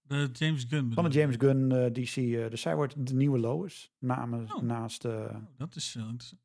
[0.00, 2.16] de James Gunn Van de James Gunn DC.
[2.16, 3.92] eh, dus zij wordt de nieuwe Lois.
[3.98, 4.62] Namens, Oh.
[4.62, 5.04] Naast...
[5.04, 6.40] Oh, dat is interessant.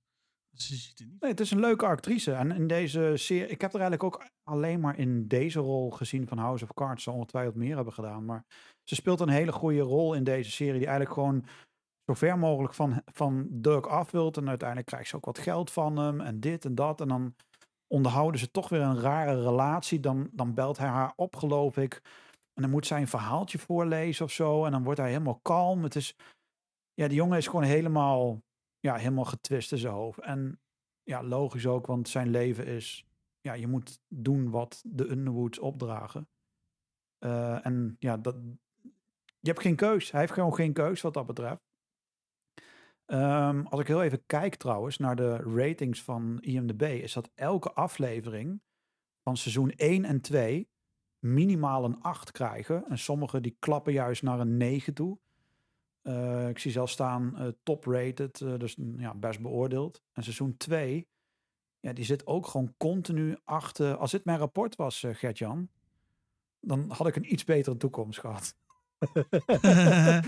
[0.61, 1.21] Ze ziet er niet.
[1.21, 2.31] Nee, het is een leuke actrice.
[2.31, 6.27] En in deze serie, ik heb er eigenlijk ook alleen maar in deze rol gezien
[6.27, 7.03] van House of Cards.
[7.03, 8.25] Ze ongetwijfeld meer hebben gedaan.
[8.25, 8.45] Maar
[8.83, 10.79] ze speelt een hele goede rol in deze serie.
[10.79, 11.45] Die eigenlijk gewoon
[12.05, 14.37] zo ver mogelijk van, van Dirk af wilt.
[14.37, 16.21] En uiteindelijk krijgt ze ook wat geld van hem.
[16.21, 17.01] En dit en dat.
[17.01, 17.35] En dan
[17.87, 19.99] onderhouden ze toch weer een rare relatie.
[19.99, 22.01] Dan, dan belt hij haar op, geloof ik.
[22.53, 24.65] En dan moet zij een verhaaltje voorlezen of zo.
[24.65, 25.83] En dan wordt hij helemaal kalm.
[25.83, 26.15] Het is,
[26.93, 28.41] ja, die jongen is gewoon helemaal,
[28.87, 30.19] ja, helemaal getwist in zijn hoofd.
[30.19, 30.59] En
[31.03, 33.05] ja, logisch ook, want zijn leven is,
[33.41, 36.27] ja, je moet doen wat de Underwoods opdragen.
[37.17, 38.35] Eh, en ja, dat,
[39.39, 40.11] je hebt geen keus.
[40.11, 41.61] Hij heeft gewoon geen keus wat dat betreft.
[43.05, 47.73] Ehm, als ik heel even kijk trouwens naar de ratings van IMDb, is dat elke
[47.73, 48.61] aflevering
[49.23, 50.69] van seizoen 1 en 2
[51.19, 52.85] minimaal een 8 krijgen.
[52.89, 55.19] En sommige die klappen juist naar een 9 toe.
[56.07, 60.01] Eh, ik zie zelfs staan eh, top rated, eh, dus mm, ja, best beoordeeld.
[60.13, 61.07] En seizoen 2,
[61.79, 63.95] ja, die zit ook gewoon continu achter.
[63.95, 65.69] Als dit mijn rapport was, Gert-Jan,
[66.59, 68.55] dan had ik een iets betere toekomst gehad.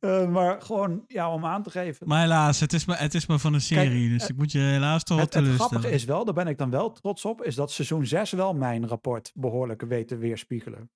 [0.00, 2.08] Eh, maar gewoon, ja, om aan te geven.
[2.08, 4.08] Maar helaas, het is maar, het is maar van een serie.
[4.08, 6.58] dus ik moet je helaas toch wat Het, het grappige is wel, daar ben ik
[6.58, 10.90] dan wel trots op, is dat seizoen 6 wel mijn rapport behoorlijk weet te weerspiegelen.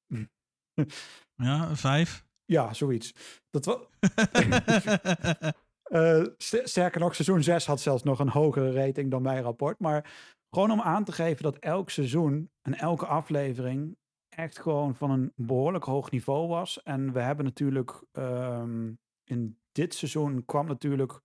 [1.35, 2.25] Ja, een vijf.
[2.45, 3.15] Ja, zoiets.
[3.51, 3.79] Dat was,
[5.85, 9.79] Eh, st- sterker nog, seizoen 6 had zelfs nog een hogere rating dan mijn rapport.
[9.79, 10.13] Maar
[10.51, 13.97] gewoon om aan te geven dat elk seizoen en elke aflevering
[14.29, 16.83] echt gewoon van een behoorlijk hoog niveau was.
[16.83, 18.93] En we hebben natuurlijk ehm,
[19.25, 21.21] in dit seizoen kwam natuurlijk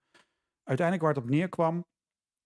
[0.64, 1.86] uiteindelijk waar het op neerkwam.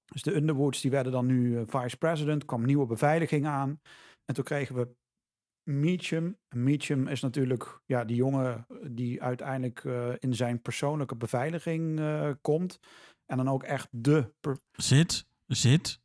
[0.05, 3.79] Dus de Underwoods die werden dan nu eh, vice president, kwam nieuwe beveiliging aan.
[4.25, 4.95] En toen kregen we
[5.63, 6.37] Meacham.
[6.49, 12.79] Meacham is natuurlijk ja, die jongen die uiteindelijk eh, in zijn persoonlijke beveiliging eh, komt.
[13.25, 14.33] En dan ook echt de.
[14.71, 16.01] Zit, zit.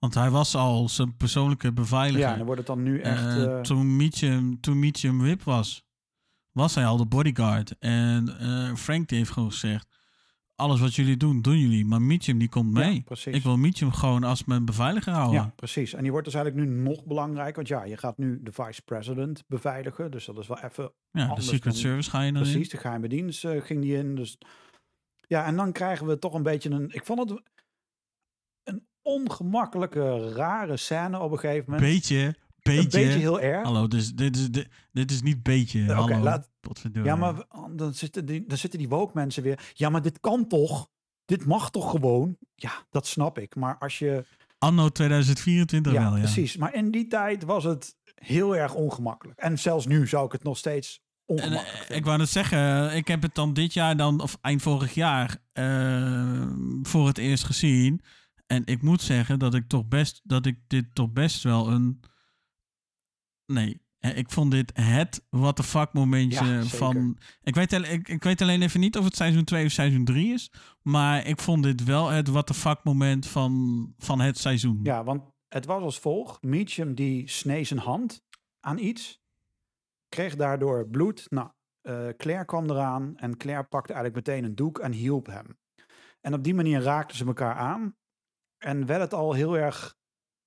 [0.00, 2.28] Want hij was al zijn persoonlijke beveiliger.
[2.28, 3.24] ja, dan wordt het dan nu echt.
[3.24, 5.84] Eh, eh, toen Meacham, toen Meacham Whip was,
[6.52, 7.78] was hij al de bodyguard.
[7.78, 9.89] En eh, Frank die heeft gewoon gezegd,
[10.60, 11.84] alles wat jullie doen, doen jullie.
[11.86, 13.04] Maar Meacham die komt mee.
[13.24, 15.40] ik wil Meacham gewoon als mijn beveiliger houden.
[15.40, 15.92] ja, precies.
[15.94, 17.56] En die wordt dus eigenlijk nu nog belangrijk.
[17.56, 20.10] Want ja, je gaat nu de vice president beveiligen.
[20.10, 20.92] Dus dat is wel even.
[21.10, 22.68] Ja, de Secret dan- Service ga je dan Precies, in.
[22.70, 24.14] de geheime dienst eh, ging die in.
[24.14, 24.38] Dus
[25.26, 26.88] ja, en dan krijgen we toch een beetje een.
[26.90, 27.42] Ik vond het
[28.64, 31.92] een ongemakkelijke, rare scène op een gegeven moment.
[31.92, 32.80] Beetje, beetje.
[32.82, 33.64] Een beetje heel erg.
[33.64, 35.92] Hallo, dus dit, is, dit, dit is niet beetje.
[35.92, 36.48] Hallo, laat-.
[36.92, 39.70] Ja, maar we- dan zitten, die, dan zitten die woke mensen weer.
[39.74, 40.88] Ja, maar dit kan toch?
[41.24, 42.36] Dit mag toch gewoon?
[42.54, 43.54] Ja, dat snap ik.
[43.56, 44.24] Maar als je.
[44.58, 46.22] Anno 2024 Ja, wel, ja.
[46.22, 46.56] precies.
[46.56, 49.38] Maar in die tijd was het heel erg ongemakkelijk.
[49.38, 51.96] En zelfs nu zou ik het nog steeds ongemakkelijk eh, vinden.
[51.96, 55.36] ik wou net zeggen, ik heb het dan dit jaar dan, of eind vorig jaar,
[55.52, 56.46] eh,
[56.82, 58.00] voor het eerst gezien.
[58.46, 62.00] En ik moet zeggen dat ik toch best, dat ik dit toch best wel een.
[63.50, 67.18] Nee, eh, ik vond dit het what the fuck momentje Ja, van.
[67.42, 70.32] Ik weet, ik, ik weet alleen even niet of het seizoen 2 of seizoen 3
[70.32, 70.52] is.
[70.82, 74.80] Maar ik vond dit wel het what the fuck moment van, van het seizoen.
[74.82, 76.42] Ja, want het was als volgt.
[76.42, 78.22] Meacham die snee zijn hand
[78.60, 79.22] aan iets.
[80.08, 81.26] Kreeg daardoor bloed.
[81.30, 83.16] Nou, eh, Claire kwam eraan.
[83.16, 85.58] En Claire pakte eigenlijk meteen een doek en hielp hem.
[86.20, 87.96] En op die manier raakten ze elkaar aan.
[88.58, 89.96] En werd het al heel erg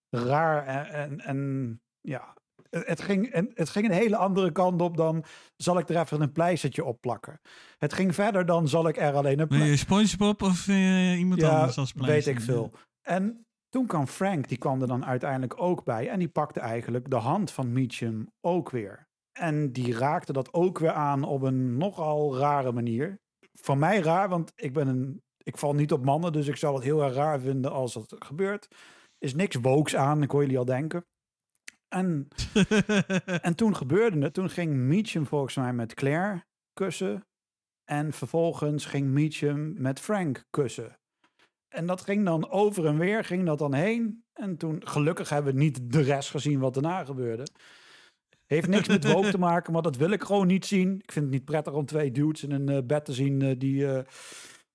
[0.10, 0.66] raar.
[0.66, 2.36] En, en, en ja,
[2.74, 5.24] het het ging, het ging een hele andere kant op dan...
[5.56, 7.42] zal ik er even een pleistertje op plakken.
[7.78, 11.18] Het ging verder dan zal ik er alleen een Wil plei- je SpongeBob of eh,
[11.20, 12.34] iemand ja, anders als weet pleister?
[12.34, 12.72] ik veel.
[13.02, 16.10] En toen kwam Frank, die kwam er dan uiteindelijk ook bij.
[16.10, 19.08] En die pakte eigenlijk de hand van Meacham ook weer.
[19.40, 23.22] En die raakte dat ook weer aan op een nogal rare manier.
[23.52, 26.74] Voor mij raar, want ik ben een ik val niet op mannen, dus ik zal
[26.74, 28.68] het heel erg raar vinden als dat gebeurt.
[29.18, 31.06] Is niks wokes aan, ik hoor jullie al denken.
[31.94, 32.28] En,
[33.42, 34.34] en toen gebeurde het.
[34.34, 37.26] Toen ging Meacham volgens mij met Claire kussen.
[37.84, 40.98] En vervolgens ging Meacham met Frank kussen.
[41.68, 44.24] En dat ging dan over en weer, ging dat dan heen.
[44.34, 47.48] En toen, gelukkig hebben we niet de rest gezien wat daarna gebeurde.
[48.46, 50.94] Heeft niks met woke te maken, maar dat wil ik gewoon niet zien.
[50.94, 53.60] Ik vind het niet prettig om twee dudes in een eh, bed te zien eh,
[53.60, 53.88] die...
[53.88, 54.04] eh,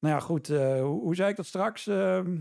[0.01, 1.87] nou ja, goed, hoe, hoe zei ik dat straks?
[1.87, 2.41] Ehm,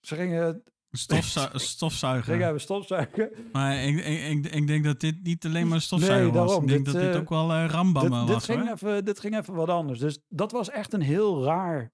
[0.00, 0.62] ze gingen,
[0.92, 2.38] Stofzu stofzuiger.
[2.40, 3.30] hebben stofzuigen.
[3.52, 6.46] Maar ik, ik, ik, ik denk dat dit niet alleen maar stofzuiger Nee, was.
[6.46, 6.62] daarom.
[6.62, 8.44] Ik denk Dit, dat dit eh, ook wel eh Rambam dit, dit, was.
[8.44, 8.70] ging hoor.
[8.72, 9.98] even, dit ging even wat anders.
[9.98, 11.92] Dus dat was echt een heel raar...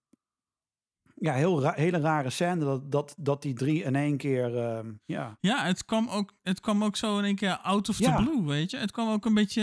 [1.18, 4.56] Ja, heel ra hele rare scène dat, dat, dat die drie in één keer...
[4.58, 7.98] ehm, ja, Ja, het kwam, ook, het kwam ook zo in één keer out of
[7.98, 8.16] Ja.
[8.16, 8.76] the blue, weet je.
[8.76, 9.62] Het kwam ook een beetje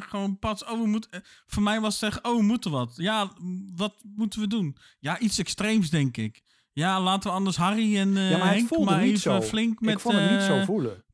[0.00, 1.22] eh, gewoon pas, oh, we moeten...
[1.46, 2.92] voor mij was het echt, oh, we moeten wat.
[2.96, 3.30] Ja,
[3.76, 4.76] wat moeten we doen?
[4.98, 6.42] Ja, iets extreems, denk ik.
[6.74, 9.40] Ja, laten we anders Harry en eh ja maar Henk voelde maar niet even zo.
[9.40, 11.04] flink met, ik vond het niet zo eh, voelen.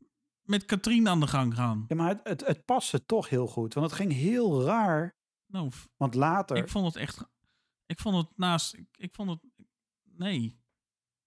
[0.42, 1.84] met Katrien aan de gang gaan.
[1.88, 3.74] Ja, maar het, het, het paste toch heel goed.
[3.74, 5.16] Want het ging heel raar.
[5.46, 6.56] Nou, Want later...
[6.56, 7.24] ik vond het echt...
[7.86, 8.74] Ik vond het naast...
[8.74, 9.38] Ik, ik vond het...
[10.16, 10.60] Nee,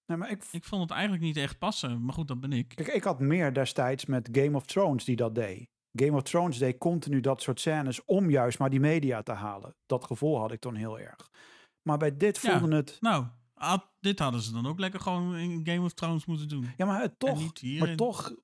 [0.06, 2.06] nee, maar ik, ik vond het eigenlijk niet echt passen.
[2.06, 2.70] Maar goed, dat ben ik.
[2.76, 5.70] Kijk, ik had meer destijds met Game of Thrones die dat deed.
[5.94, 9.76] Game of Thrones deed continu dat soort scènes om juist maar die media te halen.
[9.86, 11.30] Dat gevoel had ik toen heel erg.
[11.82, 12.60] Maar bij dit Ja.
[12.60, 12.98] voelde het...
[13.00, 13.26] Nou,
[13.64, 16.74] had- dit hadden ze dan ook lekker gewoon in Game of Thrones moeten doen.
[16.77, 18.35] Ja, maar het toch, maar toch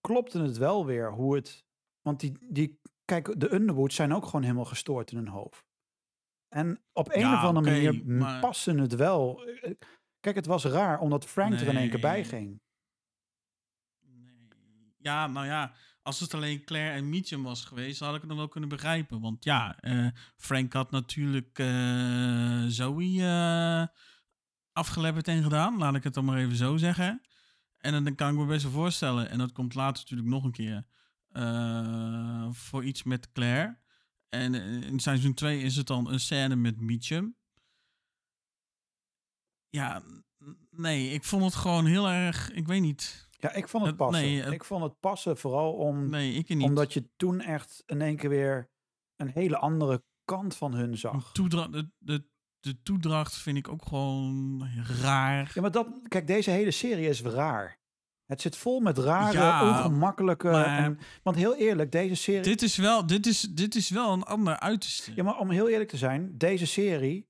[0.00, 1.64] klopte het wel weer hoe het...
[2.00, 5.64] Want die, die, kijk, de Underwoods zijn ook gewoon helemaal gestoord in hun hoofd.
[6.48, 9.40] En op een Ja, of andere manier maar- passen het wel.
[10.20, 12.60] Kijk, het was raar omdat Frank er in één keer bij ging.
[14.00, 14.48] Nee.
[14.98, 18.38] Ja, nou ja, als het alleen Claire en Meacham was geweest, had ik het dan
[18.38, 19.20] wel kunnen begrijpen.
[19.20, 20.06] Want ja, eh,
[20.36, 23.86] Frank had natuurlijk eh Zoe eh
[24.76, 27.20] afgelepperd en gedaan, laat ik het dan maar even zo zeggen.
[27.78, 30.52] En dan kan ik me best wel voorstellen, en dat komt later natuurlijk nog een
[30.52, 30.86] keer,
[31.28, 33.78] eh, voor iets met Claire.
[34.28, 37.36] En eh, in seizoen 2 is het dan een scène met Meacham.
[39.68, 40.02] Ja,
[40.70, 43.28] nee, ik vond het gewoon heel erg, ik weet niet.
[43.30, 44.22] Ja, ik vond het passen.
[44.24, 46.62] nee, het- ik vond het passen vooral om, Nee, ik niet.
[46.62, 48.70] omdat je toen echt in één keer weer
[49.16, 51.32] een hele andere kant van hun zag.
[51.32, 52.26] toedra- de, de,
[52.60, 54.68] de toedracht vind ik ook gewoon
[55.02, 55.50] raar.
[55.54, 57.78] Ja, maar dat, kijk, deze hele serie is raar.
[58.26, 60.48] Het zit vol met rare, Ja, ongemakkelijke.
[60.50, 62.42] maar- en, want heel eerlijk, deze serie.
[62.42, 65.12] Dit is wel, dit is, dit is wel een ander uiterste.
[65.14, 67.28] Ja, maar om heel eerlijk te zijn, deze serie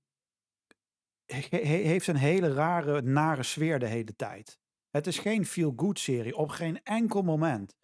[1.27, 4.59] he- he- heeft een hele rare, nare sfeer de hele tijd.
[4.91, 7.77] Het is geen feel-good serie, op geen enkel moment.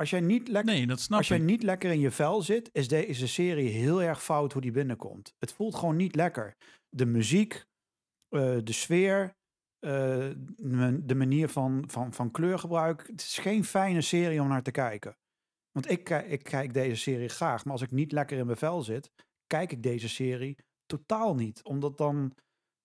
[0.00, 1.42] Als jij niet lekker nee, dat snap Als jij ik.
[1.42, 5.34] niet lekker in je vel zit, is deze serie heel erg fout hoe die binnenkomt.
[5.38, 6.56] Het voelt gewoon niet lekker.
[6.88, 7.64] De muziek,
[8.28, 9.34] eh, de sfeer,
[9.78, 10.30] eh,
[11.02, 13.06] de manier van, van, van kleurgebruik.
[13.06, 15.16] Het is geen fijne serie om naar te kijken.
[15.72, 18.82] Want ik, ik kijk deze serie graag, maar als ik niet lekker in mijn vel
[18.82, 19.10] zit,
[19.46, 20.56] kijk ik deze serie
[20.86, 21.62] totaal niet.
[21.64, 22.34] Omdat dan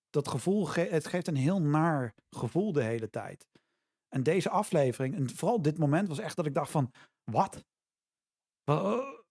[0.09, 3.47] dat gevoel, ge- het geeft een heel naar gevoel de hele tijd.
[4.15, 6.91] En deze aflevering, en vooral dit moment, was echt dat ik dacht van,
[7.31, 7.63] wat?
[8.63, 9.23] Wa-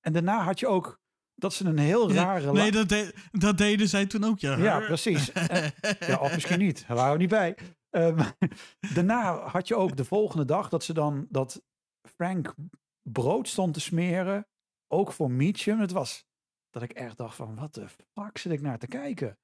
[0.00, 0.98] En daarna had je ook
[1.34, 2.52] dat ze een heel Ja, rare...
[2.52, 4.56] nee, la- dat, de- dat deden zij toen ook, ja.
[4.56, 5.32] Ja, precies.
[5.32, 6.86] En- ja, of misschien niet.
[6.86, 7.56] Daar waren we niet bij.
[7.90, 8.30] Ehm,
[8.94, 11.62] daarna had je ook de volgende dag dat ze dan dat
[12.08, 12.54] Frank
[13.02, 14.46] brood stond te smeren.
[14.92, 15.80] Ook voor Meacham.
[15.80, 16.24] Het was
[16.70, 19.38] dat ik echt dacht van, wat de fuck zit ik naar te kijken?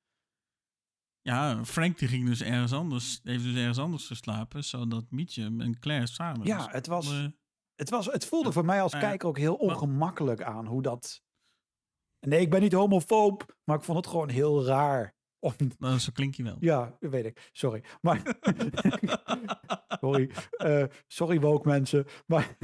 [1.26, 5.78] Ja, Frank die ging dus ergens anders, heeft dus ergens anders geslapen, zodat Mietje en
[5.78, 7.28] Claire samen Ja, het was,
[7.74, 11.22] het was, het voelde voor mij als kijker ook heel ongemakkelijk aan hoe dat...
[12.20, 15.14] Nee, ik ben niet homofoob, maar ik vond het gewoon heel raar.
[15.38, 16.56] Om, Nou, zo klink je wel.
[16.60, 17.50] ja, weet ik.
[17.52, 17.84] Sorry.
[18.00, 18.22] Maar,
[20.00, 20.30] sorry.
[20.50, 22.06] eh, sorry woke mensen.
[22.26, 22.56] Maar,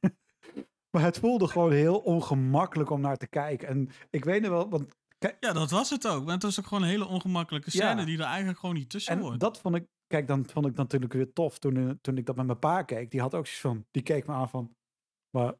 [0.92, 3.68] maar het voelde gewoon heel ongemakkelijk om naar te kijken.
[3.68, 4.94] En ik weet nog wel, want
[5.40, 6.24] Ja, dat was het ook.
[6.24, 8.04] Maar het was ook gewoon een hele ongemakkelijke scène Ja.
[8.06, 9.40] die er eigenlijk gewoon niet tussen En hoort.
[9.40, 12.36] dat vond ik, kijk, dan vond ik natuurlijk weer tof toen, eh, toen ik dat
[12.36, 13.10] met mijn pa keek.
[13.10, 14.74] Die had ook zoiets van, die keek me aan van,
[15.30, 15.54] maar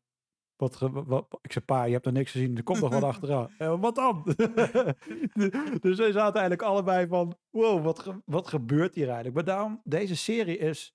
[0.57, 3.50] wat, wat, ik zei, pa, je hebt er niks gezien, er komt nog wat achteraan.
[3.58, 4.23] "Eh, wat dan?
[5.84, 9.34] dus wij zaten eigenlijk allebei van, wow, wat, ge- wat gebeurt hier eigenlijk?
[9.34, 10.92] Maar daarom, deze serie is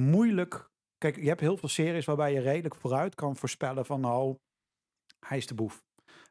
[0.00, 0.70] moeilijk.
[0.98, 4.36] Kijk, je hebt heel veel series waarbij je redelijk vooruit kan voorspellen van, nou,
[5.26, 5.82] hij is de boef.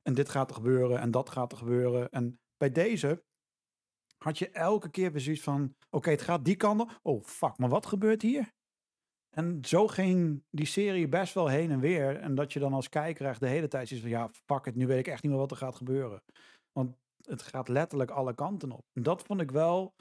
[0.01, 2.09] En dit gaat er gebeuren en dat gaat er gebeuren.
[2.09, 3.23] En bij deze
[4.17, 6.99] had je elke keer zoiets van, oké, het gaat die kant op.
[7.01, 8.51] Oh, fuck, maar wat gebeurt hier?
[9.29, 12.19] En zo ging die serie best wel heen en weer.
[12.19, 14.75] En dat je dan als kijker echt de hele tijd zoiets van, ja, fuck het,
[14.75, 16.23] nu weet ik echt niet meer wat er gaat gebeuren.
[16.71, 18.85] Want het gaat letterlijk alle kanten op.
[18.93, 19.95] En dat vond ik wel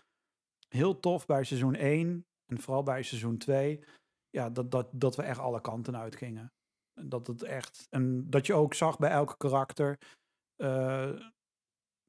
[0.69, 3.85] heel tof bij seizoen 1 en vooral bij seizoen 2.
[4.31, 6.53] Ja, dat, dat, dat we echt alle kanten uitgingen.
[6.95, 7.87] Dat het echt.
[7.91, 9.99] En dat je ook zag bij elke karakter.
[10.57, 11.11] eh,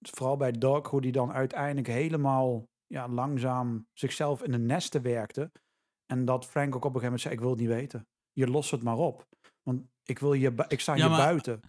[0.10, 5.51] vooral bij Doc, hoe die dan uiteindelijk helemaal ja, langzaam zichzelf in de nesten werkte.
[6.06, 8.08] En dat Frank ook op een gegeven moment zei: Ik wil het niet weten.
[8.32, 9.27] Je lost het maar op.
[9.64, 11.60] Want ik, wil je, ik sta Ja, hier buiten.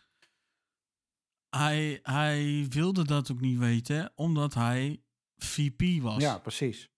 [1.48, 5.02] Hij, hij wilde dat ook niet weten, omdat hij
[5.36, 6.22] VP was.
[6.22, 6.90] Ja, precies.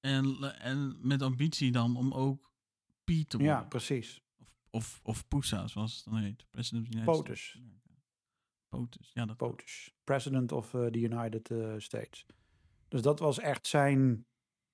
[0.00, 2.45] En, en met ambitie dan om ook
[3.38, 4.20] Ja, precies.
[4.70, 6.46] Of, of, of zoals het dan heet.
[6.50, 7.48] President of the United POTUS.
[7.48, 7.74] States.
[8.68, 9.26] POTUS, ja.
[9.26, 9.94] Dat POTUS.
[10.04, 12.26] President of eh, the United eh, States.
[12.88, 14.26] Dus dat was echt zijn,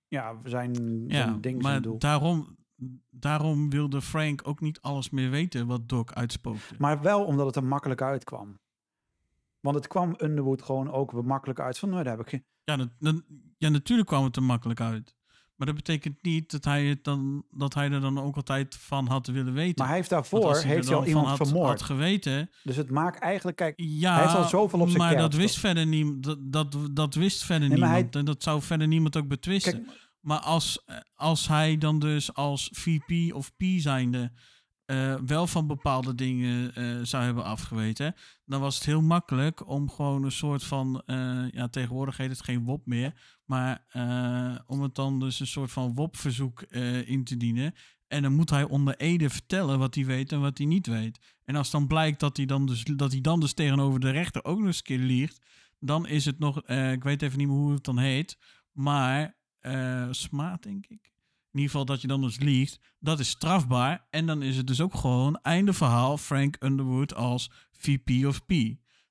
[0.08, 0.72] ja, zijn,
[1.08, 1.98] ja, zijn ding, maar zijn doel.
[1.98, 2.56] daarom,
[3.10, 6.74] daarom wilde Frank ook niet alles meer weten wat Doc uitspookte.
[6.78, 8.60] Maar wel omdat het er makkelijk uitkwam.
[9.60, 12.44] Want het kwam Underwood gewoon ook weer makkelijk uit van, nou, daar heb ik geen...
[12.64, 13.22] Ja, dat, dat-
[13.58, 15.16] ja, natuurlijk kwam het er makkelijk uit.
[15.56, 19.06] Maar dat betekent niet dat hij, het dan, dat hij er dan ook altijd van
[19.06, 19.74] had willen weten.
[19.76, 21.68] Maar hij heeft daarvoor, heeft hij al iemand had, vermoord.
[21.68, 25.16] had geweten, Dus het maakt eigenlijk, kijk, ja, Hij heeft al zoveel op zijn maar
[25.16, 26.22] dat wist verder niemand.
[26.24, 28.16] Dat, dat, dat wist verder Nee, maar hij- niemand.
[28.16, 29.72] En dat zou verder niemand ook betwisten.
[29.84, 34.32] kijk, Maar als, eh, als hij dan dus als VP of P zijnde
[34.84, 39.90] eh, wel van bepaalde dingen eh, zou hebben afgeweten, dan was het heel makkelijk om
[39.90, 43.84] gewoon een soort van, eh, ja, tegenwoordig heet het geen WOP meer, maar
[44.66, 46.62] om het dan dus een soort van WOP-verzoek
[47.04, 47.74] in te dienen.
[48.08, 51.18] En dan moet hij onder Ede vertellen wat hij weet en wat hij niet weet.
[51.44, 54.44] En als dan blijkt dat hij dan dus, dat hij dan dus tegenover de rechter
[54.44, 55.46] ook nog eens een keer liegt,
[55.78, 58.38] dan is het nog, ik weet even niet meer hoe het dan heet,
[58.72, 59.36] maar
[60.10, 61.11] smaad, denk ik.
[61.52, 62.78] In ieder geval dat je dan dus liegt.
[62.98, 64.06] Dat is strafbaar.
[64.10, 68.52] En dan is het dus ook gewoon einde verhaal Frank Underwood als VP of P.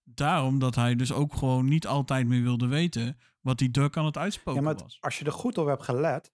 [0.03, 4.05] Daarom dat hij dus ook gewoon niet altijd meer wilde weten wat die Duck aan
[4.05, 4.97] het ja, uitspoken maar het- was.
[5.01, 6.31] als je er goed op hebt gelet,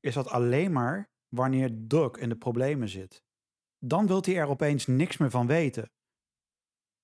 [0.00, 3.24] is dat alleen maar wanneer Doug in de problemen zit.
[3.78, 5.90] Dan wil hij er opeens niks meer van weten.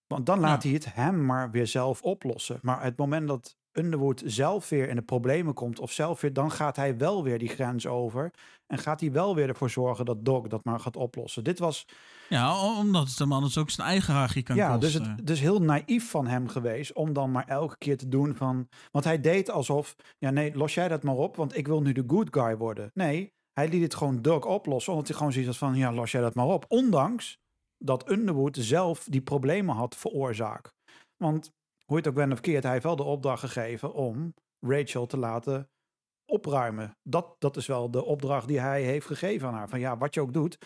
[0.07, 0.69] Want dan laat Ja.
[0.69, 2.59] hij het hem maar weer zelf oplossen.
[2.63, 6.51] Maar het moment dat Underwood zelf weer in de problemen komt, of zelf weer, dan
[6.51, 8.31] gaat hij wel weer die grens over.
[8.67, 11.45] En gaat hij wel weer ervoor zorgen dat Doc dat maar gaat oplossen.
[11.45, 11.87] Dit was
[12.29, 15.63] Ja, omdat het hem anders ook zijn eigen hachje kan ja, dus het dus heel
[15.63, 18.69] naïef van hem geweest om dan maar elke keer te doen van.
[18.91, 21.93] Want hij deed alsof, ja nee, los jij dat maar op, want ik wil nu
[21.93, 22.91] de good guy worden.
[22.95, 26.11] Nee, hij liet het gewoon Doug oplossen, omdat hij gewoon zoiets had van, ja, los
[26.11, 26.65] jij dat maar op.
[26.69, 27.39] Ondanks
[27.79, 30.75] dat Underwood zelf die problemen had veroorzaakt.
[31.17, 31.53] Want
[31.85, 35.17] hoe het ook bent of keert, hij heeft wel de opdracht gegeven om Rachel te
[35.17, 35.71] laten
[36.27, 36.97] opruimen.
[37.03, 39.69] Dat, dat is wel de opdracht die hij heeft gegeven aan haar.
[39.69, 40.59] Van ja, wat je ook doet,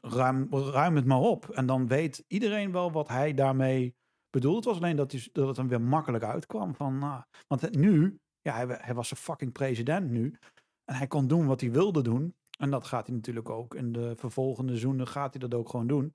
[0.00, 1.48] ruim, ruim het maar op.
[1.48, 3.94] En dan weet iedereen wel wat hij daarmee
[4.30, 4.56] bedoelt.
[4.56, 6.74] Het was alleen dat, hij, dat het hem weer makkelijk uitkwam.
[6.74, 10.38] Van, nou, want nu, ja, hij, hij was een fucking president nu.
[10.84, 12.34] En hij kon doen wat hij wilde doen.
[12.58, 13.74] En dat gaat hij natuurlijk ook.
[13.74, 16.14] In de vervolgende seizoenen gaat hij dat ook gewoon doen.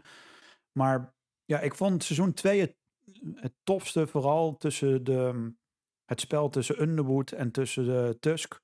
[0.71, 1.13] Maar
[1.45, 2.75] ja, ik vond seizoen 2 het,
[3.35, 4.07] het tofste.
[4.07, 5.53] Vooral tussen de,
[6.05, 8.61] het spel tussen Underwood en tussen de Tusk.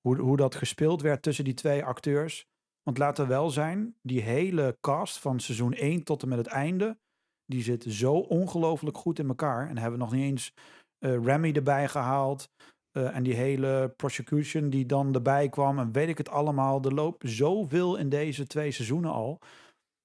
[0.00, 2.46] Hoe, hoe dat gespeeld werd tussen die twee acteurs.
[2.82, 6.46] Want laten we wel zijn, die hele cast van seizoen 1 tot en met het
[6.46, 6.98] einde,
[7.44, 9.68] die zit zo ongelooflijk goed in elkaar.
[9.68, 10.52] En hebben nog niet eens
[10.98, 12.50] eh, Remy erbij gehaald.
[12.92, 15.78] eh, en die hele prosecution die dan erbij kwam.
[15.78, 16.82] En weet ik het allemaal.
[16.82, 19.40] Er loopt zoveel in deze twee seizoenen al.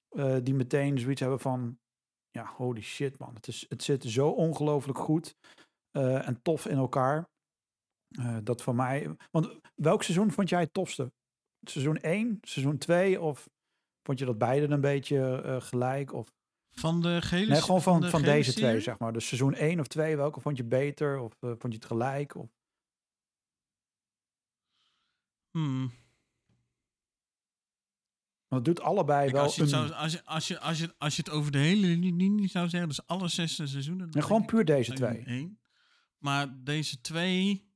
[0.09, 1.79] eh, die meteen zoiets hebben van...
[2.31, 3.33] Ja, holy shit man.
[3.33, 5.35] Het, is, het zit zo ongelooflijk goed.
[5.91, 7.29] eh, en tof in elkaar.
[8.07, 9.15] Eh, dat voor mij...
[9.31, 11.11] Want welk seizoen vond jij het tofste?
[11.61, 13.21] Seizoen 1, seizoen 2?
[13.21, 13.49] Of
[14.03, 16.13] vond je dat beide een beetje eh, gelijk?
[16.13, 16.33] Of
[16.71, 19.13] Van de gele Nee, gewoon van, de van deze twee, zeg maar.
[19.13, 21.19] Dus seizoen 1 of 2, welke vond je beter?
[21.19, 22.35] Of vond je het gelijk?
[22.35, 22.49] Of...
[25.51, 25.91] Hmm.
[28.51, 29.87] Want het doet allebei Kijk, wel als, je het een...
[29.87, 32.69] zou, als, je, als, je, als, je, als je het over de hele linie zou
[32.69, 34.09] zeggen, dus alle zes seizoenen.
[34.09, 35.23] Nee, gewoon puur deze twee.
[35.25, 35.59] één.
[36.17, 37.69] Maar deze twee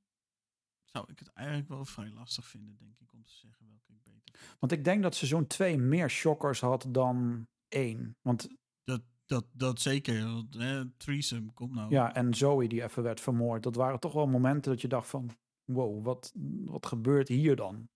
[0.84, 4.04] zou ik het eigenlijk wel vrij lastig vinden, denk ik, om te zeggen welke ik
[4.04, 4.56] beter vind.
[4.60, 8.18] Want ik denk dat seizoen 2 meer shockers had dan 1.
[8.22, 8.50] Want
[8.84, 10.24] Dat, dat, dat zeker.
[10.24, 11.92] Want, hè, threesome, kom nou.
[11.92, 13.64] ja, en Zoe die even werd vermoord.
[13.64, 15.30] Dat waren toch wel momenten dat je dacht van...
[15.64, 16.34] Wow, wat,
[16.66, 17.90] wat gebeurt hier dan?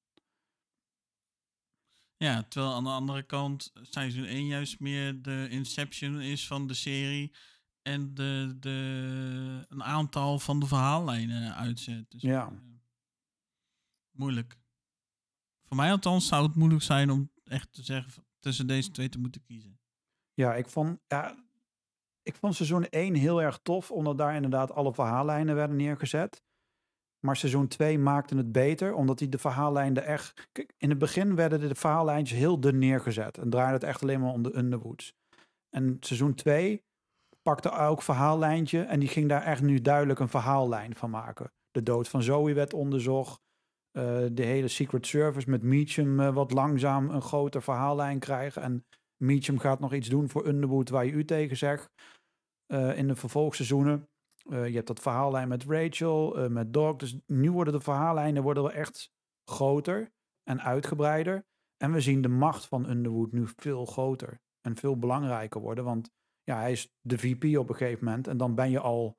[2.19, 6.73] Ja, terwijl aan de andere kant seizoen 1 juist meer de inception is van de
[6.73, 7.35] serie.
[7.81, 12.11] En de, de, een aantal van de verhaallijnen uitzet.
[12.11, 12.45] Dus, Ja.
[12.47, 12.57] eh,
[14.11, 14.57] moeilijk.
[15.67, 19.19] Voor mij althans zou het moeilijk zijn om echt te zeggen tussen deze twee te
[19.19, 19.79] moeten kiezen.
[20.33, 20.99] Ja, ik vond...
[21.07, 21.43] Ja,
[22.21, 26.43] ik vond seizoen 1 heel erg tof, omdat daar inderdaad alle verhaallijnen werden neergezet.
[27.19, 30.47] Maar seizoen 2 maakte het beter, omdat die de verhaallijnen echt...
[30.51, 33.37] Kijk, in het begin werden de verhaallijntjes heel dun neergezet.
[33.37, 35.13] En draaide het echt alleen maar om de Underwoods.
[35.69, 36.83] En seizoen 2
[37.41, 41.51] pakte ook verhaallijntje en die ging daar echt nu duidelijk een verhaallijn van maken.
[41.71, 43.41] De dood van Zoe werd onderzocht.
[43.91, 48.61] Eh, de hele Secret Service met Meacham eh, wat langzaam een groter verhaallijn krijgen.
[48.61, 48.85] En
[49.23, 51.89] Meacham gaat nog iets doen voor Underwood waar je u tegen zegt.
[52.65, 54.07] eh, in de vervolgseizoenen.
[54.49, 56.97] Eh, je hebt dat verhaallijn met Rachel, eh, met Doc.
[56.97, 59.11] Dus nu worden de verhaallijnen worden wel echt
[59.49, 60.11] groter
[60.43, 61.45] en uitgebreider.
[61.77, 65.83] En we zien de macht van Underwood nu veel groter en veel belangrijker worden.
[65.83, 66.11] Want
[66.43, 68.27] ja, hij is de VP op een gegeven moment.
[68.27, 69.17] En dan ben je al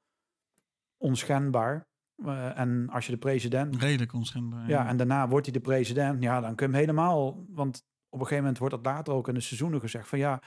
[0.96, 1.88] onschendbaar.
[2.24, 4.68] Eh, en als je de president Redelijk onschendbaar.
[4.68, 6.22] ja, en daarna wordt hij de president.
[6.22, 7.44] Ja, dan kun je hem helemaal.
[7.48, 10.42] Want op een gegeven moment wordt dat later ook in de seizoenen gezegd: van ja,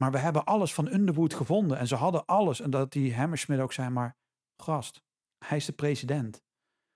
[0.00, 1.78] maar we hebben alles van Underwood gevonden.
[1.78, 2.60] En ze hadden alles.
[2.60, 4.16] En dat die Hammersmith ook zei: maar
[4.56, 5.02] gast,
[5.38, 6.42] hij is de president.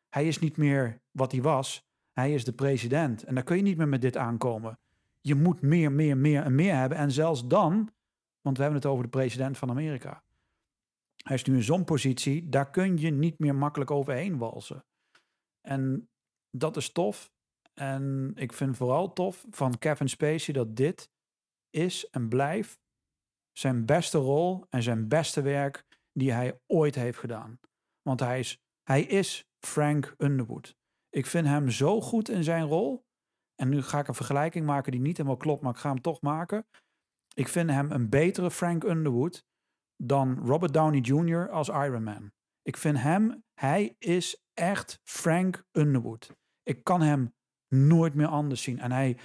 [0.08, 1.86] Hij is niet meer wat hij was.
[2.12, 3.22] Hij is de president.
[3.22, 4.78] En daar kun je niet meer met dit aankomen.
[5.20, 6.98] Je moet meer, meer, meer en meer hebben.
[6.98, 7.92] En zelfs dan,
[8.40, 10.22] want we hebben het over de president van Amerika.
[11.22, 14.84] Hij is nu in zo'n positie, daar kun je niet meer makkelijk overheen walsen.
[15.60, 16.08] En
[16.50, 17.32] dat is tof.
[17.74, 21.10] En ik vind vooral tof van Kevin Spacey dat dit
[21.70, 22.82] is en blijft
[23.58, 27.60] zijn beste rol en zijn beste werk die hij ooit heeft gedaan.
[28.02, 30.76] Want hij is, hij is Frank Underwood.
[31.08, 33.04] Ik vind hem zo goed in zijn rol.
[33.54, 36.00] En nu ga ik een vergelijking maken die niet helemaal klopt, maar ik ga hem
[36.00, 36.66] toch maken.
[37.34, 39.44] Ik vind hem een betere Frank Underwood
[39.96, 41.50] dan Robert Downey Jr.
[41.50, 42.32] als Iron Man.
[42.62, 46.36] Ik vind hem, hij is echt Frank Underwood.
[46.62, 47.34] Ik kan hem
[47.68, 48.78] nooit meer anders zien.
[48.78, 49.18] En hij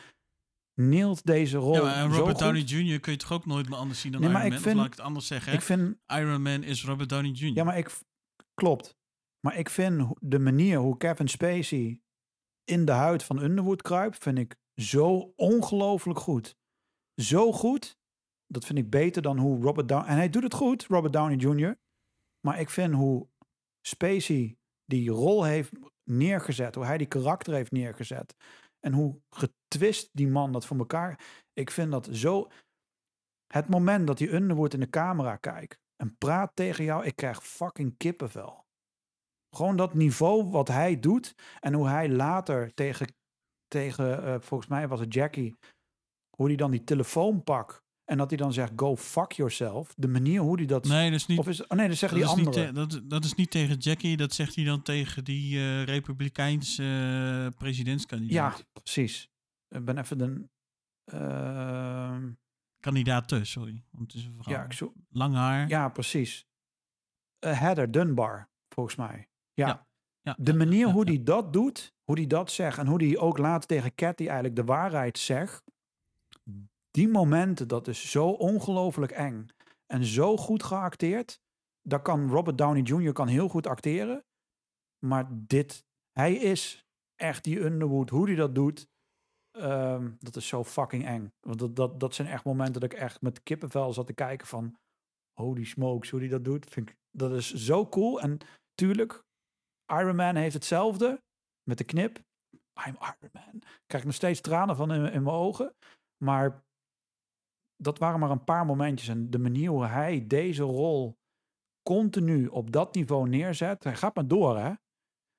[0.79, 2.39] neelt deze rol Ja, maar en zo Robert goed.
[2.39, 2.99] Downey Jr.
[2.99, 4.63] kun je toch ook nooit meer anders zien dan Nee, maar Iron ik Man?
[4.63, 5.53] vind- laat ik het anders zeggen.
[5.53, 7.55] Ik vind, Iron Man is Robert Downey Jr.
[7.55, 7.97] ja, maar ik,
[8.53, 8.97] klopt.
[9.39, 12.01] Maar ik vind de manier hoe Kevin Spacey
[12.63, 16.57] in de huid van Underwood kruipt, vind ik zo ongelooflijk goed.
[17.21, 17.97] Zo goed,
[18.47, 20.07] dat vind ik beter dan hoe Robert Downey...
[20.07, 21.79] En hij doet het goed, Robert Downey Jr.
[22.47, 23.27] Maar ik vind hoe
[23.87, 25.71] Spacey die rol heeft
[26.03, 28.35] neergezet, hoe hij die karakter heeft neergezet.
[28.79, 29.21] En hoe
[29.69, 31.19] getwist die man dat voor elkaar...
[31.53, 32.47] Ik vind dat zo...
[33.53, 37.43] Het moment dat die Underwood in de camera kijkt en praat tegen jou, ik krijg
[37.43, 38.65] fucking kippenvel.
[39.55, 43.15] Gewoon dat niveau wat hij doet en hoe hij later tegen,
[43.67, 45.55] tegen eh, volgens mij was het Jackie,
[46.35, 49.93] hoe hij dan die telefoon pakt en dat hij dan zegt go fuck yourself.
[49.97, 50.85] De manier hoe hij dat...
[50.85, 51.39] nee, dat is niet...
[51.39, 53.77] of is, oh nee, dat zeggen dat, die is niet dat, dat is niet tegen
[53.77, 58.57] Jackie, dat zegt hij dan tegen die eh Republikeinse eh, presidentskandidaat.
[58.57, 59.29] ja, precies.
[59.69, 60.47] Ik ben even de...
[61.05, 62.31] ehm,
[62.79, 63.83] Kandidaat, sorry.
[63.91, 64.53] Want het is een vrouw.
[64.55, 65.67] ja, ik zo, Lang haar.
[65.67, 66.47] ja, precies.
[67.39, 69.29] Eh, Heather Dunbar, volgens mij.
[69.53, 69.87] Ja, Ja,
[70.21, 73.17] Ja, De manier ja, hoe hij dat doet, hoe hij dat zegt en hoe hij
[73.17, 75.63] ook later tegen Cathy eigenlijk de waarheid zegt,
[76.91, 79.47] die momenten, dat is zo ongelooflijk eng
[79.85, 81.41] en zo goed geacteerd.
[81.81, 83.11] Dat kan Robert Downey Jr.
[83.11, 84.25] kan heel goed acteren,
[85.05, 88.87] maar dit, hij is echt die Underwood, hoe hij dat doet,
[89.59, 91.33] ehm, dat is zo fucking eng.
[91.39, 94.47] Want dat, dat, dat zijn echt momenten dat ik echt met kippenvel zat te kijken
[94.47, 94.77] van,
[95.33, 98.21] holy smokes, hoe hij dat doet, vind ik, dat is zo cool.
[98.21, 98.37] En
[98.73, 99.23] tuurlijk,
[99.85, 101.21] Iron Man heeft hetzelfde
[101.63, 102.17] met de knip.
[102.87, 103.55] I'm Iron Man.
[103.55, 105.75] Ik krijg nog steeds tranen van in, in mijn ogen.
[106.23, 106.63] Maar
[107.75, 109.07] dat waren maar een paar momentjes.
[109.07, 111.17] En de manier hoe hij deze rol
[111.83, 113.83] continu op dat niveau neerzet.
[113.83, 114.73] Hij gaat maar door, hè.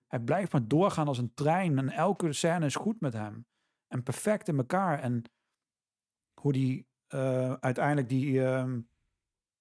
[0.06, 1.78] Hij blijft maar doorgaan als een trein.
[1.78, 3.46] En elke scène is goed met hem.
[3.90, 5.00] En perfect in elkaar.
[5.00, 5.22] En
[6.40, 8.44] hoe die eh, uiteindelijk die...
[8.44, 8.80] ehm,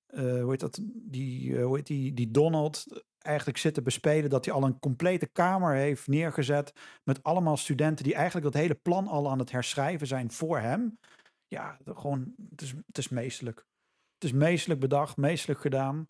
[0.06, 0.80] eh, hoe heet dat?
[0.84, 4.30] Die, eh, hoe heet die, die Donald eigenlijk zit te bespelen.
[4.30, 6.74] Dat hij al een complete kamer heeft neergezet.
[7.04, 11.00] Met allemaal studenten die eigenlijk dat hele plan al aan het herschrijven zijn voor hem.
[11.48, 13.66] Ja, gewoon, het is, het is meestelijk.
[14.14, 16.08] Het is meestelijk bedacht, meestelijk gedaan.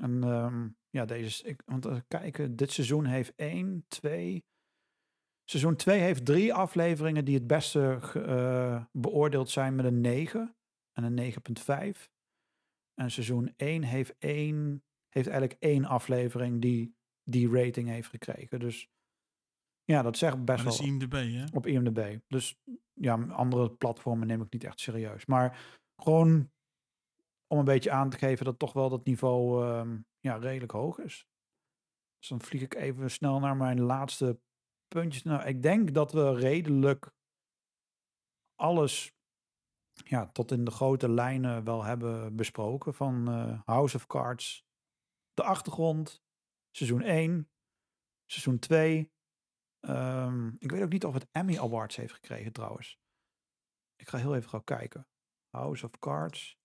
[0.00, 4.44] En ehm, ja, deze, ik, want kijken, dit seizoen heeft één, twee.
[5.50, 10.56] Seizoen 2 heeft drie afleveringen die het beste eh, beoordeeld zijn met een 9
[10.92, 11.32] en een
[11.94, 12.08] 9,5.
[12.94, 18.60] En seizoen 1 heeft, één, heeft eigenlijk één aflevering die die rating heeft gekregen.
[18.60, 18.88] Dus
[19.84, 21.44] ja, dat zegt best dat wel is IMDb, hè?
[21.56, 22.18] op IMDb.
[22.26, 22.60] Dus
[22.92, 25.26] ja, andere platformen neem ik niet echt serieus.
[25.26, 26.50] Maar gewoon
[27.46, 30.98] om een beetje aan te geven dat toch wel dat niveau ehm, ja, redelijk hoog
[30.98, 31.26] is.
[32.18, 34.40] Dus dan vlieg ik even snel naar mijn laatste
[34.88, 35.22] puntjes.
[35.22, 37.12] Nou, ik denk dat we redelijk
[38.54, 39.12] alles
[40.04, 42.94] ja, tot in de grote lijnen wel hebben besproken.
[42.94, 44.66] Van eh, House of Cards,
[45.34, 46.22] de achtergrond,
[46.70, 47.50] seizoen 1,
[48.26, 49.12] seizoen 2.
[49.80, 52.98] Ehm, ik weet ook niet of het Emmy Awards heeft gekregen trouwens.
[53.96, 55.08] Ik ga heel even gauw kijken.
[55.50, 56.56] House of Cards.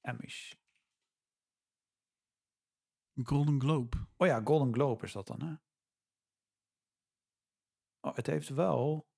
[0.00, 0.63] Emmys.
[3.22, 3.96] Golden Globe.
[4.16, 5.54] Oh ja, Golden Globe is dat dan, hè?
[8.00, 9.08] Oh, het heeft wel...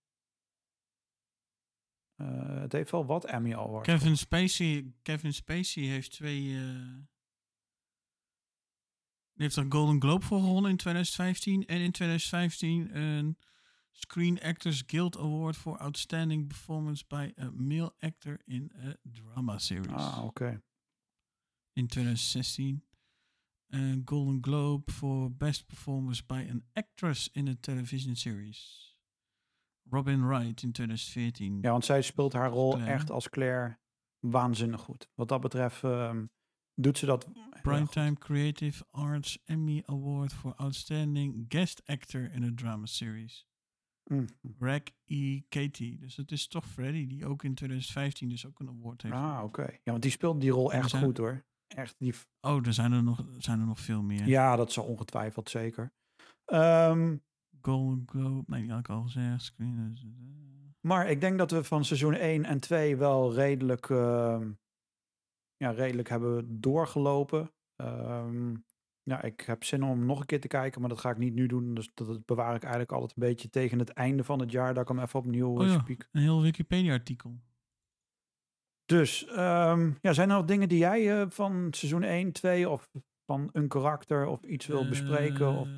[2.14, 3.88] eh, het heeft wel wat Emmy Awards.
[3.88, 6.40] Kevin Spacey, Kevin Spacey heeft twee.
[9.32, 11.66] die heeft er een Golden Globe voor gewonnen in 2015.
[11.66, 13.38] En in 2015 een
[13.90, 19.92] Screen Actors Guild Award for Outstanding Performance by a Male Actor in a Drama Series.
[19.92, 20.62] Ah, oké.
[21.72, 22.85] In 2016
[23.66, 28.84] een Golden Globe for Best Performance by an Actress in a Television Series.
[29.90, 31.58] Robin Wright in 2014.
[31.60, 32.92] Ja, want zij speelt haar rol Claire.
[32.92, 33.78] echt als Claire
[34.18, 35.08] waanzinnig goed.
[35.14, 36.26] Wat dat betreft ehm,
[36.74, 37.28] doet ze dat.
[37.62, 43.46] Primetime Creative Arts Emmy Award for Outstanding Guest Actor in a Drama Series.
[44.04, 44.26] Mm.
[44.58, 45.40] Rag E.
[45.48, 45.98] Katie.
[45.98, 49.14] Dus het is toch Freddy, die ook in 2015 dus ook een award heeft.
[49.14, 49.62] Ah, oké.
[49.62, 51.44] Ja, want die speelt die rol echt zijn- goed hoor.
[51.66, 52.14] Echt die.
[52.40, 54.26] Oh, er zijn er nog, zijn er nog veel meer.
[54.26, 55.92] Ja, dat zou ongetwijfeld zeker.
[56.44, 57.16] Ehm,
[57.62, 59.42] Golden Globe, nee, die had ik al gezegd.
[59.42, 59.96] Screen,
[60.80, 64.52] maar ik denk dat we van seizoen 1 en 2 wel redelijk, ehm,
[65.56, 67.52] ja, redelijk hebben doorgelopen.
[67.76, 68.54] Ehm,
[69.02, 71.34] ja, ik heb zin om nog een keer te kijken, maar dat ga ik niet
[71.34, 71.74] nu doen.
[71.74, 74.74] Dus dat, bewaar ik eigenlijk altijd een beetje tegen het einde van het jaar.
[74.74, 77.40] Dat ik hem even opnieuw Oh ja, een heel Wikipedia-artikel.
[78.86, 82.88] Dus ehm, ja, zijn er nog dingen die jij eh, van seizoen 1, 2 of
[83.26, 85.48] van een karakter of iets wil bespreken?
[85.48, 85.66] Of...
[85.66, 85.72] Eh,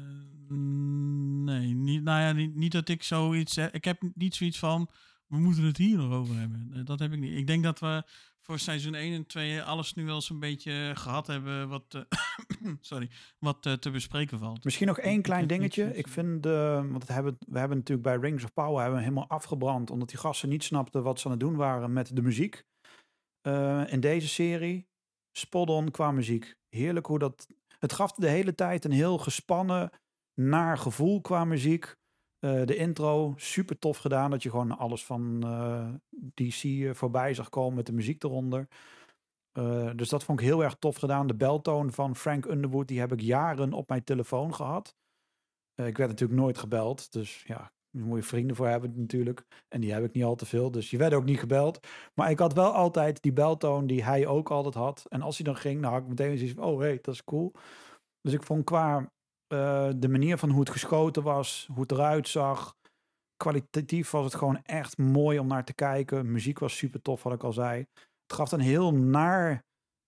[0.49, 0.99] mm,
[1.45, 3.71] Nee, niet, nou ja, niet, niet dat ik zoiets zeg.
[3.71, 4.89] Ik heb niet zoiets van,
[5.27, 6.71] we moeten het hier nog over hebben.
[6.75, 7.37] Eh, Dat heb ik niet.
[7.37, 8.03] Ik denk dat we
[8.43, 13.11] voor seizoen 1 en 2 alles nu wel zo'n beetje gehad hebben wat, eh, sorry,
[13.39, 14.65] wat eh, te bespreken valt.
[14.65, 15.97] Misschien nog één klein dingetje.
[15.97, 19.05] Ik vind, eh, want het hebben, we hebben natuurlijk bij Rings of Power hebben we
[19.05, 22.23] helemaal afgebrand, omdat die gasten niet snapten wat ze aan het doen waren met de
[22.23, 22.65] muziek.
[23.41, 24.89] Eh, in deze serie,
[25.33, 26.57] spot on qua muziek.
[26.69, 27.47] Heerlijk hoe dat,
[27.79, 29.91] het gaf de hele tijd een heel gespannen,
[30.35, 31.97] naar gevoel qua muziek.
[32.39, 35.89] Eh, de intro, super tof gedaan, dat je gewoon alles van eh,
[36.35, 38.69] DC voorbij zag komen met de muziek eronder.
[39.95, 41.27] Dus dat vond ik heel erg tof gedaan.
[41.27, 44.97] De beltoon van Frank Underwood, die heb ik jaren op mijn telefoon gehad.
[45.79, 47.13] Eh, ik werd natuurlijk nooit gebeld.
[47.13, 49.45] Dus ja, je vrienden voor hebben natuurlijk.
[49.69, 50.71] En die heb ik niet al te veel.
[50.71, 51.87] Dus je werd ook niet gebeld.
[52.15, 55.07] Maar ik had wel altijd die beltoon die hij ook altijd had.
[55.09, 57.25] En als hij dan ging, dan had ik meteen zoiets van, oh hey, dat is
[57.25, 57.53] cool.
[58.21, 59.13] Dus ik vond qua
[59.47, 62.77] eh, de manier van hoe het geschoten was, hoe het eruit zag.
[63.37, 66.33] Kwalitatief was het gewoon echt mooi om naar te kijken.
[66.33, 67.79] Muziek was super tof, wat ik al zei.
[68.23, 69.65] Het gaf een heel naar,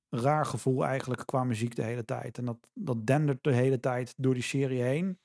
[0.09, 2.39] raar gevoel eigenlijk qua muziek de hele tijd.
[2.39, 5.19] En dat, dat dendert de hele tijd door die serie heen.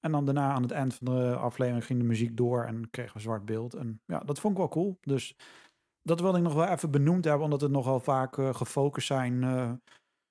[0.00, 3.14] En dan daarna aan het eind van de aflevering ging de muziek door en kregen
[3.14, 3.74] we zwart beeld.
[3.74, 4.98] En ja, dat vond ik wel cool.
[5.00, 5.36] Dus
[6.02, 9.42] dat wilde ik nog wel even benoemd hebben, omdat het nogal vaak eh, gefocust zijn.
[9.42, 9.72] eh,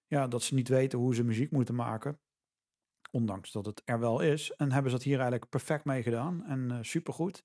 [0.08, 2.20] ja, dat ze niet weten hoe ze muziek moeten maken.
[3.12, 4.52] Ondanks dat het er wel is.
[4.52, 6.46] En hebben ze dat hier eigenlijk perfect mee gedaan.
[6.46, 7.44] En eh supergoed.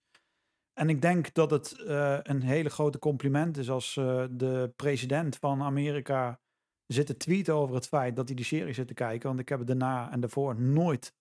[0.72, 3.94] En ik denk dat het eh, een hele grote compliment is als
[4.30, 6.40] de president van Amerika
[6.86, 9.28] zit te tweeten over het feit dat hij die serie zit te kijken.
[9.28, 11.14] Want ik heb het daarna en daarvoor nooit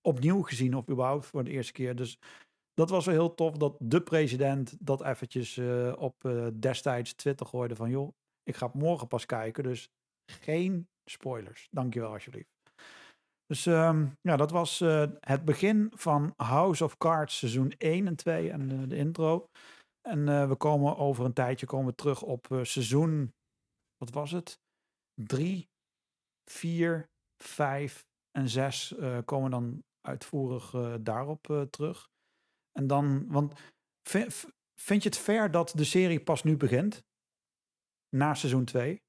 [0.00, 1.96] opnieuw gezien of überhaupt voor de eerste keer.
[1.96, 2.18] Dus
[2.74, 7.46] dat was wel heel tof dat de president dat eventjes eh, op eh, destijds Twitter
[7.46, 8.12] gooide van joh,
[8.42, 9.62] ik ga morgen pas kijken.
[9.62, 9.88] Dus
[10.40, 11.68] geen spoilers.
[11.70, 12.48] Dankjewel alsjeblieft.
[13.46, 18.16] Dus ehm, ja, dat was eh, het begin van House of Cards seizoen 1 en
[18.16, 19.46] 2 en de intro.
[20.08, 23.32] En we komen over een tijdje komen terug op seizoen,
[23.96, 24.60] wat was het?
[25.14, 25.68] 3,
[26.50, 27.08] 4,
[27.42, 32.10] 5 en 6 eh, komen dan uitvoerig eh, daarop eh, terug.
[32.72, 33.60] En dan, want
[34.74, 37.04] vind je het fair dat de serie pas nu begint?
[38.08, 39.02] Na seizoen 2?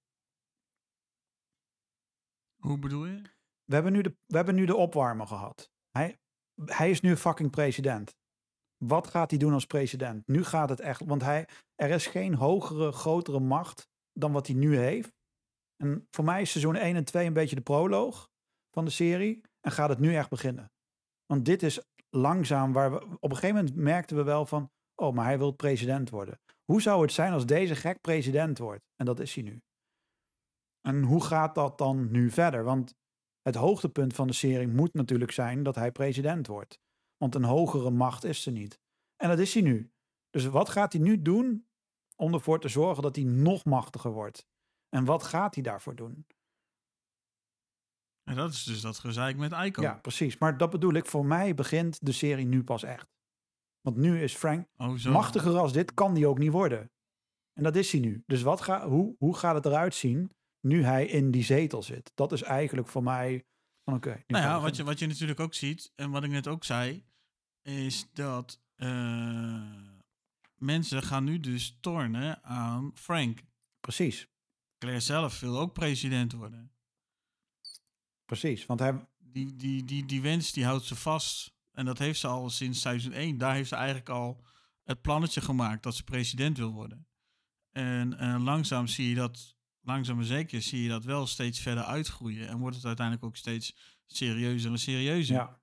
[2.62, 3.22] Hoe bedoel je?
[3.64, 5.72] We hebben nu de, we hebben nu de opwarmer gehad.
[5.90, 6.20] Hij,
[6.66, 8.16] hij is nu fucking president.
[8.78, 10.28] Wat gaat hij doen als president?
[10.28, 14.56] Nu gaat het echt, want hij, er is geen hogere, grotere macht dan wat hij
[14.56, 15.14] nu heeft.
[15.76, 18.30] En voor mij is seizoen 1 en 2 een beetje de proloog
[18.72, 19.42] van de serie.
[19.60, 20.72] En gaat het nu echt beginnen.
[21.32, 25.14] Want dit is langzaam waar we, op een gegeven moment merkten we wel van, oh,
[25.14, 26.40] maar hij wil president worden.
[26.64, 28.84] Hoe zou het zijn als deze gek president wordt?
[28.96, 29.62] En dat is hij nu.
[30.82, 32.64] En hoe gaat dat dan nu verder?
[32.64, 32.96] Want
[33.42, 36.80] het hoogtepunt van de serie moet natuurlijk zijn dat hij president wordt.
[37.18, 38.80] Want een hogere macht is er niet.
[39.16, 39.92] En dat is hij nu.
[40.30, 41.68] Dus wat gaat hij nu doen
[42.16, 44.48] om ervoor te zorgen dat hij nog machtiger wordt?
[44.90, 46.26] En wat gaat hij daarvoor doen?
[48.24, 49.82] En dat is dus dat gezeik met Ico.
[49.82, 50.38] Ja, precies.
[50.38, 53.10] Maar dat bedoel ik, voor mij begint de serie nu pas echt.
[53.82, 55.12] Want nu is Frank Oh, zo.
[55.12, 56.92] machtiger als dit, kan die ook niet worden.
[57.54, 58.24] En dat is hij nu.
[58.26, 62.12] Dus wat ga, hoe, hoe gaat het eruit zien nu hij in die zetel zit?
[62.16, 63.46] Dat is eigenlijk voor mij
[63.84, 64.24] van oké.
[64.28, 67.06] Nou ja, wat je, wat je natuurlijk ook ziet, en wat ik net ook zei,
[67.62, 69.62] is dat eh,
[70.56, 73.40] mensen gaan nu dus tornen aan Frank.
[73.80, 74.28] Precies,
[74.78, 76.72] Claire zelf wil ook president worden.
[78.38, 78.66] Precies.
[78.66, 81.54] Want hij, Die, die, die, die wens die houdt ze vast.
[81.72, 83.38] En dat heeft ze al sinds seizoen 1.
[83.38, 84.44] Daar heeft ze eigenlijk al
[84.84, 87.08] het plannetje gemaakt dat ze president wil worden.
[87.72, 91.84] En eh, langzaam zie je dat, langzaam maar zeker, zie je dat wel steeds verder
[91.84, 92.48] uitgroeien.
[92.48, 95.36] En wordt het uiteindelijk ook steeds serieuzer en serieuzer.
[95.36, 95.60] ja.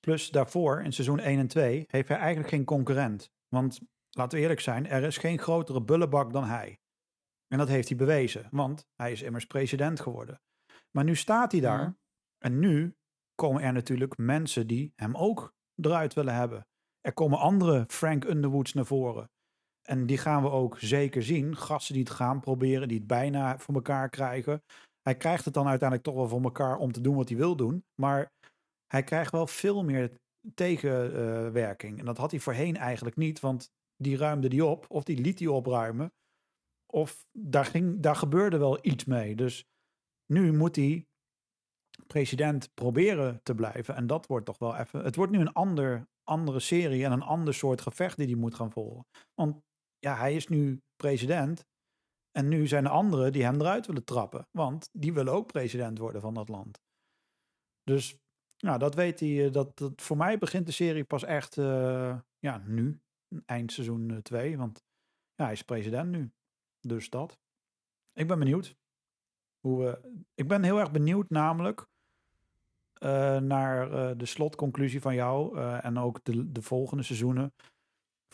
[0.00, 3.30] Plus daarvoor, in seizoen 1 en 2, heeft hij eigenlijk geen concurrent.
[3.48, 6.80] Want laten we eerlijk zijn, er is geen grotere bullebak dan hij.
[7.48, 10.40] En dat heeft hij bewezen, want hij is immers president geworden.
[10.90, 11.98] Maar nu staat hij daar Ja.
[12.44, 12.94] En nu
[13.34, 16.66] komen er natuurlijk mensen die hem ook eruit willen hebben.
[17.00, 19.30] Er komen andere Frank Underwoods naar voren.
[19.88, 21.56] En die gaan we ook zeker zien.
[21.56, 24.62] Gasten die het gaan proberen, die het bijna voor elkaar krijgen.
[25.02, 27.56] Hij krijgt het dan uiteindelijk toch wel voor elkaar om te doen wat hij wil
[27.56, 27.84] doen.
[27.94, 28.32] Maar
[28.86, 30.12] hij krijgt wel veel meer
[30.54, 31.98] tegenwerking.
[31.98, 35.38] en dat had hij voorheen eigenlijk niet, want die ruimde die op, of die liet
[35.38, 36.12] die opruimen.
[36.92, 39.36] Of daar, ging, daar gebeurde wel iets mee.
[39.36, 39.64] Dus
[40.26, 41.06] nu moet hij
[42.06, 43.94] president proberen te blijven.
[43.94, 45.04] En dat wordt toch wel even.
[45.04, 48.54] Het wordt nu een ander, andere serie en een ander soort gevecht die hij moet
[48.54, 49.06] gaan volgen.
[49.34, 49.62] Want
[49.98, 51.68] ja, hij is nu president.
[52.30, 54.48] En nu zijn er anderen die hem eruit willen trappen.
[54.50, 56.80] Want die willen ook president worden van dat land.
[57.82, 58.16] Dus
[58.58, 59.46] nou, dat weet hij.
[59.46, 63.00] eh, Dat, dat, voor mij begint de serie pas echt eh, ja, nu.
[63.46, 64.58] Eind seizoen 2.
[64.58, 64.84] want
[65.34, 66.32] ja, hij is president nu.
[66.80, 67.38] Dus dat.
[68.12, 68.76] Ik ben benieuwd.
[69.60, 71.88] Hoe, we ik ben heel erg benieuwd namelijk
[73.00, 75.58] eh, naar eh, de slotconclusie van jou.
[75.58, 77.52] eh, en ook de, de volgende seizoenen.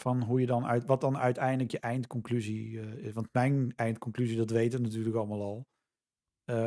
[0.00, 3.12] Van hoe je dan uit, wat dan uiteindelijk je eindconclusie is.
[3.12, 5.66] Want mijn eindconclusie, dat weten we natuurlijk allemaal al.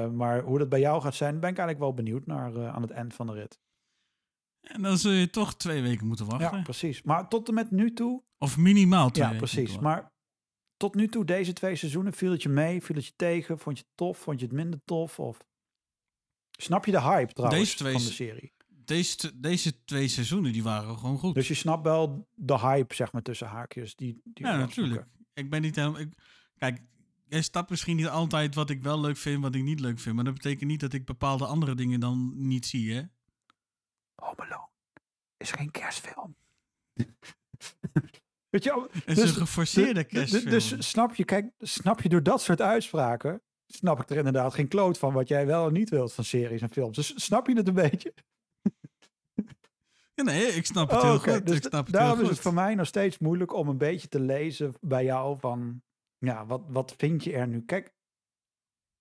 [0.10, 2.92] Maar hoe dat bij jou gaat zijn, ben ik eigenlijk wel benieuwd naar aan het
[2.92, 3.60] eind van de rit.
[4.68, 6.58] En dan zul je toch twee weken moeten wachten.
[6.58, 7.02] Ja, precies.
[7.04, 8.24] Maar tot en met nu toe.
[8.38, 9.70] Of minimaal twee Ja, weken precies.
[9.70, 10.04] moeten wachten.
[10.04, 10.12] Maar
[10.78, 12.84] tot nu toe, deze twee seizoenen, viel het je mee?
[12.84, 13.60] Viel het je tegen?
[13.60, 14.18] Vond je het tof?
[14.18, 15.20] Vond je het minder tof?
[15.20, 15.38] Of...
[16.62, 18.54] Snap je de hype trouwens Deze twee van de se- serie?
[18.68, 21.36] Deze, deze twee seizoenen die waren gewoon goed.
[21.36, 23.96] Dus je snapt wel de hype, zeg maar, tussen haakjes.
[23.96, 25.06] Die, die ja, natuurlijk.
[25.34, 26.00] Ik ben niet helemaal...
[26.00, 26.14] ik-
[26.58, 26.82] kijk,
[27.28, 30.16] jij snapt misschien niet altijd wat ik wel leuk vind, wat ik niet leuk vind.
[30.16, 33.02] Maar dat betekent niet dat ik bepaalde andere dingen dan niet zie, hè?
[34.16, 34.68] Home Alone
[35.38, 36.36] is geen kerstfilm.
[38.50, 40.50] Weet je, wel, Het is Dus- een geforceerde dus, dus, kerstfilm.
[40.78, 43.42] dus snap je, kijk, snap je door dat soort uitspraken,
[43.74, 46.62] snap ik er inderdaad geen kloot van wat jij wel en niet wilt van series
[46.62, 46.96] en films.
[46.96, 48.14] Dus snap je het een beetje?
[50.20, 51.46] Ja, nee, ik snap het Oh, heel goed.
[51.46, 52.38] Dus ik snap het daarom heel is goed.
[52.38, 55.82] het voor mij nog steeds moeilijk om een beetje te lezen bij jou van,
[56.18, 57.62] ja, wat, wat vind je er nu?
[57.62, 57.94] Kijk,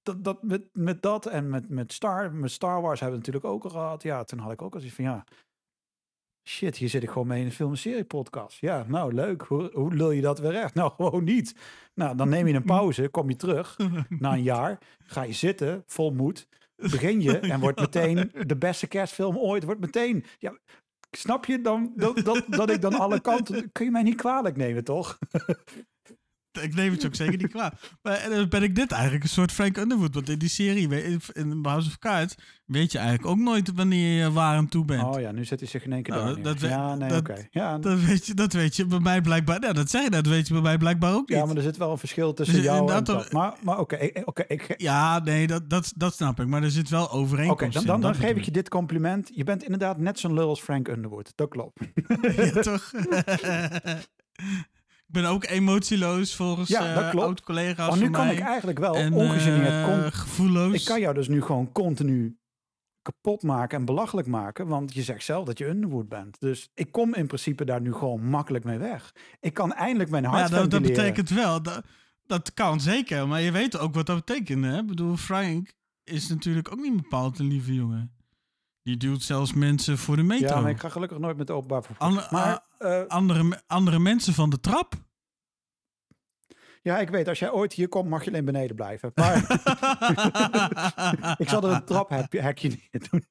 [0.02, 3.54] dat, dat, met, met dat en met, met, Star, met Star Wars hebben we natuurlijk
[3.54, 4.02] ook al gehad.
[4.02, 5.24] Ja, toen had ik ook al zoiets van, ja,
[6.48, 8.60] shit, hier zit ik gewoon mee in een film- en serie podcast.
[8.60, 9.42] Ja, nou, leuk.
[9.42, 10.74] Hoe, hoe lul je dat weer echt?
[10.78, 11.54] Nou, gewoon niet.
[11.94, 13.76] Nou, dan neem je een pauze, kom je terug
[14.08, 18.86] na een jaar, ga je zitten, vol moed, begin je en wordt meteen de beste
[18.86, 19.64] kerstfilm ooit.
[19.64, 20.58] Wordt meteen, ja,
[21.10, 24.56] snap je dan dat, dat, dat ik dan alle kanten, kun je mij niet kwalijk
[24.56, 25.18] nemen, toch?
[26.52, 27.74] Ik neem het je ook zeker niet kwaad.
[28.02, 30.14] Maar en dan ben ik dit eigenlijk een soort Frank Underwood.
[30.14, 30.88] Want in die serie,
[31.34, 32.34] in- House of Cards,
[32.66, 35.02] weet je eigenlijk ook nooit wanneer je waar aan toe bent.
[35.02, 36.44] Oh ja, nu zet hij zich in één keer Nou, dat- neer.
[36.44, 37.46] dat we- Ja, nee, oké.
[37.50, 39.60] Ja, Dat weet, je, dat weet je bij mij blijkbaar.
[39.60, 41.38] Nou, dat zeg je, dat weet je bij mij blijkbaar ook niet.
[41.38, 43.32] ja, maar er zit wel een verschil tussen Dus jou en dat.
[43.32, 46.46] Maar, maar oké, oké, ik, Ja, nee, dat, dat, dat snap ik.
[46.46, 48.68] Maar er zit wel overeenkomst oké, dan, in, dan, dan dat geef ik je dit
[48.68, 49.30] compliment.
[49.34, 51.32] Je bent inderdaad net zo'n lul als Frank Underwood.
[51.34, 51.80] Dat klopt.
[52.36, 52.90] Ja, toch?
[55.08, 58.34] ik ben ook emotieloos volgens Ja, dat eh, oud-collega's Maar nu kan mij.
[58.34, 60.04] ik eigenlijk wel en, ongegeneerd...
[60.04, 60.74] eh, gevoelloos.
[60.74, 62.38] ik kan jou dus nu gewoon continu
[63.02, 64.66] kapot maken en belachelijk maken.
[64.66, 66.40] Want je zegt zelf dat je Underwood bent.
[66.40, 69.14] Dus ik kom in principe daar nu gewoon makkelijk mee weg.
[69.40, 71.84] Ik kan eindelijk mijn hart ja, dat, betekent wel, dat,
[72.26, 73.28] dat kan zeker.
[73.28, 74.64] Maar je weet ook wat dat betekent.
[74.64, 74.78] Hè?
[74.78, 75.72] Ik bedoel, Frank
[76.04, 78.17] is natuurlijk ook niet bepaald een lieve jongen.
[78.88, 80.46] Die duwt zelfs mensen voor de metro.
[80.46, 82.06] Ja, maar ik ga gelukkig nooit met de openbaar vervoer.
[82.06, 84.94] Ander- maar eh, andere, andere mensen van de trap.
[86.82, 89.12] ja, ik weet, als jij ooit hier komt, mag je alleen beneden blijven.
[89.14, 89.36] Maar
[91.42, 93.24] ik zal er een traphekje neer doen.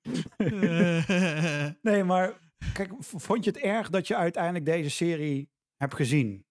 [1.92, 2.40] Nee, maar
[2.74, 6.46] kijk, vond je het erg dat je uiteindelijk deze serie heb gezien.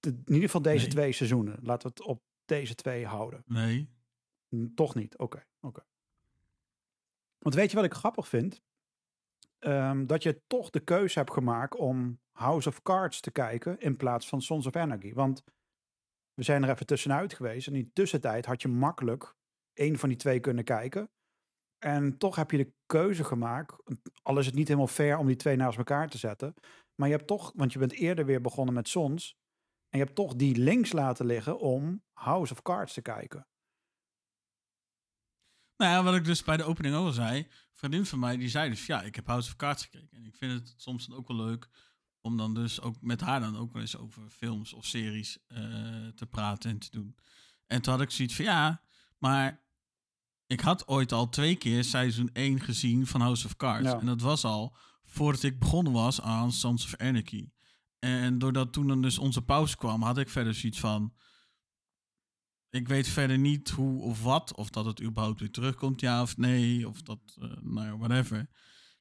[0.00, 0.88] In ieder geval deze Nee.
[0.94, 1.58] twee seizoenen.
[1.62, 3.42] Laten we het op deze twee houden.
[3.46, 3.88] Nee.
[4.74, 5.18] Toch niet.
[5.18, 5.82] Oké, oké.
[7.42, 8.62] Want weet je wat ik grappig vind?
[9.58, 13.96] Ehm, dat je toch de keuze hebt gemaakt om House of Cards te kijken in
[13.96, 15.12] plaats van Sons of Anarchy.
[15.12, 15.42] Want
[16.34, 17.66] we zijn er even tussenuit geweest.
[17.66, 19.34] En in die tussentijd had je makkelijk
[19.72, 21.10] één van die twee kunnen kijken.
[21.78, 23.76] En toch heb je de keuze gemaakt,
[24.22, 26.54] al is het niet helemaal fair om die twee naast elkaar te zetten.
[26.94, 29.36] Maar je hebt toch, want je bent eerder weer begonnen met Sons.
[29.88, 33.46] En je hebt toch die links laten liggen om House of Cards te kijken.
[35.82, 37.38] Nou ja, wat ik dus bij de opening ook al zei.
[37.38, 40.16] Een vriendin van mij die zei dus, ja, ik heb House of Cards gekeken.
[40.16, 41.68] En ik vind het soms dan ook wel leuk
[42.20, 45.58] om dan dus ook met haar dan ook wel eens over films of series eh,
[46.14, 47.16] te praten en te doen.
[47.66, 48.82] En toen had ik zoiets van, ja,
[49.18, 49.64] maar
[50.46, 53.88] ik had ooit al twee keer seizoen 1 gezien van House of Cards.
[53.88, 54.00] Ja.
[54.00, 57.48] En dat was al voordat ik begonnen was aan Sons of Anarchy.
[57.98, 61.12] En doordat toen dan dus onze pauze kwam, had ik verder zoiets van...
[62.72, 66.36] Ik weet verder niet hoe of wat, of dat het überhaupt weer terugkomt, ja of
[66.36, 68.48] nee, of dat, eh, nou ja, whatever.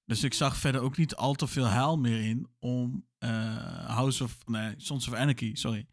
[0.05, 4.23] Dus ik zag verder ook niet al te veel heil meer in om eh, House
[4.23, 5.87] of, nee, Sons of Anarchy, sorry,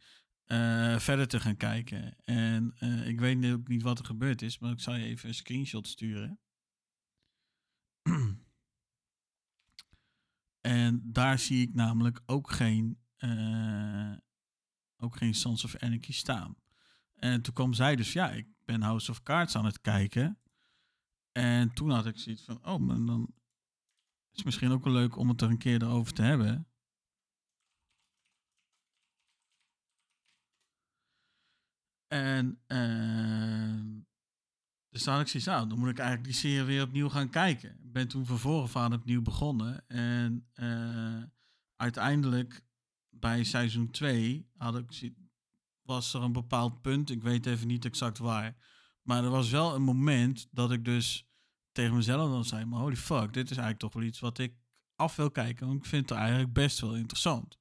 [0.45, 2.17] eh, verder te gaan kijken.
[2.25, 2.75] En
[3.05, 5.87] ik weet ook niet wat er gebeurd is, maar ik zal je even een screenshot
[5.87, 6.41] sturen.
[10.61, 12.99] en daar zie ik namelijk ook geen,
[14.97, 16.57] ook geen Sons of Anarchy staan.
[17.19, 20.39] En toen kwam zij dus, ja, ik ben House of Cards aan het kijken.
[21.33, 23.35] En toen had ik zoiets van, oh, maar dan
[24.31, 26.69] is het misschien ook wel leuk om het er een keer over te hebben.
[32.07, 34.01] En ehm,
[34.89, 37.31] dus toen had ik zoiets, nou, dan moet ik eigenlijk die serie weer opnieuw gaan
[37.31, 37.71] kijken.
[37.71, 39.89] Ik ben toen vervolgens aan opnieuw begonnen.
[39.89, 41.23] En eh,
[41.77, 42.65] uiteindelijk
[43.11, 45.13] bij seizoen 2 had ik,
[45.89, 48.57] was er een bepaald punt, ik weet even niet exact waar.
[49.03, 51.27] Maar er was wel een moment dat ik dus
[51.73, 54.55] tegen mezelf dan zei, maar holy fuck, dit is eigenlijk toch wel iets wat ik
[54.97, 55.67] af wil kijken.
[55.67, 57.59] Want ik vind het eigenlijk best wel interessant.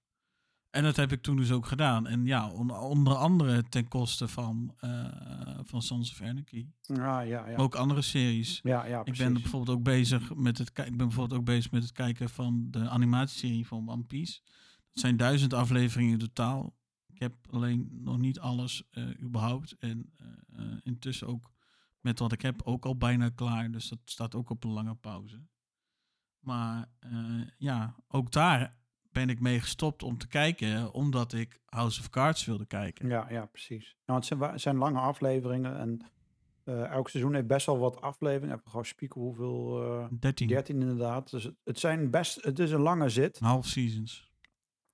[0.70, 2.08] En dat heb ik toen dus ook gedaan.
[2.08, 6.68] En ja, on- onder andere ten koste van, eh van Sons of Anarchy.
[6.82, 7.56] Ja, ja, ja.
[7.56, 8.60] Maar ook andere series.
[8.64, 11.84] ja, ja Ik ben bijvoorbeeld ook bezig met het ik ben bijvoorbeeld ook bezig met
[11.84, 14.40] het kijken van de animatieserie van One Piece.
[14.92, 16.76] Dat zijn duizend afleveringen in totaal.
[17.18, 19.76] Ik heb alleen nog niet alles eh, überhaupt.
[19.80, 20.28] En eh,
[20.60, 21.52] eh, intussen ook
[22.00, 23.72] met wat ik heb ook al bijna klaar.
[23.72, 25.42] Dus dat staat ook op een lange pauze.
[26.40, 26.90] Maar
[27.58, 28.78] ja, ook daar
[29.12, 33.08] ben ik mee gestopt om te kijken, omdat ik House of Cards wilde kijken.
[33.08, 33.98] Ja, ja, precies.
[34.06, 36.02] Nou, het zijn, het zijn lange afleveringen en
[36.66, 38.56] elk seizoen heeft best wel wat afleveringen.
[38.56, 39.84] Even gewoon spieken hoeveel.
[39.84, 41.30] eh 13, 13 inderdaad.
[41.30, 43.40] Dus het, het zijn best, het is een lange zit.
[43.40, 44.27] half seasons.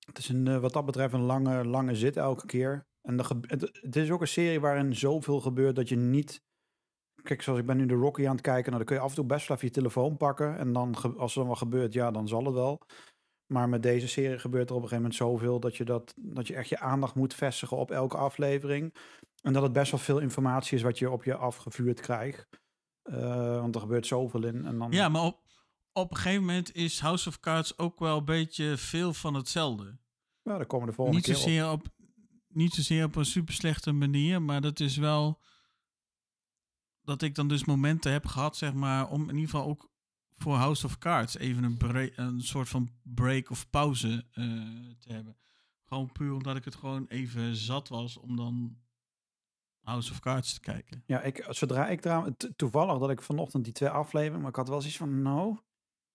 [0.06, 2.86] Het is een, eh, wat dat betreft een lange, lange zit elke keer.
[3.02, 3.48] En gebe-
[3.82, 6.42] het, is ook een serie waarin zoveel gebeurt dat je niet...
[7.24, 8.72] Kijk, zoals ik ben nu de Rocky aan het kijken.
[8.72, 10.58] Nou, dan kun je af en toe best wel even je telefoon pakken.
[10.58, 12.82] En dan, als er dan wat gebeurt, ja, dan zal het wel.
[13.54, 15.60] Maar met deze serie gebeurt er op een gegeven moment zoveel...
[15.60, 18.94] dat je, dat, dat je echt je aandacht moet vestigen op elke aflevering.
[19.42, 22.48] En dat het best wel veel informatie is wat je op je afgevuurd krijgt.
[23.04, 24.66] Eh, want er gebeurt zoveel in.
[24.66, 25.43] En dan, Ja, maar op,
[25.94, 29.98] op een gegeven moment is House of Cards ook wel een beetje veel van hetzelfde.
[30.44, 31.42] ja, daar komen de volgende Niet keer op.
[31.42, 31.88] zozeer op,
[32.48, 35.42] niet zozeer op een super slechte manier, maar dat is wel
[37.02, 39.92] dat ik dan dus momenten heb gehad, zeg maar, om in ieder geval ook
[40.38, 44.44] voor House of Cards even een, een soort van break of pauze eh,
[45.00, 45.38] te hebben.
[45.86, 48.78] Gewoon puur omdat ik het gewoon even zat was om dan
[49.82, 51.04] House of Cards te kijken.
[51.06, 54.68] Ja, ik, zodra ik to- toevallig dat ik vanochtend die twee afleveringen, maar ik had
[54.70, 55.58] wel zoiets van, nou,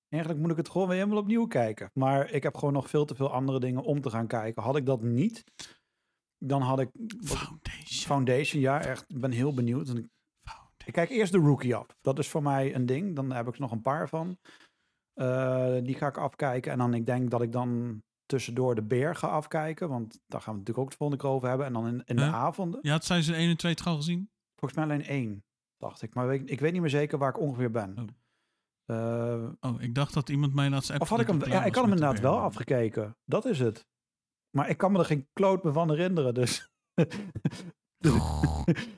[0.08, 1.90] eigenlijk moet ik het gewoon weer helemaal opnieuw kijken.
[1.94, 4.62] Maar ik heb gewoon nog veel te veel andere dingen om te gaan kijken.
[4.62, 5.44] Had ik dat niet,
[6.38, 8.06] dan had ik Foundation.
[8.06, 9.88] Foundation, ja, echt, ik ben heel benieuwd.
[9.88, 10.06] En ik,
[10.84, 11.86] ik kijk eerst de Rookie af.
[12.00, 13.16] Dat is voor mij een ding.
[13.16, 14.38] Dan heb ik er nog een paar van.
[15.14, 16.72] Eh, die ga ik afkijken.
[16.72, 19.88] En dan, ik denk dat ik dan tussendoor de Beer ga afkijken.
[19.88, 21.66] Want daar gaan we het natuurlijk ook de volgende keer over hebben.
[21.66, 22.80] En dan in, in de avonden.
[22.82, 24.30] Je had seizoen 1 en 2 toch al gezien?
[24.56, 25.44] Volgens mij alleen één,
[25.76, 26.14] dacht ik.
[26.14, 27.98] Maar ik weet niet meer zeker waar ik ongeveer ben.
[27.98, 28.04] Oh.
[28.88, 31.44] Eh, Oh, ik dacht dat iemand mij laatst of had ik hem...
[31.44, 33.16] Ja, ik had hem inderdaad wel afgekeken.
[33.24, 33.86] Dat is het.
[34.50, 36.34] Maar ik kan me er geen kloot meer van herinneren.
[36.34, 36.70] Dus...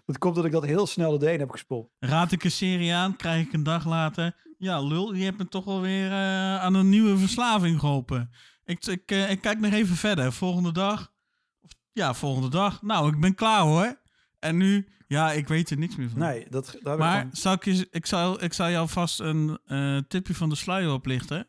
[0.07, 1.91] dat komt dat ik dat heel snel de heb gespoeld.
[1.99, 4.55] Raad ik een serie aan, krijg ik een dag later.
[4.59, 8.31] Ja, lul, je hebt me toch wel weer eh, aan een nieuwe verslaving geholpen.
[8.65, 10.33] Ik, ik, eh, ik kijk nog even verder.
[10.33, 11.13] Volgende dag.
[11.61, 12.83] Of, ja, volgende dag.
[12.83, 14.01] Nou, ik ben klaar hoor.
[14.41, 16.19] En nu, ja, ik weet er niks meer van.
[16.19, 18.89] Nee, dat, daar heb ik maar gewoon- zal ik, je, ik, zal, ik zal jou
[18.89, 21.49] vast een eh, tipje van de sluier oplichten.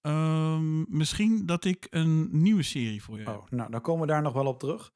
[0.00, 3.34] Ehm, misschien dat ik een nieuwe serie voor je heb.
[3.36, 4.92] Oh, nou, dan komen we daar nog wel op terug.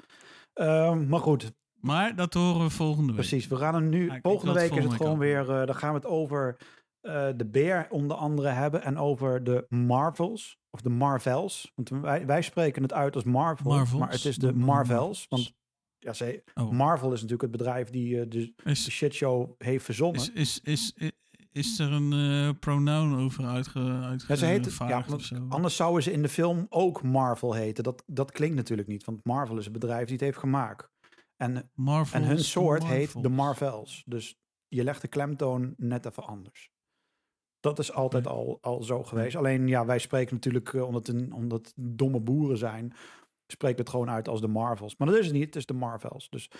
[0.52, 3.14] Ehm, maar goed, Maar dat horen we volgende week.
[3.16, 3.46] precies.
[3.46, 4.04] We gaan hem nu.
[4.04, 5.50] Ja, ik- ik volgende week is het gewoon weer.
[5.50, 6.56] eh, dan gaan we het over
[7.00, 8.82] eh, de beer onder andere hebben.
[8.82, 10.58] En over de Marvels.
[10.70, 11.72] Of de Marvels.
[11.74, 13.70] Want wij, wij spreken het uit als Marvel.
[13.70, 14.88] Marvels, Maar het is de de Marvels.
[14.98, 15.26] Marvels.
[15.28, 15.52] Want
[16.06, 16.70] ja, ze, Oh.
[16.70, 20.20] Marvel is natuurlijk het bedrijf die eh, de, de Is, shitshow heeft verzonnen.
[20.20, 21.12] is, is, is, is,
[21.52, 25.04] is er een eh, pronoun over uitge, uitge Ja, ze heet, ja,
[25.48, 27.84] anders zouden ze in de film ook Marvel heten.
[27.84, 30.90] Dat, dat klinkt natuurlijk niet, want Marvel is het bedrijf die het heeft gemaakt.
[31.36, 34.02] En, Marvels, en hun soort heet de Marvels.
[34.06, 36.70] Dus je legt de klemtoon net even anders.
[37.60, 39.36] Dat is altijd al, al zo geweest.
[39.36, 42.94] Alleen ja, wij spreken natuurlijk, eh, omdat, een, omdat domme boeren zijn,
[43.46, 44.96] spreken het gewoon uit als de Marvels.
[44.96, 46.28] Maar dat is het niet, het is de Marvels.
[46.30, 46.50] Dus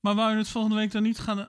[0.00, 1.48] Maar wou je het volgende week dan niet gaan...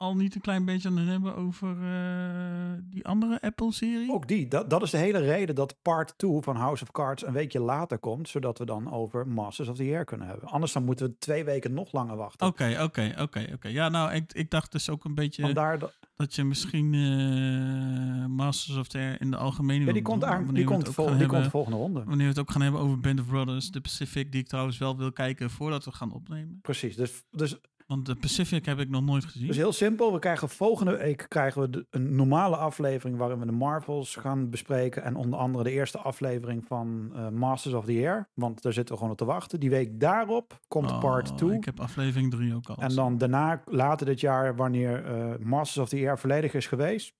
[0.00, 4.12] Al niet een klein beetje aan het hebben over eh, die andere Apple-serie?
[4.12, 7.26] ook die, dat, dat is de hele reden dat part 2 van House of Cards
[7.26, 10.48] een weekje later komt, zodat we dan over Masters of the Air kunnen hebben.
[10.48, 12.46] Anders dan moeten we twee weken nog langer wachten.
[12.46, 13.68] Oké, oké, oké, oké.
[13.68, 18.26] Ja, nou, ik, ik dacht dus ook een beetje Vandaar dat, dat je misschien eh,
[18.26, 21.18] Masters of the Air in de algemene ja, die komt, aan, die komt, vol, komt
[21.20, 22.04] hebben- volgende ronde.
[22.04, 24.78] Wanneer we het ook gaan hebben over Band of Brothers, de Pacific, die ik trouwens
[24.78, 26.58] wel wil kijken voordat we gaan opnemen.
[26.62, 27.58] Precies, dus, dus,
[27.90, 29.46] Want de Pacific heb ik nog nooit gezien.
[29.46, 30.12] dus heel simpel.
[30.12, 34.50] We krijgen volgende week krijgen we de- een normale aflevering waarin we de Marvels gaan
[34.50, 35.02] bespreken.
[35.02, 38.28] En onder andere de eerste aflevering van eh, Masters of the Air.
[38.34, 39.60] Want daar zitten we gewoon op te wachten.
[39.60, 41.56] Die week daarop komt Oh, part 2.
[41.56, 42.76] Ik heb aflevering 3 ook al.
[42.76, 47.12] En dan daarna, later dit jaar, wanneer eh, Masters of the Air volledig is geweest,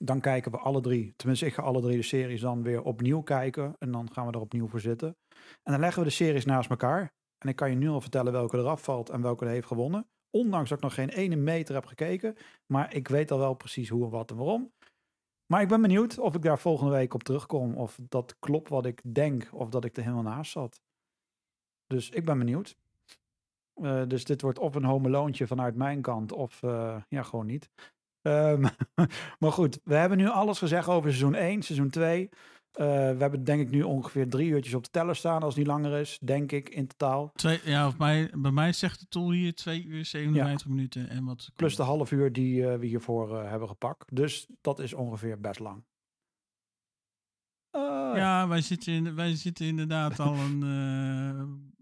[0.00, 3.20] dan kijken we alle drie, tenminste ik ga alle drie de series dan weer opnieuw
[3.20, 3.74] kijken.
[3.78, 5.16] En dan gaan we er opnieuw voor zitten.
[5.62, 7.12] En dan leggen we de series naast elkaar.
[7.38, 10.06] En ik kan je nu al vertellen welke eraf valt en welke er heeft gewonnen.
[10.30, 12.36] Ondanks dat ik nog geen ene meter heb gekeken.
[12.66, 14.72] Maar ik weet al wel precies hoe en wat en waarom.
[15.46, 17.76] Maar ik ben benieuwd of ik daar volgende week op terugkom.
[17.76, 19.48] Of dat klopt wat ik denk.
[19.52, 20.80] Of dat ik er helemaal naast zat.
[21.86, 22.76] Dus ik ben benieuwd.
[23.74, 26.32] Eh, dus dit wordt of een home loontje vanuit mijn kant.
[26.32, 27.70] Of eh, ja, gewoon niet.
[28.22, 28.60] Ehm,
[29.40, 32.28] maar goed, we hebben nu alles gezegd over seizoen 1, seizoen 2.
[32.76, 35.42] Eh, we hebben denk ik nu ongeveer drie uurtjes op de teller staan.
[35.42, 37.30] Als het niet langer is, denk ik, in totaal.
[37.34, 41.24] Twee, ja, of mij, bij mij zegt de tool hier 2 uur 57 minuten en
[41.24, 41.50] wat.
[41.56, 44.16] Plus de half uur die eh, we hiervoor eh, hebben gepakt.
[44.16, 45.84] Dus dat is ongeveer best lang.
[48.14, 51.74] Ja, wij zitten, in, wij zitten inderdaad al een.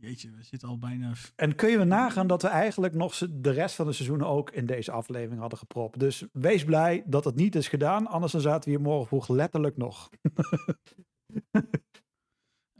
[0.00, 1.12] Jeetje, we zitten al bijna.
[1.36, 4.66] En kun je nagaan dat we eigenlijk nog de rest van de seizoenen ook in
[4.66, 5.98] deze aflevering hadden gepropt.
[5.98, 8.06] Dus wees blij dat het niet is gedaan.
[8.06, 10.08] Anders dan zaten we hier morgen vroeg letterlijk nog.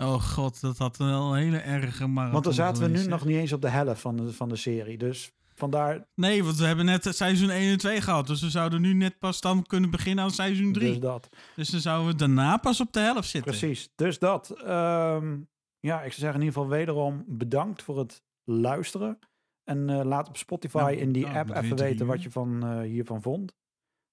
[0.00, 3.24] Oh god, dat had wel een hele erge marathon Want dan zaten we nu nog
[3.24, 4.98] niet eens op de helft van de, van de serie.
[4.98, 8.26] Dus vandaar Nee, want we hebben net seizoen 1 en 2 gehad.
[8.26, 10.88] Dus we zouden nu net pas dan kunnen beginnen aan seizoen 3.
[10.90, 11.28] dus dat.
[11.56, 13.50] Dus dan zouden we daarna pas op de helft zitten.
[13.50, 14.50] Precies, dus dat.
[14.50, 15.36] Ehm,
[15.80, 19.18] ja, ik zou zeggen in ieder geval wederom bedankt voor het luisteren.
[19.64, 22.64] En eh, laat op Spotify Nou, in die nou, app even weten wat je van
[22.64, 23.54] eh, hiervan vond.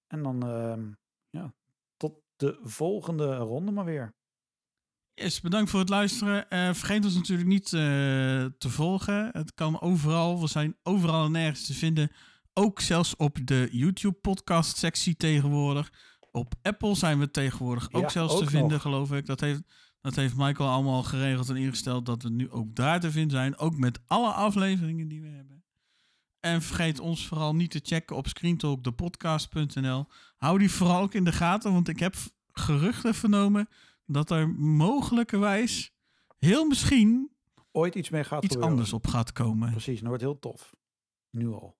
[0.06, 0.90] En dan, ehm,
[1.30, 1.54] ja,
[1.96, 4.16] tot de volgende ronde maar weer.
[5.14, 6.50] Yes, bedankt voor het luisteren.
[6.50, 9.28] Eh, vergeet ons natuurlijk niet te volgen.
[9.32, 10.40] Het kan overal.
[10.40, 12.10] We zijn overal en nergens te vinden.
[12.52, 15.92] Ook zelfs op de YouTube podcast sectie tegenwoordig.
[16.30, 19.26] Op Apple zijn we tegenwoordig ook Ja, zelfs ook te vinden, geloof ik.
[19.26, 19.62] Dat heeft,
[20.00, 23.56] dat heeft Michael allemaal geregeld en ingesteld dat we nu ook daar te vinden zijn.
[23.58, 25.64] Ook met alle afleveringen die we hebben.
[26.40, 30.06] En vergeet ons vooral niet te checken op screentalkdepodcast.nl.
[30.36, 32.14] Hou die vooral ook in de gaten, want ik heb
[32.52, 33.68] geruchten vernomen
[34.06, 35.92] dat er mogelijkerwijs
[36.38, 37.30] heel misschien
[37.72, 38.76] Ooit iets mee gaat iets gebeuren.
[38.76, 39.70] anders op gaat komen.
[39.70, 40.74] Precies, dat wordt heel tof.
[41.30, 41.76] Nu al.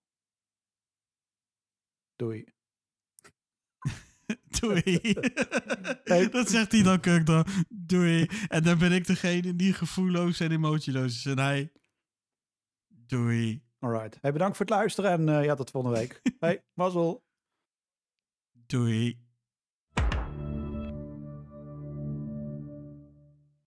[2.15, 2.45] Doei.
[4.59, 4.99] Doei.
[6.03, 6.29] Hey.
[6.29, 7.45] Dat zegt hij dan kuk dan.
[7.69, 8.27] Doei.
[8.47, 11.25] En dan ben ik degene die gevoelloos en emotieloos is.
[11.25, 11.71] En hij...
[12.87, 13.63] Doei.
[13.79, 14.17] Alright.
[14.21, 16.21] Hey, bedankt voor het luisteren en eh, ja, tot volgende week.
[16.39, 17.23] hey, mazzel.
[18.51, 19.28] Doei.